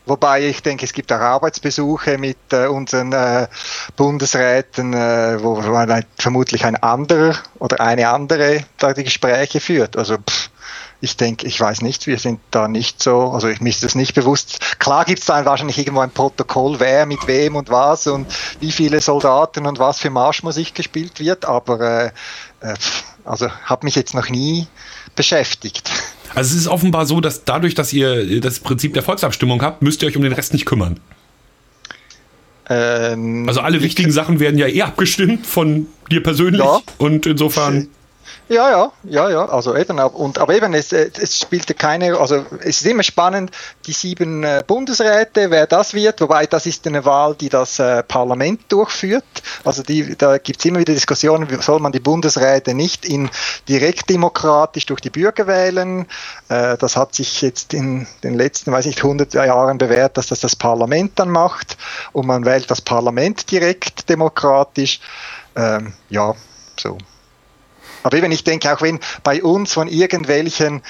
Wobei 0.06 0.46
ich 0.46 0.62
denke, 0.62 0.84
es 0.84 0.92
gibt 0.92 1.12
auch 1.12 1.18
Arbeitsbesuche 1.18 2.16
mit 2.16 2.38
äh, 2.52 2.66
unseren 2.66 3.12
äh, 3.12 3.48
Bundesräten, 3.96 4.94
äh, 4.94 5.42
wo 5.42 5.60
man 5.60 6.04
vermutlich 6.16 6.64
ein 6.64 6.76
anderer 6.76 7.34
oder 7.58 7.80
eine 7.80 8.08
andere 8.08 8.64
da 8.78 8.92
die 8.94 9.02
Gespräche 9.02 9.58
führt. 9.58 9.96
Also 9.96 10.16
pff, 10.18 10.50
ich 11.00 11.16
denke, 11.16 11.46
ich 11.46 11.60
weiß 11.60 11.82
nicht, 11.82 12.06
wir 12.06 12.18
sind 12.18 12.40
da 12.52 12.68
nicht 12.68 13.02
so, 13.02 13.30
also 13.32 13.48
ich 13.48 13.60
mir 13.60 13.70
ist 13.70 13.82
das 13.82 13.96
nicht 13.96 14.14
bewusst. 14.14 14.78
Klar 14.78 15.04
gibt 15.04 15.18
es 15.20 15.26
da 15.26 15.44
wahrscheinlich 15.44 15.78
irgendwo 15.78 16.00
ein 16.00 16.10
Protokoll, 16.10 16.78
wer 16.78 17.04
mit 17.04 17.26
wem 17.26 17.56
und 17.56 17.68
was 17.68 18.06
und 18.06 18.28
wie 18.60 18.72
viele 18.72 19.00
Soldaten 19.00 19.66
und 19.66 19.80
was 19.80 19.98
für 19.98 20.10
Marschmusik 20.10 20.74
gespielt 20.74 21.18
wird, 21.18 21.44
aber 21.44 21.80
äh, 21.80 22.06
äh, 22.60 22.76
pff, 22.76 23.04
also 23.24 23.50
hat 23.50 23.82
mich 23.82 23.96
jetzt 23.96 24.14
noch 24.14 24.28
nie 24.28 24.68
beschäftigt. 25.16 25.90
Also 26.36 26.54
es 26.54 26.60
ist 26.60 26.68
offenbar 26.68 27.06
so, 27.06 27.20
dass 27.22 27.44
dadurch, 27.44 27.74
dass 27.74 27.92
ihr 27.94 28.40
das 28.40 28.60
Prinzip 28.60 28.92
der 28.94 29.02
Volksabstimmung 29.02 29.62
habt, 29.62 29.80
müsst 29.82 30.02
ihr 30.02 30.08
euch 30.08 30.16
um 30.16 30.22
den 30.22 30.32
Rest 30.34 30.52
nicht 30.52 30.66
kümmern. 30.66 31.00
Ähm, 32.68 33.48
Also 33.48 33.60
alle 33.60 33.80
wichtigen 33.82 34.10
Sachen 34.12 34.38
werden 34.40 34.58
ja 34.58 34.66
eh 34.66 34.82
abgestimmt 34.82 35.46
von 35.46 35.86
dir 36.10 36.22
persönlich 36.22 36.60
Ja. 36.60 36.80
und 36.98 37.24
insofern 37.26 37.88
Ja, 38.48 38.70
ja, 38.70 38.92
ja, 39.02 39.28
ja, 39.28 39.44
also 39.46 39.74
eben, 39.74 39.98
und, 39.98 40.38
aber 40.38 40.54
eben, 40.54 40.72
es, 40.72 40.92
äh, 40.92 41.10
es 41.20 41.40
spielte 41.40 41.74
keine, 41.74 42.16
also 42.16 42.46
es 42.60 42.80
ist 42.80 42.86
immer 42.86 43.02
spannend, 43.02 43.50
die 43.86 43.92
sieben 43.92 44.44
äh, 44.44 44.62
Bundesräte, 44.64 45.50
wer 45.50 45.66
das 45.66 45.94
wird, 45.94 46.20
wobei 46.20 46.46
das 46.46 46.64
ist 46.64 46.86
eine 46.86 47.04
Wahl, 47.04 47.34
die 47.34 47.48
das 47.48 47.80
äh, 47.80 48.04
Parlament 48.04 48.60
durchführt, 48.68 49.24
also 49.64 49.82
die, 49.82 50.16
da 50.16 50.38
gibt's 50.38 50.64
immer 50.64 50.78
wieder 50.78 50.94
Diskussionen, 50.94 51.48
soll 51.60 51.80
man 51.80 51.90
die 51.90 51.98
Bundesräte 51.98 52.72
nicht 52.74 53.04
in 53.04 53.30
direkt 53.68 54.10
demokratisch 54.10 54.86
durch 54.86 55.00
die 55.00 55.10
Bürger 55.10 55.48
wählen, 55.48 56.06
äh, 56.48 56.76
das 56.78 56.96
hat 56.96 57.16
sich 57.16 57.42
jetzt 57.42 57.74
in 57.74 58.06
den 58.22 58.34
letzten, 58.34 58.70
weiß 58.70 58.86
ich, 58.86 58.98
100 58.98 59.34
Jahren 59.34 59.78
bewährt, 59.78 60.16
dass 60.16 60.28
das 60.28 60.38
das 60.38 60.54
Parlament 60.54 61.18
dann 61.18 61.30
macht. 61.30 61.76
Und 62.12 62.26
man 62.26 62.44
wählt 62.44 62.70
das 62.70 62.80
Parlament 62.80 63.50
direkt 63.50 64.08
demokratisch, 64.08 65.00
ähm, 65.56 65.94
ja, 66.10 66.34
so. 66.78 66.98
Aber 68.06 68.16
eben, 68.16 68.32
ich 68.32 68.44
denke, 68.44 68.72
auch 68.72 68.82
wenn 68.82 69.00
bei 69.22 69.42
uns 69.42 69.72
von 69.72 69.88
irgendwelchen 69.88 70.82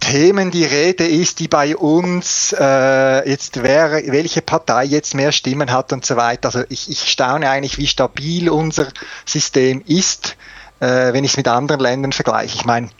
Themen 0.00 0.50
die 0.50 0.64
Rede 0.64 1.06
ist, 1.06 1.38
die 1.38 1.46
bei 1.46 1.76
uns 1.76 2.52
äh, 2.58 3.28
jetzt 3.28 3.62
wäre, 3.62 4.02
welche 4.06 4.42
Partei 4.42 4.84
jetzt 4.84 5.14
mehr 5.14 5.30
Stimmen 5.30 5.70
hat 5.70 5.92
und 5.92 6.04
so 6.04 6.16
weiter. 6.16 6.48
Also 6.48 6.64
ich, 6.68 6.90
ich 6.90 7.08
staune 7.08 7.48
eigentlich, 7.48 7.78
wie 7.78 7.86
stabil 7.86 8.50
unser 8.50 8.88
System 9.24 9.80
ist, 9.86 10.36
äh, 10.80 11.12
wenn 11.12 11.22
ich 11.22 11.30
es 11.30 11.36
mit 11.36 11.46
anderen 11.46 11.80
Ländern 11.80 12.12
vergleiche. 12.12 12.56
Ich 12.56 12.64
meine, 12.64 12.90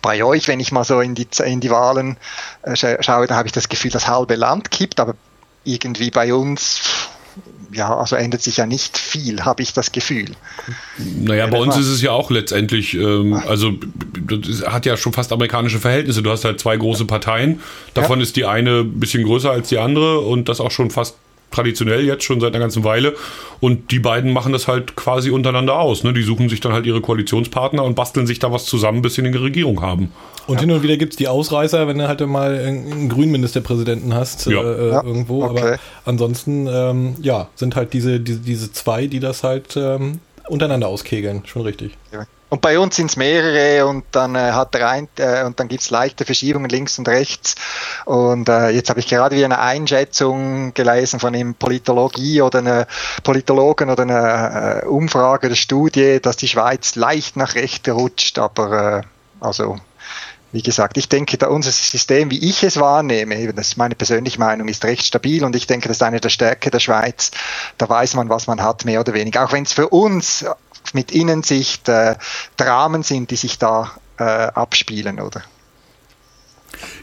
bei 0.00 0.24
euch, 0.24 0.48
wenn 0.48 0.60
ich 0.60 0.72
mal 0.72 0.84
so 0.84 1.00
in 1.00 1.14
die, 1.14 1.28
in 1.44 1.60
die 1.60 1.70
Wahlen 1.70 2.16
äh, 2.62 2.70
scha- 2.72 3.02
schaue, 3.02 3.26
dann 3.26 3.36
habe 3.36 3.48
ich 3.48 3.52
das 3.52 3.68
Gefühl, 3.68 3.90
das 3.90 4.08
halbe 4.08 4.36
Land 4.36 4.70
kippt, 4.70 4.98
aber 4.98 5.14
irgendwie 5.64 6.10
bei 6.10 6.32
uns, 6.32 6.80
ja, 7.76 7.96
also 7.96 8.16
ändert 8.16 8.42
sich 8.42 8.56
ja 8.56 8.66
nicht 8.66 8.96
viel, 8.98 9.44
habe 9.44 9.62
ich 9.62 9.72
das 9.72 9.92
Gefühl. 9.92 10.30
Naja, 10.98 11.46
bei 11.46 11.58
uns 11.58 11.76
ist 11.76 11.88
es 11.88 12.02
ja 12.02 12.12
auch 12.12 12.30
letztendlich, 12.30 12.94
ähm, 12.94 13.34
also 13.46 13.72
das 14.28 14.66
hat 14.66 14.86
ja 14.86 14.96
schon 14.96 15.12
fast 15.12 15.32
amerikanische 15.32 15.78
Verhältnisse. 15.78 16.22
Du 16.22 16.30
hast 16.30 16.44
halt 16.44 16.58
zwei 16.58 16.76
große 16.76 17.04
Parteien, 17.04 17.60
davon 17.94 18.20
ist 18.20 18.36
die 18.36 18.46
eine 18.46 18.80
ein 18.80 18.98
bisschen 18.98 19.24
größer 19.24 19.50
als 19.50 19.68
die 19.68 19.78
andere 19.78 20.20
und 20.20 20.48
das 20.48 20.60
auch 20.60 20.70
schon 20.70 20.90
fast 20.90 21.16
traditionell 21.50 22.04
jetzt 22.04 22.24
schon 22.24 22.40
seit 22.40 22.54
einer 22.54 22.60
ganzen 22.62 22.84
Weile. 22.84 23.14
Und 23.60 23.90
die 23.90 23.98
beiden 23.98 24.32
machen 24.32 24.52
das 24.52 24.68
halt 24.68 24.96
quasi 24.96 25.30
untereinander 25.30 25.78
aus. 25.78 26.04
Ne? 26.04 26.12
Die 26.12 26.22
suchen 26.22 26.48
sich 26.48 26.60
dann 26.60 26.72
halt 26.72 26.86
ihre 26.86 27.00
Koalitionspartner 27.00 27.82
und 27.82 27.94
basteln 27.94 28.26
sich 28.26 28.38
da 28.38 28.52
was 28.52 28.66
zusammen, 28.66 29.00
bis 29.02 29.14
sie 29.14 29.22
eine 29.22 29.40
Regierung 29.40 29.80
haben. 29.80 30.12
Und 30.46 30.60
hin 30.60 30.70
und 30.70 30.82
wieder 30.82 30.96
gibt's 30.96 31.16
die 31.16 31.28
Ausreißer, 31.28 31.88
wenn 31.88 31.98
du 31.98 32.06
halt 32.06 32.20
mal 32.26 32.56
einen 32.58 33.08
grünen 33.08 33.32
Ministerpräsidenten 33.32 34.14
hast 34.14 34.46
Ja. 34.46 34.62
äh, 34.62 34.90
Ja, 34.90 35.02
irgendwo. 35.02 35.44
okay. 35.44 35.58
Aber 35.60 35.78
ansonsten, 36.04 36.68
ähm, 36.70 37.14
ja, 37.22 37.48
sind 37.54 37.74
halt 37.74 37.92
diese, 37.94 38.20
diese, 38.20 38.40
diese 38.40 38.72
zwei, 38.72 39.06
die 39.06 39.20
das 39.20 39.42
halt 39.42 39.76
ähm, 39.76 40.20
untereinander 40.48 40.88
auskegeln. 40.88 41.42
Schon 41.46 41.62
richtig. 41.62 41.96
Und 42.48 42.60
bei 42.60 42.78
uns 42.78 42.94
sind 42.94 43.10
es 43.10 43.16
mehrere 43.16 43.86
und 43.86 44.04
dann 44.12 44.36
äh, 44.36 44.52
hat 44.52 44.72
der 44.74 44.88
ein, 44.88 45.08
äh, 45.18 45.42
und 45.44 45.58
dann 45.58 45.66
gibt's 45.66 45.90
leichte 45.90 46.24
Verschiebungen 46.24 46.70
links 46.70 46.96
und 46.98 47.08
rechts. 47.08 47.56
Und 48.04 48.48
äh, 48.48 48.70
jetzt 48.70 48.88
habe 48.88 49.00
ich 49.00 49.08
gerade 49.08 49.34
wieder 49.34 49.46
eine 49.46 49.58
Einschätzung 49.58 50.72
gelesen 50.72 51.18
von 51.18 51.34
einem 51.34 51.54
Politologie 51.54 52.42
oder 52.42 52.60
einer 52.60 52.86
Politologen 53.24 53.90
oder 53.90 54.04
einer 54.04 54.82
äh, 54.82 54.86
Umfrage 54.86 55.48
oder 55.48 55.56
Studie, 55.56 56.20
dass 56.22 56.36
die 56.36 56.46
Schweiz 56.46 56.94
leicht 56.94 57.36
nach 57.36 57.56
rechts 57.56 57.88
rutscht. 57.88 58.38
Aber 58.38 59.00
äh, 59.00 59.02
also 59.40 59.80
wie 60.52 60.62
gesagt, 60.62 60.96
ich 60.96 61.08
denke, 61.08 61.36
da 61.38 61.48
unser 61.48 61.72
System, 61.72 62.30
wie 62.30 62.48
ich 62.48 62.62
es 62.62 62.78
wahrnehme, 62.78 63.52
das 63.52 63.68
ist 63.68 63.76
meine 63.76 63.94
persönliche 63.96 64.38
Meinung, 64.38 64.68
ist 64.68 64.84
recht 64.84 65.04
stabil 65.04 65.44
und 65.44 65.56
ich 65.56 65.66
denke, 65.66 65.88
das 65.88 65.98
ist 65.98 66.02
eine 66.02 66.20
der 66.20 66.28
Stärke 66.28 66.70
der 66.70 66.78
Schweiz. 66.78 67.32
Da 67.76 67.88
weiß 67.88 68.14
man, 68.14 68.28
was 68.28 68.46
man 68.46 68.62
hat, 68.62 68.84
mehr 68.84 69.00
oder 69.00 69.12
weniger. 69.12 69.44
Auch 69.44 69.52
wenn 69.52 69.64
es 69.64 69.72
für 69.72 69.88
uns 69.88 70.46
mit 70.94 71.10
Innensicht 71.12 71.88
äh, 71.88 72.16
Dramen 72.56 73.02
sind, 73.02 73.30
die 73.30 73.36
sich 73.36 73.58
da 73.58 73.92
äh, 74.18 74.22
abspielen, 74.24 75.20
oder? 75.20 75.42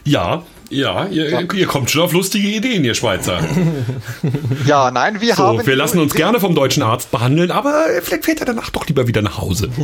Ja, 0.04 0.42
ja, 0.70 1.06
ihr, 1.06 1.52
ihr 1.52 1.66
kommt 1.66 1.90
schon 1.90 2.02
auf 2.02 2.12
lustige 2.12 2.48
Ideen, 2.48 2.84
ihr 2.84 2.94
Schweizer. 2.94 3.40
Ja, 4.66 4.90
nein, 4.90 5.20
wir 5.20 5.34
So, 5.34 5.44
haben. 5.44 5.66
wir 5.66 5.76
lassen 5.76 5.98
uns 5.98 6.14
gerne 6.14 6.40
vom 6.40 6.54
deutschen 6.54 6.82
Arzt 6.82 7.10
behandeln, 7.10 7.50
aber 7.50 7.84
vielleicht 8.02 8.24
fährt 8.24 8.40
er 8.40 8.46
danach 8.46 8.70
doch 8.70 8.86
lieber 8.86 9.06
wieder 9.06 9.20
nach 9.22 9.38
Hause. 9.38 9.68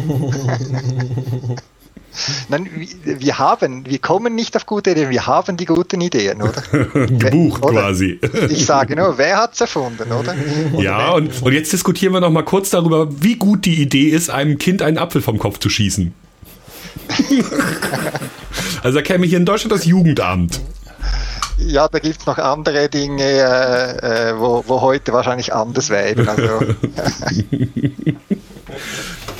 Nein, 2.48 2.68
wir, 3.04 3.20
wir 3.20 3.38
haben, 3.38 3.86
wir 3.86 3.98
kommen 3.98 4.34
nicht 4.34 4.56
auf 4.56 4.66
gute 4.66 4.90
Ideen, 4.90 5.11
wir 5.11 5.26
haben 5.26 5.56
die 5.56 5.64
guten 5.64 6.00
Ideen, 6.00 6.42
oder? 6.42 6.62
Gebucht 7.06 7.64
Oder? 7.64 7.82
quasi. 7.82 8.20
Ich 8.50 8.66
sage 8.66 8.96
nur, 8.96 9.18
wer 9.18 9.38
hat's 9.38 9.61
erfunden, 9.61 10.11
oder? 10.11 10.34
Ja, 10.78 11.12
und, 11.12 11.42
und 11.42 11.52
jetzt 11.52 11.72
diskutieren 11.72 12.12
wir 12.12 12.20
noch 12.20 12.30
mal 12.30 12.44
kurz 12.44 12.70
darüber, 12.70 13.08
wie 13.22 13.36
gut 13.36 13.64
die 13.64 13.80
Idee 13.80 14.08
ist, 14.08 14.30
einem 14.30 14.58
Kind 14.58 14.82
einen 14.82 14.98
Apfel 14.98 15.22
vom 15.22 15.38
Kopf 15.38 15.58
zu 15.58 15.68
schießen. 15.68 16.12
also 18.82 18.98
da 18.98 19.02
käme 19.02 19.26
hier 19.26 19.38
in 19.38 19.44
Deutschland 19.44 19.72
das 19.72 19.84
Jugendamt. 19.84 20.61
Ja, 21.58 21.88
da 21.88 21.98
gibt's 21.98 22.26
noch 22.26 22.38
andere 22.38 22.88
Dinge, 22.88 23.22
äh, 23.22 24.30
äh, 24.30 24.38
wo, 24.38 24.64
wo 24.66 24.80
heute 24.80 25.12
wahrscheinlich 25.12 25.52
anders 25.52 25.90
wäre. 25.90 26.28
Also, 26.28 26.74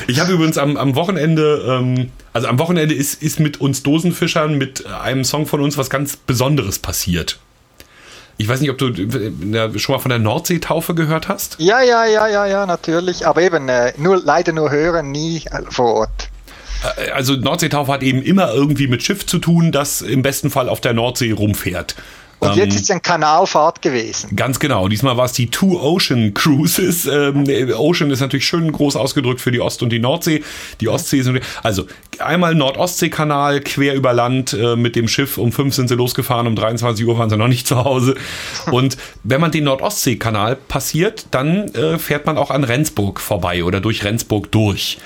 Ich 0.07 0.21
habe 0.21 0.33
übrigens 0.33 0.59
am, 0.59 0.77
am 0.77 0.95
Wochenende, 0.95 1.65
ähm, 1.69 2.11
also 2.33 2.49
am 2.49 2.59
Wochenende 2.59 2.95
ist, 2.95 3.23
ist 3.23 3.41
mit 3.41 3.61
uns 3.61 3.83
Dosenfischern 3.83 4.59
mit 4.59 4.87
einem 4.87 5.25
Song 5.25 5.47
von 5.47 5.61
uns 5.61 5.79
was 5.79 5.91
ganz 5.91 6.17
Besonderes 6.17 6.79
passiert. 6.79 7.39
Ich 8.41 8.49
weiß 8.49 8.61
nicht, 8.63 8.71
ob 8.71 8.79
du 8.79 8.87
äh, 8.89 9.79
schon 9.79 9.95
mal 9.95 9.99
von 9.99 10.09
der 10.09 10.19
Nordseetaufe 10.19 10.95
gehört 10.95 11.29
hast. 11.29 11.57
ja, 11.59 11.83
ja, 11.83 12.07
ja, 12.07 12.27
ja, 12.27 12.47
ja, 12.47 12.65
natürlich. 12.65 13.27
Aber 13.27 13.43
eben, 13.43 13.69
äh, 13.69 13.93
nur, 13.99 14.17
leider 14.17 14.53
nur 14.53 14.71
hören, 14.71 15.11
nie 15.13 15.43
äh, 15.45 15.61
vor 15.69 15.95
Ort. 15.95 16.31
Also 17.13 17.35
Nordseetaufe 17.35 17.93
hat 17.93 18.03
eben 18.03 18.23
immer 18.23 18.55
irgendwie 18.55 18.87
mit 18.87 19.03
Schiff 19.03 19.27
zu 19.27 19.39
tun, 19.39 19.71
das 19.71 20.01
im 20.01 20.23
besten 20.23 20.49
Fall 20.49 20.71
auf 20.71 20.81
der 20.81 20.95
Nordsee 20.95 21.33
rumfährt. 21.33 21.97
Und 22.41 22.57
jetzt 22.57 22.75
ist 22.75 22.83
es 22.85 22.91
ein 22.91 23.03
Kanalfahrt 23.03 23.83
gewesen. 23.83 24.35
Ganz 24.35 24.59
genau. 24.59 24.89
Diesmal 24.89 25.17
war 25.17 25.27
es 25.27 25.33
die 25.33 25.51
Two 25.51 25.79
Ocean 25.81 26.35
Cruises. 26.35 27.09
Ähm, 27.21 27.45
Ocean 27.77 28.11
ist 28.11 28.21
natürlich 28.21 28.47
schön 28.47 28.71
groß 28.71 28.95
ausgedrückt 28.95 29.41
für 29.41 29.51
die 29.51 29.61
Ost- 29.61 29.83
und 29.83 29.91
die 29.91 29.99
Nordsee. 29.99 30.43
Die 30.81 30.89
Ostsee 30.89 31.19
ist 31.19 31.31
also 31.63 31.87
einmal 32.19 32.55
Nord-Ostsee-Kanal 32.55 33.61
quer 33.61 33.95
über 33.95 34.13
Land 34.13 34.53
äh, 34.53 34.77
mit 34.77 34.97
dem 34.97 35.09
Schiff. 35.09 35.39
Um 35.39 35.51
fünf 35.53 35.75
sind 35.75 35.89
sie 35.89 35.97
losgefahren, 35.97 36.47
um 36.47 36.55
23 36.55 37.05
Uhr 37.05 37.19
waren 37.19 37.29
sie 37.31 37.37
noch 37.37 37.49
nicht 37.49 37.67
zu 37.67 37.85
Hause. 37.85 38.15
Und 38.71 38.97
wenn 39.25 39.41
man 39.41 39.51
den 39.51 39.65
Nord-Ostsee-Kanal 39.65 40.57
passiert, 40.57 41.27
dann 41.33 41.69
äh, 41.75 41.99
fährt 41.99 42.27
man 42.27 42.39
auch 42.39 42.51
an 42.51 42.65
Rendsburg 42.65 43.21
vorbei 43.21 43.65
oder 43.65 43.81
durch 43.81 44.05
Rendsburg 44.05 44.51
durch. 44.53 44.99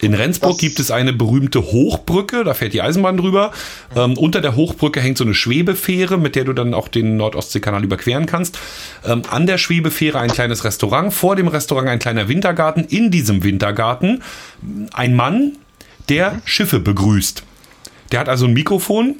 In 0.00 0.14
Rendsburg 0.14 0.52
Das- 0.52 0.60
gibt 0.60 0.80
es 0.80 0.90
eine 0.90 1.12
berühmte 1.12 1.60
Hochbrücke, 1.62 2.44
da 2.44 2.54
fährt 2.54 2.72
die 2.72 2.82
Eisenbahn 2.82 3.16
drüber. 3.16 3.52
Ähm, 3.94 4.16
unter 4.16 4.40
der 4.40 4.56
Hochbrücke 4.56 5.00
hängt 5.00 5.18
so 5.18 5.24
eine 5.24 5.34
Schwebefähre, 5.34 6.16
mit 6.18 6.36
der 6.36 6.44
du 6.44 6.52
dann 6.52 6.74
auch 6.74 6.88
den 6.88 7.16
Nordostseekanal 7.16 7.84
überqueren 7.84 8.26
kannst. 8.26 8.58
Ähm, 9.04 9.22
an 9.30 9.46
der 9.46 9.58
Schwebefähre 9.58 10.18
ein 10.18 10.30
kleines 10.30 10.64
Restaurant, 10.64 11.12
vor 11.12 11.36
dem 11.36 11.48
Restaurant 11.48 11.88
ein 11.88 11.98
kleiner 11.98 12.28
Wintergarten. 12.28 12.84
In 12.84 13.10
diesem 13.10 13.44
Wintergarten 13.44 14.22
ein 14.94 15.14
Mann, 15.14 15.52
der 16.08 16.40
Schiffe 16.44 16.80
begrüßt. 16.80 17.42
Der 18.12 18.20
hat 18.20 18.28
also 18.28 18.46
ein 18.46 18.52
Mikrofon, 18.52 19.16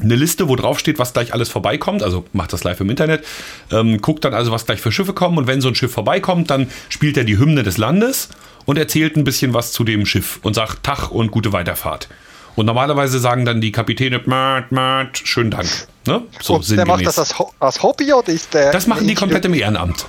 eine 0.00 0.14
Liste, 0.14 0.48
wo 0.48 0.56
drauf 0.56 0.78
steht, 0.78 0.98
was 0.98 1.12
gleich 1.12 1.34
alles 1.34 1.48
vorbeikommt. 1.50 2.02
Also 2.02 2.24
macht 2.32 2.52
das 2.52 2.64
live 2.64 2.80
im 2.80 2.88
Internet. 2.88 3.24
Ähm, 3.70 4.00
guckt 4.00 4.24
dann 4.24 4.32
also, 4.32 4.50
was 4.50 4.64
gleich 4.64 4.80
für 4.80 4.92
Schiffe 4.92 5.12
kommen. 5.12 5.36
Und 5.36 5.46
wenn 5.46 5.60
so 5.60 5.68
ein 5.68 5.74
Schiff 5.74 5.92
vorbeikommt, 5.92 6.50
dann 6.50 6.68
spielt 6.88 7.16
er 7.18 7.24
die 7.24 7.36
Hymne 7.38 7.62
des 7.64 7.76
Landes 7.76 8.28
und 8.64 8.78
erzählt 8.78 9.16
ein 9.16 9.24
bisschen 9.24 9.54
was 9.54 9.72
zu 9.72 9.84
dem 9.84 10.06
Schiff 10.06 10.38
und 10.42 10.54
sagt 10.54 10.82
Tag 10.82 11.10
und 11.10 11.30
gute 11.30 11.52
Weiterfahrt. 11.52 12.08
Und 12.56 12.66
normalerweise 12.66 13.18
sagen 13.18 13.44
dann 13.44 13.60
die 13.60 13.72
Kapitäne, 13.72 14.20
Mart, 14.26 14.70
Mart, 14.70 15.20
schönen 15.24 15.50
Dank. 15.50 15.68
Ne? 16.06 16.22
So 16.40 16.56
Und 16.56 16.70
der 16.70 16.86
macht 16.86 17.04
das 17.04 17.16
sinngemäß. 17.16 17.18
als, 17.18 17.38
Ho 17.38 17.52
als 17.58 17.82
Hobby 17.82 18.12
oder 18.12 18.28
ist 18.28 18.54
der. 18.54 18.70
Das 18.70 18.86
machen 18.86 19.08
die 19.08 19.14
komplett 19.14 19.44
im 19.44 19.54
Ehrenamt. 19.54 20.06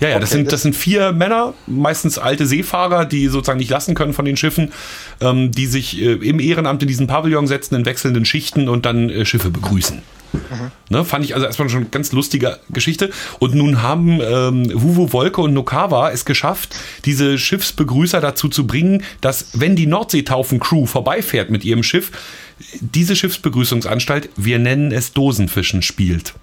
Ja, 0.00 0.08
ja, 0.08 0.18
das, 0.18 0.30
Okay, 0.30 0.38
sind, 0.38 0.52
das 0.52 0.62
sind 0.62 0.74
vier 0.74 1.12
Männer, 1.12 1.54
meistens 1.66 2.18
alte 2.18 2.46
Seefahrer, 2.46 3.04
die 3.04 3.28
sozusagen 3.28 3.58
nicht 3.58 3.70
lassen 3.70 3.94
können 3.94 4.14
von 4.14 4.24
den 4.24 4.36
Schiffen, 4.36 4.72
ähm, 5.20 5.52
die 5.52 5.66
sich 5.66 6.00
äh, 6.00 6.14
im 6.14 6.40
Ehrenamt 6.40 6.82
in 6.82 6.88
diesen 6.88 7.06
Pavillon 7.06 7.46
setzen, 7.46 7.76
in 7.76 7.84
wechselnden 7.84 8.24
Schichten 8.24 8.68
und 8.68 8.84
dann 8.84 9.10
äh, 9.10 9.24
Schiffe 9.24 9.50
begrüßen. 9.50 10.02
Ne, 10.88 11.04
fand 11.04 11.24
ich 11.24 11.34
also 11.34 11.46
erstmal 11.46 11.68
schon 11.68 11.80
eine 11.80 11.88
ganz 11.90 12.12
lustige 12.12 12.58
Geschichte. 12.70 13.10
Und 13.38 13.54
nun 13.54 13.82
haben 13.82 14.20
ähm, 14.20 14.70
Wuvu 14.74 15.12
Wolke 15.12 15.40
und 15.40 15.52
Nokawa 15.54 16.10
es 16.10 16.24
geschafft, 16.24 16.74
diese 17.04 17.38
Schiffsbegrüßer 17.38 18.20
dazu 18.20 18.48
zu 18.48 18.66
bringen, 18.66 19.02
dass, 19.20 19.48
wenn 19.54 19.76
die 19.76 19.86
Nordseetaufen-Crew 19.86 20.86
vorbeifährt 20.86 21.50
mit 21.50 21.64
ihrem 21.64 21.82
Schiff, 21.82 22.12
diese 22.80 23.16
Schiffsbegrüßungsanstalt, 23.16 24.30
wir 24.36 24.58
nennen 24.58 24.92
es 24.92 25.12
Dosenfischen, 25.12 25.82
spielt. 25.82 26.34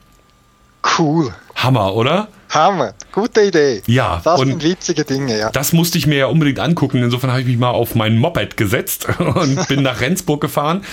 Cool. 0.97 1.33
Hammer, 1.55 1.95
oder? 1.95 2.29
Hammer. 2.49 2.93
Gute 3.11 3.41
Idee. 3.41 3.81
Ja, 3.85 4.21
Das 4.23 4.39
sind 4.39 4.63
witzige 4.63 5.05
Dinge, 5.05 5.37
ja. 5.37 5.51
Das 5.51 5.71
musste 5.73 5.97
ich 5.97 6.07
mir 6.07 6.17
ja 6.17 6.25
unbedingt 6.27 6.59
angucken. 6.59 7.03
Insofern 7.03 7.29
habe 7.29 7.41
ich 7.41 7.47
mich 7.47 7.57
mal 7.57 7.69
auf 7.69 7.95
mein 7.95 8.17
Moped 8.17 8.57
gesetzt 8.57 9.07
und 9.19 9.67
bin 9.67 9.83
nach 9.83 10.01
Rendsburg 10.01 10.41
gefahren. 10.41 10.83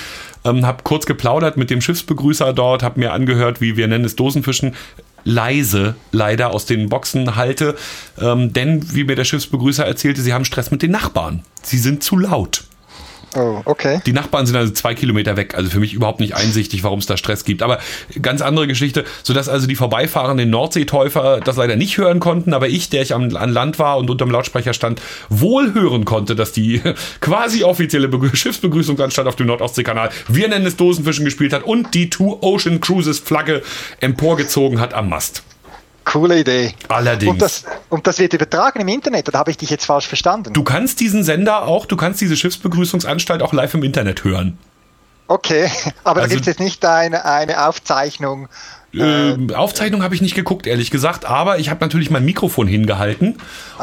Ähm, 0.45 0.67
habe 0.67 0.83
kurz 0.83 1.07
geplaudert 1.07 1.57
mit 1.57 1.71
dem 1.71 1.81
Schiffsbegrüßer 1.81 2.53
dort, 2.53 2.83
habe 2.83 3.01
mir 3.01 3.13
angehört, 3.13 3.61
wie 3.61 3.77
wir 3.77 3.89
nennen 3.89 4.05
es 4.05 4.17
Dosenfischen, 4.17 4.75
leise 5.25 5.97
leider 6.13 6.53
aus 6.53 6.67
den 6.67 6.89
Boxen 6.89 7.37
halte. 7.37 7.75
Ähm, 8.21 8.53
denn, 8.53 8.95
wie 8.95 9.05
mir 9.05 9.17
der 9.17 9.25
Schiffsbegrüßer 9.25 9.85
erzählte, 9.85 10.21
sie 10.21 10.33
haben 10.33 10.45
Stress 10.45 10.71
mit 10.71 10.83
den 10.83 10.93
Nachbarn. 10.93 11.43
Sie 11.63 11.79
sind 11.79 12.03
zu 12.05 12.17
laut. 12.17 12.65
Oh, 13.37 13.61
okay. 13.67 14.01
Die 14.07 14.13
Nachbarn 14.13 14.47
sind 14.47 14.57
also 14.57 14.73
zwei 14.73 14.95
Kilometer 14.95 15.37
weg. 15.37 15.55
Also 15.55 15.69
für 15.69 15.79
mich 15.79 15.93
überhaupt 15.93 16.21
nicht 16.21 16.35
einsichtig, 16.35 16.83
warum 16.83 17.01
es 17.01 17.07
da 17.07 17.19
Stress 17.19 17.45
gibt. 17.45 17.63
Aber 17.63 17.79
ganz 18.23 18.41
andere 18.41 18.67
Geschichte, 18.67 19.05
sodass 19.23 19.49
also 19.49 19.67
die 19.67 19.77
vorbeifahrenden 19.77 20.49
Nordseetäufer 20.49 21.41
das 21.41 21.57
leider 21.57 21.77
nicht 21.77 21.99
hören 21.99 22.19
konnten. 22.19 22.55
Aber 22.55 22.69
ich, 22.69 22.89
der 22.89 23.03
ich 23.03 23.15
am, 23.15 23.37
an 23.37 23.51
Land 23.51 23.79
war 23.79 23.99
und 23.99 24.09
unterm 24.09 24.31
Lautsprecher 24.31 24.73
stand, 24.73 25.03
wohl 25.29 25.75
hören 25.75 26.07
konnte, 26.07 26.35
dass 26.35 26.53
die 26.53 26.81
quasi 27.21 27.63
offizielle 27.63 28.09
Begrü 28.09 28.35
Schiffsbegrüßungsanstalt 28.35 29.29
auf 29.29 29.37
dem 29.37 29.47
Nordostseekanal, 29.47 30.11
wir 30.29 30.49
nennen 30.49 30.67
es 30.67 30.77
Dosenfischen, 30.77 31.25
gespielt 31.25 31.53
hat 31.53 31.65
und 31.65 31.95
die 31.95 32.09
Two 32.09 32.39
Ocean 32.41 32.81
Cruises 32.81 33.19
Flagge 33.19 33.63
emporgezogen 34.01 34.81
hat 34.81 34.95
am 34.95 35.09
Mast. 35.09 35.43
Coole 36.07 36.39
Idee. 36.39 36.73
Allerdings. 36.89 37.31
Und 37.33 37.43
das, 37.43 37.65
und 37.91 38.07
das 38.07 38.19
wird 38.21 38.33
übertragen 38.33 38.81
im 38.81 38.89
Internet, 38.89 39.29
oder 39.29 39.41
habe 39.41 39.51
ich 39.51 39.57
dich 39.59 39.71
jetzt 39.71 39.85
falsch 39.85 40.07
verstanden? 40.07 40.53
Du 40.53 40.63
kannst 40.63 41.01
diesen 41.01 41.25
Sender 41.25 41.65
auch, 41.67 41.85
du 41.85 41.97
kannst 41.97 42.21
diese 42.21 42.37
Schiffsbegrüßungsanstalt 42.37 43.43
auch 43.43 43.53
live 43.53 43.75
im 43.75 43.83
Internet 43.83 44.23
hören. 44.25 44.57
Okay, 45.27 45.69
aber 46.05 46.21
Also- 46.23 46.29
da 46.29 46.35
gibt 46.35 46.41
es 46.43 46.47
jetzt 46.47 46.61
nicht 46.61 46.85
eine, 46.85 47.25
eine 47.25 47.67
Aufzeichnung. 47.67 48.49
Ähm, 48.95 49.53
Aufzeichnung 49.55 50.03
habe 50.03 50.15
ich 50.15 50.23
nicht 50.23 50.35
geguckt, 50.35 50.67
ehrlich 50.67 50.91
gesagt, 50.91 51.25
aber 51.25 51.59
ich 51.59 51.69
habe 51.71 51.85
natürlich 51.85 52.11
mein 52.11 52.25
Mikrofon 52.25 52.67
hingehalten. 52.67 53.37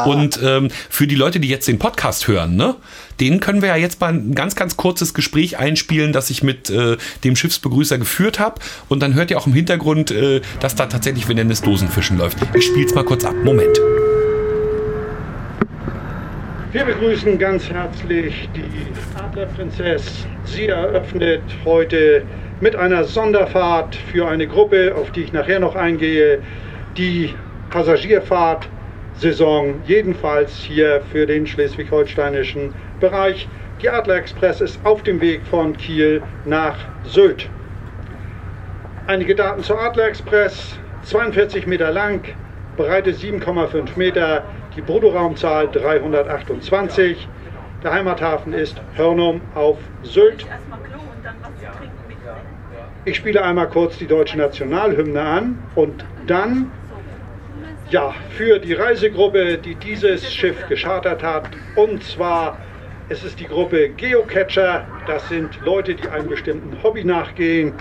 Und 0.06 0.40
ähm, 0.44 0.70
für 0.90 1.08
die 1.08 1.16
Leute, 1.16 1.40
die 1.40 1.48
jetzt 1.48 1.68
den 1.68 1.78
Podcast 1.78 2.28
hören, 2.28 2.56
ne, 2.56 2.76
denen 3.20 3.40
können 3.40 3.62
wir 3.62 3.70
ja 3.70 3.76
jetzt 3.76 4.02
mal 4.02 4.14
ein 4.14 4.34
ganz, 4.34 4.56
ganz 4.56 4.76
kurzes 4.76 5.14
Gespräch 5.14 5.58
einspielen, 5.60 6.14
das 6.14 6.30
ich 6.30 6.42
mit 6.42 6.70
äh, 6.70 6.98
dem 7.24 7.36
Schiffsbegrüßer 7.36 7.98
geführt 7.98 8.40
habe. 8.40 8.60
Und 8.90 9.02
dann 9.02 9.14
hört 9.14 9.30
ihr 9.30 9.38
auch 9.38 9.48
im 9.48 9.54
Hintergrund, 9.54 10.12
äh, 10.12 10.42
dass 10.60 10.76
da 10.76 10.88
tatsächlich, 10.88 11.30
es 11.30 11.62
Dosenfischen 11.62 12.18
läuft. 12.18 12.38
Ich 12.56 12.66
spiele 12.66 12.86
es 12.86 12.96
mal 12.96 13.04
kurz 13.04 13.26
ab. 13.26 13.36
Moment. 13.44 13.80
Wir 16.72 16.86
begrüßen 16.86 17.38
ganz 17.38 17.70
herzlich 17.70 18.50
die 18.56 19.20
Adlerprinzess. 19.20 20.26
Sie 20.46 20.68
eröffnet 20.68 21.44
heute 21.66 22.24
mit 22.64 22.76
einer 22.78 23.04
Sonderfahrt 23.04 23.94
für 23.94 24.30
eine 24.30 24.48
Gruppe, 24.48 24.96
auf 24.96 25.12
die 25.12 25.24
ich 25.24 25.34
nachher 25.34 25.60
noch 25.60 25.76
eingehe, 25.76 26.40
die 26.96 27.36
Passagierfahrt-Saison, 27.72 29.82
jedenfalls 29.86 30.60
hier 30.60 31.02
für 31.12 31.26
den 31.26 31.46
schleswig-holsteinischen 31.46 32.74
Bereich. 33.02 33.50
Die 33.82 33.90
Adler 33.90 34.16
Express 34.16 34.62
ist 34.62 34.80
auf 34.86 35.04
dem 35.04 35.20
Weg 35.20 35.46
von 35.46 35.76
Kiel 35.76 36.22
nach 36.46 36.78
Sylt. 37.04 37.50
Einige 39.08 39.36
Daten 39.36 39.62
zur 39.62 39.82
Adler 39.82 40.08
Express. 40.08 40.80
42 41.02 41.68
Meter 41.68 41.92
lang, 41.92 42.22
Breite 42.78 43.12
7,5 43.12 43.98
Meter, 43.98 44.46
die 44.78 44.82
Bruttoraumzahl 44.82 45.68
328. 45.68 47.28
Der 47.84 47.92
Heimathafen 47.92 48.54
ist 48.54 48.82
Hörnum 48.96 49.42
auf 49.54 49.80
Sylt. 50.04 50.48
Ich 53.06 53.18
spiele 53.18 53.44
einmal 53.44 53.68
kurz 53.68 53.98
die 53.98 54.08
deutsche 54.08 54.38
Nationalhymne 54.38 55.22
an 55.22 55.58
und 55.76 56.06
dann, 56.26 56.72
ja, 57.90 58.16
für 58.30 58.60
die 58.60 58.72
Reisegruppe, 58.72 59.58
die 59.58 59.76
dieses 59.76 60.34
Schiff 60.34 60.68
geschartert 60.70 61.22
hat, 61.22 61.50
und 61.76 62.02
zwar 62.04 62.58
es 63.10 63.26
ist 63.26 63.42
die 63.42 63.48
Gruppe 63.48 63.90
Geocacher, 63.90 64.86
das 65.06 65.28
sind 65.28 65.60
Leute, 65.66 65.96
die 65.96 66.08
einem 66.08 66.30
bestimmten 66.30 66.82
Hobby 66.82 67.04
nachgehen. 67.04 67.74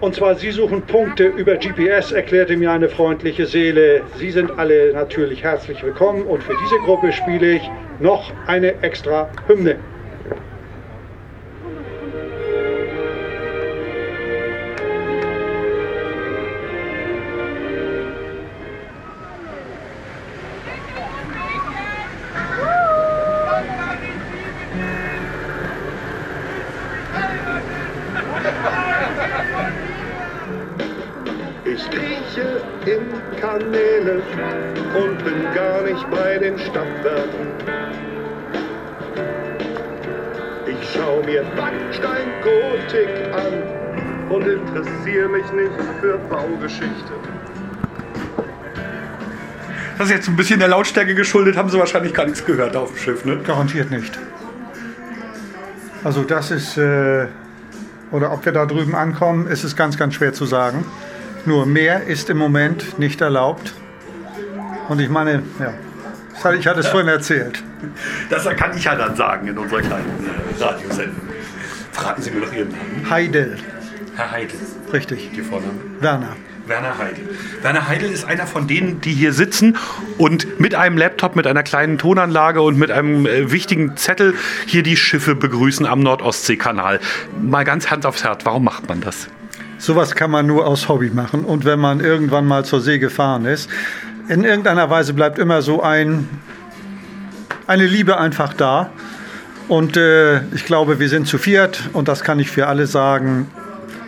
Und 0.00 0.16
zwar, 0.16 0.34
Sie 0.34 0.50
suchen 0.50 0.82
Punkte 0.82 1.24
über 1.24 1.54
GPS, 1.54 2.10
erklärte 2.10 2.56
mir 2.56 2.72
eine 2.72 2.88
freundliche 2.88 3.46
Seele. 3.46 4.02
Sie 4.16 4.32
sind 4.32 4.58
alle 4.58 4.92
natürlich 4.92 5.44
herzlich 5.44 5.82
willkommen 5.84 6.26
und 6.26 6.42
für 6.42 6.56
diese 6.64 6.78
Gruppe 6.80 7.12
spiele 7.12 7.52
ich 7.52 7.70
noch 8.00 8.32
eine 8.46 8.82
extra 8.82 9.30
Hymne. 9.46 9.78
Das 50.04 50.10
ist 50.10 50.16
jetzt 50.16 50.28
ein 50.28 50.36
bisschen 50.36 50.58
der 50.58 50.68
Lautstärke 50.68 51.14
geschuldet, 51.14 51.56
haben 51.56 51.70
sie 51.70 51.78
wahrscheinlich 51.78 52.12
gar 52.12 52.26
nichts 52.26 52.44
gehört 52.44 52.76
auf 52.76 52.90
dem 52.90 52.98
Schiff, 52.98 53.24
ne? 53.24 53.38
Garantiert 53.38 53.90
nicht. 53.90 54.18
Also 56.04 56.24
das 56.24 56.50
ist, 56.50 56.76
äh, 56.76 57.26
oder 58.10 58.30
ob 58.30 58.44
wir 58.44 58.52
da 58.52 58.66
drüben 58.66 58.94
ankommen, 58.94 59.46
ist 59.46 59.64
es 59.64 59.76
ganz, 59.76 59.96
ganz 59.96 60.12
schwer 60.12 60.34
zu 60.34 60.44
sagen. 60.44 60.84
Nur 61.46 61.64
mehr 61.64 62.02
ist 62.02 62.28
im 62.28 62.36
Moment 62.36 62.98
nicht 62.98 63.22
erlaubt. 63.22 63.72
Und 64.90 65.00
ich 65.00 65.08
meine, 65.08 65.42
ja, 65.58 65.72
ich 66.52 66.66
hatte 66.66 66.80
es 66.80 66.88
vorhin 66.88 67.08
erzählt. 67.08 67.64
Das 68.28 68.44
kann 68.44 68.76
ich 68.76 68.84
ja 68.84 68.96
dann 68.96 69.16
sagen 69.16 69.48
in 69.48 69.56
unserer 69.56 69.80
kleinen 69.80 70.28
äh, 70.60 70.62
Radiosendung. 70.62 71.16
Verraten 71.92 72.20
Sie 72.20 72.30
mir 72.30 72.42
doch 72.42 72.52
Ihren 72.52 72.68
Namen. 72.72 73.08
Heidel, 73.08 73.56
Herr 74.16 74.32
Heidel, 74.32 74.58
richtig. 74.92 75.30
Ihr 75.34 75.44
Vorname. 75.44 75.72
Werner. 76.00 76.36
Werner 76.66 76.96
Heidel. 76.98 77.28
Werner 77.62 77.88
Heidel 77.88 78.10
ist 78.10 78.24
einer 78.24 78.46
von 78.46 78.66
denen, 78.66 79.00
die 79.00 79.12
hier 79.12 79.32
sitzen 79.32 79.76
und 80.16 80.60
mit 80.60 80.74
einem 80.74 80.96
Laptop, 80.96 81.36
mit 81.36 81.46
einer 81.46 81.62
kleinen 81.62 81.98
Tonanlage 81.98 82.62
und 82.62 82.78
mit 82.78 82.90
einem 82.90 83.26
äh, 83.26 83.52
wichtigen 83.52 83.96
Zettel 83.96 84.34
hier 84.66 84.82
die 84.82 84.96
Schiffe 84.96 85.34
begrüßen 85.34 85.84
am 85.84 86.00
Nordostseekanal. 86.00 87.00
Mal 87.42 87.64
ganz 87.64 87.90
Hand 87.90 88.06
aufs 88.06 88.24
Herz, 88.24 88.44
warum 88.44 88.64
macht 88.64 88.88
man 88.88 89.00
das? 89.00 89.28
Sowas 89.78 90.14
kann 90.14 90.30
man 90.30 90.46
nur 90.46 90.66
aus 90.66 90.88
Hobby 90.88 91.10
machen. 91.10 91.44
Und 91.44 91.66
wenn 91.66 91.78
man 91.78 92.00
irgendwann 92.00 92.46
mal 92.46 92.64
zur 92.64 92.80
See 92.80 92.98
gefahren 92.98 93.44
ist, 93.44 93.68
in 94.28 94.44
irgendeiner 94.44 94.88
Weise 94.88 95.12
bleibt 95.12 95.38
immer 95.38 95.60
so 95.60 95.82
ein, 95.82 96.28
eine 97.66 97.86
Liebe 97.86 98.18
einfach 98.18 98.54
da. 98.54 98.90
Und 99.68 99.98
äh, 99.98 100.42
ich 100.54 100.64
glaube, 100.64 100.98
wir 100.98 101.08
sind 101.10 101.26
zu 101.26 101.36
viert 101.36 101.90
und 101.92 102.08
das 102.08 102.22
kann 102.22 102.38
ich 102.38 102.50
für 102.50 102.66
alle 102.68 102.86
sagen. 102.86 103.50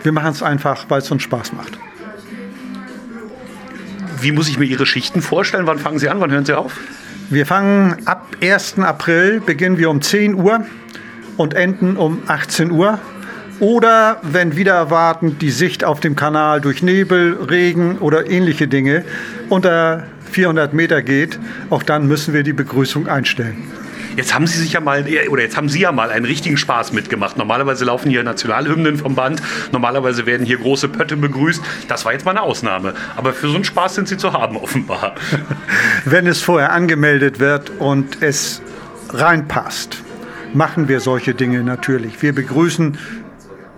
Wir 0.03 0.13
machen 0.13 0.31
es 0.31 0.43
einfach, 0.43 0.87
weil 0.89 1.01
es 1.01 1.11
uns 1.11 1.23
Spaß 1.23 1.53
macht. 1.53 1.79
Wie 4.21 4.33
muss 4.33 4.49
ich 4.49 4.59
mir 4.59 4.64
Ihre 4.64 4.87
Schichten 4.87 5.21
vorstellen? 5.21 5.67
Wann 5.67 5.79
fangen 5.79 5.99
Sie 5.99 6.09
an? 6.09 6.21
Wann 6.21 6.31
hören 6.31 6.47
Sie 6.47 6.57
auf? 6.57 6.79
Wir 7.29 7.45
fangen 7.45 7.97
ab 8.07 8.37
1. 8.41 8.79
April, 8.79 9.41
beginnen 9.41 9.79
wir 9.79 9.91
um 9.91 10.01
10 10.01 10.35
Uhr 10.35 10.64
und 11.37 11.55
enden 11.55 11.97
um 11.97 12.23
18 12.27 12.71
Uhr. 12.71 12.99
Oder 13.61 14.21
wenn 14.23 14.57
wieder 14.57 14.75
erwartend 14.75 15.43
die 15.43 15.51
Sicht 15.51 15.85
auf 15.85 16.01
dem 16.01 16.17
Kanal 16.17 16.61
durch 16.61 16.83
Nebel, 16.83 17.35
Regen 17.51 17.99
oder 17.99 18.31
ähnliche 18.31 18.69
Dinge 18.69 19.05
unter 19.49 20.05
400 20.31 20.73
Meter 20.73 21.03
geht, 21.03 21.39
auch 21.71 21.83
dann 21.83 22.07
müssen 22.07 22.33
wir 22.33 22.43
die 22.43 22.53
Begrüßung 22.53 23.09
einstellen. 23.09 23.64
Jetzt 24.17 24.35
haben 24.35 24.47
Sie 24.47 24.59
sich 24.59 24.73
ja 24.73 24.81
mal, 24.81 25.07
oder 25.29 25.43
jetzt 25.43 25.57
haben 25.57 25.69
Sie 25.69 25.81
ja 25.81 25.93
mal 25.93 26.11
einen 26.11 26.25
richtigen 26.25 26.57
Spaß 26.57 26.93
mitgemacht. 26.93 27.37
Normalerweise 27.37 27.85
laufen 27.85 28.11
hier 28.11 28.23
Nationalhymnen 28.23 28.99
vom 28.99 29.14
Band, 29.14 29.43
normalerweise 29.73 30.27
werden 30.27 30.47
hier 30.47 30.59
große 30.59 30.89
Pötte 30.89 31.17
begrüßt. 31.17 31.62
Das 31.89 32.05
war 32.05 32.12
jetzt 32.12 32.25
mal 32.25 32.33
eine 32.33 32.43
Ausnahme. 32.43 32.95
Aber 33.17 33.33
für 33.33 33.49
so 33.49 33.55
einen 33.55 33.64
Spaß 33.64 33.95
sind 33.95 34.09
Sie 34.09 34.17
zu 34.17 34.33
haben, 34.33 34.57
offenbar. 34.57 35.14
Wenn 36.05 36.27
es 36.27 36.43
vorher 36.43 36.73
angemeldet 36.73 37.39
wird 37.39 37.71
und 37.71 38.23
es 38.23 38.62
reinpasst, 39.11 40.03
machen 40.55 40.89
wir 40.89 41.01
solche 41.01 41.35
Dinge 41.35 41.62
natürlich. 41.62 42.23
Wir 42.23 42.35
begrüßen, 42.35 42.99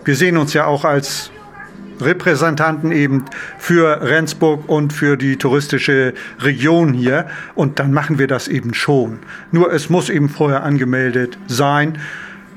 wir 0.04 0.16
sehen 0.16 0.36
uns 0.36 0.54
ja 0.54 0.66
auch 0.66 0.84
als 0.84 1.30
Repräsentanten 2.00 2.92
eben 2.92 3.24
für 3.58 4.02
Rendsburg 4.02 4.68
und 4.68 4.92
für 4.92 5.16
die 5.16 5.36
touristische 5.36 6.14
Region 6.40 6.92
hier. 6.92 7.26
Und 7.54 7.78
dann 7.78 7.92
machen 7.92 8.18
wir 8.18 8.26
das 8.26 8.48
eben 8.48 8.74
schon. 8.74 9.18
Nur 9.52 9.72
es 9.72 9.90
muss 9.90 10.10
eben 10.10 10.28
vorher 10.28 10.62
angemeldet 10.62 11.38
sein. 11.46 11.98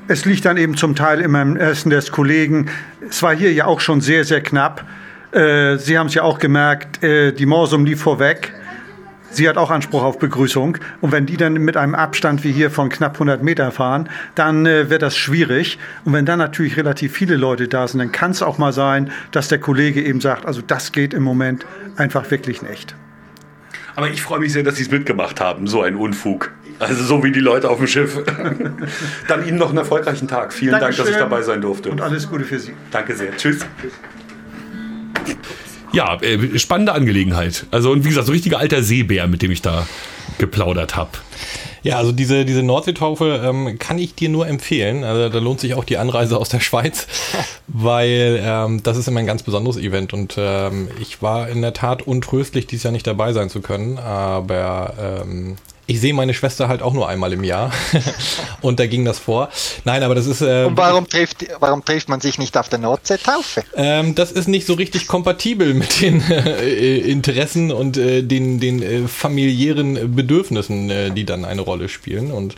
Es 0.08 0.24
liegt 0.24 0.44
dann 0.44 0.56
eben 0.56 0.76
zum 0.76 0.94
Teil 0.96 1.20
immer 1.20 1.42
im 1.42 1.56
Essen 1.56 1.90
des 1.90 2.10
Kollegen. 2.10 2.68
Es 3.08 3.22
war 3.22 3.34
hier 3.34 3.52
ja 3.52 3.66
auch 3.66 3.80
schon 3.80 4.00
sehr, 4.00 4.24
sehr 4.24 4.42
knapp. 4.42 4.84
Äh, 5.32 5.78
Sie 5.78 5.98
haben 5.98 6.08
es 6.08 6.14
ja 6.14 6.22
auch 6.22 6.38
gemerkt, 6.38 7.02
äh, 7.02 7.32
die 7.32 7.46
Morsum 7.46 7.84
lief 7.84 8.02
vorweg. 8.02 8.52
Sie 9.32 9.48
hat 9.48 9.56
auch 9.56 9.70
Anspruch 9.70 10.02
auf 10.02 10.18
Begrüßung. 10.18 10.78
Und 11.00 11.12
wenn 11.12 11.26
die 11.26 11.36
dann 11.36 11.54
mit 11.54 11.76
einem 11.76 11.94
Abstand 11.94 12.44
wie 12.44 12.52
hier 12.52 12.70
von 12.70 12.90
knapp 12.90 13.14
100 13.14 13.42
Meter 13.42 13.70
fahren, 13.70 14.08
dann 14.34 14.66
äh, 14.66 14.90
wird 14.90 15.02
das 15.02 15.16
schwierig. 15.16 15.78
Und 16.04 16.12
wenn 16.12 16.26
dann 16.26 16.38
natürlich 16.38 16.76
relativ 16.76 17.12
viele 17.12 17.36
Leute 17.36 17.66
da 17.66 17.88
sind, 17.88 17.98
dann 17.98 18.12
kann 18.12 18.32
es 18.32 18.42
auch 18.42 18.58
mal 18.58 18.72
sein, 18.72 19.10
dass 19.30 19.48
der 19.48 19.58
Kollege 19.58 20.02
eben 20.02 20.20
sagt, 20.20 20.46
also 20.46 20.60
das 20.60 20.92
geht 20.92 21.14
im 21.14 21.22
Moment 21.22 21.66
einfach 21.96 22.30
wirklich 22.30 22.62
nicht. 22.62 22.94
Aber 23.94 24.08
ich 24.10 24.22
freue 24.22 24.40
mich 24.40 24.52
sehr, 24.52 24.62
dass 24.62 24.76
Sie 24.76 24.84
es 24.84 24.90
mitgemacht 24.90 25.40
haben, 25.40 25.66
so 25.66 25.82
ein 25.82 25.96
Unfug. 25.96 26.50
Also 26.78 27.02
so 27.04 27.22
wie 27.22 27.30
die 27.30 27.40
Leute 27.40 27.68
auf 27.70 27.78
dem 27.78 27.86
Schiff. 27.86 28.18
Dann 29.28 29.46
Ihnen 29.46 29.58
noch 29.58 29.68
einen 29.68 29.78
erfolgreichen 29.78 30.28
Tag. 30.28 30.52
Vielen 30.52 30.72
Dankeschön. 30.72 31.04
Dank, 31.04 31.06
dass 31.06 31.14
ich 31.14 31.16
dabei 31.16 31.42
sein 31.42 31.60
durfte. 31.60 31.90
Und 31.90 32.00
alles 32.00 32.28
Gute 32.28 32.44
für 32.44 32.58
Sie. 32.58 32.72
Danke 32.90 33.14
sehr. 33.14 33.36
Tschüss. 33.36 33.64
Ja, 35.92 36.20
äh, 36.22 36.58
spannende 36.58 36.92
Angelegenheit. 36.92 37.66
Also 37.70 37.90
und 37.90 38.04
wie 38.04 38.08
gesagt, 38.08 38.26
so 38.26 38.32
richtiger 38.32 38.58
alter 38.58 38.82
Seebär, 38.82 39.26
mit 39.26 39.42
dem 39.42 39.50
ich 39.50 39.62
da 39.62 39.86
geplaudert 40.38 40.96
habe. 40.96 41.10
Ja, 41.82 41.98
also 41.98 42.12
diese, 42.12 42.44
diese 42.44 42.62
Nordseetaufe 42.62 43.42
ähm, 43.44 43.78
kann 43.78 43.98
ich 43.98 44.14
dir 44.14 44.28
nur 44.28 44.46
empfehlen. 44.46 45.02
Also 45.04 45.28
da 45.28 45.38
lohnt 45.38 45.60
sich 45.60 45.74
auch 45.74 45.84
die 45.84 45.98
Anreise 45.98 46.38
aus 46.38 46.48
der 46.48 46.60
Schweiz, 46.60 47.08
weil 47.66 48.40
ähm, 48.42 48.82
das 48.82 48.96
ist 48.96 49.08
immer 49.08 49.20
ein 49.20 49.26
ganz 49.26 49.42
besonderes 49.42 49.76
Event 49.76 50.12
und 50.12 50.36
ähm, 50.38 50.88
ich 51.00 51.22
war 51.22 51.48
in 51.48 51.60
der 51.60 51.72
Tat 51.72 52.02
untröstlich, 52.02 52.66
dieses 52.66 52.84
Jahr 52.84 52.92
nicht 52.92 53.06
dabei 53.06 53.32
sein 53.32 53.50
zu 53.50 53.60
können, 53.60 53.98
aber 53.98 54.94
ähm, 55.22 55.56
ich 55.92 56.00
sehe 56.00 56.14
meine 56.14 56.32
Schwester 56.32 56.68
halt 56.68 56.82
auch 56.82 56.94
nur 56.94 57.08
einmal 57.08 57.32
im 57.32 57.44
Jahr 57.44 57.70
und 58.62 58.80
da 58.80 58.86
ging 58.86 59.04
das 59.04 59.18
vor. 59.18 59.50
Nein, 59.84 60.02
aber 60.02 60.14
das 60.14 60.26
ist. 60.26 60.40
Äh, 60.40 60.64
und 60.64 60.76
warum 60.76 61.06
trifft, 61.06 61.46
warum 61.60 61.84
trifft 61.84 62.08
man 62.08 62.20
sich 62.20 62.38
nicht 62.38 62.56
auf 62.56 62.68
der 62.68 62.78
Nordseetaufe? 62.78 63.62
Ähm, 63.76 64.14
das 64.14 64.32
ist 64.32 64.48
nicht 64.48 64.66
so 64.66 64.74
richtig 64.74 65.06
kompatibel 65.06 65.74
mit 65.82 66.00
den 66.00 66.22
äh, 66.30 66.96
Interessen 66.98 67.70
und 67.70 67.96
äh, 67.98 68.22
den, 68.22 68.58
den 68.58 68.82
äh, 68.82 69.06
familiären 69.06 70.14
Bedürfnissen, 70.14 70.90
äh, 70.90 71.10
die 71.10 71.24
dann 71.24 71.44
eine 71.44 71.60
Rolle 71.60 71.88
spielen. 71.88 72.32
Und 72.32 72.54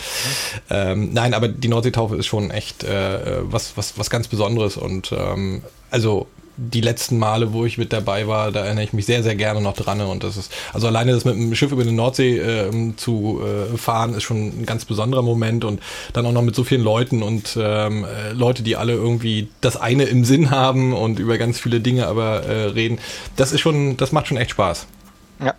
ähm, 0.71 1.13
nein, 1.13 1.35
aber 1.35 1.49
die 1.49 1.69
Nordseetaufe 1.69 2.17
ist 2.17 2.27
schon 2.27 2.51
echt 2.51 2.85
äh, 2.85 3.43
was, 3.43 3.77
was, 3.77 3.99
was 3.99 4.11
ganz 4.11 4.29
Besonderes 4.29 4.77
und 4.77 5.13
ähm, 5.13 5.63
also 5.91 6.29
die 6.57 6.81
letzten 6.81 7.19
Male, 7.19 7.53
wo 7.53 7.65
ich 7.65 7.79
mit 7.79 7.93
dabei 7.93 8.29
war, 8.29 8.53
da 8.53 8.65
erinnere 8.65 8.85
ich 8.85 8.93
mich 8.93 9.07
sehr, 9.07 9.23
sehr 9.23 9.35
gerne 9.35 9.61
noch 9.61 9.75
dran. 9.75 10.01
Und 10.01 10.25
das 10.25 10.37
ist, 10.37 10.53
also 10.73 10.87
alleine 10.87 11.13
das 11.13 11.25
mit 11.25 11.35
dem 11.35 11.55
Schiff 11.55 11.73
über 11.73 11.85
den 11.85 11.97
Nordsee 11.97 12.39
äh, 12.39 12.97
zu 12.97 13.41
äh, 13.43 13.77
fahren, 13.77 14.15
ist 14.15 14.23
schon 14.23 14.61
ein 14.61 14.67
ganz 14.67 14.85
besonderer 14.85 15.23
Moment. 15.23 15.65
Und 15.65 15.81
dann 16.13 16.27
auch 16.27 16.33
noch 16.33 16.43
mit 16.43 16.55
so 16.55 16.65
vielen 16.65 16.83
Leuten 16.83 17.23
und 17.23 17.59
ähm, 17.61 18.05
äh, 18.05 18.33
Leute, 18.33 18.63
die 18.63 18.77
alle 18.77 18.93
irgendwie 18.93 19.49
das 19.61 19.77
eine 19.77 20.05
im 20.05 20.25
Sinn 20.25 20.51
haben 20.51 20.93
und 20.93 21.19
über 21.19 21.39
ganz 21.39 21.59
viele 21.59 21.81
Dinge 21.81 22.07
aber 22.07 22.45
äh, 22.45 22.67
reden. 22.67 22.99
Das 23.37 23.53
ist 23.53 23.61
schon, 23.61 23.97
das 23.97 24.13
macht 24.13 24.29
schon 24.29 24.37
echt 24.37 24.51
Spaß. 24.51 24.87
Ja. 25.45 25.55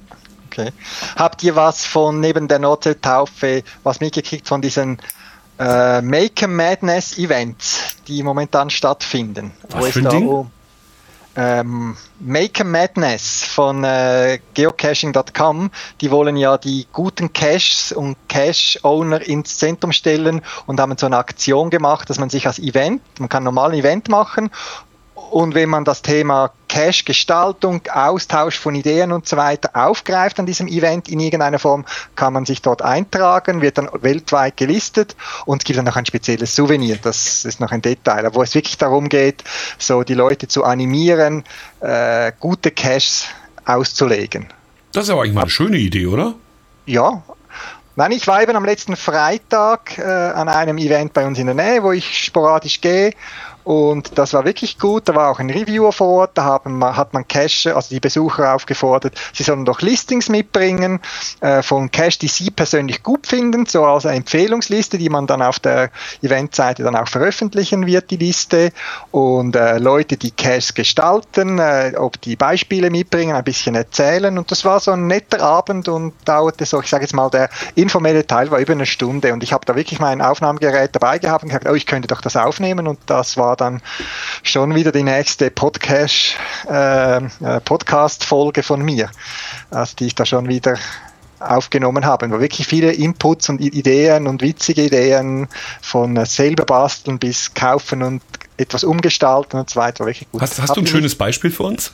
Okay. 0.47 0.71
Habt 1.17 1.43
ihr 1.43 1.57
was 1.57 1.83
von 1.83 2.21
neben 2.21 2.47
der 2.47 2.59
Nordseetaufe, 2.59 3.63
was 3.83 3.99
mitgekriegt 3.99 4.47
von 4.47 4.61
diesen 4.61 4.99
äh, 5.59 6.01
Make 6.01 6.45
a 6.45 6.47
Madness 6.47 7.17
Events, 7.17 7.97
die 8.07 8.23
momentan 8.23 8.69
stattfinden? 8.69 9.51
Was 9.69 9.87
wo 9.87 9.91
für 9.91 9.99
ein 9.99 10.09
Ding? 10.09 10.27
Um, 10.27 10.51
ähm, 11.35 11.97
Make 12.19 12.61
a 12.61 12.63
Madness 12.63 13.43
von 13.43 13.83
äh, 13.83 14.39
geocaching.com, 14.53 15.69
die 16.01 16.11
wollen 16.11 16.37
ja 16.37 16.57
die 16.57 16.87
guten 16.91 17.33
Caches 17.33 17.91
und 17.91 18.15
Cache-Owner 18.29 19.21
ins 19.21 19.57
Zentrum 19.57 19.91
stellen 19.91 20.41
und 20.65 20.79
haben 20.79 20.97
so 20.97 21.05
eine 21.05 21.17
Aktion 21.17 21.69
gemacht, 21.69 22.09
dass 22.09 22.19
man 22.19 22.29
sich 22.29 22.47
als 22.47 22.59
Event, 22.59 23.01
man 23.19 23.29
kann 23.29 23.43
normal 23.43 23.71
ein 23.71 23.79
Event 23.79 24.09
machen 24.09 24.49
und 25.31 25.55
wenn 25.55 25.69
man 25.69 25.85
das 25.85 26.01
Thema 26.01 26.51
Cache-Gestaltung, 26.69 27.81
Austausch 27.91 28.57
von 28.59 28.75
Ideen 28.75 29.11
und 29.11 29.27
so 29.27 29.37
weiter 29.37 29.71
aufgreift 29.73 30.39
an 30.39 30.45
diesem 30.45 30.67
Event 30.67 31.09
in 31.09 31.19
irgendeiner 31.19 31.59
Form, 31.59 31.85
kann 32.15 32.33
man 32.33 32.45
sich 32.45 32.61
dort 32.61 32.81
eintragen, 32.81 33.61
wird 33.61 33.77
dann 33.77 33.89
weltweit 34.01 34.57
gelistet 34.57 35.15
und 35.45 35.61
es 35.61 35.65
gibt 35.65 35.77
dann 35.77 35.85
noch 35.85 35.95
ein 35.95 36.05
spezielles 36.05 36.55
Souvenir. 36.55 36.97
Das 37.01 37.45
ist 37.45 37.59
noch 37.59 37.71
ein 37.71 37.81
Detail, 37.81 38.29
wo 38.33 38.43
es 38.43 38.55
wirklich 38.55 38.77
darum 38.77 39.09
geht, 39.09 39.43
so 39.77 40.03
die 40.03 40.13
Leute 40.13 40.47
zu 40.47 40.63
animieren, 40.63 41.43
äh, 41.79 42.31
gute 42.39 42.71
Caches 42.71 43.27
auszulegen. 43.65 44.47
Das 44.91 45.05
ist 45.05 45.09
aber 45.09 45.21
eigentlich 45.21 45.35
mal 45.35 45.41
eine 45.41 45.49
schöne 45.49 45.77
Idee, 45.77 46.05
oder? 46.07 46.35
Ja, 46.85 47.23
Nein, 47.97 48.11
ich 48.11 48.27
war 48.27 48.43
eben 48.43 48.57
am 48.57 48.65
letzten 48.65 48.97
Freitag 48.97 49.97
äh, 49.97 50.01
an 50.01 50.49
einem 50.49 50.77
Event 50.77 51.13
bei 51.13 51.25
uns 51.25 51.39
in 51.39 51.45
der 51.45 51.55
Nähe, 51.55 51.81
wo 51.81 51.93
ich 51.93 52.25
sporadisch 52.25 52.81
gehe 52.81 53.13
und 53.65 54.19
das 54.19 54.33
war 54.33 54.45
wirklich 54.45 54.77
gut. 54.77 55.09
Da 55.09 55.15
war 55.15 55.31
auch 55.31 55.39
ein 55.39 55.49
Reviewer 55.49 55.91
vor 55.91 56.07
Ort. 56.07 56.37
Da 56.37 56.43
haben, 56.43 56.85
hat 56.85 57.13
man 57.13 57.27
Cache, 57.27 57.75
also 57.75 57.89
die 57.89 57.99
Besucher 57.99 58.53
aufgefordert, 58.53 59.15
sie 59.33 59.41
sollen 59.41 59.65
doch 59.65 59.81
Listings 59.81 60.29
mitbringen 60.29 60.99
äh, 61.41 61.63
von 61.63 61.89
Cache, 61.89 62.19
die 62.19 62.27
sie 62.27 62.51
persönlich 62.51 63.01
gut 63.01 63.25
finden, 63.25 63.65
so 63.65 63.83
als 63.83 64.05
Empfehlungsliste, 64.05 64.99
die 64.99 65.09
man 65.09 65.25
dann 65.25 65.41
auf 65.41 65.59
der 65.59 65.89
Eventseite 66.21 66.83
dann 66.83 66.95
auch 66.95 67.07
veröffentlichen 67.07 67.87
wird, 67.87 68.11
die 68.11 68.17
Liste. 68.17 68.71
Und 69.09 69.55
äh, 69.55 69.79
Leute, 69.79 70.17
die 70.17 70.29
Caches 70.29 70.75
gestalten, 70.75 71.57
äh, 71.57 71.93
ob 71.97 72.21
die 72.21 72.35
Beispiele 72.35 72.91
mitbringen, 72.91 73.35
ein 73.35 73.43
bisschen 73.43 73.73
erzählen. 73.73 74.37
Und 74.37 74.51
das 74.51 74.63
war 74.63 74.79
so 74.79 74.91
ein 74.91 75.07
netter 75.07 75.41
Abend 75.41 75.87
und 75.87 76.13
dauerte 76.25 76.65
so, 76.65 76.81
ich 76.81 76.89
sage 76.89 77.03
jetzt 77.03 77.15
mal, 77.15 77.31
der 77.31 77.49
informelle 77.73 78.27
Teil 78.27 78.51
war 78.51 78.59
über 78.59 78.73
eine 78.73 78.85
Stunde. 78.85 79.33
Und 79.33 79.41
ich 79.41 79.53
habe 79.53 79.65
da 79.65 79.75
wirklich 79.75 79.99
mein 79.99 80.21
Aufnahmegerät 80.21 80.91
dabei 80.93 81.17
gehabt 81.17 81.43
und 81.43 81.49
gesagt, 81.49 81.67
oh, 81.67 81.73
ich 81.73 81.87
könnte 81.87 82.07
doch 82.07 82.21
das 82.21 82.35
aufnehmen. 82.35 82.87
Und 82.87 82.99
das 83.07 83.37
war 83.37 83.54
dann 83.55 83.81
schon 84.43 84.75
wieder 84.75 84.91
die 84.91 85.03
nächste 85.03 85.51
Podcast, 85.51 86.35
äh, 86.69 87.17
äh, 87.17 87.61
Podcast-Folge 87.63 88.63
von 88.63 88.81
mir, 88.81 89.09
also 89.71 89.95
die 89.97 90.07
ich 90.07 90.15
da 90.15 90.25
schon 90.25 90.47
wieder 90.47 90.77
aufgenommen 91.39 92.05
habe, 92.05 92.29
wo 92.31 92.39
wirklich 92.39 92.67
viele 92.67 92.91
Inputs 92.91 93.49
und 93.49 93.59
Ideen 93.61 94.27
und 94.27 94.41
witzige 94.41 94.83
Ideen 94.83 95.47
von 95.81 96.17
äh, 96.17 96.25
selber 96.25 96.65
basteln 96.65 97.19
bis 97.19 97.53
kaufen 97.53 98.03
und 98.03 98.21
etwas 98.57 98.83
umgestalten 98.83 99.59
und 99.59 99.69
so 99.69 99.79
weiter. 99.79 100.05
Wirklich 100.05 100.29
gut. 100.31 100.41
Hast, 100.41 100.61
hast 100.61 100.75
du 100.75 100.81
ein 100.81 100.87
schönes 100.87 101.15
Beispiel 101.15 101.51
für 101.51 101.63
uns? 101.63 101.93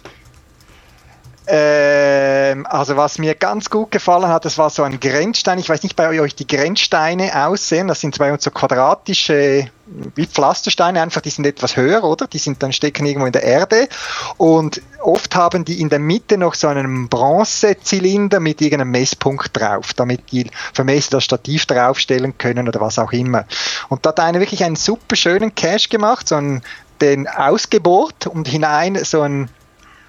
Ähm, 1.48 2.68
also 2.68 2.98
was 2.98 3.18
mir 3.18 3.34
ganz 3.34 3.70
gut 3.70 3.90
gefallen 3.90 4.28
hat, 4.28 4.46
das 4.46 4.58
war 4.60 4.70
so 4.70 4.84
ein 4.84 5.00
Grenzstein. 5.00 5.58
Ich 5.58 5.70
weiß 5.70 5.82
nicht, 5.82 5.96
bei 5.96 6.20
euch 6.20 6.36
die 6.36 6.46
Grenzsteine 6.46 7.48
aussehen. 7.48 7.88
Das 7.88 8.00
sind 8.00 8.18
bei 8.20 8.32
uns 8.32 8.44
so 8.44 8.52
quadratische, 8.52 9.68
wie 10.16 10.28
Pflastersteine, 10.28 11.02
einfach 11.02 11.22
die 11.22 11.32
sind 11.32 11.48
etwas 11.48 11.78
höher, 11.78 12.04
oder? 12.04 12.28
Die 12.28 12.38
sind 12.38 12.62
dann 12.62 12.72
stecken 12.72 13.08
irgendwo 13.08 13.26
in 13.26 13.32
der 13.32 13.44
Erde. 13.44 13.90
Und 14.38 14.82
oft 15.02 15.36
haben 15.36 15.66
die 15.66 15.82
in 15.82 15.90
der 15.90 16.00
Mitte 16.00 16.38
noch 16.38 16.54
so 16.54 16.68
einen 16.68 17.10
Bronzezylinder 17.10 18.40
mit 18.40 18.62
irgendeinem 18.62 18.92
Messpunkt 18.92 19.60
drauf, 19.60 19.94
damit 19.96 20.32
die 20.32 20.50
Vermesser 20.74 21.12
das 21.12 21.24
Stativ 21.24 21.66
draufstellen 21.66 22.38
können 22.38 22.68
oder 22.68 22.80
was 22.82 23.00
auch 23.00 23.14
immer. 23.14 23.46
Und 23.90 24.06
da 24.06 24.10
hat 24.10 24.20
einer 24.20 24.40
wirklich 24.40 24.64
einen 24.64 24.76
super 24.76 25.16
schönen 25.16 25.56
Cache 25.56 25.90
gemacht, 25.90 26.28
so 26.28 26.36
einen, 26.36 26.62
den 27.02 27.28
ausgebohrt 27.28 28.28
und 28.28 28.48
hinein 28.48 29.04
so 29.04 29.22
ein 29.22 29.50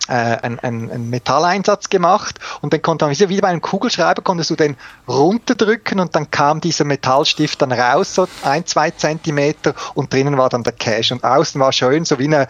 äh, 0.08 0.12
einen, 0.12 0.58
einen 0.60 1.10
Metalleinsatz 1.10 1.88
gemacht 1.88 2.38
und 2.60 2.72
dann 2.72 2.82
konnte 2.82 3.04
man, 3.04 3.18
wie 3.18 3.40
bei 3.40 3.48
einem 3.48 3.60
Kugelschreiber, 3.60 4.22
konntest 4.22 4.50
du 4.50 4.56
den 4.56 4.76
runterdrücken 5.08 6.00
und 6.00 6.14
dann 6.14 6.30
kam 6.30 6.60
dieser 6.60 6.84
Metallstift 6.84 7.62
dann 7.62 7.72
raus, 7.72 8.14
so 8.14 8.26
ein, 8.42 8.66
zwei 8.66 8.90
Zentimeter 8.90 9.74
und 9.94 10.12
drinnen 10.12 10.38
war 10.38 10.48
dann 10.48 10.62
der 10.62 10.72
Cache 10.72 11.14
und 11.14 11.24
außen 11.24 11.60
war 11.60 11.72
schön 11.72 12.04
so 12.04 12.18
wie 12.18 12.26
eine 12.26 12.48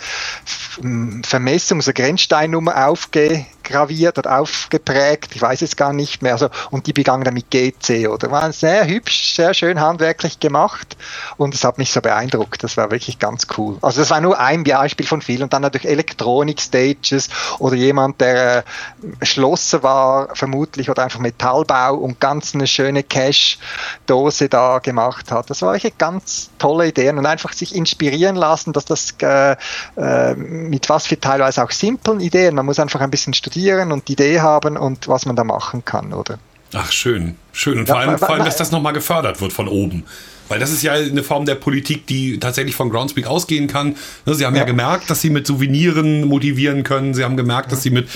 Vermessung, 1.22 1.82
so 1.82 1.92
Grenzsteinnummer 1.92 2.88
aufge 2.88 3.44
aufgraviert 3.62 4.18
oder 4.18 4.40
aufgeprägt, 4.40 5.30
ich 5.34 5.42
weiß 5.42 5.62
es 5.62 5.76
gar 5.76 5.92
nicht 5.92 6.22
mehr. 6.22 6.32
Also, 6.32 6.48
und 6.70 6.86
die 6.86 6.92
begangen 6.92 7.24
dann 7.24 7.34
mit 7.34 7.50
GC 7.50 8.08
oder 8.08 8.30
war 8.30 8.52
sehr 8.52 8.86
hübsch, 8.86 9.34
sehr 9.34 9.54
schön 9.54 9.80
handwerklich 9.80 10.40
gemacht 10.40 10.96
und 11.36 11.54
es 11.54 11.64
hat 11.64 11.78
mich 11.78 11.92
so 11.92 12.00
beeindruckt. 12.00 12.62
Das 12.62 12.76
war 12.76 12.90
wirklich 12.90 13.18
ganz 13.18 13.46
cool. 13.56 13.78
Also 13.82 14.00
das 14.00 14.10
war 14.10 14.20
nur 14.20 14.38
ein 14.38 14.64
Beispiel 14.64 15.06
von 15.06 15.22
vielen 15.22 15.44
und 15.44 15.52
dann 15.52 15.62
natürlich 15.62 15.88
Elektronik-Stages 15.88 17.28
oder 17.58 17.76
jemand, 17.76 18.20
der 18.20 18.58
äh, 18.58 19.24
Schlosser 19.24 19.82
war, 19.82 20.34
vermutlich 20.34 20.90
oder 20.90 21.04
einfach 21.04 21.20
Metallbau 21.20 21.94
und 21.94 22.20
ganz 22.20 22.54
eine 22.54 22.66
schöne 22.66 23.02
Cash-Dose 23.02 24.48
da 24.48 24.78
gemacht 24.78 25.30
hat. 25.30 25.50
Das 25.50 25.62
war 25.62 25.72
wirklich 25.72 25.98
ganz 25.98 26.50
tolle 26.58 26.88
Ideen 26.88 27.18
und 27.18 27.26
einfach 27.26 27.52
sich 27.52 27.74
inspirieren 27.74 28.36
lassen, 28.36 28.72
dass 28.72 28.84
das 28.84 29.14
äh, 29.22 29.56
äh, 29.96 30.34
mit 30.34 30.88
was 30.88 31.06
für 31.06 31.18
teilweise 31.18 31.62
auch 31.62 31.70
simplen 31.70 32.20
Ideen, 32.20 32.54
man 32.54 32.66
muss 32.66 32.78
einfach 32.78 33.00
ein 33.00 33.10
bisschen 33.10 33.34
studieren 33.34 33.61
und 33.70 34.08
die 34.08 34.12
Idee 34.12 34.40
haben 34.40 34.76
und 34.76 35.08
was 35.08 35.26
man 35.26 35.36
da 35.36 35.44
machen 35.44 35.84
kann, 35.84 36.12
oder? 36.12 36.38
Ach, 36.74 36.90
schön. 36.90 37.36
Schön. 37.52 37.78
Und 37.78 37.86
vor 37.86 37.98
allem, 37.98 38.18
vor 38.18 38.30
allem 38.30 38.44
dass 38.44 38.56
das 38.56 38.70
nochmal 38.70 38.92
gefördert 38.92 39.40
wird 39.40 39.52
von 39.52 39.68
oben. 39.68 40.04
Weil 40.48 40.58
das 40.58 40.70
ist 40.70 40.82
ja 40.82 40.92
eine 40.92 41.22
Form 41.22 41.46
der 41.46 41.54
Politik, 41.54 42.06
die 42.06 42.38
tatsächlich 42.38 42.74
von 42.74 42.90
Groundspeak 42.90 43.26
ausgehen 43.26 43.68
kann. 43.68 43.96
Ne, 44.26 44.34
sie 44.34 44.44
haben 44.44 44.54
ja, 44.54 44.62
ja 44.62 44.66
gemerkt, 44.66 45.08
dass 45.08 45.20
sie 45.20 45.30
mit 45.30 45.46
Souveniren 45.46 46.26
motivieren 46.26 46.82
können. 46.82 47.14
Sie 47.14 47.24
haben 47.24 47.36
gemerkt, 47.36 47.72
dass 47.72 47.82
sie 47.82 47.90
mit 47.90 48.08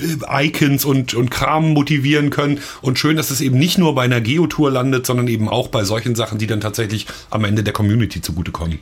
äh, 0.00 0.46
Icons 0.46 0.84
und, 0.84 1.14
und 1.14 1.30
Kram 1.30 1.72
motivieren 1.72 2.30
können. 2.30 2.60
Und 2.80 2.98
schön, 2.98 3.16
dass 3.16 3.30
es 3.30 3.40
eben 3.40 3.58
nicht 3.58 3.78
nur 3.78 3.94
bei 3.94 4.04
einer 4.04 4.20
Geotour 4.20 4.70
landet, 4.70 5.04
sondern 5.04 5.28
eben 5.28 5.48
auch 5.48 5.68
bei 5.68 5.84
solchen 5.84 6.14
Sachen, 6.14 6.38
die 6.38 6.46
dann 6.46 6.60
tatsächlich 6.60 7.06
am 7.30 7.44
Ende 7.44 7.62
der 7.62 7.72
Community 7.72 8.22
zugutekommen 8.22 8.78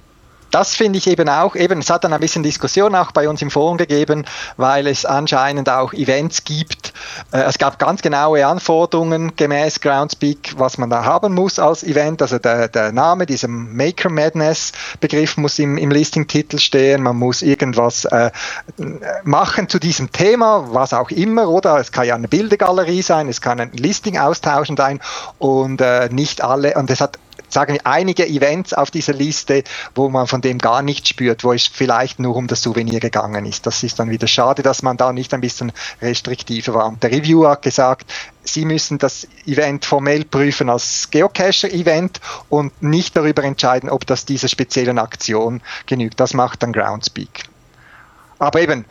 das 0.51 0.74
finde 0.74 0.98
ich 0.98 1.06
eben 1.06 1.28
auch, 1.28 1.56
eben, 1.56 1.81
es 1.81 1.90
hat 1.90 2.05
dann 2.05 2.12
ein 2.12 2.20
bisschen 2.20 2.43
Diskussion 2.43 2.94
auch 2.94 3.12
bei 3.12 3.28
uns 3.28 3.43
im 3.43 3.51
Forum 3.51 3.77
gegeben, 3.77 4.24
weil 4.56 4.86
es 4.86 5.05
anscheinend 5.05 5.68
auch 5.68 5.93
Events 5.93 6.44
gibt. 6.44 6.93
Äh, 7.32 7.43
es 7.43 7.59
gab 7.59 7.78
ganz 7.78 8.02
genaue 8.02 8.47
Anforderungen 8.47 9.36
gemäß 9.36 9.81
Groundspeak, 9.81 10.55
was 10.56 10.78
man 10.78 10.90
da 10.90 11.05
haben 11.05 11.35
muss 11.35 11.59
als 11.59 11.82
Event. 11.85 12.22
Also 12.22 12.39
der, 12.39 12.68
der 12.68 12.93
Name, 12.93 13.27
dieser 13.27 13.48
Maker 13.48 14.10
Madness 14.10 14.72
Begriff 15.01 15.36
muss 15.36 15.59
im, 15.59 15.77
im 15.78 15.90
Listing-Titel 15.90 16.59
stehen. 16.59 17.02
Man 17.02 17.16
muss 17.16 17.43
irgendwas 17.43 18.05
äh, 18.06 18.31
machen 19.24 19.68
zu 19.68 19.78
diesem 19.78 20.12
Thema, 20.12 20.68
was 20.72 20.93
auch 20.93 21.10
immer, 21.10 21.48
oder? 21.48 21.78
Es 21.78 21.93
kann 21.93 22.06
ja 22.06 22.14
eine 22.14 22.28
Bildergalerie 22.28 23.02
sein, 23.02 23.28
es 23.28 23.40
kann 23.40 23.60
ein 23.60 23.72
Listing 23.72 24.18
austauschen 24.18 24.77
sein 24.77 25.01
und 25.39 25.81
äh, 25.81 26.09
nicht 26.10 26.43
alle, 26.43 26.74
und 26.74 26.90
es 26.90 27.01
hat 27.01 27.18
sagen 27.51 27.74
wir, 27.74 27.86
einige 27.86 28.27
Events 28.27 28.72
auf 28.72 28.90
dieser 28.90 29.12
Liste, 29.12 29.64
wo 29.94 30.09
man 30.09 30.27
von 30.27 30.40
dem 30.40 30.59
gar 30.59 30.82
nichts 30.82 31.10
spürt, 31.10 31.44
wo 31.44 31.52
es 31.52 31.66
vielleicht 31.66 32.18
nur 32.18 32.36
um 32.36 32.47
das 32.47 32.62
Souvenir 32.62 33.01
gegangen 33.01 33.44
ist. 33.47 33.66
Das 33.66 33.82
ist 33.82 33.98
dann 33.98 34.10
wieder 34.10 34.27
schade, 34.27 34.62
dass 34.62 34.82
man 34.82 34.97
da 34.97 35.12
nicht 35.12 35.35
ein 35.35 35.40
bisschen 35.40 35.72
restriktiver 36.01 36.74
war. 36.74 36.97
Der 37.02 37.10
Reviewer 37.10 37.51
hat 37.51 37.62
gesagt, 37.62 38.10
Sie 38.43 38.64
müssen 38.64 38.98
das 38.98 39.28
Event 39.47 39.85
formell 39.85 40.24
prüfen 40.24 40.70
als 40.70 41.10
Geocacher-Event 41.10 42.20
und 42.48 42.82
nicht 42.82 43.16
darüber 43.16 43.44
entscheiden, 43.44 43.90
ob 43.90 44.06
das 44.06 44.24
dieser 44.24 44.48
speziellen 44.48 44.98
Aktion 44.98 45.60
genügt. 45.86 46.18
Das 46.20 46.32
macht 46.35 46.62
dann 46.62 46.72
Groundspeak. 46.72 47.44
Aber 48.41 48.59
eben, 48.62 48.87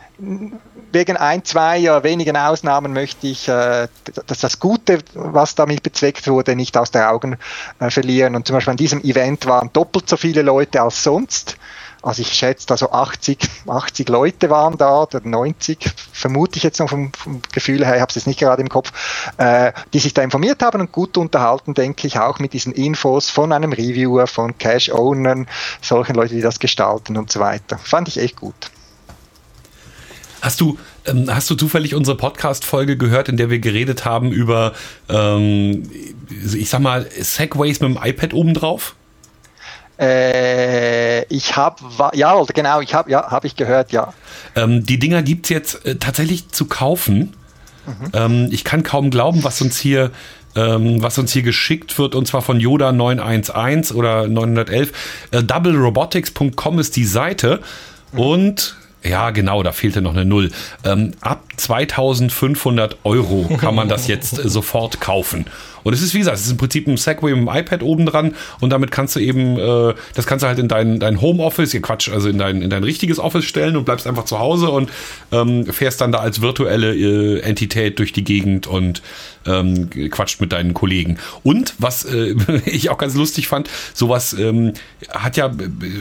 wegen 0.92 1.16
ein, 1.16 1.44
zwei 1.44 1.80
oder 1.80 2.04
wenigen 2.04 2.36
Ausnahmen 2.36 2.92
möchte 2.92 3.26
ich, 3.26 3.48
äh, 3.48 3.88
dass 4.26 4.38
das 4.38 4.60
Gute, 4.60 5.00
was 5.14 5.56
damit 5.56 5.82
bezweckt 5.82 6.28
wurde, 6.28 6.54
nicht 6.54 6.76
aus 6.76 6.92
den 6.92 7.02
Augen 7.02 7.36
äh, 7.80 7.90
verlieren. 7.90 8.36
Und 8.36 8.46
zum 8.46 8.54
Beispiel 8.54 8.70
an 8.70 8.76
diesem 8.76 9.02
Event 9.02 9.46
waren 9.46 9.72
doppelt 9.72 10.08
so 10.08 10.16
viele 10.16 10.42
Leute 10.42 10.80
als 10.80 11.02
sonst. 11.02 11.56
Also 12.00 12.22
ich 12.22 12.32
schätze, 12.32 12.66
also 12.70 12.92
80, 12.92 13.38
80 13.66 14.08
Leute 14.08 14.50
waren 14.50 14.78
da, 14.78 15.02
oder 15.02 15.20
90, 15.22 15.84
vermute 16.12 16.56
ich 16.56 16.62
jetzt 16.62 16.78
noch 16.78 16.88
vom, 16.88 17.12
vom 17.12 17.42
Gefühl 17.52 17.84
her, 17.84 17.96
ich 17.96 18.00
habe 18.00 18.08
es 18.08 18.14
jetzt 18.14 18.26
nicht 18.28 18.38
gerade 18.38 18.62
im 18.62 18.68
Kopf, 18.68 18.92
äh, 19.36 19.72
die 19.92 19.98
sich 19.98 20.14
da 20.14 20.22
informiert 20.22 20.62
haben 20.62 20.80
und 20.80 20.92
gut 20.92 21.18
unterhalten, 21.18 21.74
denke 21.74 22.06
ich, 22.06 22.18
auch 22.20 22.38
mit 22.38 22.52
diesen 22.52 22.72
Infos 22.72 23.28
von 23.28 23.52
einem 23.52 23.72
Reviewer, 23.72 24.28
von 24.28 24.56
Cash-Ownern, 24.56 25.48
solchen 25.82 26.14
Leuten, 26.14 26.36
die 26.36 26.40
das 26.40 26.60
gestalten 26.60 27.18
und 27.18 27.32
so 27.32 27.40
weiter. 27.40 27.76
Fand 27.78 28.06
ich 28.06 28.16
echt 28.16 28.36
gut. 28.36 28.70
Hast 30.40 30.60
du, 30.60 30.78
ähm, 31.06 31.26
hast 31.28 31.50
du 31.50 31.54
zufällig 31.54 31.94
unsere 31.94 32.16
Podcast-Folge 32.16 32.96
gehört, 32.96 33.28
in 33.28 33.36
der 33.36 33.50
wir 33.50 33.58
geredet 33.58 34.04
haben 34.04 34.32
über, 34.32 34.72
ähm, 35.08 35.90
ich 36.54 36.70
sag 36.70 36.80
mal, 36.80 37.06
Segways 37.18 37.80
mit 37.80 37.90
dem 37.90 38.02
iPad 38.02 38.32
obendrauf? 38.32 38.94
Äh, 39.98 41.24
ich 41.26 41.56
habe, 41.56 41.82
ja, 42.14 42.42
genau, 42.54 42.80
ich 42.80 42.94
habe, 42.94 43.10
ja, 43.10 43.30
habe 43.30 43.46
ich 43.46 43.56
gehört, 43.56 43.92
ja. 43.92 44.14
Ähm, 44.56 44.86
die 44.86 44.98
Dinger 44.98 45.22
gibt 45.22 45.46
es 45.46 45.50
jetzt 45.50 45.84
äh, 45.84 45.96
tatsächlich 45.96 46.48
zu 46.48 46.64
kaufen. 46.64 47.34
Mhm. 47.86 48.12
Ähm, 48.14 48.48
ich 48.50 48.64
kann 48.64 48.82
kaum 48.82 49.10
glauben, 49.10 49.44
was 49.44 49.60
uns 49.60 49.78
hier 49.78 50.10
ähm, 50.56 51.00
was 51.00 51.16
uns 51.16 51.32
hier 51.32 51.42
geschickt 51.42 51.96
wird, 51.98 52.14
und 52.16 52.26
zwar 52.26 52.42
von 52.42 52.58
Yoda 52.58 52.90
911 52.92 53.92
oder 53.92 54.26
911. 54.26 54.92
Äh, 55.30 55.42
doublerobotics.com 55.44 56.78
ist 56.78 56.96
die 56.96 57.04
Seite. 57.04 57.60
Mhm. 58.12 58.18
Und 58.18 58.76
ja, 59.02 59.30
genau, 59.30 59.62
da 59.62 59.72
fehlte 59.72 60.02
noch 60.02 60.12
eine 60.12 60.24
Null. 60.24 60.50
Ähm, 60.84 61.12
ab 61.20 61.42
2500 61.56 62.98
Euro 63.04 63.48
kann 63.58 63.74
man 63.74 63.88
das 63.88 64.06
jetzt 64.08 64.38
äh, 64.38 64.48
sofort 64.48 65.00
kaufen. 65.00 65.46
Und 65.82 65.94
es 65.94 66.02
ist, 66.02 66.12
wie 66.12 66.18
gesagt, 66.18 66.36
es 66.36 66.44
ist 66.44 66.52
im 66.52 66.58
Prinzip 66.58 66.86
ein 66.86 66.96
Segway 66.98 67.34
mit 67.34 67.48
dem 67.48 67.48
iPad 67.48 67.82
oben 67.82 68.04
dran 68.04 68.34
und 68.60 68.70
damit 68.70 68.90
kannst 68.90 69.16
du 69.16 69.20
eben, 69.20 69.58
äh, 69.58 69.94
das 70.14 70.26
kannst 70.26 70.42
du 70.42 70.48
halt 70.48 70.58
in 70.58 70.68
dein, 70.68 71.00
dein 71.00 71.20
Homeoffice, 71.20 71.72
ihr 71.72 71.80
Quatsch, 71.80 72.10
also 72.10 72.28
in 72.28 72.36
dein, 72.36 72.60
in 72.60 72.68
dein 72.68 72.84
richtiges 72.84 73.18
Office 73.18 73.44
stellen 73.46 73.76
und 73.76 73.84
bleibst 73.84 74.06
einfach 74.06 74.24
zu 74.24 74.38
Hause 74.38 74.68
und 74.70 74.90
ähm, 75.32 75.64
fährst 75.66 76.00
dann 76.00 76.12
da 76.12 76.18
als 76.18 76.42
virtuelle 76.42 76.94
äh, 76.94 77.40
Entität 77.40 77.98
durch 77.98 78.12
die 78.12 78.24
Gegend 78.24 78.66
und 78.66 79.00
ähm, 79.46 79.90
quatscht 80.10 80.40
mit 80.40 80.52
deinen 80.52 80.74
Kollegen. 80.74 81.18
Und 81.42 81.74
was 81.78 82.04
äh, 82.04 82.34
ich 82.66 82.90
auch 82.90 82.98
ganz 82.98 83.14
lustig 83.14 83.48
fand, 83.48 83.68
sowas 83.94 84.32
ähm, 84.32 84.74
hat 85.10 85.36
ja, 85.36 85.50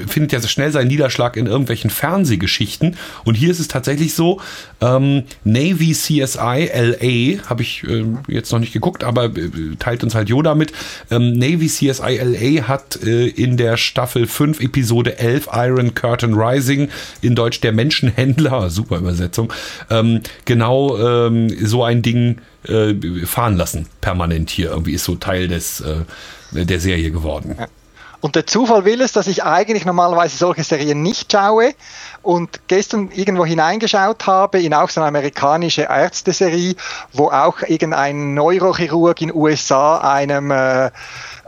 findet 0.07 0.31
ja 0.31 0.41
schnell 0.41 0.71
seinen 0.71 0.87
Niederschlag 0.87 1.37
in 1.37 1.47
irgendwelchen 1.47 1.89
Fernsehgeschichten. 1.89 2.95
Und 3.23 3.35
hier 3.35 3.51
ist 3.51 3.59
es 3.59 3.67
tatsächlich 3.67 4.13
so, 4.13 4.41
ähm, 4.81 5.23
Navy 5.43 5.91
CSI 5.93 6.69
LA, 6.73 7.49
habe 7.49 7.61
ich 7.61 7.83
äh, 7.83 8.05
jetzt 8.27 8.51
noch 8.51 8.59
nicht 8.59 8.73
geguckt, 8.73 9.03
aber 9.03 9.25
äh, 9.25 9.49
teilt 9.77 10.03
uns 10.03 10.15
halt 10.15 10.29
Yoda 10.29 10.55
mit. 10.55 10.71
Ähm, 11.11 11.33
Navy 11.33 11.67
CSI 11.67 12.19
LA 12.21 12.67
hat 12.67 13.01
äh, 13.03 13.27
in 13.27 13.57
der 13.57 13.77
Staffel 13.77 14.27
5, 14.27 14.61
Episode 14.61 15.17
11, 15.17 15.49
Iron 15.53 15.93
Curtain 15.93 16.33
Rising, 16.33 16.89
in 17.21 17.35
Deutsch 17.35 17.61
der 17.61 17.71
Menschenhändler, 17.71 18.69
super 18.69 18.97
Übersetzung, 18.97 19.51
ähm, 19.89 20.21
genau 20.45 20.97
ähm, 20.97 21.49
so 21.65 21.83
ein 21.83 22.01
Ding 22.01 22.37
äh, 22.67 22.93
fahren 23.25 23.57
lassen, 23.57 23.87
permanent 24.01 24.49
hier. 24.49 24.71
Irgendwie 24.71 24.93
ist 24.93 25.05
so 25.05 25.15
Teil 25.15 25.47
des, 25.47 25.81
äh, 25.81 26.03
der 26.51 26.79
Serie 26.79 27.11
geworden. 27.11 27.55
Ja. 27.57 27.67
Und 28.21 28.35
der 28.35 28.45
Zufall 28.45 28.83
will 28.83 29.01
es, 29.01 29.13
dass 29.13 29.27
ich 29.27 29.43
eigentlich 29.43 29.85
normalerweise 29.85 30.35
solche 30.35 30.63
Serien 30.63 31.01
nicht 31.01 31.31
schaue 31.31 31.73
und 32.21 32.67
gestern 32.67 33.09
irgendwo 33.11 33.45
hineingeschaut 33.45 34.27
habe 34.27 34.59
in 34.59 34.73
auch 34.73 34.89
so 34.89 35.01
eine 35.01 35.07
amerikanische 35.07 35.83
Ärzteserie, 35.83 36.75
wo 37.13 37.29
auch 37.29 37.61
irgendein 37.67 38.33
Neurochirurg 38.33 39.21
in 39.21 39.33
USA 39.33 39.97
einem 39.97 40.51
äh, 40.51 40.91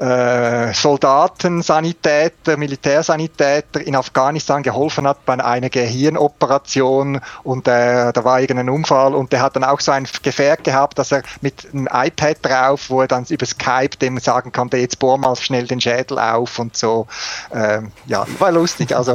äh, 0.01 0.73
Soldaten, 0.73 1.61
Sanitäter, 1.61 2.57
Militärsanitäter 2.57 3.81
in 3.81 3.95
Afghanistan 3.95 4.63
geholfen 4.63 5.07
hat 5.07 5.25
bei 5.25 5.33
einer 5.43 5.69
Gehirnoperation 5.69 7.21
und 7.43 7.67
äh, 7.67 8.11
da 8.11 8.23
war 8.23 8.41
irgendein 8.41 8.69
Unfall 8.69 9.13
und 9.13 9.31
der 9.31 9.41
hat 9.41 9.55
dann 9.55 9.63
auch 9.63 9.79
so 9.79 9.91
ein 9.91 10.07
Gefährt 10.23 10.63
gehabt, 10.63 10.97
dass 10.97 11.11
er 11.11 11.21
mit 11.41 11.67
einem 11.71 11.87
iPad 11.91 12.37
drauf, 12.41 12.89
wo 12.89 13.01
er 13.01 13.07
dann 13.07 13.25
über 13.25 13.45
Skype 13.45 13.97
dem 14.01 14.17
sagen 14.17 14.51
konnte, 14.51 14.77
jetzt 14.77 14.97
bohr 14.97 15.17
mal 15.17 15.35
schnell 15.35 15.67
den 15.67 15.79
Schädel 15.79 16.17
auf 16.17 16.57
und 16.57 16.75
so. 16.75 17.05
Ähm, 17.53 17.91
ja, 18.07 18.25
war 18.39 18.51
lustig. 18.51 18.95
Also, 18.95 19.13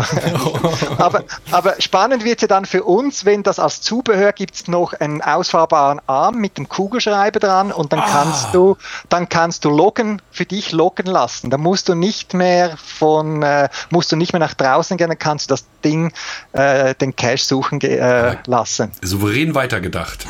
aber, 0.98 1.24
aber 1.50 1.76
spannend 1.78 2.24
wird 2.24 2.42
ja 2.42 2.48
dann 2.48 2.64
für 2.64 2.84
uns, 2.84 3.24
wenn 3.24 3.42
das 3.42 3.58
als 3.58 3.80
Zubehör 3.80 4.32
gibt 4.32 4.54
es 4.54 4.68
noch 4.68 4.92
einen 4.92 5.22
ausfahrbaren 5.22 6.00
Arm 6.06 6.38
mit 6.38 6.58
dem 6.58 6.68
Kugelschreiber 6.68 7.40
dran 7.40 7.72
und 7.72 7.92
dann 7.92 8.00
ah. 8.00 8.08
kannst 8.10 8.54
du, 8.54 8.76
dann 9.08 9.28
kannst 9.28 9.64
du 9.64 9.70
loggen 9.70 10.20
für 10.30 10.44
dich 10.44 10.72
loggen 10.72 11.06
lassen. 11.06 11.50
Da 11.50 11.58
musst 11.58 11.88
du 11.88 11.94
nicht 11.94 12.34
mehr 12.34 12.76
von, 12.76 13.42
äh, 13.42 13.68
musst 13.90 14.10
du 14.12 14.16
nicht 14.16 14.32
mehr 14.32 14.40
nach 14.40 14.54
draußen 14.54 14.96
gehen, 14.96 15.08
dann 15.08 15.18
kannst 15.18 15.50
du 15.50 15.54
das 15.54 15.64
Ding, 15.84 16.12
äh, 16.52 16.94
den 16.94 17.14
Cache 17.14 17.38
suchen 17.38 17.80
äh, 17.80 18.36
lassen. 18.46 18.90
Souverän 19.02 19.54
weitergedacht. 19.54 20.26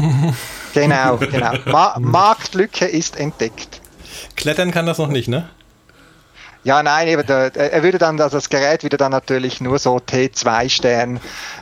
genau, 0.74 1.16
genau. 1.16 1.52
Ma 1.66 1.97
Marktlücke 1.98 2.86
ist 2.86 3.16
entdeckt. 3.16 3.80
Klettern 4.36 4.70
kann 4.70 4.86
das 4.86 4.98
noch 4.98 5.09
nicht, 5.09 5.28
ne? 5.28 5.48
Ja, 6.66 6.82
nein, 6.82 7.06
eben, 7.06 7.24
der, 7.24 7.55
er 7.55 7.82
würde 7.84 7.98
dann, 7.98 8.20
also 8.20 8.38
das 8.38 8.48
Gerät 8.48 8.82
würde 8.82 8.97
dann 8.97 9.12
natürlich 9.12 9.60
nur 9.60 9.78
so 9.78 9.98
T2-Stern 9.98 11.20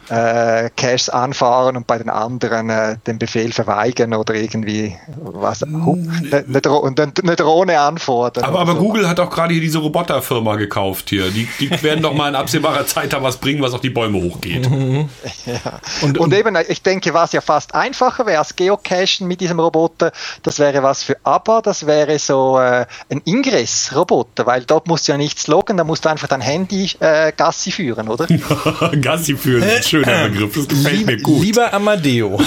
äh, 0.08 0.70
anfahren 1.10 1.76
und 1.76 1.86
bei 1.86 1.98
den 1.98 2.08
anderen 2.08 2.70
äh, 2.70 2.96
den 3.06 3.18
Befehl 3.18 3.52
verweigern 3.52 4.14
oder 4.14 4.34
irgendwie 4.34 4.96
was, 5.18 5.60
hu- 5.60 5.98
eine, 6.32 6.60
Dro 6.62 6.84
eine, 6.84 7.12
eine 7.22 7.36
Drohne 7.36 7.80
anfordern. 7.80 8.44
Aber, 8.44 8.60
aber 8.60 8.72
so. 8.72 8.78
Google 8.78 9.06
hat 9.06 9.20
auch 9.20 9.28
gerade 9.28 9.52
hier 9.52 9.60
diese 9.60 9.76
Roboterfirma 9.78 10.56
gekauft 10.56 11.10
hier. 11.10 11.30
Die, 11.30 11.46
die 11.60 11.70
werden 11.82 12.02
doch 12.02 12.14
mal 12.14 12.30
in 12.30 12.34
absehbarer 12.34 12.86
Zeit 12.86 13.12
da 13.12 13.22
was 13.22 13.36
bringen, 13.36 13.60
was 13.60 13.74
auf 13.74 13.82
die 13.82 13.90
Bäume 13.90 14.22
hochgeht. 14.22 14.66
Und, 16.02 16.18
und 16.18 16.32
eben, 16.34 16.56
ich 16.68 16.82
denke, 16.82 17.12
was 17.14 17.32
ja 17.32 17.40
fast 17.40 17.74
einfacher 17.74 18.24
wäre 18.26 18.38
als 18.38 18.56
Geocachen 18.56 19.26
mit 19.26 19.40
diesem 19.40 19.60
Roboter, 19.60 20.12
das 20.42 20.58
wäre 20.58 20.82
was 20.82 21.02
für 21.02 21.16
ABBA, 21.24 21.60
das 21.62 21.86
wäre 21.86 22.18
so 22.18 22.58
äh, 22.58 22.86
ein 23.10 23.20
Ingress-Roboter, 23.24 24.46
weil 24.46 24.64
dort 24.64 24.86
musst 24.94 25.08
du 25.08 25.12
ja 25.12 25.18
nichts 25.18 25.48
loggen, 25.48 25.76
da 25.76 25.82
musst 25.82 26.04
du 26.04 26.08
einfach 26.08 26.28
dein 26.28 26.40
Handy 26.40 26.88
äh, 27.00 27.32
Gassi 27.36 27.72
führen, 27.72 28.06
oder? 28.08 28.26
Gassi 29.00 29.36
führen, 29.36 29.64
ist 29.64 29.76
ein 29.78 29.82
schöner 29.82 30.28
Begriff. 30.28 30.54
Das 30.54 30.68
gefällt 30.68 31.04
mir 31.06 31.16
gut. 31.16 31.42
Lieber 31.42 31.74
Amadeo, 31.74 32.40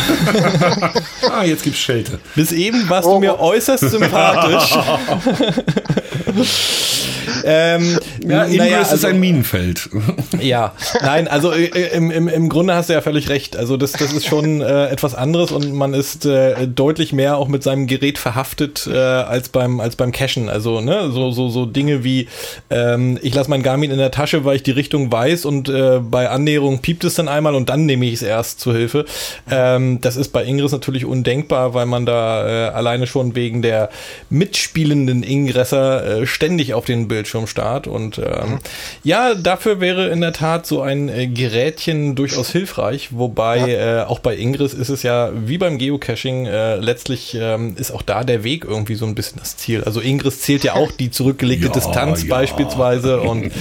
Ah, 1.30 1.44
jetzt 1.44 1.64
gibt's 1.64 1.80
Schelte. 1.80 2.20
bis 2.36 2.54
eben 2.54 2.88
warst 2.90 3.06
Oh, 3.06 3.16
du 3.16 3.20
mir 3.20 3.38
äußerst 3.38 3.90
sympathisch. 3.90 4.78
ähm, 7.46 7.98
Ja, 8.26 8.48
naja, 8.48 8.82
ist 8.82 8.92
also- 8.92 9.08
ein 9.08 9.20
Minenfeld. 9.20 9.90
Ja, 10.40 10.74
nein, 11.02 11.28
also 11.28 11.52
äh, 11.52 11.66
im, 11.96 12.12
im, 12.12 12.28
im 12.28 12.48
Grunde 12.50 12.76
hast 12.76 12.90
du 12.90 12.94
ja 12.94 13.02
völlig 13.02 13.30
recht. 13.30 13.58
Also 13.58 13.76
das, 13.76 13.94
das 13.94 14.14
ist 14.14 14.26
schon 14.28 14.62
äh, 14.62 14.88
etwas 14.88 15.16
anderes 15.16 15.52
und 15.52 15.74
man 15.74 15.94
ist 15.96 16.26
äh, 16.26 16.68
deutlich 16.68 17.12
mehr 17.12 17.38
auch 17.38 17.48
mit 17.48 17.64
seinem 17.64 17.88
Gerät 17.88 18.18
verhaftet 18.20 18.88
äh, 18.92 18.96
als 18.96 19.50
beim 19.50 19.80
als 19.80 19.96
beim 19.96 20.12
Cachen. 20.12 20.48
Also 20.50 20.80
ne, 20.80 21.10
so 21.12 21.32
so 21.32 21.50
so 21.50 21.66
Dinge 21.66 22.04
wie 22.04 22.28
ähm, 22.70 23.18
ich 23.24 23.34
lasse 23.34 23.50
mein 23.50 23.64
Garmin 23.64 23.90
in 23.90 23.98
der 23.98 24.12
Tasche, 24.12 24.46
weil 24.46 24.58
ich 24.58 24.64
die 24.64 24.72
Richtung 24.72 25.12
weiß 25.12 25.46
und 25.46 25.70
äh, 25.70 26.00
bei 26.00 26.30
Annäherung 26.30 26.80
piept 26.80 27.04
es 27.04 27.16
dann 27.16 27.28
einmal 27.28 27.56
und 27.56 27.70
dann 27.70 27.86
nehme 27.86 28.06
ich 28.06 28.14
es 28.14 28.22
erst 28.22 28.60
zur 28.60 28.74
Hilfe. 28.74 29.06
Ähm, 29.50 30.00
das 30.02 30.18
ist 30.18 30.30
bei 30.30 30.46
Ingress 30.46 30.72
natürlich 30.72 31.06
undenkbar, 31.06 31.74
weil 31.74 31.88
man 31.88 32.06
da 32.06 32.68
äh, 32.68 32.70
alleine 32.70 33.08
schon 33.08 33.36
wegen 33.36 33.62
der 33.64 33.90
mitspielenden 34.30 35.24
Ingresser 35.24 36.06
äh, 36.08 36.26
ständig 36.26 36.74
auf 36.74 36.86
den 36.86 37.08
Bildschirm 37.08 37.48
starrt 37.48 37.88
und 37.88 38.18
ähm, 38.18 38.60
ja, 39.04 39.36
dafür 39.36 39.80
wäre 39.80 40.08
in 40.10 40.22
der 40.22 40.34
Tat 40.34 40.66
so 40.66 40.82
ein 40.82 41.10
äh, 41.10 41.28
Gerätchen 41.28 42.16
durchaus 42.16 42.52
hilfreich, 42.52 43.10
wobei 43.12 43.72
äh, 43.74 44.02
auch 44.04 44.20
bei 44.20 44.36
Ingress 44.36 44.74
ist 44.74 44.90
es 44.90 45.04
ja 45.04 45.32
wie 45.34 45.58
beim 45.58 45.78
Geocaching 45.78 46.46
äh, 46.46 46.78
letztlich 46.78 47.38
ähm, 47.40 47.76
ist 47.78 47.92
auch 47.92 48.02
da 48.02 48.24
der 48.24 48.44
Weg 48.44 48.66
irgendwie 48.66 48.96
so 48.96 49.06
ein 49.06 49.16
bisschen 49.16 49.40
das 49.40 49.58
Ziel. 49.58 49.84
Also 49.84 50.02
Ingress 50.02 50.42
zählt 50.42 50.64
ja 50.64 50.74
auch 50.74 50.92
die 50.92 51.12
zurückgelegte 51.12 51.68
Ja, 51.68 51.74
Distanz 51.74 52.24
ja. 52.24 52.30
beispielsweise 52.30 53.22
und 53.22 53.46
äh, 53.46 53.52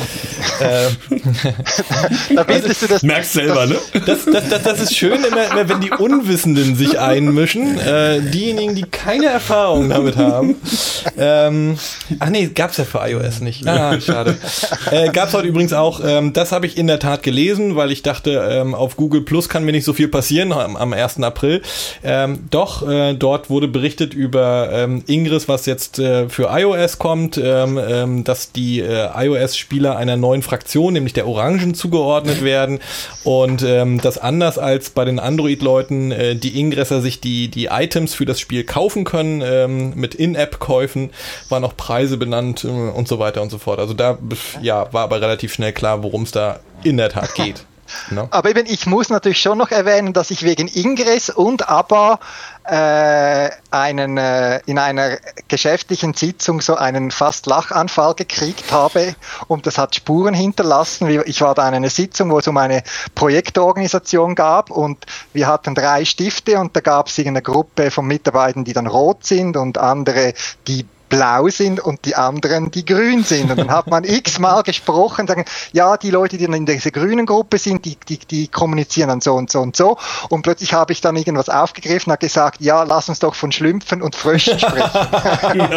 Da 2.35 2.45
du 2.45 2.87
das, 2.89 3.03
Merkst 3.03 3.33
selber, 3.33 3.67
ne? 3.67 3.77
das, 4.07 4.25
das, 4.25 4.49
das, 4.49 4.63
das 4.63 4.81
ist 4.81 4.97
schön, 4.97 5.25
immer, 5.25 5.51
immer 5.51 5.69
wenn 5.69 5.81
die 5.81 5.91
Unwissenden 5.91 6.77
sich 6.77 6.99
einmischen, 6.99 7.79
äh, 7.79 8.21
diejenigen, 8.21 8.75
die 8.75 8.83
keine 8.83 9.27
Erfahrung 9.27 9.89
damit 9.89 10.17
haben. 10.17 10.57
Ähm, 11.17 11.79
ach 12.19 12.31
nee, 12.31 12.36
gab's 12.55 12.77
ja 12.77 12.85
für 12.85 12.99
iOS 12.99 13.41
nicht. 13.41 13.67
Ah, 13.67 14.01
schade. 14.01 14.37
Äh, 14.91 15.11
gab's 15.11 15.35
heute 15.35 15.49
übrigens 15.49 15.73
auch, 15.73 16.01
ähm, 16.05 16.33
das 16.33 16.53
habe 16.53 16.67
ich 16.67 16.77
in 16.77 16.87
der 16.87 16.99
Tat 16.99 17.23
gelesen, 17.23 17.77
weil 17.77 17.91
ich 17.93 18.03
dachte, 18.03 18.49
ähm, 18.51 18.75
auf 18.75 18.97
Google 18.97 19.23
Plus 19.23 19.49
kann 19.49 19.65
mir 19.65 19.73
nicht 19.73 19.85
so 19.85 19.93
viel 19.93 20.09
passieren 20.09 20.53
am, 20.53 20.77
am 20.77 20.93
1. 20.93 21.23
April. 21.23 21.63
Ähm, 22.03 22.45
doch, 22.51 22.87
äh, 22.89 23.15
dort 23.15 23.51
wurde 23.51 23.69
berichtet 23.69 24.15
über 24.15 24.69
ähm, 24.73 25.03
Ingress, 25.07 25.49
was 25.49 25.67
jetzt 25.67 25.99
äh, 25.99 26.29
für 26.29 26.49
iOS 26.51 26.99
kommt, 26.99 27.39
ähm, 27.43 27.79
ähm, 27.79 28.25
dass 28.25 28.53
die 28.53 28.81
äh, 28.81 29.09
iOS-Spieler 29.15 29.97
einer 29.97 30.17
neuen 30.17 30.43
Fraktion, 30.43 30.93
nämlich 30.93 31.13
der 31.13 31.27
Orangen, 31.27 31.75
zugeordnet 31.75 32.43
werden 32.43 32.81
und 33.25 33.63
ähm, 33.63 34.01
dass 34.01 34.19
anders 34.19 34.59
als 34.59 34.91
bei 34.91 35.05
den 35.05 35.19
Android-Leuten 35.19 36.13
äh, 36.13 36.37
die 36.37 36.59
Ingresser 36.59 37.01
sich 37.01 37.21
die, 37.21 37.49
die 37.49 37.67
Items 37.67 38.15
für 38.15 38.25
das 38.25 38.41
Spiel 38.41 38.65
kaufen 38.65 39.05
können 39.05 39.43
ähm, 39.45 39.95
mit 39.95 40.15
In-App-Käufen, 40.15 41.11
waren 41.49 41.65
auch 41.65 41.77
Preise 41.77 42.17
benannt 42.27 42.65
äh, 42.65 42.69
und 42.69 43.09
so 43.09 43.19
weiter 43.19 43.43
und 43.43 43.51
so 43.51 43.59
fort. 43.59 43.79
Also 43.79 43.95
da 43.95 44.19
ja, 44.61 44.93
war 44.93 45.05
aber 45.05 45.21
relativ 45.21 45.55
schnell 45.55 45.73
klar, 45.73 46.03
worum 46.03 46.25
es 46.25 46.33
da 46.33 46.61
in 46.83 46.97
der 46.97 47.09
Tat 47.09 47.35
geht. 47.35 47.65
Ne? 48.11 48.27
Aber 48.33 48.51
eben, 48.51 48.67
ich 48.67 48.87
muss 48.87 49.11
natürlich 49.11 49.41
schon 49.41 49.59
noch 49.59 49.71
erwähnen, 49.71 50.13
dass 50.13 50.33
ich 50.33 50.43
wegen 50.43 50.67
Ingress 50.67 51.31
und 51.31 51.69
ABBA 51.69 52.19
äh, 52.65 53.51
einen, 53.71 54.19
äh, 54.19 54.61
in 54.67 54.77
einer 54.81 55.19
geschäftlichen 55.47 56.13
Sitzung 56.15 56.61
so 56.61 56.75
einen 56.75 57.13
fast 57.13 57.47
Lachanfall 57.47 58.15
gekriegt 58.15 58.73
habe 58.73 59.15
und 59.47 59.69
das 59.69 59.79
hat 59.79 59.95
Spuren 59.95 60.35
hinterlassen. 60.35 61.09
Ich 61.27 61.41
war 61.43 61.55
da 61.55 61.69
in 61.69 61.75
einer 61.75 61.91
Sitzung, 61.91 62.31
wo 62.33 62.41
es 62.41 62.49
um 62.49 62.57
eine 62.57 62.83
Projektorganisation 63.15 64.35
gab 64.35 64.73
und 64.73 65.07
wir 65.33 65.47
hatten 65.47 65.77
drei 65.77 66.05
Stifte 66.05 66.59
und 66.59 66.75
da 66.75 66.81
gab 66.81 67.07
es 67.07 67.21
eine 67.21 67.41
Gruppe 67.41 67.93
von 67.93 68.05
Mitarbeitern, 68.07 68.65
die 68.65 68.73
dann 68.73 68.89
rot 68.89 69.25
sind 69.25 69.57
und 69.57 69.79
andere, 69.79 70.35
die 70.67 70.87
blau 71.17 71.49
sind 71.49 71.81
und 71.81 72.05
die 72.05 72.15
anderen, 72.15 72.71
die 72.71 72.85
grün 72.85 73.25
sind. 73.25 73.51
Und 73.51 73.57
dann 73.57 73.71
hat 73.71 73.87
man 73.87 74.05
x-mal 74.05 74.63
gesprochen, 74.63 75.27
sagen, 75.27 75.47
ja, 75.73 75.97
die 75.97 76.11
Leute, 76.11 76.37
die 76.37 76.45
in 76.45 76.67
dieser 76.67 76.91
grünen 76.91 77.25
Gruppe 77.25 77.57
sind, 77.57 77.87
die, 77.87 77.97
die, 78.09 78.19
die 78.19 78.49
kommunizieren 78.49 79.09
dann 79.09 79.23
so 79.23 79.35
und 79.35 79.51
so 79.51 79.61
und 79.61 79.77
so. 79.77 79.97
Und 80.29 80.43
plötzlich 80.43 80.75
habe 80.75 80.93
ich 80.93 81.01
dann 81.01 81.17
irgendwas 81.17 81.49
aufgegriffen, 81.49 82.13
hat 82.13 82.21
gesagt, 82.21 82.61
ja, 82.61 82.83
lass 82.83 83.09
uns 83.09 83.19
doch 83.21 83.35
von 83.35 83.51
Schlümpfen 83.51 84.03
und 84.03 84.15
Fröschen 84.15 84.59
sprechen. 84.59 84.91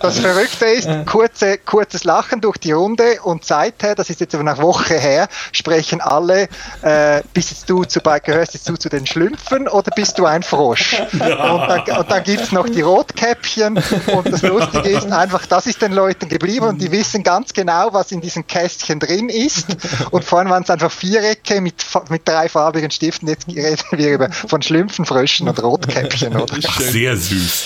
das 0.00 0.18
Verrückte 0.18 0.66
ist, 0.66 0.90
kurze, 1.06 1.56
kurzes 1.56 2.04
Lachen 2.04 2.42
durch 2.42 2.58
die 2.58 2.72
Runde 2.72 3.22
und 3.22 3.46
seither, 3.46 3.94
das 3.94 4.10
ist 4.10 4.20
jetzt 4.20 4.34
über 4.34 4.42
eine 4.42 4.60
Woche 4.60 4.98
her, 4.98 5.28
sprechen 5.52 6.02
alle, 6.02 6.48
äh, 6.82 7.22
bist 7.32 7.50
jetzt 7.50 7.70
du 7.70 7.84
zu, 7.84 8.00
gehörst 8.00 8.52
jetzt 8.52 8.68
du 8.68 8.76
zu 8.76 8.90
den 8.90 9.06
Schlümpfen 9.06 9.68
oder 9.68 9.90
bist 9.94 10.18
du 10.18 10.26
ein 10.26 10.42
Frosch? 10.42 11.00
Und 11.12 11.20
dann, 11.20 11.80
und 11.98 12.10
dann 12.10 12.22
gibt's 12.24 12.52
noch 12.52 12.68
die 12.68 12.82
Rotkäppchen 12.82 13.82
und 14.08 14.32
das 14.32 14.42
Lustige 14.42 14.88
ist 14.88 15.10
einfach, 15.10 15.46
das 15.46 15.66
ist 15.66 15.82
den 15.82 15.92
Leuten 15.92 16.28
geblieben 16.28 16.66
und 16.66 16.80
die 16.80 16.90
wissen 16.90 17.22
ganz 17.22 17.52
genau, 17.52 17.88
was 17.92 18.12
in 18.12 18.20
diesem 18.20 18.46
Kästchen 18.46 18.98
drin 18.98 19.28
ist. 19.28 19.66
Und 20.10 20.24
vorhin 20.24 20.50
waren 20.50 20.62
es 20.62 20.70
einfach 20.70 20.90
Vierecke 20.90 21.60
mit, 21.60 21.74
mit 22.08 22.26
drei 22.26 22.48
farbigen 22.48 22.90
Stiften. 22.90 23.28
Jetzt 23.28 23.46
reden 23.50 23.82
wir 23.92 24.12
über 24.12 24.30
von 24.30 24.62
Schlümpfen, 24.62 25.04
Fröschen 25.04 25.48
und 25.48 25.62
Rotkäppchen, 25.62 26.36
oder? 26.36 26.56
Ach, 26.66 26.80
sehr 26.80 27.16
süß. 27.16 27.64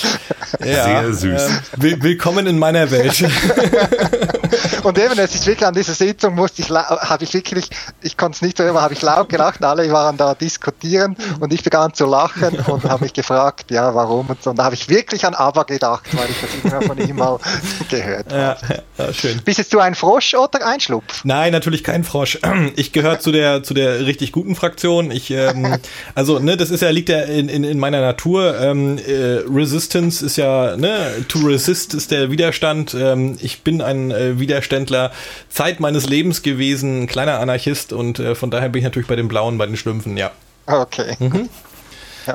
Ja, 0.65 0.85
Sehr 0.85 1.13
süß. 1.13 1.43
ähm, 1.49 1.59
will, 1.77 2.03
willkommen 2.03 2.47
in 2.47 2.59
meiner 2.59 2.91
Welt. 2.91 3.25
Und 4.83 4.99
eben, 4.99 5.19
es 5.19 5.35
ist 5.35 5.47
wirklich 5.47 5.67
an 5.67 5.75
dieser 5.75 5.95
Sitzung 5.95 6.35
musste 6.35 6.63
ich, 6.63 6.71
habe 6.71 7.25
ich 7.25 7.33
wirklich, 7.35 7.69
ich 8.03 8.17
konnte 8.17 8.37
es 8.37 8.43
nicht 8.43 8.61
aber 8.61 8.83
habe 8.83 8.95
ich 8.95 9.03
laut 9.03 9.29
gelacht, 9.29 9.63
alle 9.65 9.91
waren 9.93 10.17
da 10.17 10.35
diskutieren 10.35 11.17
und 11.41 11.53
ich 11.53 11.63
begann 11.63 11.93
zu 11.95 12.07
lachen 12.07 12.59
und 12.67 12.85
habe 12.85 13.05
mich 13.05 13.13
gefragt, 13.13 13.71
ja, 13.71 13.95
warum 13.95 14.27
und 14.29 14.43
so. 14.43 14.51
Und 14.51 14.59
da 14.59 14.65
habe 14.65 14.75
ich 14.75 14.89
wirklich 14.89 15.25
an 15.25 15.35
ABBA 15.35 15.65
gedacht, 15.65 16.05
weil 16.13 16.29
ich 16.31 16.37
das 16.41 16.73
immer 16.73 16.83
von 16.83 16.99
ihm 16.99 17.17
mal 17.17 17.39
gehört 17.91 18.33
habe. 18.33 18.37
ja, 18.39 18.57
ja, 18.99 19.13
schön. 19.13 19.41
Bist 19.45 19.73
du 19.73 19.79
ein 19.79 19.95
Frosch 19.95 20.35
oder 20.35 20.67
ein 20.67 20.81
Schlupf? 20.81 21.25
Nein, 21.25 21.53
natürlich 21.53 21.85
kein 21.85 22.05
Frosch. 22.05 22.39
Ich 22.77 22.93
gehöre 22.93 23.21
zu 23.21 23.33
der 23.33 23.63
zu 23.63 23.75
der 23.75 24.07
richtig 24.07 24.33
guten 24.33 24.55
Fraktion. 24.55 25.11
Ich 25.11 25.31
ähm, 25.31 25.77
also 26.15 26.39
ne, 26.39 26.57
das 26.57 26.71
ist 26.71 26.81
ja 26.81 26.91
liegt 26.91 27.09
ja 27.09 27.21
in, 27.21 27.49
in, 27.49 27.65
in 27.65 27.79
meiner 27.79 28.01
Natur. 28.01 28.59
Ähm, 28.59 28.99
äh, 28.99 29.43
Resistance 29.49 30.25
ist 30.25 30.37
ja 30.37 30.77
ne, 30.77 31.25
to 31.29 31.39
resist 31.41 31.95
ist 31.95 32.11
der 32.11 32.31
Widerstand. 32.31 32.95
Ähm, 32.95 33.39
ich 33.41 33.63
bin 33.63 33.81
ein 33.81 34.11
äh, 34.11 34.36
Widerständler 34.41 35.13
Zeit 35.49 35.81
meines 35.81 36.09
Lebens 36.09 36.43
gewesen, 36.43 37.03
ein 37.03 37.07
kleiner 37.07 37.41
Anarchist 37.41 37.93
und 37.93 38.19
äh, 38.19 38.35
von 38.35 38.51
daher 38.51 38.69
bin 38.69 38.81
ich 38.81 38.85
natürlich 38.85 39.09
bei 39.09 39.17
den 39.17 39.29
Blauen, 39.29 39.59
bei 39.59 39.67
den 39.67 39.77
Schlümpfen. 39.77 40.17
Ja. 40.17 40.31
Okay. 40.67 41.17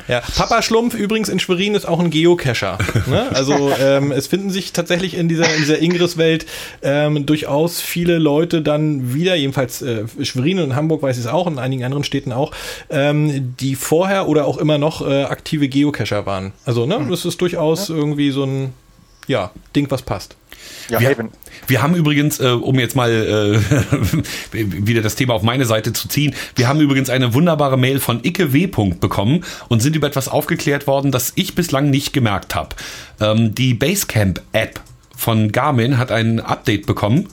Ja, 0.07 0.21
Papa 0.37 0.61
Schlumpf 0.61 0.93
übrigens 0.93 1.29
in 1.29 1.39
Schwerin 1.39 1.75
ist 1.75 1.85
auch 1.85 1.99
ein 1.99 2.09
Geocacher. 2.09 2.77
Ne? 3.07 3.27
Also 3.33 3.71
ähm, 3.79 4.11
es 4.11 4.27
finden 4.27 4.49
sich 4.49 4.73
tatsächlich 4.73 5.15
in 5.15 5.27
dieser, 5.27 5.51
in 5.53 5.61
dieser 5.61 5.79
Ingress-Welt 5.79 6.45
ähm, 6.81 7.25
durchaus 7.25 7.81
viele 7.81 8.17
Leute 8.17 8.61
dann 8.61 9.13
wieder, 9.13 9.35
jedenfalls 9.35 9.81
äh, 9.81 10.05
Schwerin 10.21 10.59
und 10.59 10.75
Hamburg 10.75 11.01
weiß 11.01 11.17
ich 11.17 11.25
es 11.25 11.29
auch, 11.29 11.47
in 11.47 11.59
einigen 11.59 11.83
anderen 11.83 12.03
Städten 12.03 12.31
auch, 12.31 12.51
ähm, 12.89 13.55
die 13.59 13.75
vorher 13.75 14.27
oder 14.27 14.45
auch 14.45 14.57
immer 14.57 14.77
noch 14.77 15.05
äh, 15.05 15.23
aktive 15.23 15.67
Geocacher 15.67 16.25
waren. 16.25 16.53
Also 16.65 16.85
ne, 16.85 17.05
das 17.09 17.25
ist 17.25 17.41
durchaus 17.41 17.89
irgendwie 17.89 18.31
so 18.31 18.43
ein 18.43 18.73
ja, 19.27 19.51
Ding, 19.75 19.89
was 19.89 20.01
passt. 20.01 20.35
Ja, 20.89 20.99
Wir, 20.99 21.11
eben. 21.11 21.29
wir 21.67 21.81
haben 21.81 21.95
übrigens, 21.95 22.39
äh, 22.39 22.47
um 22.47 22.79
jetzt 22.79 22.95
mal 22.95 23.11
äh, 23.11 23.59
wieder 24.51 25.01
das 25.01 25.15
Thema 25.15 25.35
auf 25.35 25.43
meine 25.43 25.65
Seite 25.65 25.93
zu 25.93 26.07
ziehen, 26.07 26.35
wir 26.55 26.67
haben 26.67 26.79
übrigens 26.81 27.09
eine 27.09 27.33
wunderbare 27.33 27.77
Mail 27.77 27.99
von 27.99 28.23
Icke 28.23 28.53
W. 28.53 28.67
bekommen 28.67 29.43
und 29.69 29.81
sind 29.81 29.95
über 29.95 30.07
etwas 30.07 30.27
aufgeklärt 30.27 30.87
worden, 30.87 31.11
das 31.11 31.33
ich 31.35 31.55
bislang 31.55 31.89
nicht 31.89 32.13
gemerkt 32.13 32.55
habe. 32.55 32.75
Ähm, 33.19 33.55
die 33.55 33.73
Basecamp-App 33.73 34.81
von 35.15 35.51
Garmin 35.51 35.97
hat 35.97 36.11
ein 36.11 36.39
Update 36.39 36.87
bekommen 36.87 37.27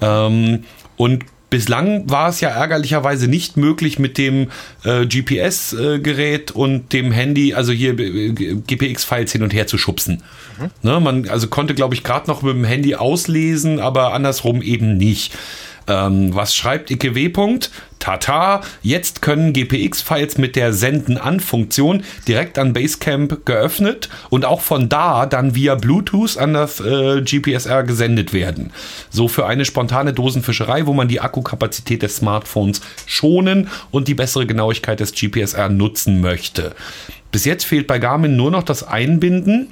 ähm, 0.00 0.64
und 0.96 1.24
Bislang 1.50 2.10
war 2.10 2.28
es 2.28 2.40
ja 2.40 2.50
ärgerlicherweise 2.50 3.26
nicht 3.26 3.56
möglich 3.56 3.98
mit 3.98 4.18
dem 4.18 4.50
äh, 4.84 5.06
GPS-Gerät 5.06 6.50
und 6.50 6.92
dem 6.92 7.10
Handy, 7.10 7.54
also 7.54 7.72
hier 7.72 7.98
äh, 7.98 8.32
GPX-Files 8.32 9.32
hin 9.32 9.42
und 9.42 9.54
her 9.54 9.66
zu 9.66 9.78
schubsen. 9.78 10.22
Mhm. 10.58 10.70
Ne, 10.82 11.00
man 11.00 11.28
also 11.28 11.48
konnte, 11.48 11.74
glaube 11.74 11.94
ich, 11.94 12.04
gerade 12.04 12.28
noch 12.28 12.42
mit 12.42 12.54
dem 12.54 12.64
Handy 12.64 12.96
auslesen, 12.96 13.80
aber 13.80 14.12
andersrum 14.12 14.60
eben 14.60 14.98
nicht. 14.98 15.32
Ähm, 15.88 16.34
was 16.34 16.54
schreibt 16.54 16.90
IKW. 16.90 17.32
Tata, 17.98 18.60
jetzt 18.82 19.22
können 19.22 19.52
GPX-Files 19.52 20.38
mit 20.38 20.54
der 20.54 20.72
Senden-an-Funktion 20.72 22.04
direkt 22.28 22.58
an 22.58 22.72
Basecamp 22.72 23.44
geöffnet 23.44 24.08
und 24.30 24.44
auch 24.44 24.60
von 24.60 24.88
da 24.88 25.26
dann 25.26 25.54
via 25.54 25.74
Bluetooth 25.74 26.38
an 26.38 26.54
das 26.54 26.80
äh, 26.80 27.22
GPSR 27.22 27.82
gesendet 27.82 28.32
werden. 28.32 28.70
So 29.10 29.26
für 29.26 29.46
eine 29.46 29.64
spontane 29.64 30.12
Dosenfischerei, 30.12 30.86
wo 30.86 30.92
man 30.92 31.08
die 31.08 31.20
Akkukapazität 31.20 32.02
des 32.02 32.16
Smartphones 32.16 32.80
schonen 33.06 33.68
und 33.90 34.06
die 34.06 34.14
bessere 34.14 34.46
Genauigkeit 34.46 35.00
des 35.00 35.12
GPSR 35.12 35.68
nutzen 35.68 36.20
möchte. 36.20 36.74
Bis 37.32 37.44
jetzt 37.44 37.64
fehlt 37.64 37.86
bei 37.86 37.98
Garmin 37.98 38.36
nur 38.36 38.50
noch 38.50 38.62
das 38.62 38.86
Einbinden 38.86 39.68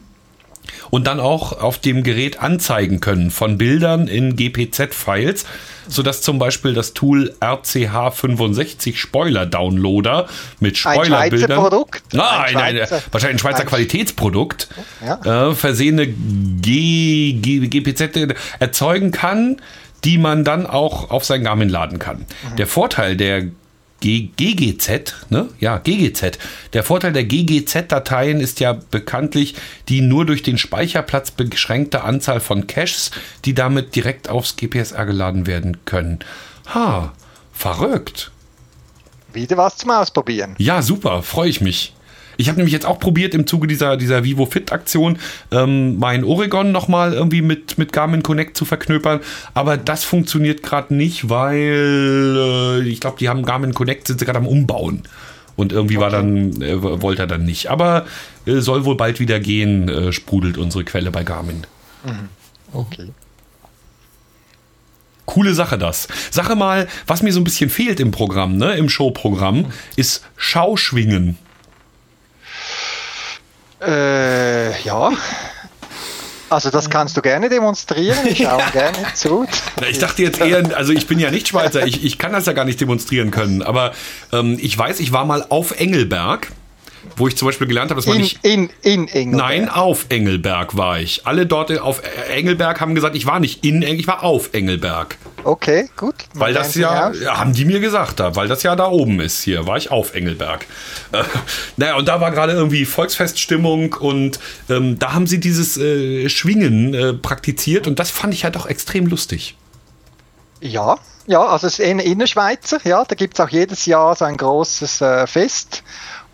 und 0.91 1.07
dann 1.07 1.21
auch 1.21 1.61
auf 1.61 1.79
dem 1.79 2.03
Gerät 2.03 2.41
anzeigen 2.41 3.01
können 3.01 3.31
von 3.31 3.59
Bildern 3.59 4.09
in 4.09 4.37
GPZ-Files, 4.37 5.47
sodass 5.89 6.23
zum 6.23 6.39
Beispiel 6.39 6.75
das 6.75 6.95
Tool 6.95 7.35
RCH65 7.41 8.97
Spoiler 8.97 9.47
Downloader 9.47 10.27
mit 10.61 10.77
Spoilerbildern. 10.77 11.53
Ein 11.53 11.59
Produkt? 11.59 12.03
Nein, 12.13 12.57
ein 12.57 12.77
Schweizer, 12.77 13.03
wahrscheinlich 13.11 13.37
ein 13.37 13.39
Schweizer 13.39 13.61
ein 13.61 13.67
Qualitätsprodukt, 13.67 14.69
ja. 15.05 15.51
äh, 15.51 15.55
versehene 15.55 16.07
G, 16.07 17.35
G, 17.35 17.67
GPZ 17.69 18.35
erzeugen 18.59 19.11
kann, 19.11 19.61
die 20.05 20.19
man 20.19 20.45
dann 20.45 20.67
auch 20.67 21.11
auf 21.11 21.25
sein 21.25 21.45
Garmin 21.45 21.69
laden 21.69 21.99
kann. 21.99 22.19
Mhm. 22.19 22.57
Der 22.57 22.67
Vorteil 22.67 23.17
der 23.17 23.47
GGZ, 24.01 25.15
ne? 25.31 25.49
Ja, 25.59 25.79
GGZ. 25.79 26.39
Der 26.73 26.85
Vorteil 26.85 27.13
der 27.13 27.25
GGZ-Dateien 27.25 28.41
ist 28.41 28.61
ja 28.61 28.79
bekanntlich 28.91 29.55
die 29.89 30.01
nur 30.01 30.27
durch 30.27 30.43
den 30.43 30.59
Speicherplatz 30.59 31.31
beschränkte 31.31 32.05
Anzahl 32.05 32.41
von 32.41 32.67
Caches, 32.67 33.11
die 33.45 33.55
damit 33.55 33.97
direkt 33.97 34.29
aufs 34.29 34.57
GPSR 34.57 35.07
geladen 35.07 35.47
werden 35.47 35.79
können. 35.85 36.19
Ha, 36.75 37.13
verrückt. 37.53 38.31
Wieder 39.33 39.57
was 39.57 39.77
zum 39.77 39.91
Ausprobieren. 39.91 40.55
Ja, 40.59 40.83
super, 40.83 41.23
freue 41.23 41.49
ich 41.49 41.61
mich. 41.61 41.96
Ich 42.37 42.49
habe 42.49 42.59
nämlich 42.59 42.73
jetzt 42.73 42.87
auch 42.87 42.99
probiert 42.99 43.35
im 43.35 43.47
Zuge 43.47 43.67
dieser, 43.67 43.97
dieser 43.97 44.25
Vivo 44.25 44.47
Fit 44.47 44.73
Aktion 44.73 45.19
ähm, 45.51 45.99
mein 45.99 46.25
Oregon 46.25 46.73
nochmal 46.73 47.13
irgendwie 47.13 47.43
mit, 47.43 47.79
mit 47.79 47.93
Garmin 47.93 48.23
Connect 48.23 48.57
zu 48.57 48.65
verknöpern. 48.65 49.21
Aber 49.55 49.77
das 49.77 50.05
funktioniert 50.05 50.63
gerade 50.63 50.95
nicht, 50.95 51.29
weil 51.29 52.83
äh, 52.83 52.89
ich 52.89 53.01
glaube, 53.01 53.17
die 53.19 53.29
haben 53.29 53.45
Garmin 53.45 53.75
Connect, 53.75 54.07
sind 54.07 54.19
sie 54.19 54.25
gerade 54.25 54.39
am 54.39 54.47
Umbauen. 54.47 55.03
Und 55.57 55.73
irgendwie 55.73 55.97
okay. 55.97 56.05
war 56.05 56.11
dann, 56.11 56.61
äh, 56.61 56.83
wollte 56.83 57.23
er 57.23 57.27
dann 57.27 57.45
nicht. 57.45 57.71
Aber 57.71 58.07
äh, 58.47 58.61
soll 58.61 58.85
wohl 58.85 58.97
bald 58.97 59.21
wieder 59.21 59.41
gehen, 59.41 59.89
äh, 59.89 60.13
sprudelt 60.13 60.59
unsere 60.59 60.85
Quelle 60.85 61.11
bei 61.11 61.25
Garmin. 61.25 61.67
Mhm. 62.05 62.29
Okay. 62.73 63.09
Coole 65.25 65.55
Sache 65.55 65.77
das. 65.77 66.09
Sache 66.31 66.55
mal, 66.55 66.87
was 67.07 67.23
mir 67.23 67.33
so 67.33 67.41
ein 67.41 67.45
bisschen 67.45 67.69
fehlt 67.69 68.01
im 68.01 68.13
Programm, 68.13 68.57
ne, 68.57 68.75
im 68.75 68.89
Showprogramm, 68.89 69.67
ist 69.97 70.25
Schauschwingen. 70.37 71.37
Äh, 73.87 74.83
ja. 74.83 75.13
Also 76.49 76.71
das 76.71 76.91
kannst 76.91 77.17
du 77.17 77.23
gerne 77.23 77.49
demonstrieren, 77.49 78.25
ich 78.27 78.39
schaue 78.39 78.61
ja. 78.61 78.71
gerne 78.71 78.99
zu. 79.15 79.47
Ich 79.89 79.99
dachte 79.99 80.23
jetzt 80.23 80.41
eher, 80.41 80.77
also 80.77 80.93
ich 80.93 81.07
bin 81.09 81.19
ja 81.19 81.31
nicht 81.31 81.49
Schweizer, 81.49 81.85
ich, 81.87 82.05
ich 82.05 82.19
kann 82.19 82.33
das 82.33 82.47
ja 82.47 82.53
gar 82.53 82.65
nicht 82.65 82.81
demonstrieren 82.81 83.33
können, 83.33 83.63
aber 83.63 83.93
ähm, 84.33 84.57
ich 84.61 84.79
weiß, 84.79 85.01
ich 85.01 85.13
war 85.13 85.25
mal 85.25 85.45
auf 85.49 85.73
Engelberg 85.73 86.53
wo 87.17 87.29
ich 87.29 87.37
zum 87.37 87.47
Beispiel 87.47 87.67
gelernt 87.67 87.91
habe, 87.91 87.99
dass 87.99 88.07
man 88.07 88.17
in, 88.17 88.23
nicht. 88.23 88.45
In, 88.45 88.71
in 88.83 89.09
Engelberg. 89.09 89.49
Nein, 89.49 89.69
auf 89.69 90.07
Engelberg 90.09 90.77
war 90.77 90.99
ich. 90.99 91.27
Alle 91.27 91.47
dort 91.47 91.77
auf 91.79 92.03
Engelberg 92.31 92.81
haben 92.81 92.95
gesagt, 92.95 93.17
ich 93.17 93.27
war 93.27 93.41
nicht 93.41 93.65
in 93.65 93.83
Engelberg, 93.83 94.01
ich 94.01 94.07
war 94.07 94.23
auf 94.23 94.53
Engelberg. 94.53 95.17
Okay, 95.45 95.89
gut. 95.97 96.17
Weil 96.35 96.55
das 96.55 96.75
ja, 96.75 97.13
haben 97.27 97.53
die 97.53 97.65
mir 97.65 97.79
gesagt 97.79 98.19
da, 98.19 98.35
weil 98.35 98.49
das 98.49 98.65
ja 98.65 98.75
da 98.75 98.89
oben 98.89 99.21
ist 99.21 99.43
hier, 99.43 99.67
war 99.67 99.77
ich 99.77 99.91
auf 99.93 100.15
Engelberg. 100.15 100.67
Äh, 101.13 101.23
naja, 101.77 101.97
und 101.97 102.09
da 102.09 102.21
war 102.21 102.33
gerade 102.33 102.53
irgendwie 102.53 102.85
Volksfeststimmung 102.85 103.93
und 103.95 104.41
ähm, 104.69 104.99
da 104.99 105.13
haben 105.13 105.27
sie 105.27 105.39
dieses 105.39 105.77
äh, 105.77 106.29
Schwingen 106.29 106.95
äh, 106.95 107.13
praktiziert 107.13 107.87
und 107.87 107.99
das 107.99 108.11
fand 108.11 108.35
ich 108.35 108.45
halt 108.45 108.57
auch 108.57 108.67
extrem 108.67 109.07
lustig. 109.07 109.57
Ja, 110.61 110.99
ja, 111.27 111.45
also 111.45 111.67
es 111.67 111.79
ist 111.79 111.87
in 111.87 111.99
Innerschweizer, 111.99 112.79
ja, 112.85 113.05
da 113.05 113.15
gibt 113.15 113.35
es 113.35 113.41
auch 113.45 113.49
jedes 113.49 113.87
Jahr 113.87 114.15
so 114.15 114.25
ein 114.25 114.37
großes 114.37 115.01
äh, 115.01 115.27
Fest 115.27 115.83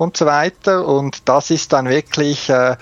und 0.02 0.16
so 0.16 0.26
weiter. 0.26 0.86
Und 0.86 1.28
das 1.28 1.50
ist 1.50 1.72
dann 1.72 1.88
wirklich 1.88 2.48
äh, 2.48 2.76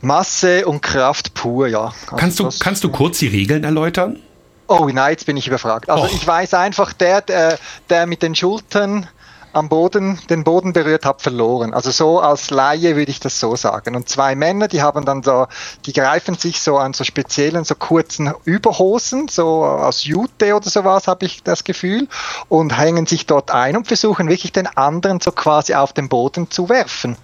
Masse 0.00 0.66
und 0.66 0.82
Kraft 0.82 1.34
pur, 1.34 1.68
ja. 1.68 1.86
Also 1.86 2.16
kannst, 2.16 2.40
du, 2.40 2.48
kannst 2.58 2.84
du 2.84 2.90
kurz 2.90 3.18
die 3.18 3.28
Regeln 3.28 3.64
erläutern? 3.64 4.20
Oh 4.68 4.88
nein, 4.92 5.12
jetzt 5.12 5.26
bin 5.26 5.36
ich 5.36 5.46
überfragt. 5.46 5.88
Also 5.88 6.04
Och. 6.04 6.12
ich 6.12 6.26
weiß 6.26 6.54
einfach, 6.54 6.92
der, 6.92 7.20
der, 7.20 7.58
der 7.88 8.06
mit 8.06 8.22
den 8.22 8.34
Schultern 8.34 9.08
am 9.56 9.70
Boden, 9.70 10.18
den 10.28 10.44
Boden 10.44 10.74
berührt 10.74 11.06
habe, 11.06 11.22
verloren. 11.22 11.72
Also 11.72 11.90
so 11.90 12.20
als 12.20 12.50
Laie 12.50 12.94
würde 12.94 13.10
ich 13.10 13.20
das 13.20 13.40
so 13.40 13.56
sagen. 13.56 13.96
Und 13.96 14.08
zwei 14.08 14.34
Männer, 14.34 14.68
die 14.68 14.82
haben 14.82 15.06
dann 15.06 15.22
so, 15.22 15.46
die 15.86 15.94
greifen 15.94 16.36
sich 16.36 16.60
so 16.60 16.76
an 16.76 16.92
so 16.92 17.04
speziellen, 17.04 17.64
so 17.64 17.74
kurzen 17.74 18.32
Überhosen, 18.44 19.28
so 19.28 19.64
aus 19.64 20.04
Jute 20.04 20.54
oder 20.54 20.68
sowas, 20.68 21.08
habe 21.08 21.24
ich 21.24 21.42
das 21.42 21.64
Gefühl, 21.64 22.06
und 22.48 22.76
hängen 22.76 23.06
sich 23.06 23.24
dort 23.24 23.50
ein 23.50 23.78
und 23.78 23.86
versuchen 23.86 24.28
wirklich 24.28 24.52
den 24.52 24.66
anderen 24.66 25.20
so 25.20 25.32
quasi 25.32 25.74
auf 25.74 25.94
den 25.94 26.10
Boden 26.10 26.50
zu 26.50 26.68
werfen. 26.68 27.16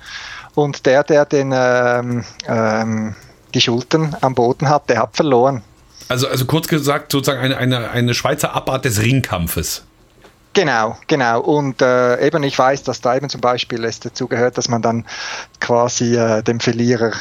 Und 0.55 0.87
der, 0.87 1.05
der 1.05 1.27
den, 1.27 1.53
ähm, 1.55 2.25
ähm, 2.47 3.15
die 3.53 3.61
Schultern 3.61 4.17
am 4.23 4.35
Boden 4.35 4.71
hat, 4.71 4.89
der 4.89 5.01
hat 5.01 5.17
verloren. 5.17 5.63
Also, 6.09 6.29
also 6.29 6.47
kurz 6.47 6.67
gesagt, 6.67 7.13
sozusagen 7.13 7.41
eine, 7.43 7.57
eine, 7.59 7.91
eine 7.91 8.15
Schweizer 8.15 8.55
Abart 8.55 8.87
des 8.87 9.03
Ringkampfes. 9.03 9.85
Genau, 10.55 10.99
genau. 11.07 11.41
Und 11.41 11.81
äh, 11.81 12.27
eben, 12.27 12.43
ich 12.43 12.59
weiß, 12.59 12.83
dass 12.83 13.01
da 13.01 13.17
eben 13.17 13.29
zum 13.31 13.41
Beispiel 13.41 13.85
es 13.85 14.01
dazu 14.01 14.29
gehört, 14.29 14.59
dass 14.59 14.69
man 14.69 14.83
dann 14.83 15.07
quasi 15.61 16.15
äh, 16.17 16.43
dem 16.43 16.61
Verlierer 16.61 17.13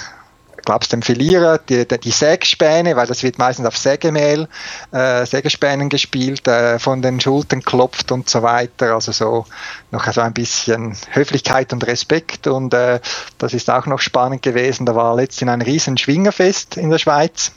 glaubst 0.66 0.94
dem 0.94 1.02
Verlierer, 1.02 1.58
die, 1.58 1.88
die, 1.88 2.12
Sägespäne, 2.12 2.96
weil 2.96 3.08
das 3.08 3.24
wird 3.24 3.38
meistens 3.38 3.66
auf 3.66 3.78
Sägemehl, 3.78 4.48
äh, 4.92 5.26
Sägespänen 5.26 5.90
gespielt, 5.90 6.48
äh, 6.48 6.80
von 6.80 7.02
den 7.02 7.20
Schultern 7.20 7.64
klopft 7.64 8.12
und 8.12 8.30
so 8.30 8.44
weiter. 8.44 8.94
Also 8.94 9.12
so 9.12 9.46
noch 9.92 10.12
so 10.12 10.22
ein 10.22 10.34
bisschen 10.34 10.96
Höflichkeit 11.12 11.74
und 11.74 11.86
Respekt. 11.88 12.48
Und 12.48 12.74
äh, 12.74 13.00
das 13.38 13.54
ist 13.54 13.70
auch 13.70 13.86
noch 13.86 14.00
spannend 14.00 14.42
gewesen. 14.42 14.86
Da 14.86 14.96
war 14.96 15.16
letztens 15.16 15.52
ein 15.52 15.62
riesen 15.62 15.98
Schwingerfest 15.98 16.78
in 16.78 16.90
der 16.90 17.00
Schweiz. 17.00 17.52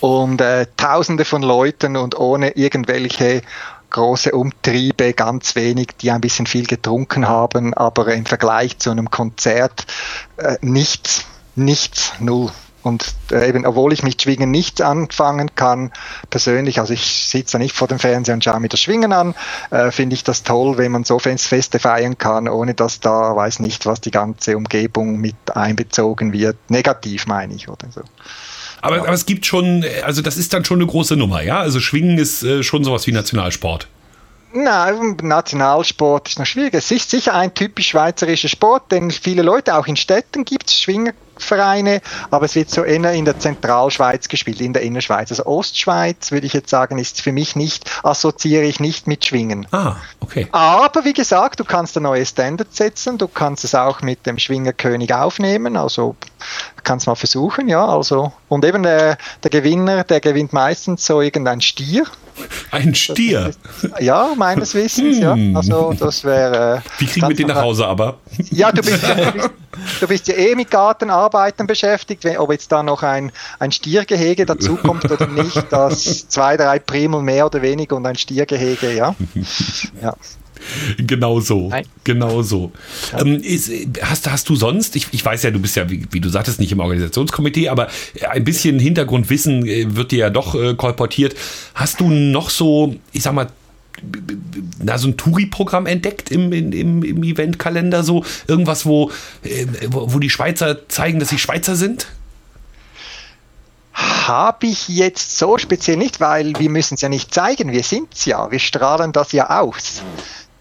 Und 0.00 0.40
äh, 0.40 0.66
tausende 0.76 1.24
von 1.24 1.42
Leuten 1.42 1.96
und 1.96 2.18
ohne 2.18 2.52
irgendwelche 2.52 3.42
große 3.90 4.32
Umtriebe, 4.32 5.12
ganz 5.12 5.56
wenig, 5.56 5.88
die 6.00 6.10
ein 6.10 6.20
bisschen 6.20 6.46
viel 6.46 6.66
getrunken 6.66 7.28
haben, 7.28 7.74
aber 7.74 8.12
im 8.14 8.26
Vergleich 8.26 8.78
zu 8.78 8.90
einem 8.90 9.10
Konzert 9.10 9.86
äh, 10.36 10.56
nichts, 10.62 11.24
nichts, 11.56 12.12
null. 12.20 12.50
Und 12.82 13.14
äh, 13.30 13.48
eben, 13.48 13.66
obwohl 13.66 13.92
ich 13.92 14.02
mit 14.02 14.22
Schwingen 14.22 14.50
nichts 14.50 14.80
anfangen 14.80 15.54
kann, 15.54 15.92
persönlich, 16.30 16.80
also 16.80 16.94
ich 16.94 17.26
sitze 17.26 17.58
nicht 17.58 17.76
vor 17.76 17.88
dem 17.88 17.98
Fernseher 17.98 18.34
und 18.34 18.42
schaue 18.42 18.60
mir 18.60 18.68
das 18.68 18.80
Schwingen 18.80 19.12
an, 19.12 19.34
äh, 19.70 19.90
finde 19.90 20.14
ich 20.14 20.24
das 20.24 20.42
toll, 20.44 20.78
wenn 20.78 20.92
man 20.92 21.04
so 21.04 21.18
Feste 21.18 21.78
feiern 21.78 22.16
kann, 22.16 22.48
ohne 22.48 22.74
dass 22.74 23.00
da 23.00 23.36
weiß 23.36 23.60
nicht, 23.60 23.84
was 23.84 24.00
die 24.00 24.10
ganze 24.10 24.56
Umgebung 24.56 25.18
mit 25.18 25.54
einbezogen 25.54 26.32
wird. 26.32 26.56
Negativ 26.70 27.26
meine 27.26 27.54
ich 27.54 27.68
oder 27.68 27.88
so. 27.90 28.00
Aber, 28.82 28.96
ja. 28.96 29.02
aber 29.02 29.12
es 29.12 29.26
gibt 29.26 29.46
schon, 29.46 29.84
also 30.04 30.22
das 30.22 30.36
ist 30.36 30.52
dann 30.52 30.64
schon 30.64 30.78
eine 30.78 30.86
große 30.86 31.16
Nummer, 31.16 31.42
ja? 31.42 31.60
Also 31.60 31.80
Schwingen 31.80 32.18
ist 32.18 32.42
äh, 32.42 32.62
schon 32.62 32.84
sowas 32.84 33.06
wie 33.06 33.12
Nationalsport. 33.12 33.88
Nein, 34.52 35.16
Nationalsport 35.22 36.28
ist 36.28 36.38
noch 36.38 36.46
schwierig. 36.46 36.74
Es 36.74 36.90
ist 36.90 37.10
sicher 37.10 37.34
ein 37.34 37.54
typisch 37.54 37.88
schweizerischer 37.88 38.48
Sport, 38.48 38.90
denn 38.90 39.10
viele 39.10 39.42
Leute, 39.42 39.76
auch 39.76 39.86
in 39.86 39.96
Städten 39.96 40.44
gibt 40.44 40.68
es 40.68 40.80
Schwingervereine, 41.40 42.00
aber 42.30 42.44
es 42.44 42.54
wird 42.54 42.70
so 42.70 42.84
eher 42.84 43.12
in 43.12 43.24
der 43.24 43.38
Zentralschweiz 43.38 44.28
gespielt, 44.28 44.60
in 44.60 44.72
der 44.72 44.82
Innerschweiz. 44.82 45.30
Also 45.30 45.46
Ostschweiz, 45.46 46.30
würde 46.30 46.46
ich 46.46 46.52
jetzt 46.52 46.70
sagen, 46.70 46.98
ist 46.98 47.20
für 47.20 47.32
mich 47.32 47.56
nicht, 47.56 47.90
assoziiere 48.02 48.64
ich 48.64 48.80
nicht 48.80 49.06
mit 49.06 49.24
Schwingen. 49.24 49.66
Ah, 49.72 49.96
okay. 50.20 50.48
Aber 50.52 51.04
wie 51.04 51.12
gesagt, 51.12 51.60
du 51.60 51.64
kannst 51.64 51.96
ein 51.96 52.04
neues 52.04 52.30
Standard 52.30 52.74
setzen, 52.74 53.18
du 53.18 53.28
kannst 53.28 53.64
es 53.64 53.74
auch 53.74 54.02
mit 54.02 54.26
dem 54.26 54.38
Schwingerkönig 54.38 55.12
aufnehmen, 55.14 55.76
also 55.76 56.16
kannst 56.84 57.06
mal 57.06 57.14
versuchen, 57.14 57.68
ja, 57.68 57.84
also. 57.84 58.32
Und 58.48 58.64
eben 58.64 58.82
der, 58.82 59.18
der 59.42 59.50
Gewinner, 59.50 60.04
der 60.04 60.20
gewinnt 60.20 60.52
meistens 60.52 61.04
so 61.04 61.20
irgendein 61.20 61.60
Stier 61.60 62.04
Ein 62.70 62.94
Stier. 62.94 63.52
Ja, 64.00 64.32
meines 64.36 64.74
Wissens, 64.74 65.18
ja. 65.18 65.34
Hm. 65.34 65.56
Also 65.56 65.94
das 65.98 66.24
wäre. 66.24 66.82
Wie 66.98 67.06
kriegen 67.06 67.28
wir 67.28 67.36
den 67.36 67.48
nach 67.48 67.62
Hause 67.62 67.86
aber? 67.86 68.18
Ja, 68.50 68.72
du 68.72 68.82
bist 68.82 69.02
ja, 69.02 69.14
du 69.14 69.32
bist, 69.32 69.50
du 70.00 70.08
bist 70.08 70.28
ja 70.28 70.34
eh 70.34 70.54
mit 70.54 70.70
Gartenarbeiten 71.30 71.66
beschäftigt, 71.66 72.24
wenn- 72.24 72.36
ob 72.38 72.50
jetzt 72.52 72.70
da 72.72 72.82
noch 72.82 73.02
ein, 73.02 73.32
ein 73.58 73.72
Stiergehege 73.72 74.46
dazukommt 74.46 75.10
oder 75.10 75.26
nicht, 75.28 75.64
das 75.70 76.28
zwei, 76.28 76.56
drei 76.56 76.78
Primel 76.78 77.22
mehr 77.22 77.46
oder 77.46 77.62
weniger 77.62 77.96
und 77.96 78.06
ein 78.06 78.16
Stiergehege, 78.16 78.94
ja. 78.94 79.14
ja. 80.02 80.14
Genau 80.98 81.40
so. 81.40 81.68
Nein. 81.70 81.86
Genau 82.04 82.42
so. 82.42 82.70
Ähm, 83.18 83.40
ist, 83.42 83.70
hast, 84.02 84.30
hast 84.30 84.46
du 84.50 84.56
sonst, 84.56 84.94
ich, 84.94 85.06
ich 85.12 85.24
weiß 85.24 85.42
ja, 85.44 85.50
du 85.50 85.58
bist 85.58 85.74
ja, 85.76 85.88
wie, 85.88 86.06
wie 86.10 86.20
du 86.20 86.28
sagtest, 86.28 86.60
nicht 86.60 86.70
im 86.70 86.80
Organisationskomitee, 86.80 87.70
aber 87.70 87.88
ein 88.28 88.44
bisschen 88.44 88.78
Hintergrundwissen 88.78 89.66
äh, 89.66 89.96
wird 89.96 90.10
dir 90.12 90.18
ja 90.18 90.30
doch 90.30 90.54
äh, 90.54 90.74
kolportiert. 90.74 91.34
Hast 91.74 92.00
du 92.00 92.10
noch 92.10 92.50
so, 92.50 92.94
ich 93.12 93.22
sag 93.22 93.32
mal, 93.32 93.48
na, 94.82 94.98
so 94.98 95.08
ein 95.08 95.16
Touri-Programm 95.16 95.86
entdeckt 95.86 96.30
im, 96.30 96.52
im, 96.52 97.02
im, 97.02 97.22
Eventkalender, 97.22 98.02
so 98.02 98.24
irgendwas, 98.46 98.86
wo, 98.86 99.10
äh, 99.42 99.66
wo, 99.88 100.14
wo 100.14 100.18
die 100.18 100.30
Schweizer 100.30 100.88
zeigen, 100.88 101.20
dass 101.20 101.28
sie 101.28 101.38
Schweizer 101.38 101.76
sind? 101.76 102.06
Habe 103.92 104.66
ich 104.66 104.88
jetzt 104.88 105.38
so 105.38 105.58
speziell 105.58 105.96
nicht, 105.96 106.20
weil 106.20 106.52
wir 106.58 106.70
müssen 106.70 106.94
es 106.94 107.00
ja 107.00 107.08
nicht 107.08 107.34
zeigen, 107.34 107.72
wir 107.72 107.82
sind's 107.82 108.24
ja, 108.24 108.50
wir 108.50 108.58
strahlen 108.58 109.12
das 109.12 109.32
ja 109.32 109.60
aus. 109.60 110.02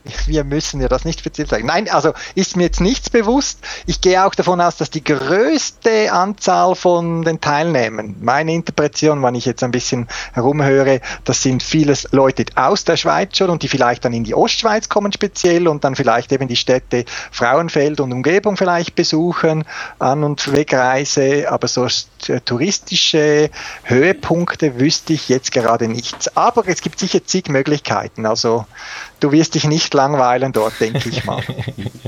Wir 0.25 0.43
müssen 0.43 0.81
ja 0.81 0.87
das 0.87 1.05
nicht 1.05 1.19
speziell 1.19 1.47
zeigen. 1.47 1.67
Nein, 1.67 1.89
also 1.89 2.13
ist 2.35 2.55
mir 2.55 2.63
jetzt 2.63 2.81
nichts 2.81 3.09
bewusst. 3.09 3.59
Ich 3.85 4.01
gehe 4.01 4.25
auch 4.25 4.35
davon 4.35 4.61
aus, 4.61 4.77
dass 4.77 4.89
die 4.89 5.03
größte 5.03 6.11
Anzahl 6.11 6.75
von 6.75 7.23
den 7.23 7.41
Teilnehmern, 7.41 8.15
meine 8.21 8.53
Interpretation, 8.53 9.21
wenn 9.23 9.35
ich 9.35 9.45
jetzt 9.45 9.63
ein 9.63 9.71
bisschen 9.71 10.07
herumhöre, 10.33 11.01
das 11.25 11.41
sind 11.43 11.63
vieles 11.63 12.07
Leute 12.11 12.45
aus 12.55 12.83
der 12.83 12.97
Schweiz 12.97 13.37
schon 13.37 13.49
und 13.49 13.63
die 13.63 13.67
vielleicht 13.67 14.05
dann 14.05 14.13
in 14.13 14.23
die 14.23 14.35
Ostschweiz 14.35 14.89
kommen 14.89 15.11
speziell 15.11 15.67
und 15.67 15.83
dann 15.83 15.95
vielleicht 15.95 16.31
eben 16.31 16.47
die 16.47 16.55
Städte 16.55 17.05
Frauenfeld 17.31 17.99
und 17.99 18.11
Umgebung 18.11 18.57
vielleicht 18.57 18.95
besuchen, 18.95 19.65
An- 19.99 20.23
und 20.23 20.51
Wegreise, 20.51 21.51
aber 21.51 21.67
so 21.67 21.85
äh, 21.85 22.39
touristische 22.41 23.49
Höhepunkte 23.83 24.79
wüsste 24.79 25.13
ich 25.13 25.29
jetzt 25.29 25.51
gerade 25.51 25.87
nichts. 25.87 26.35
Aber 26.35 26.67
es 26.67 26.81
gibt 26.81 26.99
sicher 26.99 27.25
zig 27.25 27.49
Möglichkeiten. 27.49 28.25
Also 28.25 28.65
du 29.19 29.31
wirst 29.31 29.55
dich 29.55 29.65
nicht 29.65 29.93
langweilen 29.93 30.51
dort, 30.51 30.79
denke 30.79 31.09
ich 31.09 31.25
mal. 31.25 31.43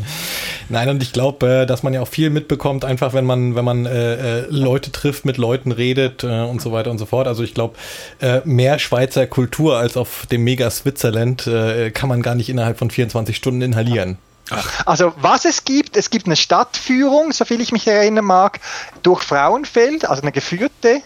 Nein, 0.70 0.90
und 0.90 1.04
ich 1.04 1.12
glaube, 1.12 1.62
äh, 1.62 1.66
dass 1.66 1.84
man 1.84 1.94
ja 1.94 2.02
auch 2.02 2.08
viel 2.08 2.30
mitbekommt, 2.30 2.86
einfach 2.86 3.14
wenn 3.14 3.26
man, 3.26 3.56
wenn 3.56 3.66
man 3.66 3.86
äh, 3.86 4.40
äh, 4.40 4.46
Leute 4.50 4.92
trifft, 4.92 5.26
mit 5.26 5.38
Leuten 5.38 5.72
redet 5.72 6.24
äh, 6.24 6.42
und 6.44 6.62
so 6.62 6.72
weiter 6.72 6.92
und 6.92 6.98
so 6.98 7.06
fort. 7.06 7.28
Also 7.28 7.44
ich 7.44 7.54
glaube, 7.54 7.76
äh, 8.22 8.42
mehr 8.46 8.80
Schweizer 8.80 9.28
Kultur 9.28 9.78
als 9.78 9.98
auf 9.98 10.26
dem 10.32 10.44
Mega 10.44 10.70
Switzerland 10.70 11.50
kann 11.94 12.10
man 12.10 12.22
gar 12.22 12.36
nicht 12.36 12.50
innerhalb 12.50 12.78
von 12.78 12.90
24 12.90 13.36
Stunden 13.36 13.62
inhalieren. 13.62 14.18
Also 14.86 15.14
was 15.18 15.46
es 15.46 15.66
gibt, 15.66 15.98
es 15.98 16.10
gibt 16.10 16.26
eine 16.26 16.36
Stadtführung, 16.36 17.32
soviel 17.32 17.62
ich 17.62 17.72
mich 17.72 17.88
erinnern 17.88 18.26
mag, 18.26 18.60
durch 19.04 19.24
Frauenfeld, 19.24 20.06
also 20.10 20.22
eine 20.22 20.32
geführte 20.32 21.02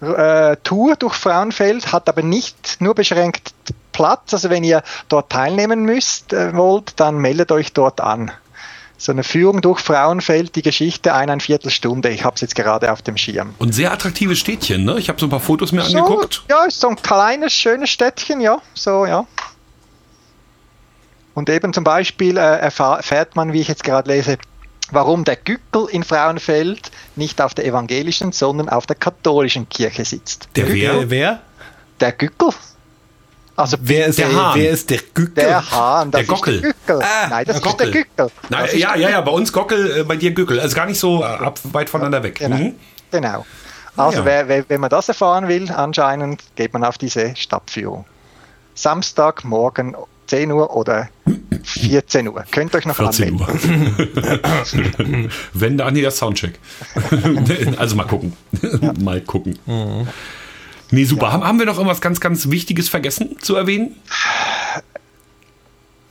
Tour 0.00 0.96
durch 0.96 1.14
Frauenfeld, 1.14 1.92
hat 1.92 2.08
aber 2.08 2.22
nicht 2.22 2.80
nur 2.80 2.94
beschränkt 2.94 3.52
Platz. 3.92 4.32
Also 4.34 4.50
wenn 4.50 4.64
ihr 4.64 4.82
dort 5.08 5.30
teilnehmen 5.30 5.84
müsst, 5.84 6.32
äh, 6.32 6.54
wollt, 6.56 6.98
dann 7.00 7.18
meldet 7.18 7.52
euch 7.52 7.72
dort 7.72 8.00
an. 8.00 8.30
So 8.98 9.10
eine 9.10 9.24
Führung 9.24 9.60
durch 9.62 9.80
Frauenfeld, 9.80 10.54
die 10.54 10.62
Geschichte 10.62 11.12
eineinviertel 11.12 11.70
Stunde. 11.72 12.10
Ich 12.10 12.24
habe 12.24 12.36
es 12.36 12.40
jetzt 12.40 12.54
gerade 12.54 12.92
auf 12.92 13.02
dem 13.02 13.16
Schirm. 13.16 13.52
Und 13.58 13.74
sehr 13.74 13.92
attraktives 13.92 14.38
Städtchen, 14.38 14.84
ne? 14.84 14.96
Ich 14.98 15.08
habe 15.08 15.18
so 15.18 15.26
ein 15.26 15.30
paar 15.30 15.40
Fotos 15.40 15.72
mir 15.72 15.82
So, 15.82 15.98
angeguckt. 15.98 16.44
ja, 16.48 16.64
ist 16.66 16.80
so 16.80 16.88
ein 16.88 16.94
kleines, 16.96 17.52
schönes 17.52 17.90
Städtchen, 17.90 18.40
ja. 18.40 18.58
So, 18.74 19.04
ja. 19.06 19.26
Und 21.34 21.48
eben 21.50 21.72
zum 21.72 21.82
Beispiel 21.84 22.36
äh, 22.36 22.40
erfährt 22.58 23.36
man, 23.36 23.52
wie 23.52 23.60
ich 23.60 23.68
jetzt 23.68 23.84
gerade 23.84 24.08
lese, 24.12 24.36
warum 24.90 25.24
der 25.24 25.36
Gückel 25.36 25.86
in 25.90 26.04
Frauenfeld 26.04 26.90
nicht 27.16 27.40
auf 27.40 27.54
der 27.54 27.64
evangelischen, 27.64 28.32
sondern 28.32 28.68
auf 28.68 28.86
der 28.86 28.96
katholischen 28.96 29.68
Kirche 29.68 30.04
sitzt. 30.04 30.48
Der? 30.56 30.68
Wer? 30.72 31.10
wer? 31.10 31.40
Der 32.00 32.12
Gückel? 32.12 32.50
Also 33.54 33.76
Wer 33.80 34.06
ist 34.06 34.18
Der 34.18 34.28
der, 34.28 34.36
Hahn. 34.36 34.58
wer 34.58 34.70
ist 34.70 34.88
der 34.90 34.98
Gückel? 35.14 35.34
der 35.44 35.70
Hahn, 35.70 36.10
das 36.10 36.20
Der 36.20 36.26
Gockel. 36.28 36.54
ist 36.54 36.62
der 36.62 36.72
Gückel. 36.72 37.02
Ah, 37.02 37.26
Nein, 37.28 37.44
das 37.44 37.60
der 37.60 37.70
ist 37.70 37.78
der 37.80 37.86
Gockel. 37.86 37.90
Gückel. 37.92 38.30
Das 38.50 38.72
ist 38.72 38.78
ja, 38.78 38.96
ja, 38.96 39.10
ja, 39.10 39.20
bei 39.20 39.30
uns 39.32 39.52
Gockel, 39.52 40.00
äh, 40.00 40.04
bei 40.04 40.16
dir 40.16 40.30
Gückel. 40.32 40.58
Also 40.58 40.74
gar 40.74 40.86
nicht 40.86 40.98
so 40.98 41.20
äh, 41.22 41.24
ab, 41.26 41.58
weit 41.64 41.90
voneinander 41.90 42.22
weg. 42.22 42.36
Genau. 42.38 42.56
Mhm. 42.56 42.74
Genau. 43.10 43.44
Also 43.96 44.20
Ja. 44.20 44.24
wer, 44.24 44.48
wer, 44.48 44.64
wenn 44.68 44.80
man 44.80 44.88
das 44.90 45.08
erfahren 45.08 45.48
will, 45.48 45.70
anscheinend 45.70 46.42
geht 46.56 46.72
man 46.72 46.82
auf 46.82 46.96
diese 46.96 47.36
Stadtführung. 47.36 48.06
Samstagmorgen 48.74 49.94
10 50.28 50.50
Uhr 50.50 50.74
oder 50.74 51.10
14 51.64 52.28
Uhr. 52.28 52.42
Könnt 52.50 52.74
euch 52.74 52.86
noch 52.86 52.96
14 52.96 53.38
anmelden. 53.38 54.08
Uhr. 54.14 55.30
Wenn 55.52 55.76
da, 55.76 55.90
nee, 55.90 56.00
das 56.00 56.16
Soundcheck. 56.16 56.58
also 57.76 57.96
mal 57.96 58.06
gucken. 58.06 58.34
mal 59.00 59.20
gucken. 59.20 59.58
Nee, 60.92 61.04
super. 61.04 61.32
Haben, 61.32 61.42
haben 61.42 61.58
wir 61.58 61.66
noch 61.66 61.76
irgendwas 61.78 62.00
ganz, 62.02 62.20
ganz 62.20 62.50
Wichtiges 62.50 62.88
vergessen 62.90 63.38
zu 63.40 63.56
erwähnen? 63.56 63.96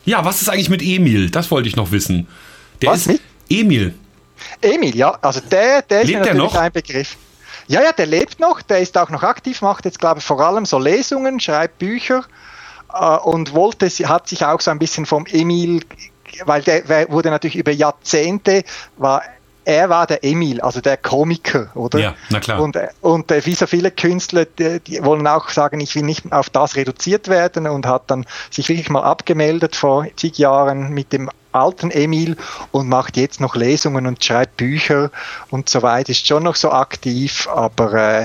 Ja, 0.05 0.25
was 0.25 0.41
ist 0.41 0.49
eigentlich 0.49 0.69
mit 0.69 0.81
Emil? 0.81 1.29
Das 1.29 1.51
wollte 1.51 1.69
ich 1.69 1.75
noch 1.75 1.91
wissen. 1.91 2.27
Der 2.81 2.89
Was 2.89 3.01
ist 3.01 3.07
mit? 3.07 3.21
Emil. 3.47 3.93
Emil, 4.59 4.95
ja, 4.95 5.17
also 5.21 5.39
der, 5.39 5.83
der 5.83 6.01
ist 6.01 6.07
Lebt 6.07 6.19
mir 6.19 6.25
der 6.25 6.33
natürlich 6.33 6.53
noch? 6.53 6.61
ein 6.61 6.71
Begriff. 6.71 7.15
Ja, 7.67 7.83
ja, 7.83 7.91
der 7.91 8.07
lebt 8.07 8.39
noch, 8.39 8.63
der 8.63 8.79
ist 8.79 8.97
auch 8.97 9.11
noch 9.11 9.21
aktiv, 9.21 9.61
macht 9.61 9.85
jetzt, 9.85 9.99
glaube 9.99 10.19
ich, 10.19 10.25
vor 10.25 10.39
allem 10.41 10.65
so 10.65 10.79
Lesungen, 10.79 11.39
schreibt 11.39 11.77
Bücher 11.77 12.25
äh, 12.91 13.17
und 13.17 13.53
wollte, 13.53 13.87
hat 13.87 14.27
sich 14.27 14.43
auch 14.43 14.59
so 14.61 14.71
ein 14.71 14.79
bisschen 14.79 15.05
vom 15.05 15.27
Emil, 15.27 15.83
weil 16.45 16.63
der 16.63 17.09
wurde 17.11 17.29
natürlich 17.29 17.55
über 17.55 17.71
Jahrzehnte, 17.71 18.63
war 18.97 19.21
er 19.65 19.89
war 19.89 20.07
der 20.07 20.23
Emil, 20.23 20.61
also 20.61 20.81
der 20.81 20.97
Komiker, 20.97 21.69
oder? 21.75 21.99
Ja, 21.99 22.15
na 22.29 22.39
klar. 22.39 22.59
Und, 22.59 22.77
und 23.01 23.31
äh, 23.31 23.45
wie 23.45 23.55
so 23.55 23.67
viele 23.67 23.91
Künstler, 23.91 24.45
die, 24.45 24.79
die 24.79 25.03
wollen 25.03 25.27
auch 25.27 25.49
sagen, 25.49 25.79
ich 25.79 25.95
will 25.95 26.03
nicht 26.03 26.31
auf 26.31 26.49
das 26.49 26.75
reduziert 26.75 27.27
werden 27.27 27.67
und 27.67 27.85
hat 27.85 28.09
dann 28.09 28.25
sich 28.49 28.69
wirklich 28.69 28.89
mal 28.89 29.03
abgemeldet 29.03 29.75
vor 29.75 30.07
zig 30.15 30.37
Jahren 30.37 30.91
mit 30.93 31.13
dem 31.13 31.29
alten 31.51 31.91
Emil 31.91 32.37
und 32.71 32.87
macht 32.87 33.17
jetzt 33.17 33.41
noch 33.41 33.55
Lesungen 33.55 34.07
und 34.07 34.23
schreibt 34.23 34.57
Bücher 34.57 35.11
und 35.49 35.69
so 35.69 35.81
weiter, 35.81 36.09
ist 36.09 36.25
schon 36.25 36.43
noch 36.43 36.55
so 36.55 36.71
aktiv, 36.71 37.47
aber 37.53 37.93
äh, 37.93 38.23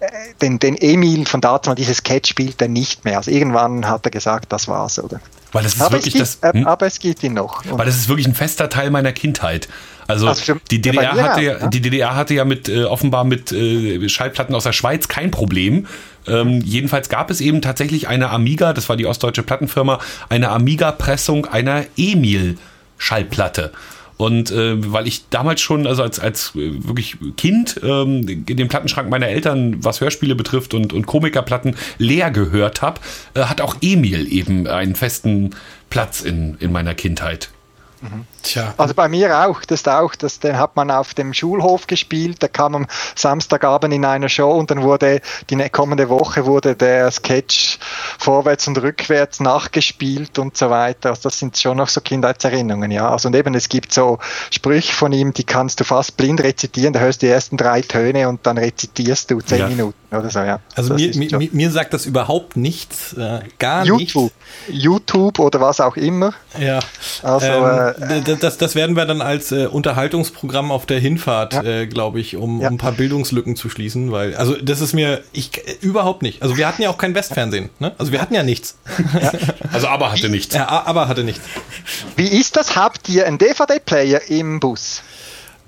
äh, 0.00 0.08
den, 0.40 0.58
den 0.58 0.76
Emil 0.76 1.26
von 1.26 1.40
damals, 1.40 1.74
dieses 1.76 1.98
Sketch 1.98 2.30
spielt 2.30 2.60
er 2.62 2.68
nicht 2.68 3.04
mehr. 3.04 3.18
Also 3.18 3.30
irgendwann 3.30 3.86
hat 3.86 4.06
er 4.06 4.10
gesagt, 4.10 4.52
das 4.52 4.66
war's, 4.66 4.98
oder? 4.98 5.20
Weil 5.52 5.64
das 5.64 5.74
ist 5.74 5.82
Aber 5.82 5.98
es, 5.98 6.04
wirklich 6.04 6.14
gibt, 6.14 6.44
das. 6.44 6.54
hm? 6.54 6.66
aber 6.66 6.86
es 6.86 6.98
gibt 6.98 7.22
ihn 7.22 7.34
noch. 7.34 7.62
Weil 7.68 7.86
das 7.86 7.96
ist 7.96 8.08
wirklich 8.08 8.26
ein 8.26 8.34
fester 8.34 8.68
Teil 8.70 8.90
meiner 8.90 9.12
Kindheit. 9.12 9.68
Also, 10.10 10.34
für- 10.34 10.60
die 10.70 10.76
ja, 10.76 10.82
DDR 10.82 11.14
mir 11.14 11.22
hatte 11.22 11.42
ja, 11.42 11.58
ja. 11.58 11.68
die 11.68 11.80
DDR 11.80 12.16
hatte 12.16 12.34
ja 12.34 12.44
mit 12.44 12.68
äh, 12.68 12.84
offenbar 12.84 13.24
mit 13.24 13.52
äh, 13.52 14.08
Schallplatten 14.08 14.54
aus 14.54 14.64
der 14.64 14.72
Schweiz 14.72 15.08
kein 15.08 15.30
Problem. 15.30 15.86
Ähm, 16.26 16.60
jedenfalls 16.64 17.08
gab 17.08 17.30
es 17.30 17.40
eben 17.40 17.62
tatsächlich 17.62 18.08
eine 18.08 18.30
Amiga, 18.30 18.72
das 18.72 18.88
war 18.88 18.96
die 18.96 19.06
ostdeutsche 19.06 19.42
Plattenfirma, 19.42 20.00
eine 20.28 20.50
Amiga-Pressung 20.50 21.46
einer 21.46 21.84
Emil 21.96 22.58
Schallplatte. 22.98 23.72
Und 24.20 24.50
äh, 24.50 24.74
weil 24.92 25.08
ich 25.08 25.30
damals 25.30 25.62
schon, 25.62 25.86
also 25.86 26.02
als, 26.02 26.20
als 26.20 26.52
äh, 26.54 26.72
wirklich 26.86 27.16
Kind, 27.38 27.80
ähm, 27.82 28.28
in 28.28 28.44
den 28.44 28.68
Plattenschrank 28.68 29.08
meiner 29.08 29.28
Eltern, 29.28 29.82
was 29.82 30.02
Hörspiele 30.02 30.34
betrifft 30.34 30.74
und, 30.74 30.92
und 30.92 31.06
Komikerplatten, 31.06 31.74
leer 31.96 32.30
gehört 32.30 32.82
habe, 32.82 33.00
äh, 33.32 33.44
hat 33.44 33.62
auch 33.62 33.76
Emil 33.80 34.30
eben 34.30 34.66
einen 34.66 34.94
festen 34.94 35.54
Platz 35.88 36.20
in, 36.20 36.58
in 36.60 36.70
meiner 36.70 36.94
Kindheit. 36.94 37.48
Tja. 38.42 38.72
Also 38.78 38.94
bei 38.94 39.08
mir 39.08 39.46
auch, 39.46 39.62
das 39.64 39.86
auch, 39.86 40.14
das, 40.14 40.40
den 40.40 40.56
hat 40.58 40.74
man 40.76 40.90
auf 40.90 41.12
dem 41.14 41.34
Schulhof 41.34 41.86
gespielt, 41.86 42.40
der 42.40 42.48
kam 42.48 42.74
am 42.74 42.86
Samstagabend 43.14 43.92
in 43.92 44.04
einer 44.04 44.28
Show 44.30 44.52
und 44.52 44.70
dann 44.70 44.82
wurde 44.82 45.20
die 45.50 45.56
ne- 45.56 45.68
kommende 45.70 46.08
Woche 46.08 46.46
wurde 46.46 46.74
der 46.74 47.10
Sketch 47.10 47.78
vorwärts 48.18 48.66
und 48.68 48.80
rückwärts 48.80 49.40
nachgespielt 49.40 50.38
und 50.38 50.56
so 50.56 50.70
weiter. 50.70 51.10
Also 51.10 51.22
das 51.24 51.38
sind 51.38 51.58
schon 51.58 51.76
noch 51.76 51.88
so 51.88 52.00
Kindheitserinnerungen, 52.00 52.90
ja. 52.90 53.10
Also 53.10 53.28
und 53.28 53.36
eben 53.36 53.54
es 53.54 53.68
gibt 53.68 53.92
so 53.92 54.18
Sprüche 54.50 54.92
von 54.94 55.12
ihm, 55.12 55.34
die 55.34 55.44
kannst 55.44 55.80
du 55.80 55.84
fast 55.84 56.16
blind 56.16 56.40
rezitieren, 56.42 56.92
da 56.94 57.00
hörst 57.00 57.20
du 57.22 57.26
die 57.26 57.32
ersten 57.32 57.56
drei 57.58 57.82
Töne 57.82 58.28
und 58.28 58.46
dann 58.46 58.56
rezitierst 58.58 59.30
du 59.30 59.40
zehn 59.40 59.58
Ja. 59.58 59.68
Minuten 59.68 59.94
oder 60.16 60.30
so, 60.30 60.40
ja. 60.40 60.60
Also 60.74 60.94
Das 60.96 61.14
mir, 61.16 61.28
mir, 61.38 61.48
mir- 61.52 61.70
sagt 61.70 61.92
das 61.94 62.06
überhaupt 62.06 62.56
nichts, 62.56 63.12
äh, 63.12 63.40
gar 63.58 63.84
YouTube, 63.84 64.32
YouTube 64.68 65.38
oder 65.38 65.60
was 65.60 65.80
auch 65.80 65.96
immer. 65.96 66.32
nichts. 66.54 66.66
Ja. 66.66 66.80
Also, 67.22 67.46
ähm, 67.46 67.89
d- 67.89 67.89
das, 68.40 68.58
das 68.58 68.74
werden 68.74 68.96
wir 68.96 69.04
dann 69.06 69.20
als 69.22 69.52
äh, 69.52 69.66
Unterhaltungsprogramm 69.66 70.70
auf 70.70 70.86
der 70.86 70.98
Hinfahrt, 71.00 71.54
Ja. 71.54 71.62
äh, 71.62 71.86
glaube 71.86 72.20
ich, 72.20 72.36
um, 72.36 72.60
Ja. 72.60 72.68
um 72.68 72.74
ein 72.74 72.78
paar 72.78 72.92
Bildungslücken 72.92 73.56
zu 73.56 73.68
schließen, 73.70 74.12
weil, 74.12 74.34
also 74.36 74.56
das 74.56 74.80
ist 74.80 74.92
mir, 74.92 75.22
ich, 75.32 75.56
äh, 75.58 75.76
überhaupt 75.80 76.22
nicht. 76.22 76.42
Also 76.42 76.56
wir 76.56 76.66
hatten 76.66 76.82
ja 76.82 76.90
auch 76.90 76.98
kein 76.98 77.14
Westfernsehen, 77.14 77.70
ne? 77.78 77.92
Also 77.98 78.12
wir 78.12 78.20
hatten 78.20 78.34
ja 78.34 78.42
nichts. 78.42 78.76
Also 79.72 79.86
aber 79.88 80.10
hatte 80.12 80.28
nichts. 80.28 80.54
Ja, 80.54 80.68
aber 80.84 81.06
hatte 81.08 81.22
nichts. 81.22 81.40
Wie 82.16 82.26
ist 82.28 82.56
das? 82.56 82.74
Habt 82.76 83.08
ihr 83.08 83.26
einen 83.26 83.38
DVD-Player 83.38 84.20
im 84.28 84.58
Bus? 84.60 85.02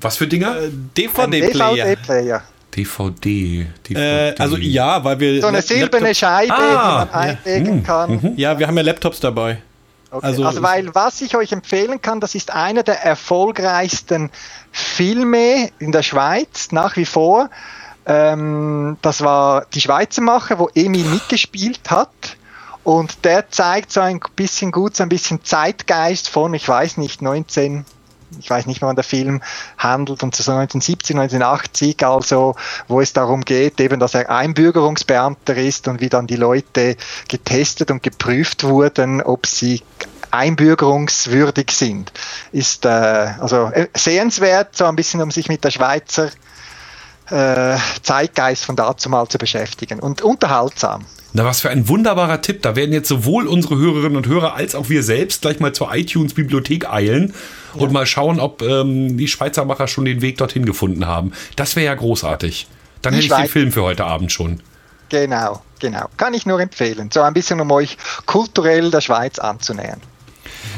Was 0.01 0.17
für 0.17 0.27
Dinger? 0.27 0.57
Äh, 0.57 0.71
DVD-Player. 0.97 1.85
DVD-Player. 1.87 2.43
DVD. 2.77 3.67
DVD. 3.89 4.29
Äh, 4.31 4.35
also 4.39 4.57
ja, 4.57 5.05
weil 5.05 5.21
wir 5.21 5.41
So 5.41 5.47
eine 5.47 5.63
silberne 5.63 6.07
Laptop- 6.09 6.17
Scheibe, 6.17 6.53
Ah, 6.55 7.05
die 7.05 7.11
man 7.13 7.37
einlegen 7.47 7.83
kann. 7.85 8.33
Ja, 8.37 8.59
wir 8.59 8.67
haben 8.67 8.77
ja 8.77 8.83
Laptops 8.83 9.21
dabei. 9.21 9.59
Okay. 10.13 10.27
Also- 10.27 10.45
Also, 10.45 10.63
weil 10.63 10.95
was 10.95 11.21
ich 11.23 11.37
euch 11.37 11.53
empfehlen 11.53 12.01
kann, 12.03 12.21
das 12.21 12.35
ist 12.35 12.51
einer 12.53 12.83
der 12.83 13.03
erfolgreichsten 13.03 14.31
Filme 14.71 15.71
in 15.79 15.91
der 15.91 16.03
Schweiz 16.03 16.71
nach 16.71 16.97
wie 16.97 17.07
vor. 17.07 17.49
Ähm, 18.05 18.99
das 19.03 19.23
war 19.23 19.65
die 19.73 19.81
Schweizer 19.81 20.23
Macher, 20.23 20.59
wo 20.59 20.69
Emil 20.75 21.05
mitgespielt 21.05 21.91
hat. 21.91 22.37
Und 22.85 23.25
der 23.25 23.49
zeigt 23.51 23.93
so 23.93 24.01
ein 24.01 24.21
bisschen 24.37 24.73
gut, 24.73 24.97
so 24.97 25.05
ein 25.05 25.09
bisschen 25.09 25.45
Zeitgeist 25.45 26.29
von, 26.29 26.53
ich 26.53 26.69
weiß 26.69 26.97
nicht, 26.97 27.23
19, 27.23 27.85
ich 28.39 28.51
weiß 28.51 28.67
nicht 28.67 28.83
wann 28.83 28.97
der 28.97 29.05
Film 29.05 29.43
handelt, 29.79 30.23
und 30.23 30.35
so 30.35 30.43
1970, 30.53 31.17
1980, 31.17 32.05
also, 32.05 32.55
wo 32.89 33.01
es 33.01 33.13
darum 33.13 33.43
geht, 33.43 33.81
eben, 33.81 34.01
dass 34.01 34.15
er 34.15 34.31
Einbürgerungsbeamter 34.31 35.57
ist 35.57 35.89
und 35.89 36.01
wie 36.01 36.09
dann 36.09 36.27
die 36.27 36.37
Leute 36.37 36.97
getestet 37.29 37.91
und 37.91 38.03
geprüft 38.03 38.65
wurden, 38.65 39.23
ob 39.23 39.47
sie 39.47 39.83
einbürgerungswürdig 40.31 41.71
sind. 41.71 42.13
Ist, 42.53 42.85
äh, 42.85 42.89
also, 42.89 43.71
äh, 43.73 43.89
sehenswert, 43.95 44.77
so 44.77 44.87
ein 44.87 44.97
bisschen, 44.97 45.21
um 45.21 45.31
sich 45.31 45.49
mit 45.49 45.63
der 45.63 45.71
Schweizer 45.71 46.31
äh, 47.31 47.77
Zeitgeist 48.03 48.65
von 48.65 48.77
dazu 48.77 49.09
mal 49.09 49.29
zu 49.29 49.39
beschäftigen 49.39 50.01
und 50.01 50.23
unterhaltsam. 50.23 51.05
Na, 51.35 51.45
was 51.45 51.61
für 51.61 51.71
ein 51.71 51.89
wunderbarer 51.89 52.43
Tipp. 52.43 52.63
Da 52.63 52.77
werden 52.77 52.93
jetzt 52.93 53.09
sowohl 53.09 53.47
unsere 53.47 53.77
Hörerinnen 53.77 54.17
und 54.17 54.27
Hörer 54.27 54.55
als 54.55 54.75
auch 54.75 54.91
wir 54.91 55.03
selbst 55.03 55.43
gleich 55.43 55.61
mal 55.61 55.73
zur 55.73 55.95
iTunes-Bibliothek 55.95 56.91
eilen 56.91 57.33
und 57.75 57.93
mal 57.93 58.07
schauen, 58.07 58.41
ob 58.41 58.63
ähm, 58.63 59.17
die 59.17 59.29
Schweizer 59.29 59.65
Macher 59.65 59.89
schon 59.89 60.05
den 60.05 60.21
Weg 60.23 60.39
dorthin 60.39 60.65
gefunden 60.65 61.07
haben. 61.07 61.33
Das 61.57 61.77
wäre 61.77 61.87
ja 61.87 61.95
großartig. 61.95 62.67
Dann 63.03 63.13
Die 63.13 63.19
hätte 63.19 63.35
ich 63.35 63.41
den 63.41 63.49
Film 63.49 63.73
für 63.73 63.83
heute 63.83 64.05
Abend 64.05 64.33
schon. 64.33 64.61
Genau, 65.09 65.63
genau. 65.79 66.07
Kann 66.17 66.33
ich 66.35 66.47
nur 66.47 66.61
empfehlen. 66.61 67.11
So 67.13 67.21
ein 67.21 67.35
bisschen, 67.35 67.61
um 67.61 67.71
euch 67.71 67.99
kulturell 68.25 68.91
der 68.91 69.01
Schweiz 69.01 69.39
anzunähern. 69.39 70.01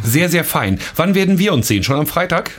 Sehr, 0.03 0.29
sehr 0.29 0.45
fein. 0.45 0.81
Wann 0.97 1.15
werden 1.15 1.39
wir 1.39 1.53
uns 1.53 1.69
sehen? 1.69 1.85
Schon 1.85 1.99
am 1.99 2.07
Freitag? 2.07 2.51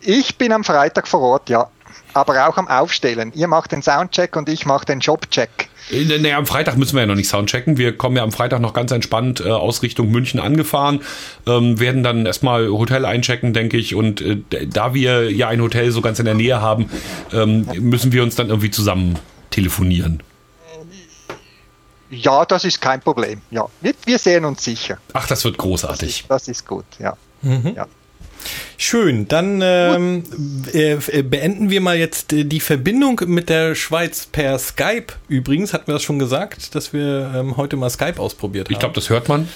Ich 0.00 0.36
bin 0.36 0.52
am 0.52 0.64
Freitag 0.64 1.08
vor 1.08 1.20
Ort, 1.20 1.48
ja. 1.50 1.68
Aber 2.14 2.48
auch 2.48 2.56
am 2.56 2.68
Aufstellen. 2.68 3.32
Ihr 3.34 3.48
macht 3.48 3.72
den 3.72 3.82
Soundcheck 3.82 4.36
und 4.36 4.48
ich 4.48 4.66
mache 4.66 4.86
den 4.86 5.00
Jobcheck. 5.00 5.68
Äh, 5.90 6.18
Nee, 6.18 6.32
am 6.32 6.46
Freitag 6.46 6.76
müssen 6.76 6.94
wir 6.94 7.00
ja 7.00 7.06
noch 7.06 7.14
nicht 7.14 7.28
Soundchecken. 7.28 7.76
Wir 7.76 7.96
kommen 7.96 8.16
ja 8.16 8.22
am 8.22 8.32
Freitag 8.32 8.60
noch 8.60 8.72
ganz 8.74 8.90
entspannt 8.90 9.40
äh, 9.40 9.50
aus 9.50 9.82
Richtung 9.82 10.10
München 10.10 10.40
angefahren, 10.40 11.02
ähm, 11.46 11.78
werden 11.78 12.02
dann 12.02 12.26
erstmal 12.26 12.68
Hotel 12.68 13.04
einchecken, 13.04 13.52
denke 13.52 13.76
ich. 13.76 13.94
Und 13.94 14.20
äh, 14.20 14.38
da 14.66 14.94
wir 14.94 15.30
ja 15.30 15.48
ein 15.48 15.60
Hotel 15.60 15.90
so 15.90 16.00
ganz 16.00 16.18
in 16.18 16.24
der 16.24 16.34
Nähe 16.34 16.60
haben, 16.60 16.90
ähm, 17.32 17.66
müssen 17.78 18.12
wir 18.12 18.22
uns 18.22 18.34
dann 18.34 18.48
irgendwie 18.48 18.70
zusammen 18.70 19.18
telefonieren. 19.50 20.22
Ja, 22.10 22.44
das 22.44 22.64
ist 22.64 22.80
kein 22.80 23.00
Problem. 23.00 23.40
Ja, 23.50 23.66
wir, 23.80 23.94
wir 24.04 24.18
sehen 24.18 24.44
uns 24.44 24.64
sicher. 24.64 24.98
Ach, 25.12 25.28
das 25.28 25.44
wird 25.44 25.58
großartig. 25.58 26.24
Das 26.28 26.48
ist 26.48 26.66
gut, 26.66 26.84
ja. 26.98 27.16
ja. 27.42 27.86
Schön, 28.82 29.28
dann 29.28 29.60
ähm, 29.62 30.24
äh, 30.72 30.92
äh, 30.94 31.22
beenden 31.22 31.68
wir 31.68 31.82
mal 31.82 31.98
jetzt 31.98 32.32
äh, 32.32 32.44
die 32.44 32.60
Verbindung 32.60 33.20
mit 33.26 33.50
der 33.50 33.74
Schweiz 33.74 34.24
per 34.24 34.58
Skype. 34.58 35.08
Übrigens 35.28 35.74
hatten 35.74 35.88
wir 35.88 35.92
das 35.92 36.02
schon 36.02 36.18
gesagt, 36.18 36.74
dass 36.74 36.94
wir 36.94 37.30
ähm, 37.36 37.58
heute 37.58 37.76
mal 37.76 37.90
Skype 37.90 38.18
ausprobiert 38.18 38.68
haben. 38.68 38.72
Ich 38.72 38.78
glaube, 38.78 38.94
das 38.94 39.10
hört 39.10 39.28
man. 39.28 39.50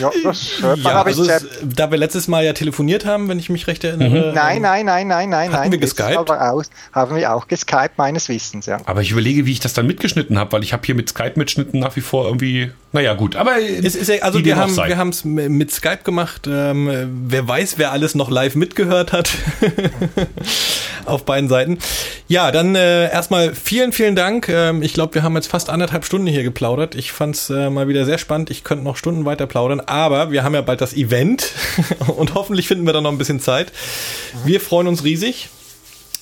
Ja, 0.00 0.10
das 0.24 0.62
hört 0.62 0.82
man 0.82 0.92
ja, 0.94 1.02
also 1.02 1.24
ich, 1.24 1.28
es, 1.28 1.46
da 1.62 1.90
wir 1.90 1.98
letztes 1.98 2.26
Mal 2.26 2.42
ja 2.42 2.54
telefoniert 2.54 3.04
haben, 3.04 3.28
wenn 3.28 3.38
ich 3.38 3.50
mich 3.50 3.66
recht 3.66 3.84
erinnere. 3.84 4.32
Nein, 4.34 4.62
nein, 4.62 4.86
nein, 4.86 5.08
nein, 5.08 5.28
nein, 5.28 5.52
Hatten 5.52 5.60
nein. 5.64 5.72
wir 5.72 5.78
geskypt? 5.78 6.16
Aber 6.16 6.50
aus, 6.50 6.70
haben 6.92 7.16
wir 7.16 7.34
auch 7.34 7.48
geskypt, 7.48 7.98
meines 7.98 8.30
Wissens, 8.30 8.64
ja. 8.64 8.78
Aber 8.86 9.02
ich 9.02 9.10
überlege, 9.10 9.44
wie 9.44 9.52
ich 9.52 9.60
das 9.60 9.74
dann 9.74 9.86
mitgeschnitten 9.86 10.38
habe, 10.38 10.52
weil 10.52 10.62
ich 10.62 10.72
habe 10.72 10.84
hier 10.86 10.94
mit 10.94 11.10
Skype-Mitschnitten 11.10 11.80
nach 11.80 11.96
wie 11.96 12.00
vor 12.00 12.24
irgendwie. 12.24 12.72
Naja, 12.92 13.12
gut. 13.12 13.36
Aber 13.36 13.60
Es 13.60 13.94
ist 13.94 14.08
ja, 14.08 14.22
also 14.22 14.42
wir 14.42 14.56
auch 14.56 14.60
haben 14.60 14.76
wir 14.76 14.96
haben 14.96 15.08
es 15.10 15.24
mit 15.24 15.70
Skype 15.70 16.04
gemacht. 16.04 16.48
Ähm, 16.48 17.26
wer 17.26 17.46
weiß, 17.46 17.74
wer 17.76 17.92
alles 17.92 18.14
noch 18.14 18.30
live 18.30 18.53
mitgehört 18.56 19.12
hat 19.12 19.30
auf 21.06 21.24
beiden 21.24 21.48
Seiten. 21.48 21.78
Ja, 22.28 22.50
dann 22.50 22.74
äh, 22.74 23.10
erstmal 23.10 23.54
vielen, 23.54 23.92
vielen 23.92 24.16
Dank. 24.16 24.48
Ähm, 24.48 24.82
ich 24.82 24.92
glaube, 24.94 25.14
wir 25.14 25.22
haben 25.22 25.34
jetzt 25.34 25.48
fast 25.48 25.70
anderthalb 25.70 26.04
Stunden 26.04 26.26
hier 26.26 26.42
geplaudert. 26.42 26.94
Ich 26.94 27.12
fand 27.12 27.36
es 27.36 27.50
äh, 27.50 27.70
mal 27.70 27.88
wieder 27.88 28.04
sehr 28.04 28.18
spannend. 28.18 28.50
Ich 28.50 28.64
könnte 28.64 28.84
noch 28.84 28.96
Stunden 28.96 29.24
weiter 29.24 29.46
plaudern, 29.46 29.80
aber 29.80 30.30
wir 30.30 30.42
haben 30.42 30.54
ja 30.54 30.62
bald 30.62 30.80
das 30.80 30.94
Event 30.94 31.52
und 32.16 32.34
hoffentlich 32.34 32.68
finden 32.68 32.86
wir 32.86 32.92
da 32.92 33.00
noch 33.00 33.12
ein 33.12 33.18
bisschen 33.18 33.40
Zeit. 33.40 33.72
Wir 34.44 34.60
freuen 34.60 34.86
uns 34.86 35.04
riesig. 35.04 35.48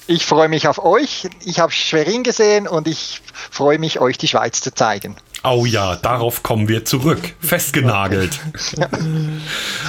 Ich 0.08 0.26
freue 0.26 0.48
mich 0.48 0.66
auf 0.66 0.84
euch. 0.84 1.28
Ich 1.44 1.60
habe 1.60 1.72
Schwerin 1.72 2.24
gesehen 2.24 2.66
und 2.66 2.88
ich 2.88 3.22
freue 3.50 3.78
mich, 3.78 4.00
euch 4.00 4.18
die 4.18 4.28
Schweiz 4.28 4.60
zu 4.60 4.74
zeigen. 4.74 5.16
Oh 5.44 5.64
ja, 5.64 5.96
darauf 5.96 6.42
kommen 6.42 6.68
wir 6.68 6.84
zurück. 6.84 7.20
Festgenagelt. 7.40 8.38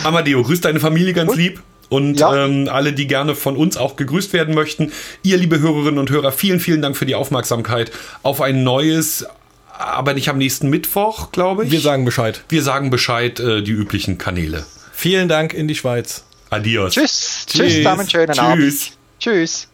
Amadeo, 0.03 0.43
grüß 0.43 0.61
deine 0.61 0.79
Familie 0.79 1.13
ganz 1.13 1.35
lieb. 1.35 1.61
Und 1.93 2.19
Ja. 2.19 2.45
ähm, 2.45 2.69
alle, 2.71 2.93
die 2.93 3.05
gerne 3.07 3.35
von 3.35 3.55
uns 3.55 3.77
auch 3.77 3.95
gegrüßt 3.95 4.33
werden 4.33 4.55
möchten. 4.55 4.91
Ihr, 5.21 5.37
liebe 5.37 5.59
Hörerinnen 5.59 5.99
und 5.99 6.09
Hörer, 6.09 6.31
vielen, 6.31 6.59
vielen 6.59 6.81
Dank 6.81 6.97
für 6.97 7.05
die 7.05 7.13
Aufmerksamkeit 7.15 7.91
auf 8.23 8.41
ein 8.41 8.63
neues, 8.63 9.25
aber 9.77 10.13
nicht 10.13 10.29
am 10.29 10.37
nächsten 10.39 10.69
Mittwoch, 10.69 11.31
glaube 11.31 11.65
ich. 11.65 11.71
Wir 11.71 11.79
sagen 11.81 12.03
Bescheid. 12.05 12.43
wir 12.49 12.63
sagen 12.63 12.89
Bescheid, 12.89 13.39
äh, 13.39 13.61
die 13.61 13.71
üblichen 13.71 14.17
Kanäle. 14.17 14.65
Vielen 14.91 15.27
Dank 15.27 15.53
in 15.53 15.67
die 15.67 15.75
Schweiz. 15.75 16.23
Adios. 16.49 16.93
Tschüss. 16.93 17.45
Tschüss, 17.47 17.61
Tschüss. 17.61 17.75
zusammen. 17.77 18.09
Schönen 18.09 18.33
Tschüss. 18.33 18.39
Abend. 18.39 18.91
Tschüss. 19.19 19.67